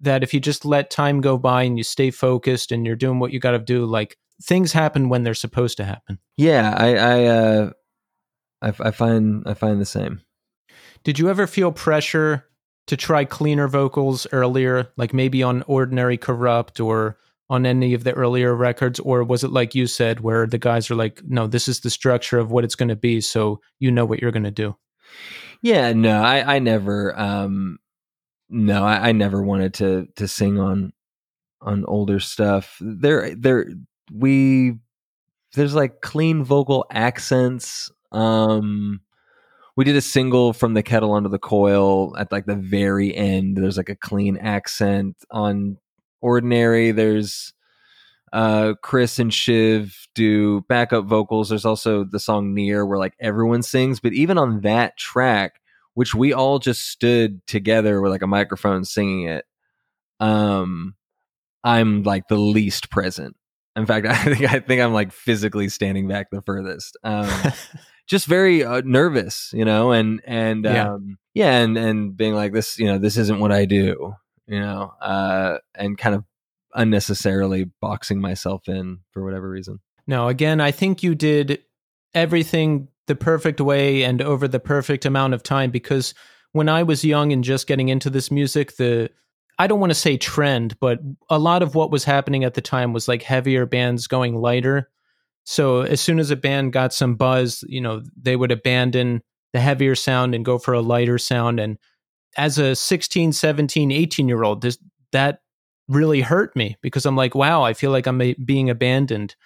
that 0.00 0.22
if 0.22 0.34
you 0.34 0.40
just 0.40 0.64
let 0.64 0.90
time 0.90 1.20
go 1.20 1.38
by 1.38 1.62
and 1.62 1.78
you 1.78 1.84
stay 1.84 2.10
focused 2.10 2.70
and 2.72 2.84
you're 2.84 2.96
doing 2.96 3.18
what 3.18 3.32
you 3.32 3.40
got 3.40 3.52
to 3.52 3.58
do, 3.58 3.86
like 3.86 4.16
things 4.42 4.72
happen 4.72 5.08
when 5.08 5.22
they're 5.22 5.34
supposed 5.34 5.76
to 5.78 5.84
happen. 5.84 6.18
Yeah, 6.36 6.74
I 6.76 6.96
I, 6.96 7.24
uh, 7.24 7.70
I 8.62 8.68
I 8.68 8.90
find 8.90 9.42
I 9.46 9.54
find 9.54 9.80
the 9.80 9.86
same. 9.86 10.22
Did 11.04 11.18
you 11.18 11.30
ever 11.30 11.46
feel 11.46 11.72
pressure 11.72 12.46
to 12.86 12.96
try 12.96 13.24
cleaner 13.24 13.68
vocals 13.68 14.26
earlier, 14.32 14.88
like 14.96 15.12
maybe 15.12 15.42
on 15.42 15.62
Ordinary 15.62 16.16
Corrupt 16.16 16.80
or 16.80 17.18
on 17.48 17.64
any 17.64 17.94
of 17.94 18.04
the 18.04 18.12
earlier 18.12 18.54
records 18.54 18.98
or 19.00 19.22
was 19.22 19.44
it 19.44 19.52
like 19.52 19.74
you 19.74 19.86
said 19.86 20.20
where 20.20 20.46
the 20.46 20.58
guys 20.58 20.90
are 20.90 20.96
like 20.96 21.22
no 21.26 21.46
this 21.46 21.68
is 21.68 21.80
the 21.80 21.90
structure 21.90 22.38
of 22.38 22.50
what 22.50 22.64
it's 22.64 22.74
going 22.74 22.88
to 22.88 22.96
be 22.96 23.20
so 23.20 23.60
you 23.78 23.90
know 23.90 24.04
what 24.04 24.20
you're 24.20 24.32
going 24.32 24.42
to 24.42 24.50
do 24.50 24.74
yeah 25.62 25.92
no 25.92 26.22
i 26.22 26.56
i 26.56 26.58
never 26.58 27.18
um 27.18 27.78
no 28.48 28.84
I, 28.84 29.08
I, 29.08 29.12
never 29.12 29.42
wanted 29.42 29.74
to 29.74 30.06
to 30.16 30.28
sing 30.28 30.58
on 30.60 30.92
on 31.60 31.84
older 31.86 32.20
stuff. 32.20 32.78
There 32.80 33.34
there 33.34 33.66
we 34.12 34.74
there's 35.54 35.74
like 35.74 36.00
clean 36.00 36.44
vocal 36.44 36.86
accents. 36.90 37.90
Um 38.12 39.00
we 39.76 39.84
did 39.84 39.96
a 39.96 40.00
single 40.00 40.52
from 40.52 40.72
the 40.72 40.82
kettle 40.82 41.12
under 41.12 41.28
the 41.28 41.38
coil 41.38 42.16
at 42.16 42.32
like 42.32 42.46
the 42.46 42.56
very 42.56 43.14
end. 43.14 43.56
There's 43.56 43.76
like 43.76 43.90
a 43.90 43.96
clean 43.96 44.38
accent 44.38 45.16
on 45.30 45.76
ordinary. 46.26 46.90
There's 46.90 47.54
uh, 48.32 48.74
Chris 48.82 49.20
and 49.20 49.32
Shiv 49.32 50.08
do 50.14 50.62
backup 50.62 51.04
vocals. 51.04 51.48
There's 51.48 51.64
also 51.64 52.04
the 52.04 52.18
song 52.18 52.52
Near 52.52 52.84
where 52.84 52.98
like 52.98 53.14
everyone 53.20 53.62
sings, 53.62 54.00
but 54.00 54.12
even 54.12 54.36
on 54.36 54.62
that 54.62 54.96
track, 54.96 55.60
which 55.94 56.14
we 56.14 56.32
all 56.32 56.58
just 56.58 56.88
stood 56.88 57.46
together 57.46 58.00
with 58.00 58.10
like 58.10 58.22
a 58.22 58.26
microphone 58.26 58.84
singing 58.84 59.28
it, 59.28 59.44
um, 60.18 60.96
I'm 61.62 62.02
like 62.02 62.26
the 62.28 62.36
least 62.36 62.90
present. 62.90 63.36
In 63.76 63.86
fact, 63.86 64.06
I 64.08 64.16
think 64.16 64.52
I 64.52 64.58
think 64.58 64.82
I'm 64.82 64.92
like 64.92 65.12
physically 65.12 65.68
standing 65.68 66.08
back 66.08 66.30
the 66.32 66.42
furthest. 66.42 66.96
Um, 67.04 67.30
just 68.08 68.26
very 68.26 68.64
uh, 68.64 68.82
nervous, 68.84 69.52
you 69.54 69.64
know, 69.64 69.92
and 69.92 70.20
and 70.26 70.64
yeah. 70.64 70.90
Um, 70.90 71.18
yeah, 71.34 71.58
and 71.58 71.76
and 71.76 72.16
being 72.16 72.34
like 72.34 72.52
this, 72.52 72.78
you 72.78 72.86
know, 72.86 72.98
this 72.98 73.16
isn't 73.16 73.38
what 73.38 73.52
I 73.52 73.64
do 73.66 74.16
you 74.46 74.60
know, 74.60 74.92
uh, 75.00 75.58
and 75.74 75.98
kind 75.98 76.14
of 76.14 76.24
unnecessarily 76.74 77.70
boxing 77.80 78.20
myself 78.20 78.68
in 78.68 78.98
for 79.10 79.24
whatever 79.24 79.48
reason. 79.48 79.80
No, 80.06 80.28
again, 80.28 80.60
I 80.60 80.70
think 80.70 81.02
you 81.02 81.14
did 81.14 81.60
everything 82.14 82.88
the 83.06 83.16
perfect 83.16 83.60
way 83.60 84.04
and 84.04 84.20
over 84.20 84.46
the 84.48 84.60
perfect 84.60 85.04
amount 85.04 85.34
of 85.34 85.42
time 85.42 85.70
because 85.70 86.14
when 86.52 86.68
I 86.68 86.82
was 86.82 87.04
young 87.04 87.32
and 87.32 87.44
just 87.44 87.66
getting 87.66 87.88
into 87.88 88.10
this 88.10 88.30
music, 88.30 88.76
the 88.76 89.10
I 89.58 89.66
don't 89.66 89.80
want 89.80 89.90
to 89.90 89.94
say 89.94 90.16
trend, 90.18 90.78
but 90.80 90.98
a 91.30 91.38
lot 91.38 91.62
of 91.62 91.74
what 91.74 91.90
was 91.90 92.04
happening 92.04 92.44
at 92.44 92.54
the 92.54 92.60
time 92.60 92.92
was 92.92 93.08
like 93.08 93.22
heavier 93.22 93.64
bands 93.64 94.06
going 94.06 94.36
lighter. 94.36 94.90
So 95.44 95.80
as 95.80 96.00
soon 96.00 96.18
as 96.18 96.30
a 96.30 96.36
band 96.36 96.72
got 96.72 96.92
some 96.92 97.14
buzz, 97.14 97.64
you 97.66 97.80
know, 97.80 98.02
they 98.20 98.36
would 98.36 98.52
abandon 98.52 99.22
the 99.52 99.60
heavier 99.60 99.94
sound 99.94 100.34
and 100.34 100.44
go 100.44 100.58
for 100.58 100.74
a 100.74 100.80
lighter 100.80 101.16
sound 101.16 101.58
and 101.58 101.78
as 102.36 102.58
a 102.58 102.76
16, 102.76 103.32
17, 103.32 103.90
18 103.90 104.28
year 104.28 104.42
old, 104.42 104.62
this 104.62 104.78
that 105.12 105.40
really 105.88 106.20
hurt 106.20 106.54
me 106.56 106.76
because 106.82 107.06
I'm 107.06 107.16
like, 107.16 107.34
wow, 107.34 107.62
I 107.62 107.72
feel 107.72 107.90
like 107.90 108.06
I'm 108.06 108.20
a, 108.20 108.34
being 108.34 108.70
abandoned 108.70 109.36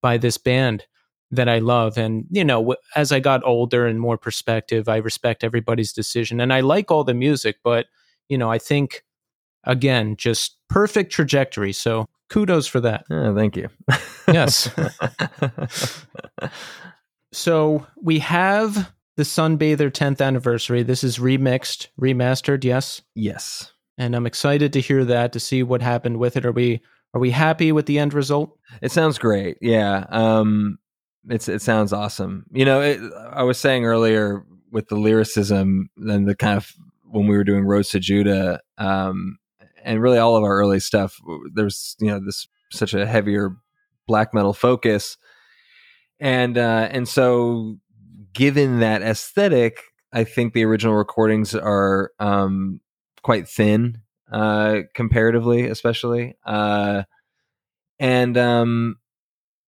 by 0.00 0.16
this 0.16 0.38
band 0.38 0.86
that 1.30 1.48
I 1.48 1.58
love. 1.58 1.98
And, 1.98 2.24
you 2.30 2.44
know, 2.44 2.76
as 2.96 3.12
I 3.12 3.20
got 3.20 3.44
older 3.44 3.86
and 3.86 4.00
more 4.00 4.16
perspective, 4.16 4.88
I 4.88 4.96
respect 4.96 5.44
everybody's 5.44 5.92
decision. 5.92 6.40
And 6.40 6.52
I 6.52 6.60
like 6.60 6.90
all 6.90 7.04
the 7.04 7.14
music, 7.14 7.56
but, 7.62 7.86
you 8.28 8.38
know, 8.38 8.50
I 8.50 8.58
think, 8.58 9.04
again, 9.64 10.16
just 10.16 10.56
perfect 10.68 11.12
trajectory. 11.12 11.72
So 11.72 12.06
kudos 12.30 12.66
for 12.66 12.80
that. 12.80 13.04
Yeah, 13.10 13.34
thank 13.34 13.56
you. 13.56 13.68
yes. 14.28 14.70
so 17.32 17.86
we 18.00 18.20
have 18.20 18.90
the 19.18 19.24
Sunbather 19.24 19.90
10th 19.90 20.24
anniversary. 20.24 20.84
This 20.84 21.02
is 21.02 21.18
remixed, 21.18 21.88
remastered, 22.00 22.62
yes? 22.62 23.02
Yes. 23.16 23.72
And 23.98 24.14
I'm 24.14 24.26
excited 24.26 24.72
to 24.74 24.80
hear 24.80 25.04
that, 25.06 25.32
to 25.32 25.40
see 25.40 25.64
what 25.64 25.82
happened 25.82 26.18
with 26.18 26.36
it. 26.36 26.46
Are 26.46 26.52
we 26.52 26.80
are 27.14 27.20
we 27.20 27.32
happy 27.32 27.72
with 27.72 27.86
the 27.86 27.98
end 27.98 28.14
result? 28.14 28.56
It 28.80 28.92
sounds 28.92 29.18
great. 29.18 29.58
Yeah. 29.60 30.06
Um 30.08 30.78
it's 31.28 31.48
it 31.48 31.62
sounds 31.62 31.92
awesome. 31.92 32.46
You 32.52 32.64
know, 32.64 32.80
it, 32.80 33.00
I 33.32 33.42
was 33.42 33.58
saying 33.58 33.84
earlier 33.84 34.44
with 34.70 34.86
the 34.86 34.94
lyricism 34.94 35.90
and 35.96 36.28
the 36.28 36.36
kind 36.36 36.56
of 36.56 36.72
when 37.10 37.26
we 37.26 37.36
were 37.36 37.44
doing 37.44 37.64
Roads 37.64 37.88
to 37.90 37.98
Judah, 37.98 38.60
um, 38.76 39.38
and 39.82 40.00
really 40.00 40.18
all 40.18 40.36
of 40.36 40.44
our 40.44 40.58
early 40.58 40.78
stuff, 40.78 41.18
there's 41.54 41.96
you 41.98 42.06
know 42.06 42.20
this 42.24 42.46
such 42.70 42.94
a 42.94 43.04
heavier 43.04 43.56
black 44.06 44.32
metal 44.32 44.52
focus, 44.52 45.16
and 46.20 46.56
uh, 46.56 46.88
and 46.90 47.08
so 47.08 47.78
given 48.38 48.78
that 48.78 49.02
aesthetic, 49.02 49.82
I 50.12 50.22
think 50.22 50.54
the 50.54 50.64
original 50.64 50.94
recordings 50.94 51.56
are 51.56 52.12
um, 52.20 52.80
quite 53.24 53.48
thin 53.48 53.98
uh, 54.30 54.82
comparatively, 54.94 55.66
especially, 55.66 56.36
uh, 56.46 57.02
and 57.98 58.38
um, 58.38 58.96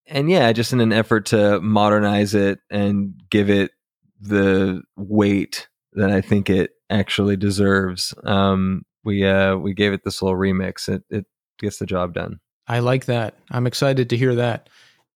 and 0.06 0.30
yeah, 0.30 0.52
just 0.52 0.72
in 0.72 0.80
an 0.80 0.92
effort 0.92 1.26
to 1.26 1.60
modernize 1.60 2.32
it 2.32 2.60
and 2.70 3.14
give 3.28 3.50
it 3.50 3.72
the 4.20 4.82
weight 4.96 5.66
that 5.94 6.12
I 6.12 6.20
think 6.20 6.48
it 6.48 6.70
actually 6.90 7.36
deserves, 7.36 8.14
um, 8.22 8.82
we 9.02 9.26
uh, 9.26 9.56
we 9.56 9.74
gave 9.74 9.92
it 9.92 10.04
this 10.04 10.22
little 10.22 10.38
remix. 10.38 10.88
It 10.88 11.02
it 11.10 11.26
gets 11.58 11.78
the 11.78 11.86
job 11.86 12.14
done. 12.14 12.38
I 12.68 12.78
like 12.78 13.06
that. 13.06 13.34
I'm 13.50 13.66
excited 13.66 14.10
to 14.10 14.16
hear 14.16 14.36
that. 14.36 14.68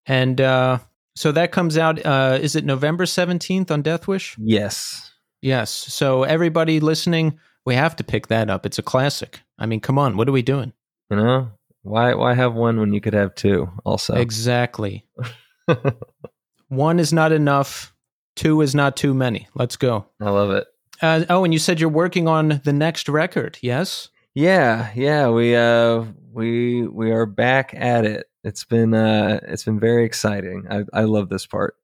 And 0.06 0.40
uh, 0.40 0.78
so 1.16 1.32
that 1.32 1.52
comes 1.52 1.78
out. 1.78 2.04
Uh, 2.04 2.38
is 2.40 2.56
it 2.56 2.64
November 2.64 3.04
17th 3.04 3.70
on 3.70 3.82
Deathwish? 3.82 4.36
Yes. 4.38 5.12
Yes. 5.42 5.70
So 5.70 6.22
everybody 6.24 6.80
listening, 6.80 7.38
we 7.64 7.74
have 7.74 7.96
to 7.96 8.04
pick 8.04 8.28
that 8.28 8.50
up. 8.50 8.66
It's 8.66 8.78
a 8.78 8.82
classic. 8.82 9.40
I 9.58 9.66
mean, 9.66 9.80
come 9.80 9.98
on, 9.98 10.16
what 10.16 10.28
are 10.28 10.32
we 10.32 10.42
doing? 10.42 10.72
You 11.10 11.16
know, 11.16 11.50
why 11.82 12.14
why 12.14 12.34
have 12.34 12.54
one 12.54 12.80
when 12.80 12.92
you 12.92 13.00
could 13.00 13.14
have 13.14 13.34
two? 13.34 13.70
Also, 13.84 14.14
exactly. 14.14 15.06
one 16.68 16.98
is 16.98 17.12
not 17.12 17.30
enough. 17.30 17.94
Two 18.36 18.62
is 18.62 18.74
not 18.74 18.96
too 18.96 19.14
many. 19.14 19.46
Let's 19.54 19.76
go. 19.76 20.06
I 20.20 20.30
love 20.30 20.50
it. 20.50 20.66
Uh, 21.00 21.24
oh, 21.28 21.44
and 21.44 21.52
you 21.52 21.58
said 21.58 21.78
you're 21.78 21.90
working 21.90 22.26
on 22.26 22.60
the 22.64 22.72
next 22.72 23.08
record. 23.08 23.58
Yes. 23.60 24.08
Yeah, 24.34 24.90
yeah. 24.94 25.28
We 25.28 25.54
uh 25.54 26.04
we 26.32 26.86
we 26.86 27.12
are 27.12 27.26
back 27.26 27.72
at 27.74 28.04
it. 28.04 28.26
It's 28.44 28.64
been 28.64 28.94
uh 28.94 29.40
it's 29.42 29.64
been 29.64 29.80
very 29.80 30.04
exciting. 30.04 30.66
I 30.70 30.84
I 30.92 31.02
love 31.04 31.28
this 31.28 31.46
part. 31.46 31.76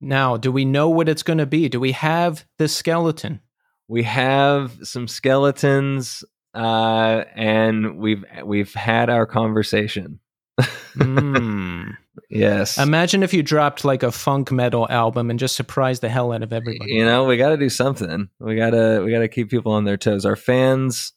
Now, 0.00 0.36
do 0.36 0.52
we 0.52 0.64
know 0.64 0.88
what 0.88 1.08
it's 1.08 1.24
going 1.24 1.38
to 1.38 1.46
be? 1.46 1.68
Do 1.68 1.80
we 1.80 1.90
have 1.92 2.46
the 2.58 2.68
skeleton? 2.68 3.40
We 3.88 4.04
have 4.04 4.78
some 4.84 5.08
skeletons 5.08 6.22
uh, 6.54 7.24
and 7.34 7.98
we've 7.98 8.24
we've 8.44 8.74
had 8.74 9.10
our 9.10 9.26
conversation. 9.26 10.20
mm. 10.60 11.96
Yes. 12.30 12.76
Imagine 12.76 13.22
if 13.22 13.32
you 13.32 13.42
dropped 13.42 13.84
like 13.84 14.02
a 14.02 14.12
funk 14.12 14.50
metal 14.52 14.86
album 14.90 15.30
and 15.30 15.38
just 15.38 15.56
surprised 15.56 16.02
the 16.02 16.10
hell 16.10 16.32
out 16.32 16.42
of 16.42 16.52
everybody. 16.52 16.92
You 16.92 17.04
know, 17.04 17.24
we 17.24 17.38
got 17.38 17.50
to 17.50 17.56
do 17.56 17.70
something. 17.70 18.28
We 18.38 18.56
got 18.56 18.70
to 18.70 19.02
we 19.02 19.12
got 19.12 19.20
to 19.20 19.28
keep 19.28 19.48
people 19.48 19.72
on 19.72 19.84
their 19.84 19.96
toes. 19.96 20.26
Our 20.26 20.36
fans 20.36 21.12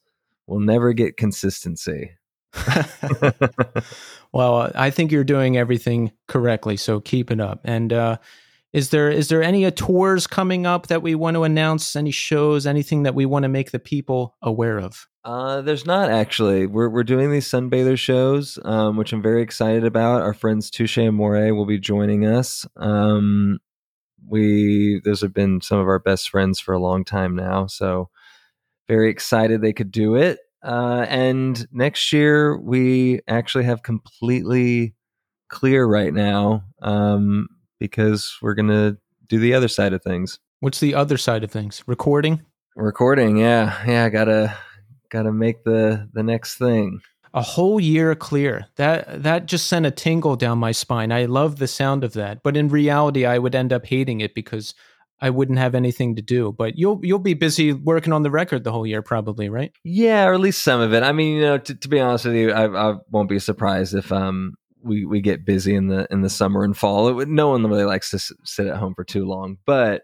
will 0.47 0.59
never 0.59 0.93
get 0.93 1.17
consistency. 1.17 2.11
well, 4.33 4.71
I 4.75 4.89
think 4.89 5.11
you're 5.11 5.23
doing 5.23 5.57
everything 5.57 6.11
correctly, 6.27 6.77
so 6.77 6.99
keep 6.99 7.31
it 7.31 7.39
up. 7.39 7.61
And 7.63 7.93
uh, 7.93 8.17
is 8.73 8.89
there 8.89 9.09
is 9.09 9.27
there 9.29 9.43
any 9.43 9.65
uh, 9.65 9.71
tours 9.71 10.27
coming 10.27 10.65
up 10.65 10.87
that 10.87 11.01
we 11.01 11.15
want 11.15 11.35
to 11.35 11.43
announce? 11.43 11.95
Any 11.95 12.11
shows? 12.11 12.65
Anything 12.65 13.03
that 13.03 13.15
we 13.15 13.25
want 13.25 13.43
to 13.43 13.49
make 13.49 13.71
the 13.71 13.79
people 13.79 14.35
aware 14.41 14.79
of? 14.79 15.07
Uh, 15.23 15.61
there's 15.61 15.85
not 15.85 16.09
actually. 16.09 16.65
We're 16.65 16.89
we're 16.89 17.03
doing 17.03 17.31
these 17.31 17.47
Sunbather 17.47 17.97
shows, 17.97 18.57
um, 18.63 18.97
which 18.97 19.13
I'm 19.13 19.21
very 19.21 19.41
excited 19.41 19.83
about. 19.83 20.21
Our 20.21 20.33
friends 20.33 20.71
Touché 20.71 21.09
Amoré 21.09 21.55
will 21.55 21.65
be 21.65 21.79
joining 21.79 22.25
us. 22.25 22.65
Um, 22.77 23.59
we 24.25 25.01
those 25.03 25.21
have 25.21 25.33
been 25.33 25.61
some 25.61 25.79
of 25.79 25.87
our 25.87 25.99
best 25.99 26.29
friends 26.29 26.59
for 26.59 26.73
a 26.73 26.79
long 26.79 27.03
time 27.03 27.35
now, 27.35 27.67
so 27.67 28.09
very 28.87 29.09
excited 29.09 29.61
they 29.61 29.73
could 29.73 29.91
do 29.91 30.15
it. 30.15 30.39
Uh, 30.63 31.05
and 31.09 31.67
next 31.71 32.13
year 32.13 32.57
we 32.57 33.21
actually 33.27 33.63
have 33.63 33.83
completely 33.83 34.93
clear 35.49 35.85
right 35.85 36.13
now 36.13 36.63
um, 36.81 37.47
because 37.79 38.37
we're 38.41 38.53
gonna 38.53 38.97
do 39.27 39.39
the 39.39 39.53
other 39.53 39.67
side 39.67 39.93
of 39.93 40.03
things. 40.03 40.39
What's 40.59 40.79
the 40.79 40.93
other 40.93 41.17
side 41.17 41.43
of 41.43 41.51
things? 41.51 41.83
Recording. 41.87 42.41
Recording, 42.75 43.37
yeah, 43.37 43.83
yeah. 43.87 44.05
I 44.05 44.09
gotta 44.09 44.55
got 45.11 45.23
to 45.23 45.31
make 45.31 45.63
the 45.63 46.09
the 46.13 46.23
next 46.23 46.57
thing 46.57 47.01
a 47.33 47.41
whole 47.41 47.79
year 47.79 48.15
clear 48.15 48.65
that 48.77 49.23
that 49.23 49.45
just 49.45 49.67
sent 49.67 49.85
a 49.85 49.91
tingle 49.91 50.35
down 50.35 50.57
my 50.57 50.71
spine 50.71 51.11
i 51.11 51.25
love 51.25 51.57
the 51.57 51.67
sound 51.67 52.03
of 52.03 52.13
that 52.13 52.41
but 52.43 52.57
in 52.57 52.67
reality 52.67 53.25
i 53.25 53.37
would 53.37 53.53
end 53.53 53.71
up 53.71 53.85
hating 53.85 54.21
it 54.21 54.33
because 54.33 54.73
i 55.21 55.29
wouldn't 55.29 55.59
have 55.59 55.75
anything 55.75 56.15
to 56.15 56.21
do 56.21 56.51
but 56.51 56.77
you'll 56.77 56.99
you'll 57.03 57.19
be 57.19 57.33
busy 57.33 57.73
working 57.73 58.13
on 58.13 58.23
the 58.23 58.31
record 58.31 58.63
the 58.63 58.71
whole 58.71 58.87
year 58.87 59.01
probably 59.01 59.49
right? 59.49 59.71
Yeah 59.83 60.25
or 60.25 60.33
at 60.33 60.39
least 60.39 60.63
some 60.63 60.81
of 60.81 60.93
it. 60.93 61.03
I 61.03 61.11
mean 61.11 61.35
you 61.35 61.41
know 61.41 61.57
to, 61.57 61.75
to 61.75 61.87
be 61.87 61.99
honest 61.99 62.25
with 62.25 62.35
you 62.35 62.51
I, 62.51 62.91
I 62.91 62.95
won't 63.09 63.29
be 63.29 63.39
surprised 63.39 63.93
if 63.93 64.11
um 64.11 64.53
we 64.83 65.05
we 65.05 65.21
get 65.21 65.45
busy 65.45 65.75
in 65.75 65.87
the 65.87 66.07
in 66.09 66.21
the 66.21 66.29
summer 66.29 66.63
and 66.63 66.75
fall. 66.75 67.19
It, 67.19 67.27
no 67.29 67.49
one 67.49 67.65
really 67.67 67.85
likes 67.85 68.09
to 68.11 68.17
s- 68.17 68.31
sit 68.43 68.67
at 68.67 68.77
home 68.77 68.93
for 68.95 69.03
too 69.03 69.25
long 69.25 69.57
but 69.65 70.01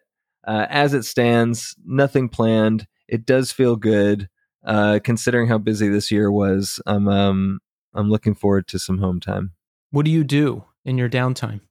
uh, 0.47 0.65
as 0.69 0.93
it 0.93 1.03
stands 1.03 1.75
nothing 1.85 2.29
planned. 2.29 2.87
It 3.07 3.25
does 3.25 3.51
feel 3.51 3.75
good. 3.75 4.29
Uh, 4.65 4.99
considering 5.03 5.47
how 5.47 5.57
busy 5.57 5.87
this 5.89 6.09
year 6.11 6.31
was, 6.31 6.81
I'm 6.85 7.07
um, 7.07 7.59
I'm 7.93 8.09
looking 8.09 8.35
forward 8.35 8.67
to 8.69 8.79
some 8.79 8.99
home 8.99 9.19
time. 9.19 9.53
What 9.91 10.05
do 10.05 10.11
you 10.11 10.23
do 10.23 10.65
in 10.85 10.97
your 10.97 11.09
downtime? 11.09 11.61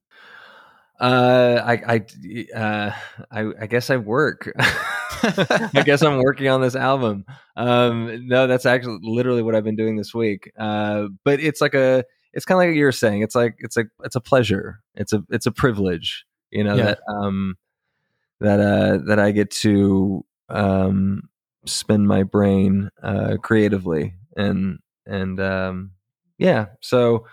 Uh, 0.99 1.61
I 1.63 1.95
I 1.95 2.57
uh, 2.57 2.91
I, 3.31 3.51
I 3.61 3.67
guess 3.67 3.89
I 3.89 3.97
work. 3.97 4.51
I 4.59 5.83
guess 5.85 6.01
I'm 6.01 6.17
working 6.19 6.47
on 6.47 6.61
this 6.61 6.75
album. 6.75 7.25
Um, 7.55 8.27
no, 8.27 8.47
that's 8.47 8.65
actually 8.65 8.99
literally 9.01 9.43
what 9.43 9.55
I've 9.55 9.63
been 9.63 9.75
doing 9.75 9.95
this 9.95 10.13
week. 10.13 10.51
Uh, 10.57 11.07
but 11.23 11.39
it's 11.39 11.61
like 11.61 11.73
a, 11.73 12.03
it's 12.33 12.45
kind 12.45 12.61
of 12.61 12.67
like 12.67 12.75
you're 12.75 12.91
saying. 12.91 13.21
It's 13.21 13.35
like 13.35 13.55
it's 13.59 13.77
a 13.77 13.85
it's 14.03 14.15
a 14.15 14.21
pleasure. 14.21 14.81
It's 14.95 15.13
a 15.13 15.23
it's 15.29 15.45
a 15.45 15.51
privilege. 15.51 16.25
You 16.51 16.63
know 16.63 16.75
yeah. 16.75 16.83
that 16.83 16.99
um 17.09 17.57
that 18.39 18.59
uh 18.59 18.99
that 19.07 19.19
I 19.19 19.31
get 19.31 19.51
to 19.51 20.25
um 20.49 21.29
spend 21.69 22.07
my 22.07 22.23
brain 22.23 22.89
uh, 23.03 23.37
creatively 23.41 24.15
and 24.35 24.79
and 25.05 25.39
um, 25.39 25.91
yeah 26.37 26.67
so 26.81 27.25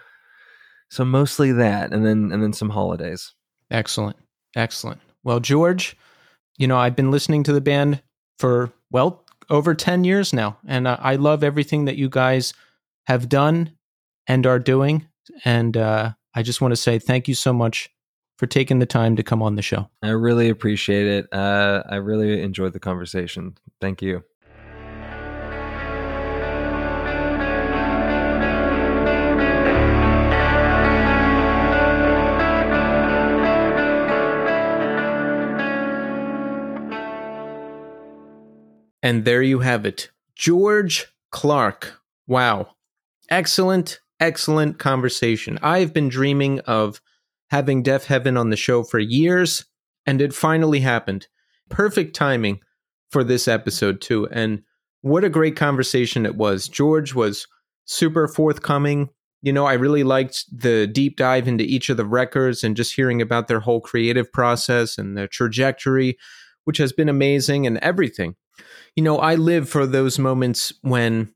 so 0.91 1.05
mostly 1.05 1.53
that 1.53 1.93
and 1.93 2.05
then 2.05 2.31
and 2.33 2.43
then 2.43 2.53
some 2.53 2.71
holidays 2.71 3.33
excellent 3.75 4.17
excellent 4.57 5.01
well 5.25 5.41
george 5.41 5.97
you 6.57 6.67
know 6.67 6.79
i've 6.79 6.97
been 6.97 7.11
listening 7.11 7.43
to 7.43 7.53
the 7.53 7.61
band 7.61 8.01
for 8.39 8.73
well 8.91 9.25
over 9.51 9.75
10 9.75 10.05
years 10.05 10.33
now 10.33 10.57
and 10.67 10.87
uh, 10.87 10.97
i 11.01 11.17
love 11.17 11.43
everything 11.43 11.85
that 11.85 11.97
you 11.97 12.09
guys 12.09 12.55
have 13.07 13.29
done 13.29 13.71
and 14.27 14.47
are 14.47 14.59
doing 14.59 15.07
and 15.45 15.77
uh, 15.77 16.13
i 16.35 16.43
just 16.43 16.61
want 16.61 16.73
to 16.73 16.77
say 16.77 16.99
thank 16.99 17.29
you 17.29 17.35
so 17.35 17.53
much 17.53 17.91
for 18.39 18.47
taking 18.47 18.79
the 18.79 18.87
time 18.87 19.17
to 19.17 19.23
come 19.23 19.43
on 19.43 19.55
the 19.55 19.63
show. 19.63 19.89
I 20.03 20.11
really 20.11 20.49
appreciate 20.49 21.07
it. 21.07 21.33
Uh, 21.33 21.83
I 21.89 21.97
really 21.97 22.43
enjoyed 22.43 22.73
the 22.73 22.81
conversation. 22.81 23.57
Thank 23.81 24.03
you. 24.03 24.25
And 39.05 39.27
there 39.27 39.43
you 39.43 39.59
have 39.59 39.85
it. 39.85 40.11
George 40.35 41.07
Clarke. 41.31 42.01
Wow. 42.27 42.71
Excellent, 43.29 44.01
excellent 44.19 44.79
conversation. 44.79 45.59
I've 45.63 45.93
been 45.93 46.09
dreaming 46.09 46.61
of 46.61 47.03
having 47.51 47.85
Deafheaven 47.85 48.41
on 48.41 48.49
the 48.49 48.57
show 48.57 48.83
for 48.83 48.99
years, 48.99 49.67
and 50.07 50.23
it 50.23 50.33
finally 50.33 50.81
happened. 50.81 51.29
Perfect 51.69 52.17
timing 52.17 52.61
for 53.11 53.23
this 53.23 53.47
episode, 53.47 54.01
too. 54.01 54.27
And 54.33 54.63
what 55.03 55.23
a 55.23 55.29
great 55.29 55.55
conversation 55.55 56.25
it 56.25 56.37
was. 56.37 56.67
George 56.67 57.15
was 57.15 57.47
super 57.85 58.27
forthcoming. 58.27 59.11
You 59.43 59.53
know, 59.53 59.67
I 59.67 59.75
really 59.75 60.03
liked 60.03 60.47
the 60.51 60.87
deep 60.87 61.19
dive 61.19 61.47
into 61.47 61.65
each 61.65 61.91
of 61.91 61.99
the 61.99 62.07
records 62.07 62.65
and 62.65 62.75
just 62.75 62.95
hearing 62.95 63.21
about 63.21 63.49
their 63.49 63.61
whole 63.61 63.83
creative 63.83 64.33
process 64.33 64.97
and 64.97 65.15
their 65.15 65.29
trajectory, 65.29 66.17
which 66.65 66.79
has 66.79 66.95
been 66.95 67.11
amazing 67.11 67.67
and 67.67 67.77
everything. 67.79 68.37
You 68.97 69.03
know, 69.03 69.19
I 69.19 69.35
live 69.35 69.69
for 69.69 69.87
those 69.87 70.19
moments 70.19 70.73
when 70.83 71.33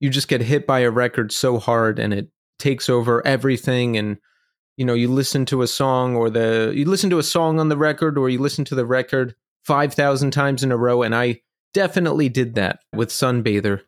you 0.00 0.10
just 0.10 0.28
get 0.28 0.40
hit 0.40 0.66
by 0.66 0.80
a 0.80 0.90
record 0.90 1.32
so 1.32 1.58
hard 1.58 1.98
and 1.98 2.14
it 2.14 2.28
takes 2.58 2.88
over 2.88 3.24
everything 3.26 3.96
and 3.96 4.18
you 4.76 4.84
know 4.84 4.94
you 4.94 5.08
listen 5.08 5.44
to 5.46 5.62
a 5.62 5.66
song 5.66 6.16
or 6.16 6.28
the 6.28 6.72
you 6.74 6.84
listen 6.84 7.10
to 7.10 7.18
a 7.18 7.22
song 7.22 7.60
on 7.60 7.68
the 7.68 7.76
record 7.76 8.18
or 8.18 8.28
you 8.28 8.38
listen 8.38 8.64
to 8.64 8.74
the 8.74 8.86
record 8.86 9.34
5000 9.64 10.30
times 10.32 10.64
in 10.64 10.72
a 10.72 10.76
row 10.76 11.02
and 11.02 11.14
I 11.14 11.40
definitely 11.72 12.28
did 12.28 12.54
that 12.56 12.80
with 12.92 13.10
Sunbather 13.10 13.82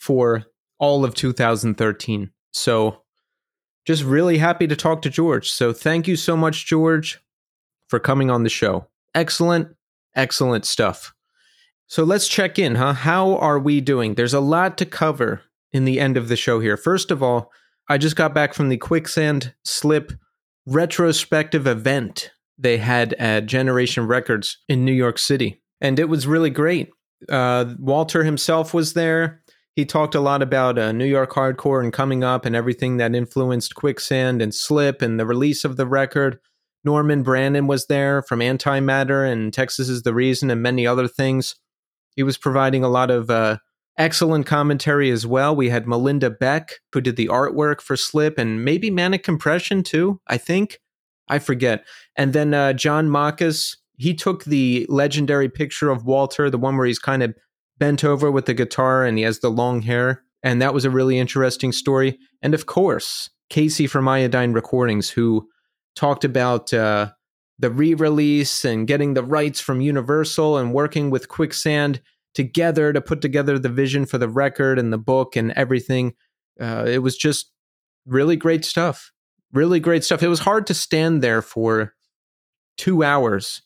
for 0.00 0.44
all 0.78 1.04
of 1.04 1.14
2013 1.14 2.30
so 2.52 3.02
just 3.86 4.02
really 4.02 4.38
happy 4.38 4.66
to 4.66 4.74
talk 4.74 5.00
to 5.02 5.10
George. 5.10 5.48
So 5.48 5.72
thank 5.72 6.08
you 6.08 6.16
so 6.16 6.36
much 6.36 6.66
George 6.66 7.20
for 7.86 8.00
coming 8.00 8.30
on 8.30 8.42
the 8.42 8.50
show. 8.50 8.88
Excellent 9.14 9.68
excellent 10.14 10.64
stuff 10.64 11.14
so 11.86 12.04
let's 12.04 12.28
check 12.28 12.58
in 12.58 12.74
huh 12.76 12.92
how 12.92 13.36
are 13.36 13.58
we 13.58 13.80
doing 13.80 14.14
there's 14.14 14.34
a 14.34 14.40
lot 14.40 14.76
to 14.78 14.86
cover 14.86 15.42
in 15.76 15.84
the 15.84 16.00
end 16.00 16.16
of 16.16 16.28
the 16.28 16.36
show 16.36 16.58
here. 16.58 16.76
First 16.76 17.10
of 17.10 17.22
all, 17.22 17.52
I 17.88 17.98
just 17.98 18.16
got 18.16 18.34
back 18.34 18.54
from 18.54 18.70
the 18.70 18.78
Quicksand 18.78 19.54
Slip 19.64 20.12
retrospective 20.66 21.66
event 21.66 22.32
they 22.58 22.78
had 22.78 23.12
at 23.14 23.46
Generation 23.46 24.06
Records 24.06 24.58
in 24.68 24.84
New 24.84 24.92
York 24.92 25.18
City. 25.18 25.62
And 25.80 25.98
it 25.98 26.08
was 26.08 26.26
really 26.26 26.50
great. 26.50 26.90
Uh, 27.28 27.74
Walter 27.78 28.24
himself 28.24 28.72
was 28.72 28.94
there. 28.94 29.42
He 29.74 29.84
talked 29.84 30.14
a 30.14 30.20
lot 30.20 30.40
about 30.40 30.78
uh, 30.78 30.92
New 30.92 31.04
York 31.04 31.32
hardcore 31.32 31.84
and 31.84 31.92
coming 31.92 32.24
up 32.24 32.46
and 32.46 32.56
everything 32.56 32.96
that 32.96 33.14
influenced 33.14 33.74
Quicksand 33.74 34.40
and 34.40 34.54
Slip 34.54 35.02
and 35.02 35.20
the 35.20 35.26
release 35.26 35.64
of 35.64 35.76
the 35.76 35.86
record. 35.86 36.38
Norman 36.82 37.22
Brannon 37.22 37.66
was 37.66 37.86
there 37.86 38.22
from 38.22 38.40
Antimatter 38.40 39.30
and 39.30 39.52
Texas 39.52 39.90
is 39.90 40.02
the 40.02 40.14
Reason 40.14 40.50
and 40.50 40.62
many 40.62 40.86
other 40.86 41.06
things. 41.06 41.56
He 42.16 42.22
was 42.22 42.36
providing 42.36 42.82
a 42.82 42.88
lot 42.88 43.10
of 43.10 43.30
uh, 43.30 43.58
Excellent 43.98 44.44
commentary 44.44 45.10
as 45.10 45.26
well. 45.26 45.56
We 45.56 45.70
had 45.70 45.88
Melinda 45.88 46.28
Beck, 46.28 46.80
who 46.92 47.00
did 47.00 47.16
the 47.16 47.28
artwork 47.28 47.80
for 47.80 47.96
Slip 47.96 48.36
and 48.36 48.62
maybe 48.62 48.90
Manic 48.90 49.22
Compression 49.22 49.82
too, 49.82 50.20
I 50.26 50.36
think. 50.36 50.80
I 51.28 51.38
forget. 51.38 51.84
And 52.14 52.34
then 52.34 52.52
uh, 52.52 52.74
John 52.74 53.08
Marcus, 53.08 53.76
he 53.96 54.12
took 54.12 54.44
the 54.44 54.84
legendary 54.90 55.48
picture 55.48 55.88
of 55.88 56.04
Walter, 56.04 56.50
the 56.50 56.58
one 56.58 56.76
where 56.76 56.86
he's 56.86 56.98
kind 56.98 57.22
of 57.22 57.34
bent 57.78 58.04
over 58.04 58.30
with 58.30 58.44
the 58.44 58.54
guitar 58.54 59.02
and 59.04 59.16
he 59.16 59.24
has 59.24 59.38
the 59.38 59.50
long 59.50 59.80
hair. 59.80 60.22
And 60.42 60.60
that 60.60 60.74
was 60.74 60.84
a 60.84 60.90
really 60.90 61.18
interesting 61.18 61.72
story. 61.72 62.18
And 62.42 62.52
of 62.52 62.66
course, 62.66 63.30
Casey 63.48 63.86
from 63.86 64.06
Iodine 64.06 64.52
Recordings, 64.52 65.08
who 65.08 65.48
talked 65.94 66.24
about 66.24 66.72
uh, 66.74 67.12
the 67.58 67.70
re 67.70 67.94
release 67.94 68.64
and 68.64 68.86
getting 68.86 69.14
the 69.14 69.24
rights 69.24 69.60
from 69.60 69.80
Universal 69.80 70.58
and 70.58 70.72
working 70.72 71.10
with 71.10 71.28
Quicksand 71.28 72.00
together 72.34 72.92
to 72.92 73.00
put 73.00 73.22
together 73.22 73.58
the 73.58 73.68
vision 73.68 74.04
for 74.04 74.18
the 74.18 74.28
record 74.28 74.78
and 74.78 74.92
the 74.92 74.98
book 74.98 75.36
and 75.36 75.52
everything. 75.52 76.14
Uh, 76.60 76.84
it 76.86 76.98
was 76.98 77.16
just 77.16 77.50
really 78.04 78.36
great 78.36 78.64
stuff. 78.64 79.10
Really 79.52 79.80
great 79.80 80.04
stuff. 80.04 80.22
It 80.22 80.28
was 80.28 80.40
hard 80.40 80.66
to 80.66 80.74
stand 80.74 81.22
there 81.22 81.40
for 81.40 81.94
two 82.76 83.02
hours. 83.02 83.62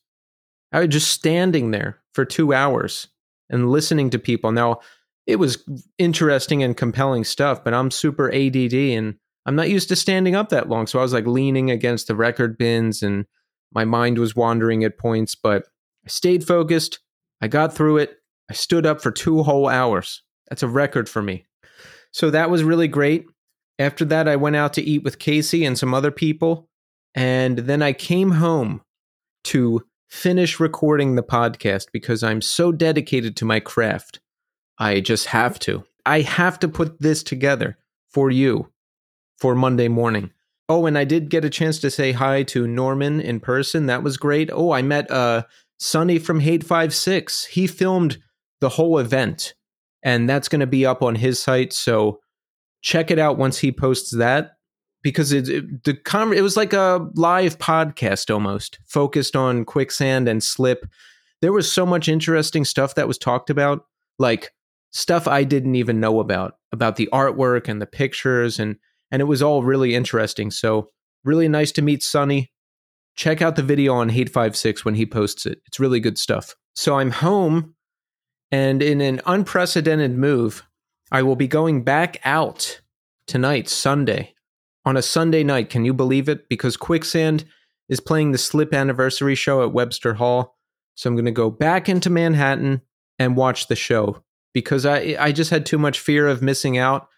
I 0.73 0.81
was 0.81 0.89
just 0.89 1.11
standing 1.11 1.73
there 1.73 2.01
for 2.13 2.25
two 2.25 2.55
hours 2.55 3.09
and 3.49 3.71
listening 3.71 4.11
to 4.11 4.19
people. 4.19 4.53
Now, 4.53 4.81
it 5.27 5.37
was 5.37 5.65
interesting 5.99 6.63
and 6.63 6.77
compelling 6.77 7.25
stuff, 7.25 7.65
but 7.65 7.75
I'm 7.75 7.91
super 7.91 8.33
ADD 8.33 8.75
and 8.75 9.17
I'm 9.47 9.57
not 9.57 9.71
used 9.71 9.89
to 9.89 9.97
standing 9.97 10.35
up 10.35 10.51
that 10.51 10.69
long. 10.69 10.87
So 10.87 10.99
I 10.99 11.03
was 11.03 11.13
like 11.13 11.27
leaning 11.27 11.71
against 11.71 12.07
the 12.07 12.15
record 12.15 12.57
bins 12.57 13.03
and 13.03 13.27
my 13.73 13.85
mind 13.85 14.19
was 14.19 14.37
wandering 14.37 14.85
at 14.85 14.99
points, 14.99 15.35
but 15.35 15.65
I 16.05 16.09
stayed 16.09 16.47
focused. 16.47 17.01
I 17.41 17.49
got 17.49 17.75
through 17.75 17.99
it. 17.99 18.17
I 18.51 18.55
stood 18.55 18.87
up 18.87 19.01
for 19.01 19.11
two 19.11 19.43
whole 19.43 19.69
hours. 19.69 20.23
That's 20.49 20.63
a 20.63 20.69
record 20.69 21.09
for 21.09 21.23
me. 21.23 21.47
So 22.13 22.31
that 22.31 22.51
was 22.51 22.65
really 22.65 22.89
great. 22.89 23.27
After 23.79 24.05
that, 24.07 24.29
I 24.29 24.37
went 24.37 24.57
out 24.57 24.73
to 24.75 24.83
eat 24.83 25.05
with 25.05 25.19
Casey 25.19 25.65
and 25.65 25.79
some 25.79 25.95
other 25.95 26.11
people. 26.11 26.69
And 27.15 27.59
then 27.59 27.83
I 27.83 27.93
came 27.93 28.33
home 28.33 28.83
to 29.45 29.85
finish 30.09 30.59
recording 30.59 31.15
the 31.15 31.23
podcast 31.23 31.87
because 31.93 32.23
I'm 32.23 32.41
so 32.41 32.73
dedicated 32.73 33.37
to 33.37 33.45
my 33.45 33.61
craft. 33.61 34.21
I 34.79 35.01
just 35.01 35.27
have 35.27 35.59
to. 35.61 35.85
I 36.05 36.23
have 36.23 36.59
to 36.61 36.69
put 36.69 37.01
this 37.01 37.23
together 37.23 37.79
for 38.11 38.31
you 38.31 38.73
for 39.39 39.55
Monday 39.55 39.89
morning. 39.89 40.31
Oh, 40.71 40.87
and 40.87 40.97
I 40.97 41.03
did 41.03 41.31
get 41.31 41.45
a 41.45 41.51
chance 41.51 41.81
to 41.81 41.91
say 41.91 42.13
hi 42.13 42.45
to 42.45 42.65
Norman 42.65 43.21
in 43.21 43.41
person. 43.41 43.87
That 43.87 44.05
was 44.05 44.17
great. 44.17 44.51
Oh, 44.53 44.71
I 44.71 44.83
met 44.83 45.11
uh 45.11 45.43
Sonny 45.81 46.21
from 46.21 46.41
Hate5six. 46.41 47.49
He 47.49 47.67
filmed 47.67 48.19
the 48.61 48.69
whole 48.69 48.99
event, 48.99 49.55
and 50.05 50.31
that's 50.31 50.47
going 50.47 50.61
to 50.61 50.69
be 50.69 50.87
up 50.87 51.03
on 51.03 51.17
his 51.17 51.43
site. 51.43 51.73
So 51.73 52.21
check 52.83 53.11
it 53.11 53.19
out 53.19 53.37
once 53.37 53.59
he 53.59 53.73
posts 53.73 54.13
that 54.13 54.53
because 55.03 55.33
it, 55.33 55.49
it 55.49 55.83
the 55.83 55.95
con- 55.95 56.33
it 56.33 56.43
was 56.43 56.57
like 56.57 56.73
a 56.73 57.05
live 57.15 57.59
podcast 57.59 58.33
almost 58.33 58.79
focused 58.87 59.35
on 59.35 59.65
quicksand 59.65 60.29
and 60.29 60.41
slip. 60.41 60.87
There 61.43 61.53
was 61.53 61.71
so 61.71 61.85
much 61.85 62.09
interesting 62.09 62.65
stuff 62.65 62.95
that 62.95 63.09
was 63.09 63.19
talked 63.19 63.51
about, 63.51 63.87
like 64.21 64.53
stuff 64.93 65.27
I 65.27 65.43
didn't 65.43 65.75
even 65.75 65.99
know 65.99 66.21
about 66.21 66.59
about 66.71 66.95
the 66.95 67.09
artwork 67.13 67.67
and 67.67 67.83
the 67.83 67.87
pictures 67.87 68.61
and 68.61 68.77
and 69.11 69.21
it 69.21 69.27
was 69.27 69.43
all 69.43 69.63
really 69.63 69.95
interesting. 69.95 70.51
So 70.51 70.91
really 71.25 71.49
nice 71.49 71.73
to 71.73 71.83
meet 71.83 72.03
Sonny. 72.03 72.51
Check 73.17 73.43
out 73.43 73.57
the 73.57 73.63
video 73.63 73.95
on 73.95 74.11
Hate5six 74.11 74.85
when 74.85 74.95
he 74.95 75.05
posts 75.05 75.47
it. 75.47 75.61
It's 75.67 75.81
really 75.81 76.01
good 76.01 76.19
stuff. 76.19 76.55
So 76.75 76.99
I'm 76.99 77.11
home 77.11 77.75
and 78.51 78.83
in 78.83 79.01
an 79.01 79.21
unprecedented 79.27 80.17
move, 80.17 80.65
I 81.13 81.23
will 81.23 81.37
be 81.37 81.49
going 81.49 81.83
back 81.83 82.21
out 82.25 82.81
tonight, 83.27 83.69
Sunday, 83.69 84.35
on 84.85 84.97
a 84.97 85.03
Sunday 85.03 85.45
night. 85.45 85.71
Can 85.71 85.85
you 85.85 85.95
believe 85.95 86.29
it? 86.29 86.49
Because 86.49 86.77
Quicksand 86.77 87.45
is 87.89 88.01
playing 88.01 88.33
the 88.33 88.39
Slip 88.39 88.75
anniversary 88.75 89.35
show 89.35 89.63
at 89.63 89.73
Webster 89.73 90.15
Hall. 90.15 90.57
So 90.95 91.09
I'm 91.09 91.17
going 91.17 91.25
to 91.27 91.31
go 91.31 91.51
back 91.51 91.89
into 91.89 92.11
Manhattan 92.11 92.83
and 93.19 93.37
watch 93.37 93.69
the 93.69 93.77
show 93.77 94.23
because 94.53 94.85
I 94.87 95.17
I 95.19 95.33
just 95.33 95.51
had 95.51 95.67
too 95.67 95.79
much 95.79 96.01
fear 96.01 96.27
of 96.27 96.43
missing 96.43 96.79
out. 96.79 97.09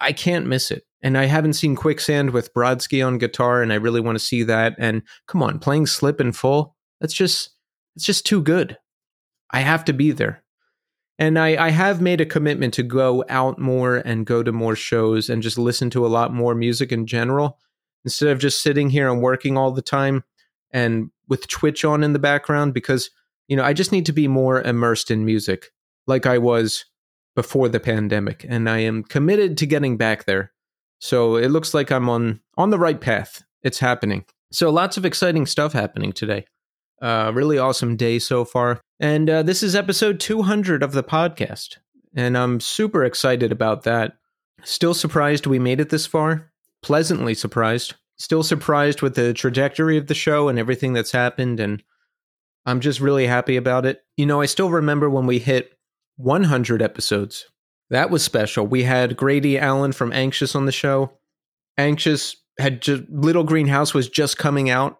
I 0.00 0.12
can't 0.12 0.46
miss 0.46 0.70
it. 0.70 0.84
And 1.02 1.16
I 1.16 1.26
haven't 1.26 1.54
seen 1.54 1.76
Quicksand 1.76 2.30
with 2.30 2.52
Brodsky 2.52 3.06
on 3.06 3.18
guitar 3.18 3.62
and 3.62 3.72
I 3.72 3.76
really 3.76 4.00
want 4.00 4.16
to 4.16 4.24
see 4.24 4.42
that 4.44 4.74
and 4.78 5.02
come 5.26 5.42
on, 5.42 5.58
playing 5.58 5.86
Slip 5.86 6.20
in 6.20 6.32
full. 6.32 6.76
That's 7.00 7.14
just 7.14 7.50
it's 7.94 8.04
just 8.04 8.26
too 8.26 8.42
good. 8.42 8.76
I 9.50 9.60
have 9.60 9.84
to 9.86 9.92
be 9.92 10.10
there 10.10 10.42
and 11.18 11.38
I, 11.38 11.66
I 11.66 11.70
have 11.70 12.00
made 12.00 12.20
a 12.20 12.26
commitment 12.26 12.74
to 12.74 12.82
go 12.82 13.24
out 13.28 13.58
more 13.58 13.96
and 13.96 14.26
go 14.26 14.42
to 14.42 14.52
more 14.52 14.76
shows 14.76 15.30
and 15.30 15.42
just 15.42 15.58
listen 15.58 15.90
to 15.90 16.04
a 16.04 16.08
lot 16.08 16.32
more 16.32 16.54
music 16.54 16.92
in 16.92 17.06
general 17.06 17.58
instead 18.04 18.28
of 18.28 18.38
just 18.38 18.62
sitting 18.62 18.90
here 18.90 19.10
and 19.10 19.22
working 19.22 19.56
all 19.56 19.70
the 19.70 19.82
time 19.82 20.24
and 20.72 21.10
with 21.28 21.48
Twitch 21.48 21.84
on 21.84 22.04
in 22.04 22.12
the 22.12 22.18
background 22.18 22.74
because 22.74 23.10
you 23.48 23.56
know 23.56 23.64
I 23.64 23.72
just 23.72 23.92
need 23.92 24.06
to 24.06 24.12
be 24.12 24.28
more 24.28 24.60
immersed 24.60 25.10
in 25.10 25.24
music 25.24 25.70
like 26.06 26.26
I 26.26 26.38
was 26.38 26.84
before 27.36 27.68
the 27.68 27.78
pandemic 27.78 28.44
and 28.48 28.68
I 28.68 28.78
am 28.78 29.04
committed 29.04 29.56
to 29.58 29.66
getting 29.66 29.96
back 29.96 30.24
there. 30.24 30.52
So 30.98 31.36
it 31.36 31.50
looks 31.50 31.74
like 31.74 31.92
I'm 31.92 32.08
on 32.08 32.40
on 32.56 32.70
the 32.70 32.78
right 32.78 33.00
path. 33.00 33.44
It's 33.62 33.78
happening. 33.78 34.24
So 34.50 34.70
lots 34.70 34.96
of 34.96 35.04
exciting 35.04 35.46
stuff 35.46 35.72
happening 35.72 36.12
today. 36.12 36.46
Uh, 37.00 37.30
really 37.34 37.58
awesome 37.58 37.94
day 37.94 38.18
so 38.18 38.44
far. 38.44 38.80
And 38.98 39.28
uh, 39.28 39.42
this 39.42 39.62
is 39.62 39.76
episode 39.76 40.18
200 40.18 40.82
of 40.82 40.92
the 40.92 41.04
podcast. 41.04 41.76
And 42.14 42.38
I'm 42.38 42.58
super 42.58 43.04
excited 43.04 43.52
about 43.52 43.82
that. 43.82 44.16
Still 44.64 44.94
surprised 44.94 45.46
we 45.46 45.58
made 45.58 45.80
it 45.80 45.90
this 45.90 46.06
far. 46.06 46.50
Pleasantly 46.82 47.34
surprised. 47.34 47.94
Still 48.16 48.42
surprised 48.42 49.02
with 49.02 49.14
the 49.14 49.34
trajectory 49.34 49.98
of 49.98 50.06
the 50.06 50.14
show 50.14 50.48
and 50.48 50.58
everything 50.58 50.94
that's 50.94 51.12
happened. 51.12 51.60
And 51.60 51.82
I'm 52.64 52.80
just 52.80 53.00
really 53.00 53.26
happy 53.26 53.56
about 53.56 53.84
it. 53.84 54.02
You 54.16 54.24
know, 54.24 54.40
I 54.40 54.46
still 54.46 54.70
remember 54.70 55.10
when 55.10 55.26
we 55.26 55.38
hit 55.38 55.75
100 56.16 56.82
episodes. 56.82 57.46
That 57.90 58.10
was 58.10 58.22
special. 58.22 58.66
We 58.66 58.82
had 58.82 59.16
Grady 59.16 59.58
Allen 59.58 59.92
from 59.92 60.12
Anxious 60.12 60.54
on 60.54 60.66
the 60.66 60.72
show. 60.72 61.12
Anxious 61.78 62.36
had 62.58 62.82
just 62.82 63.02
Little 63.10 63.44
Green 63.44 63.68
House 63.68 63.94
was 63.94 64.08
just 64.08 64.38
coming 64.38 64.70
out 64.70 64.98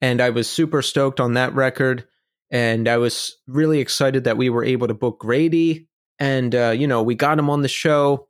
and 0.00 0.20
I 0.20 0.30
was 0.30 0.48
super 0.48 0.82
stoked 0.82 1.20
on 1.20 1.34
that 1.34 1.54
record. 1.54 2.06
and 2.50 2.88
I 2.88 2.96
was 2.96 3.36
really 3.46 3.78
excited 3.78 4.24
that 4.24 4.36
we 4.36 4.50
were 4.50 4.64
able 4.64 4.88
to 4.88 4.94
book 4.94 5.20
Grady. 5.20 5.86
And, 6.18 6.54
uh, 6.54 6.70
you 6.70 6.86
know, 6.86 7.02
we 7.02 7.14
got 7.14 7.38
him 7.38 7.48
on 7.48 7.62
the 7.62 7.68
show. 7.68 8.28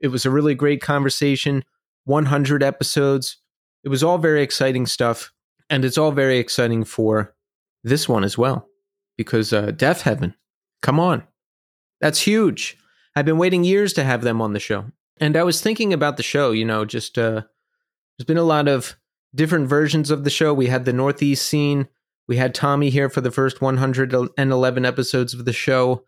It 0.00 0.08
was 0.08 0.24
a 0.24 0.30
really 0.30 0.54
great 0.54 0.80
conversation, 0.80 1.64
100 2.04 2.62
episodes. 2.62 3.38
It 3.82 3.88
was 3.88 4.04
all 4.04 4.18
very 4.18 4.42
exciting 4.42 4.86
stuff. 4.86 5.32
And 5.68 5.84
it's 5.84 5.98
all 5.98 6.12
very 6.12 6.38
exciting 6.38 6.84
for 6.84 7.34
this 7.82 8.08
one 8.08 8.22
as 8.22 8.38
well, 8.38 8.68
because 9.16 9.52
uh, 9.52 9.72
Deafheaven, 9.72 10.34
come 10.80 11.00
on. 11.00 11.24
That's 12.00 12.20
huge. 12.20 12.78
I've 13.14 13.24
been 13.24 13.38
waiting 13.38 13.64
years 13.64 13.92
to 13.94 14.04
have 14.04 14.22
them 14.22 14.40
on 14.42 14.52
the 14.52 14.60
show. 14.60 14.86
And 15.18 15.36
I 15.36 15.42
was 15.44 15.60
thinking 15.60 15.92
about 15.92 16.16
the 16.16 16.22
show, 16.22 16.50
you 16.50 16.64
know, 16.64 16.84
just 16.84 17.16
uh, 17.16 17.42
there's 18.18 18.26
been 18.26 18.36
a 18.36 18.42
lot 18.42 18.68
of 18.68 18.96
different 19.34 19.68
versions 19.68 20.10
of 20.10 20.24
the 20.24 20.30
show. 20.30 20.52
We 20.52 20.66
had 20.66 20.84
the 20.84 20.92
Northeast 20.92 21.46
scene. 21.46 21.88
We 22.28 22.36
had 22.36 22.54
Tommy 22.54 22.90
here 22.90 23.08
for 23.08 23.20
the 23.20 23.30
first 23.30 23.60
111 23.60 24.84
episodes 24.84 25.32
of 25.32 25.44
the 25.44 25.52
show. 25.52 26.04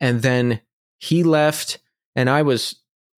And 0.00 0.22
then 0.22 0.60
he 0.98 1.22
left, 1.22 1.78
and 2.16 2.28
I 2.30 2.42
was 2.42 2.76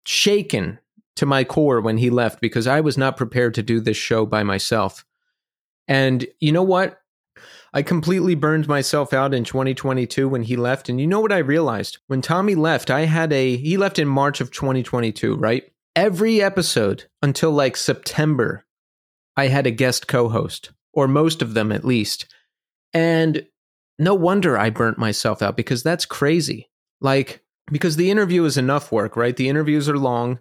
shaken 0.06 0.78
to 1.16 1.26
my 1.26 1.44
core 1.44 1.80
when 1.80 1.98
he 1.98 2.10
left 2.10 2.40
because 2.40 2.66
I 2.66 2.80
was 2.80 2.96
not 2.96 3.16
prepared 3.16 3.54
to 3.54 3.62
do 3.62 3.80
this 3.80 3.96
show 3.96 4.24
by 4.24 4.42
myself. 4.42 5.04
And 5.86 6.26
you 6.40 6.52
know 6.52 6.62
what? 6.62 6.99
I 7.72 7.82
completely 7.82 8.34
burned 8.34 8.66
myself 8.66 9.12
out 9.12 9.32
in 9.32 9.44
2022 9.44 10.28
when 10.28 10.42
he 10.42 10.56
left. 10.56 10.88
And 10.88 11.00
you 11.00 11.06
know 11.06 11.20
what 11.20 11.32
I 11.32 11.38
realized? 11.38 11.98
When 12.08 12.20
Tommy 12.20 12.54
left, 12.54 12.90
I 12.90 13.02
had 13.02 13.32
a, 13.32 13.56
he 13.56 13.76
left 13.76 13.98
in 13.98 14.08
March 14.08 14.40
of 14.40 14.50
2022, 14.50 15.36
right? 15.36 15.64
Every 15.94 16.42
episode 16.42 17.04
until 17.22 17.52
like 17.52 17.76
September, 17.76 18.64
I 19.36 19.48
had 19.48 19.66
a 19.66 19.70
guest 19.70 20.08
co 20.08 20.28
host, 20.28 20.72
or 20.92 21.06
most 21.06 21.42
of 21.42 21.54
them 21.54 21.70
at 21.70 21.84
least. 21.84 22.26
And 22.92 23.46
no 23.98 24.14
wonder 24.14 24.58
I 24.58 24.70
burnt 24.70 24.98
myself 24.98 25.42
out 25.42 25.56
because 25.56 25.82
that's 25.82 26.06
crazy. 26.06 26.70
Like, 27.00 27.42
because 27.70 27.96
the 27.96 28.10
interview 28.10 28.44
is 28.44 28.56
enough 28.56 28.90
work, 28.90 29.16
right? 29.16 29.36
The 29.36 29.48
interviews 29.48 29.88
are 29.88 29.98
long 29.98 30.40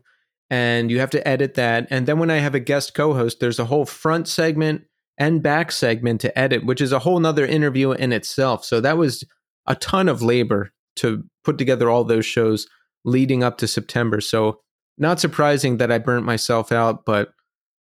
and 0.50 0.90
you 0.90 1.00
have 1.00 1.12
to 1.12 1.28
edit 1.28 1.54
that. 1.56 1.88
And 1.92 2.08
then 2.08 2.18
when 2.18 2.32
I 2.32 2.38
have 2.38 2.56
a 2.56 2.60
guest 2.60 2.96
co 2.96 3.14
host, 3.14 3.40
there's 3.40 3.60
a 3.60 3.66
whole 3.66 3.86
front 3.86 4.28
segment 4.28 4.86
and 5.20 5.44
back 5.44 5.72
segment 5.72 6.22
to 6.22 6.40
edit, 6.40 6.66
which 6.66 6.82
is 6.82 6.94
a 6.94 7.00
whole 7.00 7.20
nother 7.20 7.46
interview 7.46 7.92
in 7.92 8.14
itself. 8.14 8.64
So 8.64 8.80
that 8.82 8.98
was 8.98 9.24
a 9.68 9.76
ton 9.76 10.08
of 10.08 10.22
labor 10.22 10.72
to 10.96 11.24
put 11.44 11.58
together 11.58 11.90
all 11.90 12.06
those 12.06 12.26
shows 12.26 12.68
leading 13.06 13.44
up 13.44 13.58
to 13.58 13.68
September. 13.68 14.22
So 14.22 14.62
not 14.98 15.20
surprising 15.20 15.78
that 15.78 15.92
I 15.92 15.98
burnt 15.98 16.26
myself 16.26 16.72
out, 16.72 17.06
but 17.06 17.34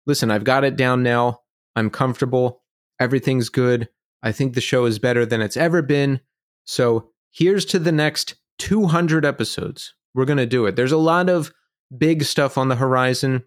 listen, 0.07 0.31
I've 0.31 0.45
got 0.45 0.65
it 0.65 0.77
down 0.77 1.03
now. 1.03 1.41
I'm 1.75 1.91
comfortable. 1.91 2.63
Everything's 3.01 3.49
good. 3.49 3.89
I 4.23 4.33
think 4.33 4.55
the 4.55 4.61
show 4.61 4.85
is 4.85 4.99
better 4.99 5.27
than 5.27 5.41
it's 5.41 5.57
ever 5.57 5.83
been. 5.83 6.21
So 6.65 7.11
here's 7.33 7.65
to 7.67 7.79
the 7.79 7.93
next 7.93 8.37
200 8.59 9.25
episodes. 9.25 9.95
We're 10.15 10.27
going 10.27 10.39
to 10.39 10.47
do 10.47 10.67
it. 10.67 10.77
There's 10.77 10.93
a 10.93 10.99
lot 10.99 11.29
of 11.29 11.51
big 11.97 12.25
stuff 12.25 12.57
on 12.57 12.69
the 12.69 12.77
horizon. 12.77 13.45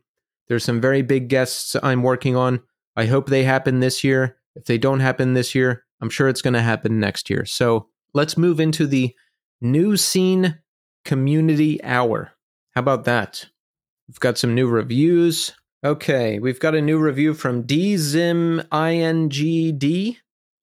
There's 0.48 0.64
some 0.64 0.82
very 0.82 1.02
big 1.02 1.30
guests 1.30 1.76
I'm 1.82 2.04
working 2.04 2.36
on. 2.36 2.62
I 2.96 3.06
hope 3.06 3.28
they 3.28 3.44
happen 3.44 3.80
this 3.80 4.04
year. 4.04 4.38
If 4.56 4.66
they 4.66 4.78
don't 4.78 5.02
happen 5.02 5.34
this 5.34 5.54
year, 5.54 5.84
I'm 6.02 6.10
sure 6.10 6.30
it's 6.30 6.42
going 6.42 6.54
to 6.54 6.62
happen 6.62 7.00
next 7.00 7.30
year. 7.30 7.46
So 7.46 7.88
let's 8.14 8.38
move 8.38 8.60
into 8.60 8.88
the 8.88 9.16
new 9.62 9.98
scene 9.98 10.60
community 11.04 11.84
hour. 11.84 12.32
How 12.74 12.80
about 12.80 13.06
that? 13.06 13.46
We've 14.08 14.20
got 14.20 14.38
some 14.38 14.54
new 14.54 14.68
reviews. 14.68 15.54
Okay, 15.84 16.40
we've 16.40 16.60
got 16.60 16.76
a 16.76 16.82
new 16.82 16.98
review 16.98 17.34
from 17.34 17.64
DZimINGD. 17.64 18.68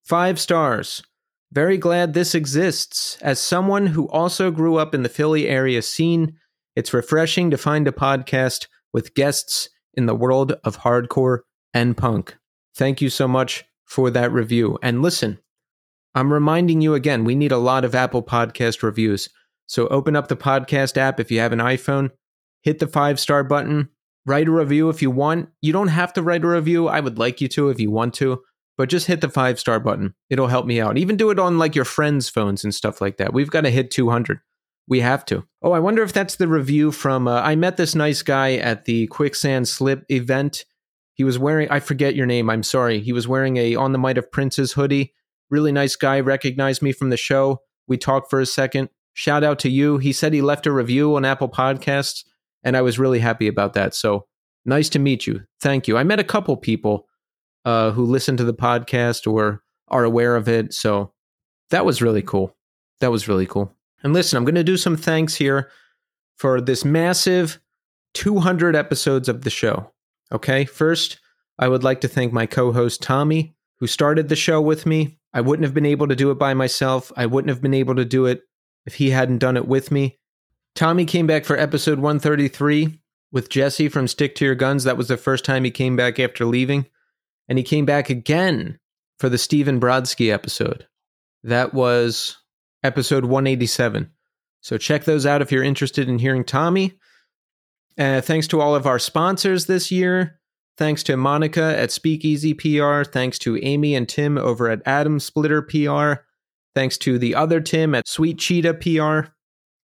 Five 0.03 0.39
stars. 0.39 1.03
Very 1.51 1.77
glad 1.77 2.13
this 2.13 2.35
exists. 2.35 3.17
As 3.21 3.39
someone 3.39 3.87
who 3.87 4.09
also 4.09 4.49
grew 4.51 4.77
up 4.77 4.95
in 4.95 5.03
the 5.03 5.09
Philly 5.09 5.47
area 5.47 5.81
scene, 5.81 6.37
it's 6.75 6.93
refreshing 6.93 7.51
to 7.51 7.57
find 7.57 7.87
a 7.87 7.91
podcast 7.91 8.67
with 8.91 9.13
guests 9.13 9.69
in 9.93 10.07
the 10.07 10.15
world 10.15 10.53
of 10.63 10.79
hardcore 10.79 11.41
and 11.73 11.97
punk. 11.97 12.37
Thank 12.75 13.01
you 13.01 13.09
so 13.09 13.27
much 13.27 13.65
for 13.85 14.09
that 14.11 14.31
review. 14.31 14.79
And 14.81 15.01
listen, 15.01 15.39
I'm 16.15 16.31
reminding 16.31 16.81
you 16.81 16.93
again, 16.93 17.23
we 17.23 17.35
need 17.35 17.51
a 17.51 17.57
lot 17.57 17.85
of 17.85 17.95
Apple 17.95 18.23
Podcast 18.23 18.83
reviews. 18.83 19.29
So 19.67 19.87
open 19.87 20.15
up 20.15 20.27
the 20.27 20.35
podcast 20.35 20.97
app 20.97 21.19
if 21.19 21.31
you 21.31 21.39
have 21.39 21.53
an 21.53 21.59
iPhone, 21.59 22.11
hit 22.61 22.79
the 22.79 22.87
five 22.87 23.19
star 23.19 23.43
button, 23.43 23.89
write 24.25 24.47
a 24.47 24.51
review 24.51 24.89
if 24.89 25.01
you 25.01 25.09
want. 25.09 25.49
You 25.61 25.73
don't 25.73 25.87
have 25.87 26.13
to 26.13 26.21
write 26.21 26.43
a 26.43 26.47
review. 26.47 26.87
I 26.87 26.99
would 26.99 27.17
like 27.17 27.41
you 27.41 27.47
to 27.49 27.69
if 27.69 27.79
you 27.79 27.89
want 27.89 28.13
to, 28.15 28.41
but 28.77 28.89
just 28.89 29.07
hit 29.07 29.21
the 29.21 29.29
five 29.29 29.59
star 29.59 29.79
button. 29.79 30.13
It'll 30.29 30.47
help 30.47 30.65
me 30.65 30.79
out. 30.79 30.97
Even 30.97 31.17
do 31.17 31.29
it 31.29 31.39
on 31.39 31.57
like 31.57 31.75
your 31.75 31.85
friends' 31.85 32.29
phones 32.29 32.63
and 32.63 32.73
stuff 32.73 33.01
like 33.01 33.17
that. 33.17 33.33
We've 33.33 33.51
got 33.51 33.61
to 33.61 33.69
hit 33.69 33.91
200. 33.91 34.39
We 34.87 34.99
have 34.99 35.23
to. 35.25 35.45
Oh, 35.61 35.71
I 35.71 35.79
wonder 35.79 36.03
if 36.03 36.13
that's 36.13 36.35
the 36.35 36.47
review 36.47 36.91
from. 36.91 37.27
Uh, 37.27 37.41
I 37.41 37.55
met 37.55 37.77
this 37.77 37.95
nice 37.95 38.21
guy 38.21 38.55
at 38.55 38.85
the 38.85 39.07
Quicksand 39.07 39.67
Slip 39.67 40.03
event 40.09 40.65
he 41.13 41.23
was 41.23 41.37
wearing, 41.37 41.69
I 41.69 41.79
forget 41.79 42.15
your 42.15 42.25
name, 42.25 42.49
I'm 42.49 42.63
sorry. 42.63 42.99
He 42.99 43.13
was 43.13 43.27
wearing 43.27 43.57
a 43.57 43.75
On 43.75 43.91
the 43.91 43.99
Might 43.99 44.17
of 44.17 44.31
Princes 44.31 44.73
hoodie. 44.73 45.13
Really 45.49 45.71
nice 45.71 45.95
guy, 45.95 46.19
recognized 46.19 46.81
me 46.81 46.91
from 46.91 47.09
the 47.09 47.17
show. 47.17 47.61
We 47.87 47.97
talked 47.97 48.29
for 48.29 48.39
a 48.39 48.45
second. 48.45 48.89
Shout 49.13 49.43
out 49.43 49.59
to 49.59 49.69
you. 49.69 49.99
He 49.99 50.11
said 50.11 50.33
he 50.33 50.41
left 50.41 50.65
a 50.65 50.71
review 50.71 51.15
on 51.15 51.25
Apple 51.25 51.49
Podcasts, 51.49 52.23
and 52.63 52.75
I 52.75 52.81
was 52.81 52.97
really 52.97 53.19
happy 53.19 53.47
about 53.47 53.73
that. 53.73 53.93
So 53.93 54.25
nice 54.65 54.89
to 54.89 54.99
meet 54.99 55.27
you. 55.27 55.41
Thank 55.61 55.87
you. 55.87 55.97
I 55.97 56.03
met 56.03 56.19
a 56.19 56.23
couple 56.23 56.57
people 56.57 57.07
uh, 57.65 57.91
who 57.91 58.05
listen 58.05 58.37
to 58.37 58.43
the 58.43 58.53
podcast 58.53 59.31
or 59.31 59.61
are 59.89 60.03
aware 60.03 60.35
of 60.35 60.47
it. 60.49 60.73
So 60.73 61.13
that 61.69 61.85
was 61.85 62.01
really 62.01 62.23
cool. 62.23 62.55
That 62.99 63.11
was 63.11 63.27
really 63.27 63.45
cool. 63.45 63.71
And 64.01 64.13
listen, 64.13 64.37
I'm 64.37 64.45
going 64.45 64.55
to 64.55 64.63
do 64.63 64.77
some 64.77 64.97
thanks 64.97 65.35
here 65.35 65.69
for 66.37 66.59
this 66.59 66.83
massive 66.83 67.59
200 68.15 68.75
episodes 68.75 69.29
of 69.29 69.43
the 69.43 69.49
show. 69.49 69.91
Okay, 70.31 70.65
first, 70.65 71.19
I 71.59 71.67
would 71.67 71.83
like 71.83 72.01
to 72.01 72.07
thank 72.07 72.33
my 72.33 72.45
co 72.45 72.71
host 72.71 73.01
Tommy, 73.01 73.55
who 73.79 73.87
started 73.87 74.29
the 74.29 74.35
show 74.35 74.61
with 74.61 74.85
me. 74.85 75.19
I 75.33 75.41
wouldn't 75.41 75.65
have 75.65 75.73
been 75.73 75.85
able 75.85 76.07
to 76.07 76.15
do 76.15 76.31
it 76.31 76.35
by 76.35 76.53
myself. 76.53 77.11
I 77.15 77.25
wouldn't 77.25 77.49
have 77.49 77.61
been 77.61 77.73
able 77.73 77.95
to 77.95 78.05
do 78.05 78.25
it 78.25 78.43
if 78.85 78.95
he 78.95 79.09
hadn't 79.09 79.39
done 79.39 79.57
it 79.57 79.67
with 79.67 79.91
me. 79.91 80.19
Tommy 80.75 81.05
came 81.05 81.27
back 81.27 81.45
for 81.45 81.57
episode 81.57 81.99
133 81.99 82.99
with 83.31 83.49
Jesse 83.49 83.89
from 83.89 84.07
Stick 84.07 84.35
to 84.35 84.45
Your 84.45 84.55
Guns. 84.55 84.83
That 84.83 84.97
was 84.97 85.07
the 85.07 85.17
first 85.17 85.45
time 85.45 85.63
he 85.63 85.71
came 85.71 85.95
back 85.95 86.19
after 86.19 86.45
leaving. 86.45 86.87
And 87.47 87.57
he 87.57 87.63
came 87.63 87.85
back 87.85 88.09
again 88.09 88.79
for 89.19 89.29
the 89.29 89.37
Stephen 89.37 89.79
Brodsky 89.79 90.31
episode. 90.31 90.87
That 91.43 91.73
was 91.73 92.37
episode 92.83 93.25
187. 93.25 94.11
So 94.61 94.77
check 94.77 95.03
those 95.03 95.25
out 95.25 95.41
if 95.41 95.51
you're 95.51 95.63
interested 95.63 96.07
in 96.07 96.19
hearing 96.19 96.43
Tommy. 96.43 96.97
Uh, 97.97 98.21
thanks 98.21 98.47
to 98.47 98.59
all 98.59 98.75
of 98.75 98.87
our 98.87 98.99
sponsors 98.99 99.65
this 99.65 99.91
year. 99.91 100.39
Thanks 100.77 101.03
to 101.03 101.17
Monica 101.17 101.77
at 101.77 101.91
Speakeasy 101.91 102.53
PR. 102.53 103.03
Thanks 103.03 103.37
to 103.39 103.63
Amy 103.63 103.93
and 103.93 104.09
Tim 104.09 104.37
over 104.37 104.69
at 104.69 104.81
Atom 104.87 105.19
Splitter 105.19 105.61
PR. 105.61 106.23
Thanks 106.73 106.97
to 106.99 107.19
the 107.19 107.35
other 107.35 107.61
Tim 107.61 107.93
at 107.93 108.07
Sweet 108.07 108.39
Cheetah 108.39 108.73
PR. 108.75 109.29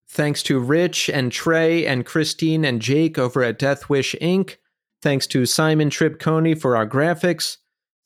Thanks 0.10 0.42
to 0.44 0.60
Rich 0.60 1.10
and 1.10 1.32
Tre 1.32 1.86
and 1.86 2.04
Christine 2.06 2.66
and 2.66 2.82
Jake 2.82 3.20
over 3.20 3.44
at 3.44 3.60
Deathwish 3.60 4.20
Inc. 4.20 4.58
Thanks 5.04 5.28
to 5.28 5.46
Simon 5.46 5.92
Tripp 5.92 6.20
Coney 6.20 6.56
for 6.56 6.76
our 6.76 6.88
graphics. 6.88 7.58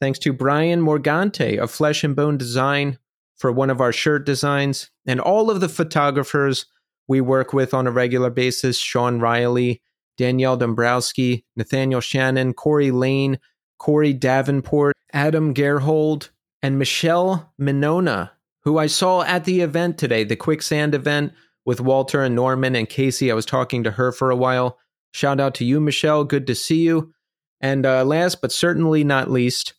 Thanks 0.01 0.19
to 0.19 0.33
Brian 0.33 0.81
Morgante 0.81 1.57
of 1.57 1.71
Flesh 1.71 2.03
and 2.03 2.13
Bone 2.13 2.37
Design 2.37 2.97
for 3.37 3.53
one 3.53 3.69
of 3.69 3.79
our 3.79 3.93
shirt 3.93 4.25
designs. 4.25 4.91
And 5.05 5.21
all 5.21 5.49
of 5.49 5.61
the 5.61 5.69
photographers 5.69 6.65
we 7.07 7.21
work 7.21 7.53
with 7.53 7.73
on 7.73 7.87
a 7.87 7.91
regular 7.91 8.29
basis 8.29 8.77
Sean 8.77 9.19
Riley, 9.21 9.81
Danielle 10.17 10.57
Dombrowski, 10.57 11.45
Nathaniel 11.55 12.01
Shannon, 12.01 12.53
Corey 12.53 12.91
Lane, 12.91 13.39
Corey 13.79 14.13
Davenport, 14.13 14.95
Adam 15.11 15.53
Gerhold, 15.53 16.29
and 16.61 16.79
Michelle 16.79 17.53
Minona, 17.59 18.31
who 18.61 18.77
I 18.77 18.87
saw 18.87 19.23
at 19.23 19.45
the 19.45 19.61
event 19.61 19.97
today, 19.97 20.23
the 20.23 20.35
Quicksand 20.35 20.95
event 20.95 21.33
with 21.65 21.81
Walter 21.81 22.23
and 22.23 22.35
Norman 22.35 22.75
and 22.75 22.87
Casey. 22.87 23.31
I 23.31 23.35
was 23.35 23.45
talking 23.45 23.83
to 23.83 23.91
her 23.91 24.11
for 24.11 24.31
a 24.31 24.35
while. 24.35 24.79
Shout 25.11 25.39
out 25.39 25.53
to 25.55 25.65
you, 25.65 25.79
Michelle. 25.79 26.23
Good 26.23 26.47
to 26.47 26.55
see 26.55 26.81
you. 26.81 27.13
And 27.61 27.85
uh, 27.85 28.03
last 28.03 28.41
but 28.41 28.51
certainly 28.51 29.03
not 29.03 29.31
least, 29.31 29.73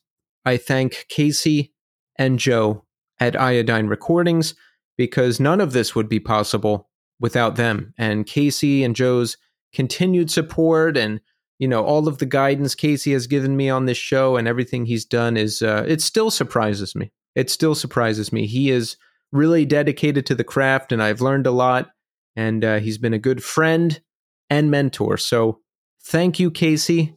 I 0.45 0.57
thank 0.57 1.07
Casey 1.09 1.73
and 2.17 2.39
Joe 2.39 2.85
at 3.19 3.39
Iodine 3.39 3.87
Recordings 3.87 4.55
because 4.97 5.41
none 5.41 5.61
of 5.61 5.73
this 5.73 5.95
would 5.95 6.09
be 6.09 6.21
possible 6.21 6.89
without 7.21 7.57
them. 7.57 7.95
And 7.99 8.27
Casey 8.27 8.85
and 8.85 8.95
Joe's 8.95 9.37
continued 9.75 10.31
support 10.31 10.97
and 10.97 11.21
you 11.59 11.69
know 11.69 11.85
all 11.85 12.09
of 12.09 12.19
the 12.19 12.27
guidance 12.27 12.75
Casey 12.75 13.13
has 13.13 13.27
given 13.27 13.57
me 13.57 13.69
on 13.69 13.87
this 13.87 13.99
show 13.99 14.37
and 14.37 14.49
everything 14.49 14.87
he's 14.87 15.05
done 15.05 15.37
is 15.37 15.63
uh, 15.63 15.85
it 15.87 16.01
still 16.01 16.31
surprises 16.31 16.95
me. 16.95 17.13
It 17.35 17.51
still 17.51 17.75
surprises 17.75 18.33
me. 18.33 18.47
He 18.47 18.71
is 18.71 18.97
really 19.33 19.65
dedicated 19.65 20.25
to 20.27 20.35
the 20.35 20.45
craft, 20.45 20.93
and 20.93 21.03
I've 21.03 21.21
learned 21.21 21.47
a 21.47 21.51
lot. 21.51 21.91
And 22.37 22.65
uh, 22.65 22.79
he's 22.79 22.99
been 22.99 23.13
a 23.13 23.19
good 23.19 23.45
friend 23.45 24.01
and 24.49 24.71
mentor. 24.71 25.17
So 25.17 25.61
thank 26.03 26.39
you, 26.39 26.51
Casey, 26.51 27.17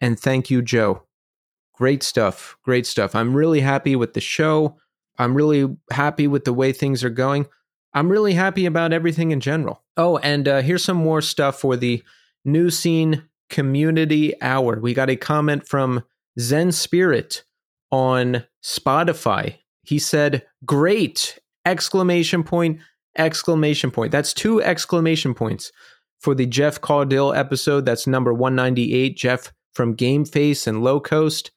and 0.00 0.18
thank 0.18 0.50
you, 0.50 0.62
Joe. 0.62 1.02
Great 1.74 2.02
stuff. 2.02 2.56
Great 2.62 2.86
stuff. 2.86 3.14
I'm 3.14 3.34
really 3.34 3.60
happy 3.60 3.96
with 3.96 4.14
the 4.14 4.20
show. 4.20 4.76
I'm 5.18 5.34
really 5.34 5.66
happy 5.90 6.26
with 6.26 6.44
the 6.44 6.52
way 6.52 6.72
things 6.72 7.04
are 7.04 7.10
going. 7.10 7.46
I'm 7.92 8.08
really 8.08 8.34
happy 8.34 8.66
about 8.66 8.92
everything 8.92 9.30
in 9.30 9.40
general. 9.40 9.82
Oh, 9.96 10.18
and 10.18 10.46
uh, 10.46 10.62
here's 10.62 10.84
some 10.84 10.96
more 10.96 11.20
stuff 11.20 11.60
for 11.60 11.76
the 11.76 12.02
new 12.44 12.70
scene 12.70 13.24
community 13.48 14.40
hour. 14.40 14.78
We 14.78 14.94
got 14.94 15.10
a 15.10 15.16
comment 15.16 15.66
from 15.66 16.04
Zen 16.38 16.72
Spirit 16.72 17.44
on 17.90 18.44
Spotify. 18.62 19.56
He 19.82 19.98
said, 19.98 20.46
"Great!" 20.64 21.38
exclamation 21.66 22.42
point 22.42 22.80
exclamation 23.18 23.90
point. 23.90 24.12
That's 24.12 24.32
two 24.32 24.62
exclamation 24.62 25.34
points 25.34 25.72
for 26.20 26.34
the 26.34 26.46
Jeff 26.46 26.80
Caudill 26.80 27.36
episode. 27.36 27.84
That's 27.84 28.06
number 28.06 28.32
198. 28.32 29.16
Jeff 29.16 29.52
from 29.72 29.96
Gameface 29.96 30.66
and 30.66 30.82
Low 30.82 31.00
Coast. 31.00 31.50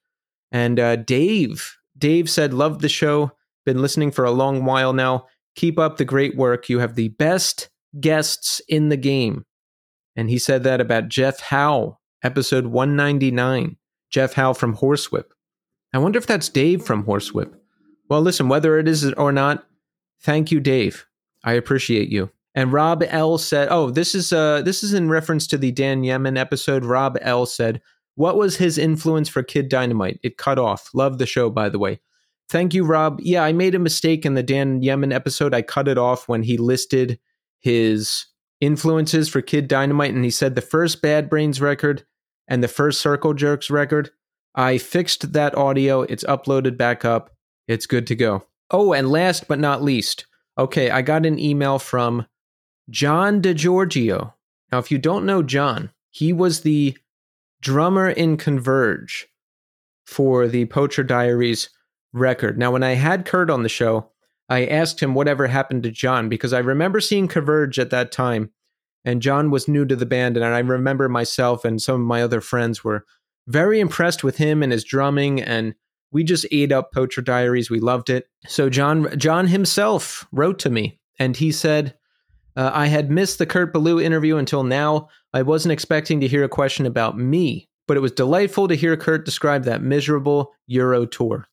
And 0.51 0.79
uh, 0.79 0.95
Dave, 0.97 1.77
Dave 1.97 2.29
said, 2.29 2.53
"Love 2.53 2.79
the 2.79 2.89
show. 2.89 3.31
Been 3.65 3.81
listening 3.81 4.11
for 4.11 4.25
a 4.25 4.31
long 4.31 4.65
while 4.65 4.93
now. 4.93 5.27
Keep 5.55 5.79
up 5.79 5.97
the 5.97 6.05
great 6.05 6.35
work. 6.35 6.69
You 6.69 6.79
have 6.79 6.95
the 6.95 7.09
best 7.09 7.69
guests 7.99 8.61
in 8.67 8.89
the 8.89 8.97
game." 8.97 9.45
And 10.15 10.29
he 10.29 10.37
said 10.37 10.63
that 10.63 10.81
about 10.81 11.09
Jeff 11.09 11.39
Howe, 11.39 11.99
episode 12.23 12.67
199. 12.67 13.77
Jeff 14.09 14.33
Howe 14.33 14.53
from 14.53 14.75
Horsewhip. 14.75 15.31
I 15.93 15.97
wonder 15.97 16.17
if 16.17 16.27
that's 16.27 16.49
Dave 16.49 16.83
from 16.83 17.05
Horsewhip. 17.05 17.53
Well, 18.09 18.21
listen, 18.21 18.47
whether 18.47 18.77
it 18.77 18.87
is 18.87 19.11
or 19.13 19.31
not, 19.31 19.65
thank 20.21 20.51
you, 20.51 20.59
Dave. 20.59 21.05
I 21.43 21.53
appreciate 21.53 22.09
you. 22.09 22.29
And 22.55 22.71
Rob 22.71 23.03
L 23.07 23.37
said, 23.37 23.67
"Oh, 23.71 23.89
this 23.89 24.13
is 24.13 24.31
uh 24.31 24.61
this 24.61 24.83
is 24.83 24.93
in 24.93 25.09
reference 25.09 25.47
to 25.47 25.57
the 25.57 25.71
Dan 25.71 26.03
Yemin 26.03 26.37
episode." 26.37 26.85
Rob 26.85 27.17
L 27.21 27.45
said, 27.45 27.81
"What 28.15 28.37
was 28.37 28.57
his 28.57 28.77
influence 28.77 29.29
for 29.29 29.41
Kid 29.41 29.69
Dynamite? 29.69 30.19
It 30.23 30.37
cut 30.37 30.59
off. 30.59 30.89
Love 30.93 31.17
the 31.17 31.25
show, 31.25 31.49
by 31.49 31.69
the 31.69 31.79
way." 31.79 31.99
Thank 32.53 32.75
you, 32.75 32.85
Rob. 32.85 33.19
Yeah, 33.19 33.43
I 33.43 33.51
made 33.51 33.73
a 33.73 33.79
mistake 33.79 34.27
in 34.27 34.35
the 34.35 34.43
Dan 34.43 34.79
Yemin 34.83 35.11
episode. 35.11 35.55
I 35.55 35.63
cut 35.63 35.87
it 35.87 35.97
off 35.97 36.27
when 36.29 36.43
he 36.43 36.55
listed 36.55 37.17
his 37.61 38.27
influences 38.61 39.27
for 39.27 39.41
Kid 39.41 39.67
Dynamite, 39.67 40.13
and 40.13 40.23
he 40.23 40.29
said 40.29 40.53
the 40.53 40.61
first 40.61 41.01
Bad 41.01 41.31
Brains 41.31 41.59
record 41.59 42.05
and 42.47 42.63
the 42.63 42.67
first 42.67 43.01
Circle 43.01 43.33
Jerks 43.33 43.71
record. 43.71 44.11
I 44.53 44.77
fixed 44.77 45.33
that 45.33 45.57
audio. 45.57 46.03
It's 46.03 46.23
uploaded 46.25 46.77
back 46.77 47.03
up. 47.03 47.31
It's 47.67 47.87
good 47.87 48.05
to 48.05 48.15
go. 48.15 48.45
Oh, 48.69 48.93
and 48.93 49.09
last 49.09 49.47
but 49.47 49.57
not 49.57 49.81
least, 49.81 50.27
okay, 50.55 50.91
I 50.91 51.01
got 51.01 51.25
an 51.25 51.39
email 51.39 51.79
from 51.79 52.27
John 52.87 53.41
DiGiorgio. 53.41 54.31
Now, 54.71 54.77
if 54.77 54.91
you 54.91 54.99
don't 54.99 55.25
know 55.25 55.41
John, 55.41 55.89
he 56.11 56.31
was 56.31 56.61
the 56.61 56.95
drummer 57.61 58.11
in 58.11 58.37
Converge 58.37 59.27
for 60.05 60.47
the 60.47 60.65
Poacher 60.65 61.01
Diaries 61.01 61.71
record. 62.13 62.57
Now, 62.57 62.71
when 62.71 62.83
I 62.83 62.93
had 62.93 63.25
Kurt 63.25 63.49
on 63.49 63.63
the 63.63 63.69
show, 63.69 64.09
I 64.49 64.65
asked 64.65 65.01
him 65.01 65.15
whatever 65.15 65.47
happened 65.47 65.83
to 65.83 65.91
John 65.91 66.29
because 66.29 66.53
I 66.53 66.59
remember 66.59 67.01
seeing 67.01 67.27
Converge 67.27 67.79
at 67.79 67.89
that 67.89 68.11
time, 68.11 68.51
and 69.03 69.21
John 69.21 69.51
was 69.51 69.67
new 69.67 69.85
to 69.85 69.95
the 69.95 70.05
band, 70.05 70.37
and 70.37 70.45
I 70.45 70.59
remember 70.59 71.09
myself 71.09 71.65
and 71.65 71.81
some 71.81 72.01
of 72.01 72.07
my 72.07 72.21
other 72.21 72.41
friends 72.41 72.83
were 72.83 73.05
very 73.47 73.79
impressed 73.79 74.23
with 74.23 74.37
him 74.37 74.63
and 74.63 74.71
his 74.71 74.83
drumming, 74.83 75.41
and 75.41 75.73
we 76.11 76.23
just 76.23 76.45
ate 76.51 76.71
up 76.71 76.93
Poacher 76.93 77.21
Diaries. 77.21 77.69
We 77.69 77.79
loved 77.79 78.09
it. 78.09 78.27
So 78.47 78.69
John 78.69 79.17
John 79.17 79.47
himself 79.47 80.27
wrote 80.31 80.59
to 80.59 80.69
me, 80.69 80.99
and 81.19 81.35
he 81.35 81.51
said, 81.51 81.95
uh, 82.55 82.71
"I 82.73 82.87
had 82.87 83.11
missed 83.11 83.39
the 83.39 83.45
Kurt 83.45 83.73
Ballou 83.73 83.99
interview 83.99 84.37
until 84.37 84.63
now. 84.63 85.09
I 85.33 85.41
wasn't 85.41 85.71
expecting 85.71 86.21
to 86.21 86.27
hear 86.27 86.43
a 86.43 86.49
question 86.49 86.85
about 86.85 87.17
me." 87.17 87.67
But 87.87 87.97
it 87.97 88.01
was 88.01 88.13
delightful 88.13 88.69
to 88.69 88.75
hear 88.75 88.95
Kurt 88.95 89.25
describe 89.25 89.65
that 89.65 89.81
miserable 89.81 90.53
Euro 90.67 91.05
tour. 91.05 91.49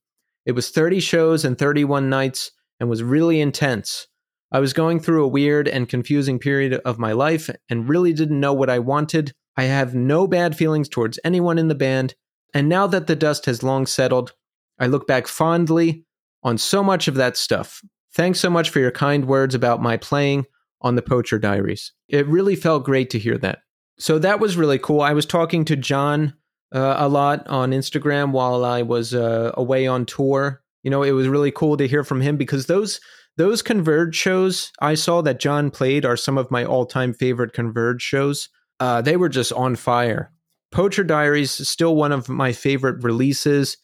It 0.46 0.52
was 0.52 0.70
30 0.70 1.00
shows 1.00 1.44
and 1.44 1.58
31 1.58 2.08
nights, 2.08 2.50
and 2.78 2.88
was 2.88 3.02
really 3.02 3.40
intense. 3.40 4.06
I 4.52 4.58
was 4.58 4.72
going 4.72 5.00
through 5.00 5.24
a 5.24 5.28
weird 5.28 5.68
and 5.68 5.88
confusing 5.88 6.38
period 6.38 6.74
of 6.84 6.98
my 6.98 7.12
life 7.12 7.50
and 7.68 7.88
really 7.88 8.12
didn't 8.12 8.40
know 8.40 8.52
what 8.52 8.70
I 8.70 8.78
wanted. 8.78 9.32
I 9.56 9.64
have 9.64 9.94
no 9.94 10.26
bad 10.26 10.56
feelings 10.56 10.88
towards 10.88 11.20
anyone 11.24 11.58
in 11.58 11.68
the 11.68 11.74
band, 11.74 12.14
and 12.54 12.68
now 12.68 12.86
that 12.88 13.06
the 13.06 13.14
dust 13.14 13.46
has 13.46 13.62
long 13.62 13.86
settled, 13.86 14.32
I 14.78 14.86
look 14.86 15.06
back 15.06 15.26
fondly 15.26 16.04
on 16.42 16.58
so 16.58 16.82
much 16.82 17.06
of 17.06 17.14
that 17.16 17.36
stuff. 17.36 17.82
Thanks 18.14 18.40
so 18.40 18.50
much 18.50 18.70
for 18.70 18.80
your 18.80 18.90
kind 18.90 19.26
words 19.26 19.54
about 19.54 19.82
my 19.82 19.96
playing 19.96 20.46
on 20.80 20.96
the 20.96 21.02
Poacher 21.02 21.38
Diaries. 21.38 21.92
It 22.08 22.26
really 22.26 22.56
felt 22.56 22.84
great 22.84 23.10
to 23.10 23.18
hear 23.18 23.38
that. 23.38 23.58
So 23.98 24.18
that 24.18 24.40
was 24.40 24.56
really 24.56 24.78
cool. 24.78 25.02
I 25.02 25.12
was 25.12 25.26
talking 25.26 25.64
to 25.66 25.76
John 25.76 26.34
uh, 26.72 26.96
a 26.98 27.08
lot 27.08 27.46
on 27.48 27.70
Instagram 27.70 28.32
while 28.32 28.64
I 28.64 28.82
was 28.82 29.14
uh, 29.14 29.52
away 29.54 29.86
on 29.86 30.06
tour 30.06 30.62
you 30.82 30.90
know, 30.90 31.02
it 31.02 31.12
was 31.12 31.28
really 31.28 31.50
cool 31.50 31.76
to 31.76 31.88
hear 31.88 32.04
from 32.04 32.20
him 32.20 32.36
because 32.36 32.66
those 32.66 33.00
those 33.36 33.62
Converge 33.62 34.14
shows 34.14 34.72
I 34.80 34.94
saw 34.94 35.22
that 35.22 35.40
John 35.40 35.70
played 35.70 36.04
are 36.04 36.16
some 36.16 36.36
of 36.38 36.50
my 36.50 36.64
all 36.64 36.86
time 36.86 37.12
favorite 37.12 37.52
Converge 37.52 38.02
shows. 38.02 38.48
Uh, 38.78 39.02
they 39.02 39.16
were 39.16 39.28
just 39.28 39.52
on 39.52 39.76
fire. 39.76 40.32
Poacher 40.70 41.04
Diaries 41.04 41.60
is 41.60 41.68
still 41.68 41.96
one 41.96 42.12
of 42.12 42.28
my 42.28 42.52
favorite 42.52 43.02
releases, 43.02 43.76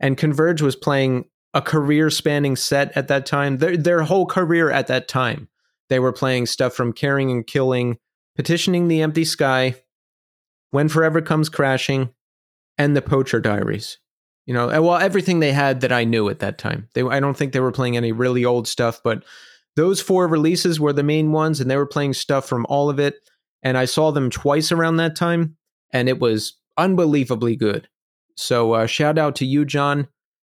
and 0.00 0.16
Converge 0.16 0.62
was 0.62 0.74
playing 0.74 1.26
a 1.52 1.60
career 1.60 2.10
spanning 2.10 2.56
set 2.56 2.96
at 2.96 3.08
that 3.08 3.26
time. 3.26 3.58
Their 3.58 3.76
their 3.76 4.02
whole 4.02 4.26
career 4.26 4.70
at 4.70 4.88
that 4.88 5.08
time, 5.08 5.48
they 5.88 5.98
were 5.98 6.12
playing 6.12 6.46
stuff 6.46 6.74
from 6.74 6.92
Caring 6.92 7.30
and 7.30 7.46
Killing, 7.46 7.98
Petitioning 8.36 8.88
the 8.88 9.02
Empty 9.02 9.24
Sky, 9.24 9.76
When 10.70 10.88
Forever 10.88 11.20
Comes 11.20 11.48
Crashing, 11.48 12.10
and 12.80 12.96
The 12.96 13.02
Poacher 13.02 13.40
Diaries. 13.40 13.98
You 14.46 14.54
know, 14.54 14.68
well, 14.80 14.96
everything 14.96 15.40
they 15.40 15.52
had 15.52 15.82
that 15.82 15.92
I 15.92 16.04
knew 16.04 16.30
at 16.30 16.38
that 16.38 16.56
time. 16.56 16.88
They, 16.94 17.02
I 17.02 17.20
don't 17.20 17.36
think 17.36 17.52
they 17.52 17.60
were 17.60 17.72
playing 17.72 17.98
any 17.98 18.10
really 18.10 18.42
old 18.42 18.66
stuff, 18.66 19.02
but 19.04 19.22
those 19.76 20.00
four 20.00 20.26
releases 20.26 20.80
were 20.80 20.94
the 20.94 21.02
main 21.02 21.30
ones, 21.30 21.60
and 21.60 21.70
they 21.70 21.76
were 21.76 21.86
playing 21.86 22.14
stuff 22.14 22.48
from 22.48 22.64
all 22.70 22.88
of 22.88 22.98
it. 22.98 23.16
And 23.62 23.76
I 23.76 23.84
saw 23.84 24.10
them 24.10 24.30
twice 24.30 24.72
around 24.72 24.96
that 24.96 25.14
time, 25.14 25.58
and 25.92 26.08
it 26.08 26.20
was 26.20 26.56
unbelievably 26.78 27.56
good. 27.56 27.86
So 28.34 28.72
uh, 28.72 28.86
shout 28.86 29.18
out 29.18 29.36
to 29.36 29.44
you, 29.44 29.66
John. 29.66 30.08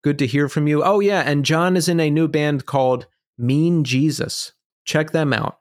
Good 0.02 0.18
to 0.20 0.28
hear 0.28 0.48
from 0.48 0.66
you. 0.66 0.82
Oh 0.82 1.02
yeah, 1.02 1.24
and 1.26 1.44
John 1.44 1.76
is 1.76 1.90
in 1.90 2.00
a 2.00 2.10
new 2.10 2.30
band 2.30 2.66
called 2.66 3.08
Mean 3.38 3.84
Jesus. 3.84 4.54
Check 4.86 5.12
them 5.12 5.34
out. 5.34 5.60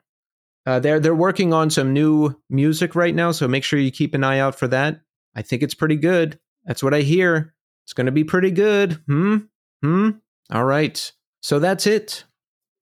Uh, 0.65 0.79
they're 0.79 1.01
they're 1.01 1.15
working 1.15 1.53
on 1.53 1.71
some 1.71 1.93
new 1.93 2.41
music 2.49 2.95
right 2.95 3.15
now, 3.15 3.33
so 3.33 3.49
make 3.49 3.65
sure 3.65 3.81
you 3.81 3.91
keep 3.91 4.15
an 4.15 4.23
eye 4.23 4.39
out 4.39 4.55
for 4.55 4.69
that. 4.69 5.01
I 5.35 5.43
think 5.43 5.63
it's 5.63 5.75
pretty 5.75 5.97
good. 5.97 6.39
That's 6.65 6.83
what 6.83 6.95
I 6.95 7.01
hear. 7.01 7.55
It's 7.85 7.93
going 7.93 8.07
to 8.07 8.13
be 8.13 8.25
pretty 8.25 8.51
good. 8.51 9.01
Hmm? 9.07 9.37
Hmm? 9.83 10.11
All 10.51 10.65
right. 10.65 11.13
So 11.41 11.59
that's 11.59 11.87
it. 11.87 12.25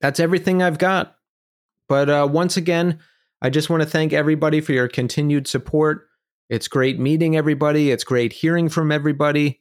That's 0.01 0.21
everything 0.21 0.63
I've 0.63 0.79
got. 0.79 1.17
But 1.89 2.09
uh, 2.09 2.29
once 2.31 2.57
again, 2.57 3.01
I 3.43 3.51
just 3.51 3.71
want 3.71 3.83
to 3.83 3.89
thank 3.89 4.13
everybody 4.13 4.61
for 4.61 4.73
your 4.73 4.89
continued 4.89 5.47
support. 5.49 6.07
It's 6.49 6.69
great 6.69 6.99
meeting 6.99 7.37
everybody. 7.37 7.91
It's 7.91 8.05
great 8.05 8.33
hearing 8.33 8.69
from 8.69 8.93
everybody. 8.93 9.61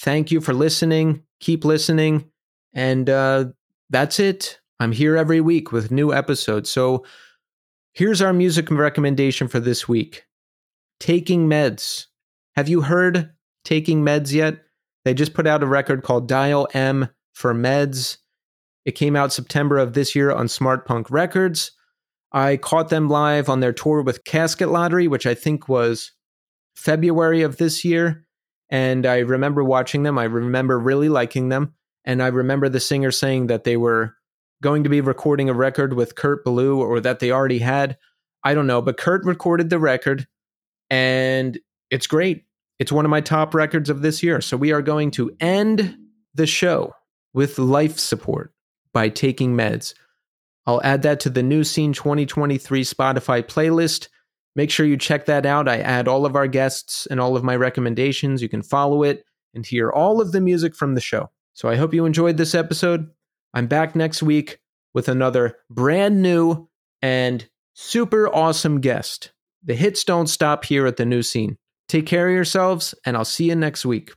Thank 0.00 0.30
you 0.30 0.40
for 0.40 0.54
listening. 0.54 1.22
Keep 1.40 1.64
listening. 1.64 2.30
And 2.72 3.10
uh, 3.10 3.46
that's 3.90 4.20
it. 4.20 4.60
I'm 4.78 4.92
here 4.92 5.16
every 5.16 5.40
week 5.40 5.72
with 5.72 5.90
new 5.90 6.12
episodes. 6.12 6.70
So 6.70 7.04
here's 7.92 8.22
our 8.22 8.32
music 8.32 8.70
recommendation 8.70 9.48
for 9.48 9.60
this 9.60 9.88
week 9.88 10.24
Taking 11.00 11.48
Meds. 11.48 12.06
Have 12.56 12.68
you 12.68 12.82
heard 12.82 13.30
taking 13.64 14.02
meds 14.02 14.32
yet. 14.32 14.62
They 15.04 15.14
just 15.14 15.34
put 15.34 15.46
out 15.46 15.62
a 15.62 15.66
record 15.66 16.02
called 16.02 16.28
Dial 16.28 16.68
M 16.74 17.08
for 17.32 17.54
Meds. 17.54 18.18
It 18.84 18.92
came 18.92 19.16
out 19.16 19.32
September 19.32 19.78
of 19.78 19.92
this 19.92 20.14
year 20.14 20.30
on 20.30 20.46
Smartpunk 20.46 21.10
Records. 21.10 21.72
I 22.32 22.56
caught 22.56 22.90
them 22.90 23.08
live 23.08 23.48
on 23.48 23.60
their 23.60 23.72
tour 23.72 24.02
with 24.02 24.24
Casket 24.24 24.68
Lottery, 24.68 25.08
which 25.08 25.26
I 25.26 25.34
think 25.34 25.68
was 25.68 26.12
February 26.76 27.42
of 27.42 27.56
this 27.56 27.84
year. 27.84 28.24
And 28.70 29.04
I 29.04 29.18
remember 29.18 29.64
watching 29.64 30.04
them. 30.04 30.16
I 30.16 30.24
remember 30.24 30.78
really 30.78 31.08
liking 31.08 31.48
them. 31.48 31.74
And 32.04 32.22
I 32.22 32.28
remember 32.28 32.68
the 32.68 32.80
singer 32.80 33.10
saying 33.10 33.48
that 33.48 33.64
they 33.64 33.76
were 33.76 34.14
going 34.62 34.84
to 34.84 34.90
be 34.90 35.00
recording 35.00 35.48
a 35.48 35.54
record 35.54 35.94
with 35.94 36.14
Kurt 36.14 36.44
Ballou 36.44 36.80
or 36.80 37.00
that 37.00 37.18
they 37.18 37.30
already 37.30 37.58
had. 37.58 37.98
I 38.44 38.54
don't 38.54 38.66
know, 38.66 38.80
but 38.80 38.96
Kurt 38.96 39.24
recorded 39.24 39.70
the 39.70 39.78
record 39.78 40.26
and 40.88 41.58
it's 41.90 42.06
great. 42.06 42.44
It's 42.80 42.90
one 42.90 43.04
of 43.04 43.10
my 43.10 43.20
top 43.20 43.54
records 43.54 43.90
of 43.90 44.00
this 44.00 44.22
year. 44.22 44.40
So 44.40 44.56
we 44.56 44.72
are 44.72 44.80
going 44.80 45.10
to 45.12 45.30
end 45.38 45.98
the 46.34 46.46
show 46.46 46.94
with 47.34 47.58
life 47.58 47.98
support 47.98 48.54
by 48.94 49.10
taking 49.10 49.54
meds. 49.54 49.92
I'll 50.66 50.82
add 50.82 51.02
that 51.02 51.20
to 51.20 51.30
the 51.30 51.42
new 51.42 51.62
scene 51.62 51.92
2023 51.92 52.82
Spotify 52.82 53.42
playlist. 53.42 54.08
Make 54.56 54.70
sure 54.70 54.86
you 54.86 54.96
check 54.96 55.26
that 55.26 55.44
out. 55.44 55.68
I 55.68 55.78
add 55.78 56.08
all 56.08 56.24
of 56.24 56.34
our 56.34 56.46
guests 56.46 57.06
and 57.06 57.20
all 57.20 57.36
of 57.36 57.44
my 57.44 57.54
recommendations. 57.54 58.40
You 58.40 58.48
can 58.48 58.62
follow 58.62 59.02
it 59.02 59.24
and 59.54 59.64
hear 59.66 59.90
all 59.90 60.20
of 60.20 60.32
the 60.32 60.40
music 60.40 60.74
from 60.74 60.94
the 60.94 61.00
show. 61.02 61.30
So 61.52 61.68
I 61.68 61.76
hope 61.76 61.92
you 61.92 62.06
enjoyed 62.06 62.38
this 62.38 62.54
episode. 62.54 63.10
I'm 63.52 63.66
back 63.66 63.94
next 63.94 64.22
week 64.22 64.58
with 64.94 65.08
another 65.08 65.58
brand 65.68 66.22
new 66.22 66.68
and 67.02 67.46
super 67.74 68.34
awesome 68.34 68.80
guest. 68.80 69.32
The 69.62 69.74
hits 69.74 70.02
don't 70.02 70.28
stop 70.28 70.64
here 70.64 70.86
at 70.86 70.96
the 70.96 71.04
new 71.04 71.22
scene. 71.22 71.58
Take 71.90 72.06
care 72.06 72.28
of 72.28 72.32
yourselves, 72.32 72.94
and 73.04 73.16
I'll 73.16 73.24
see 73.24 73.46
you 73.46 73.56
next 73.56 73.84
week. 73.84 74.12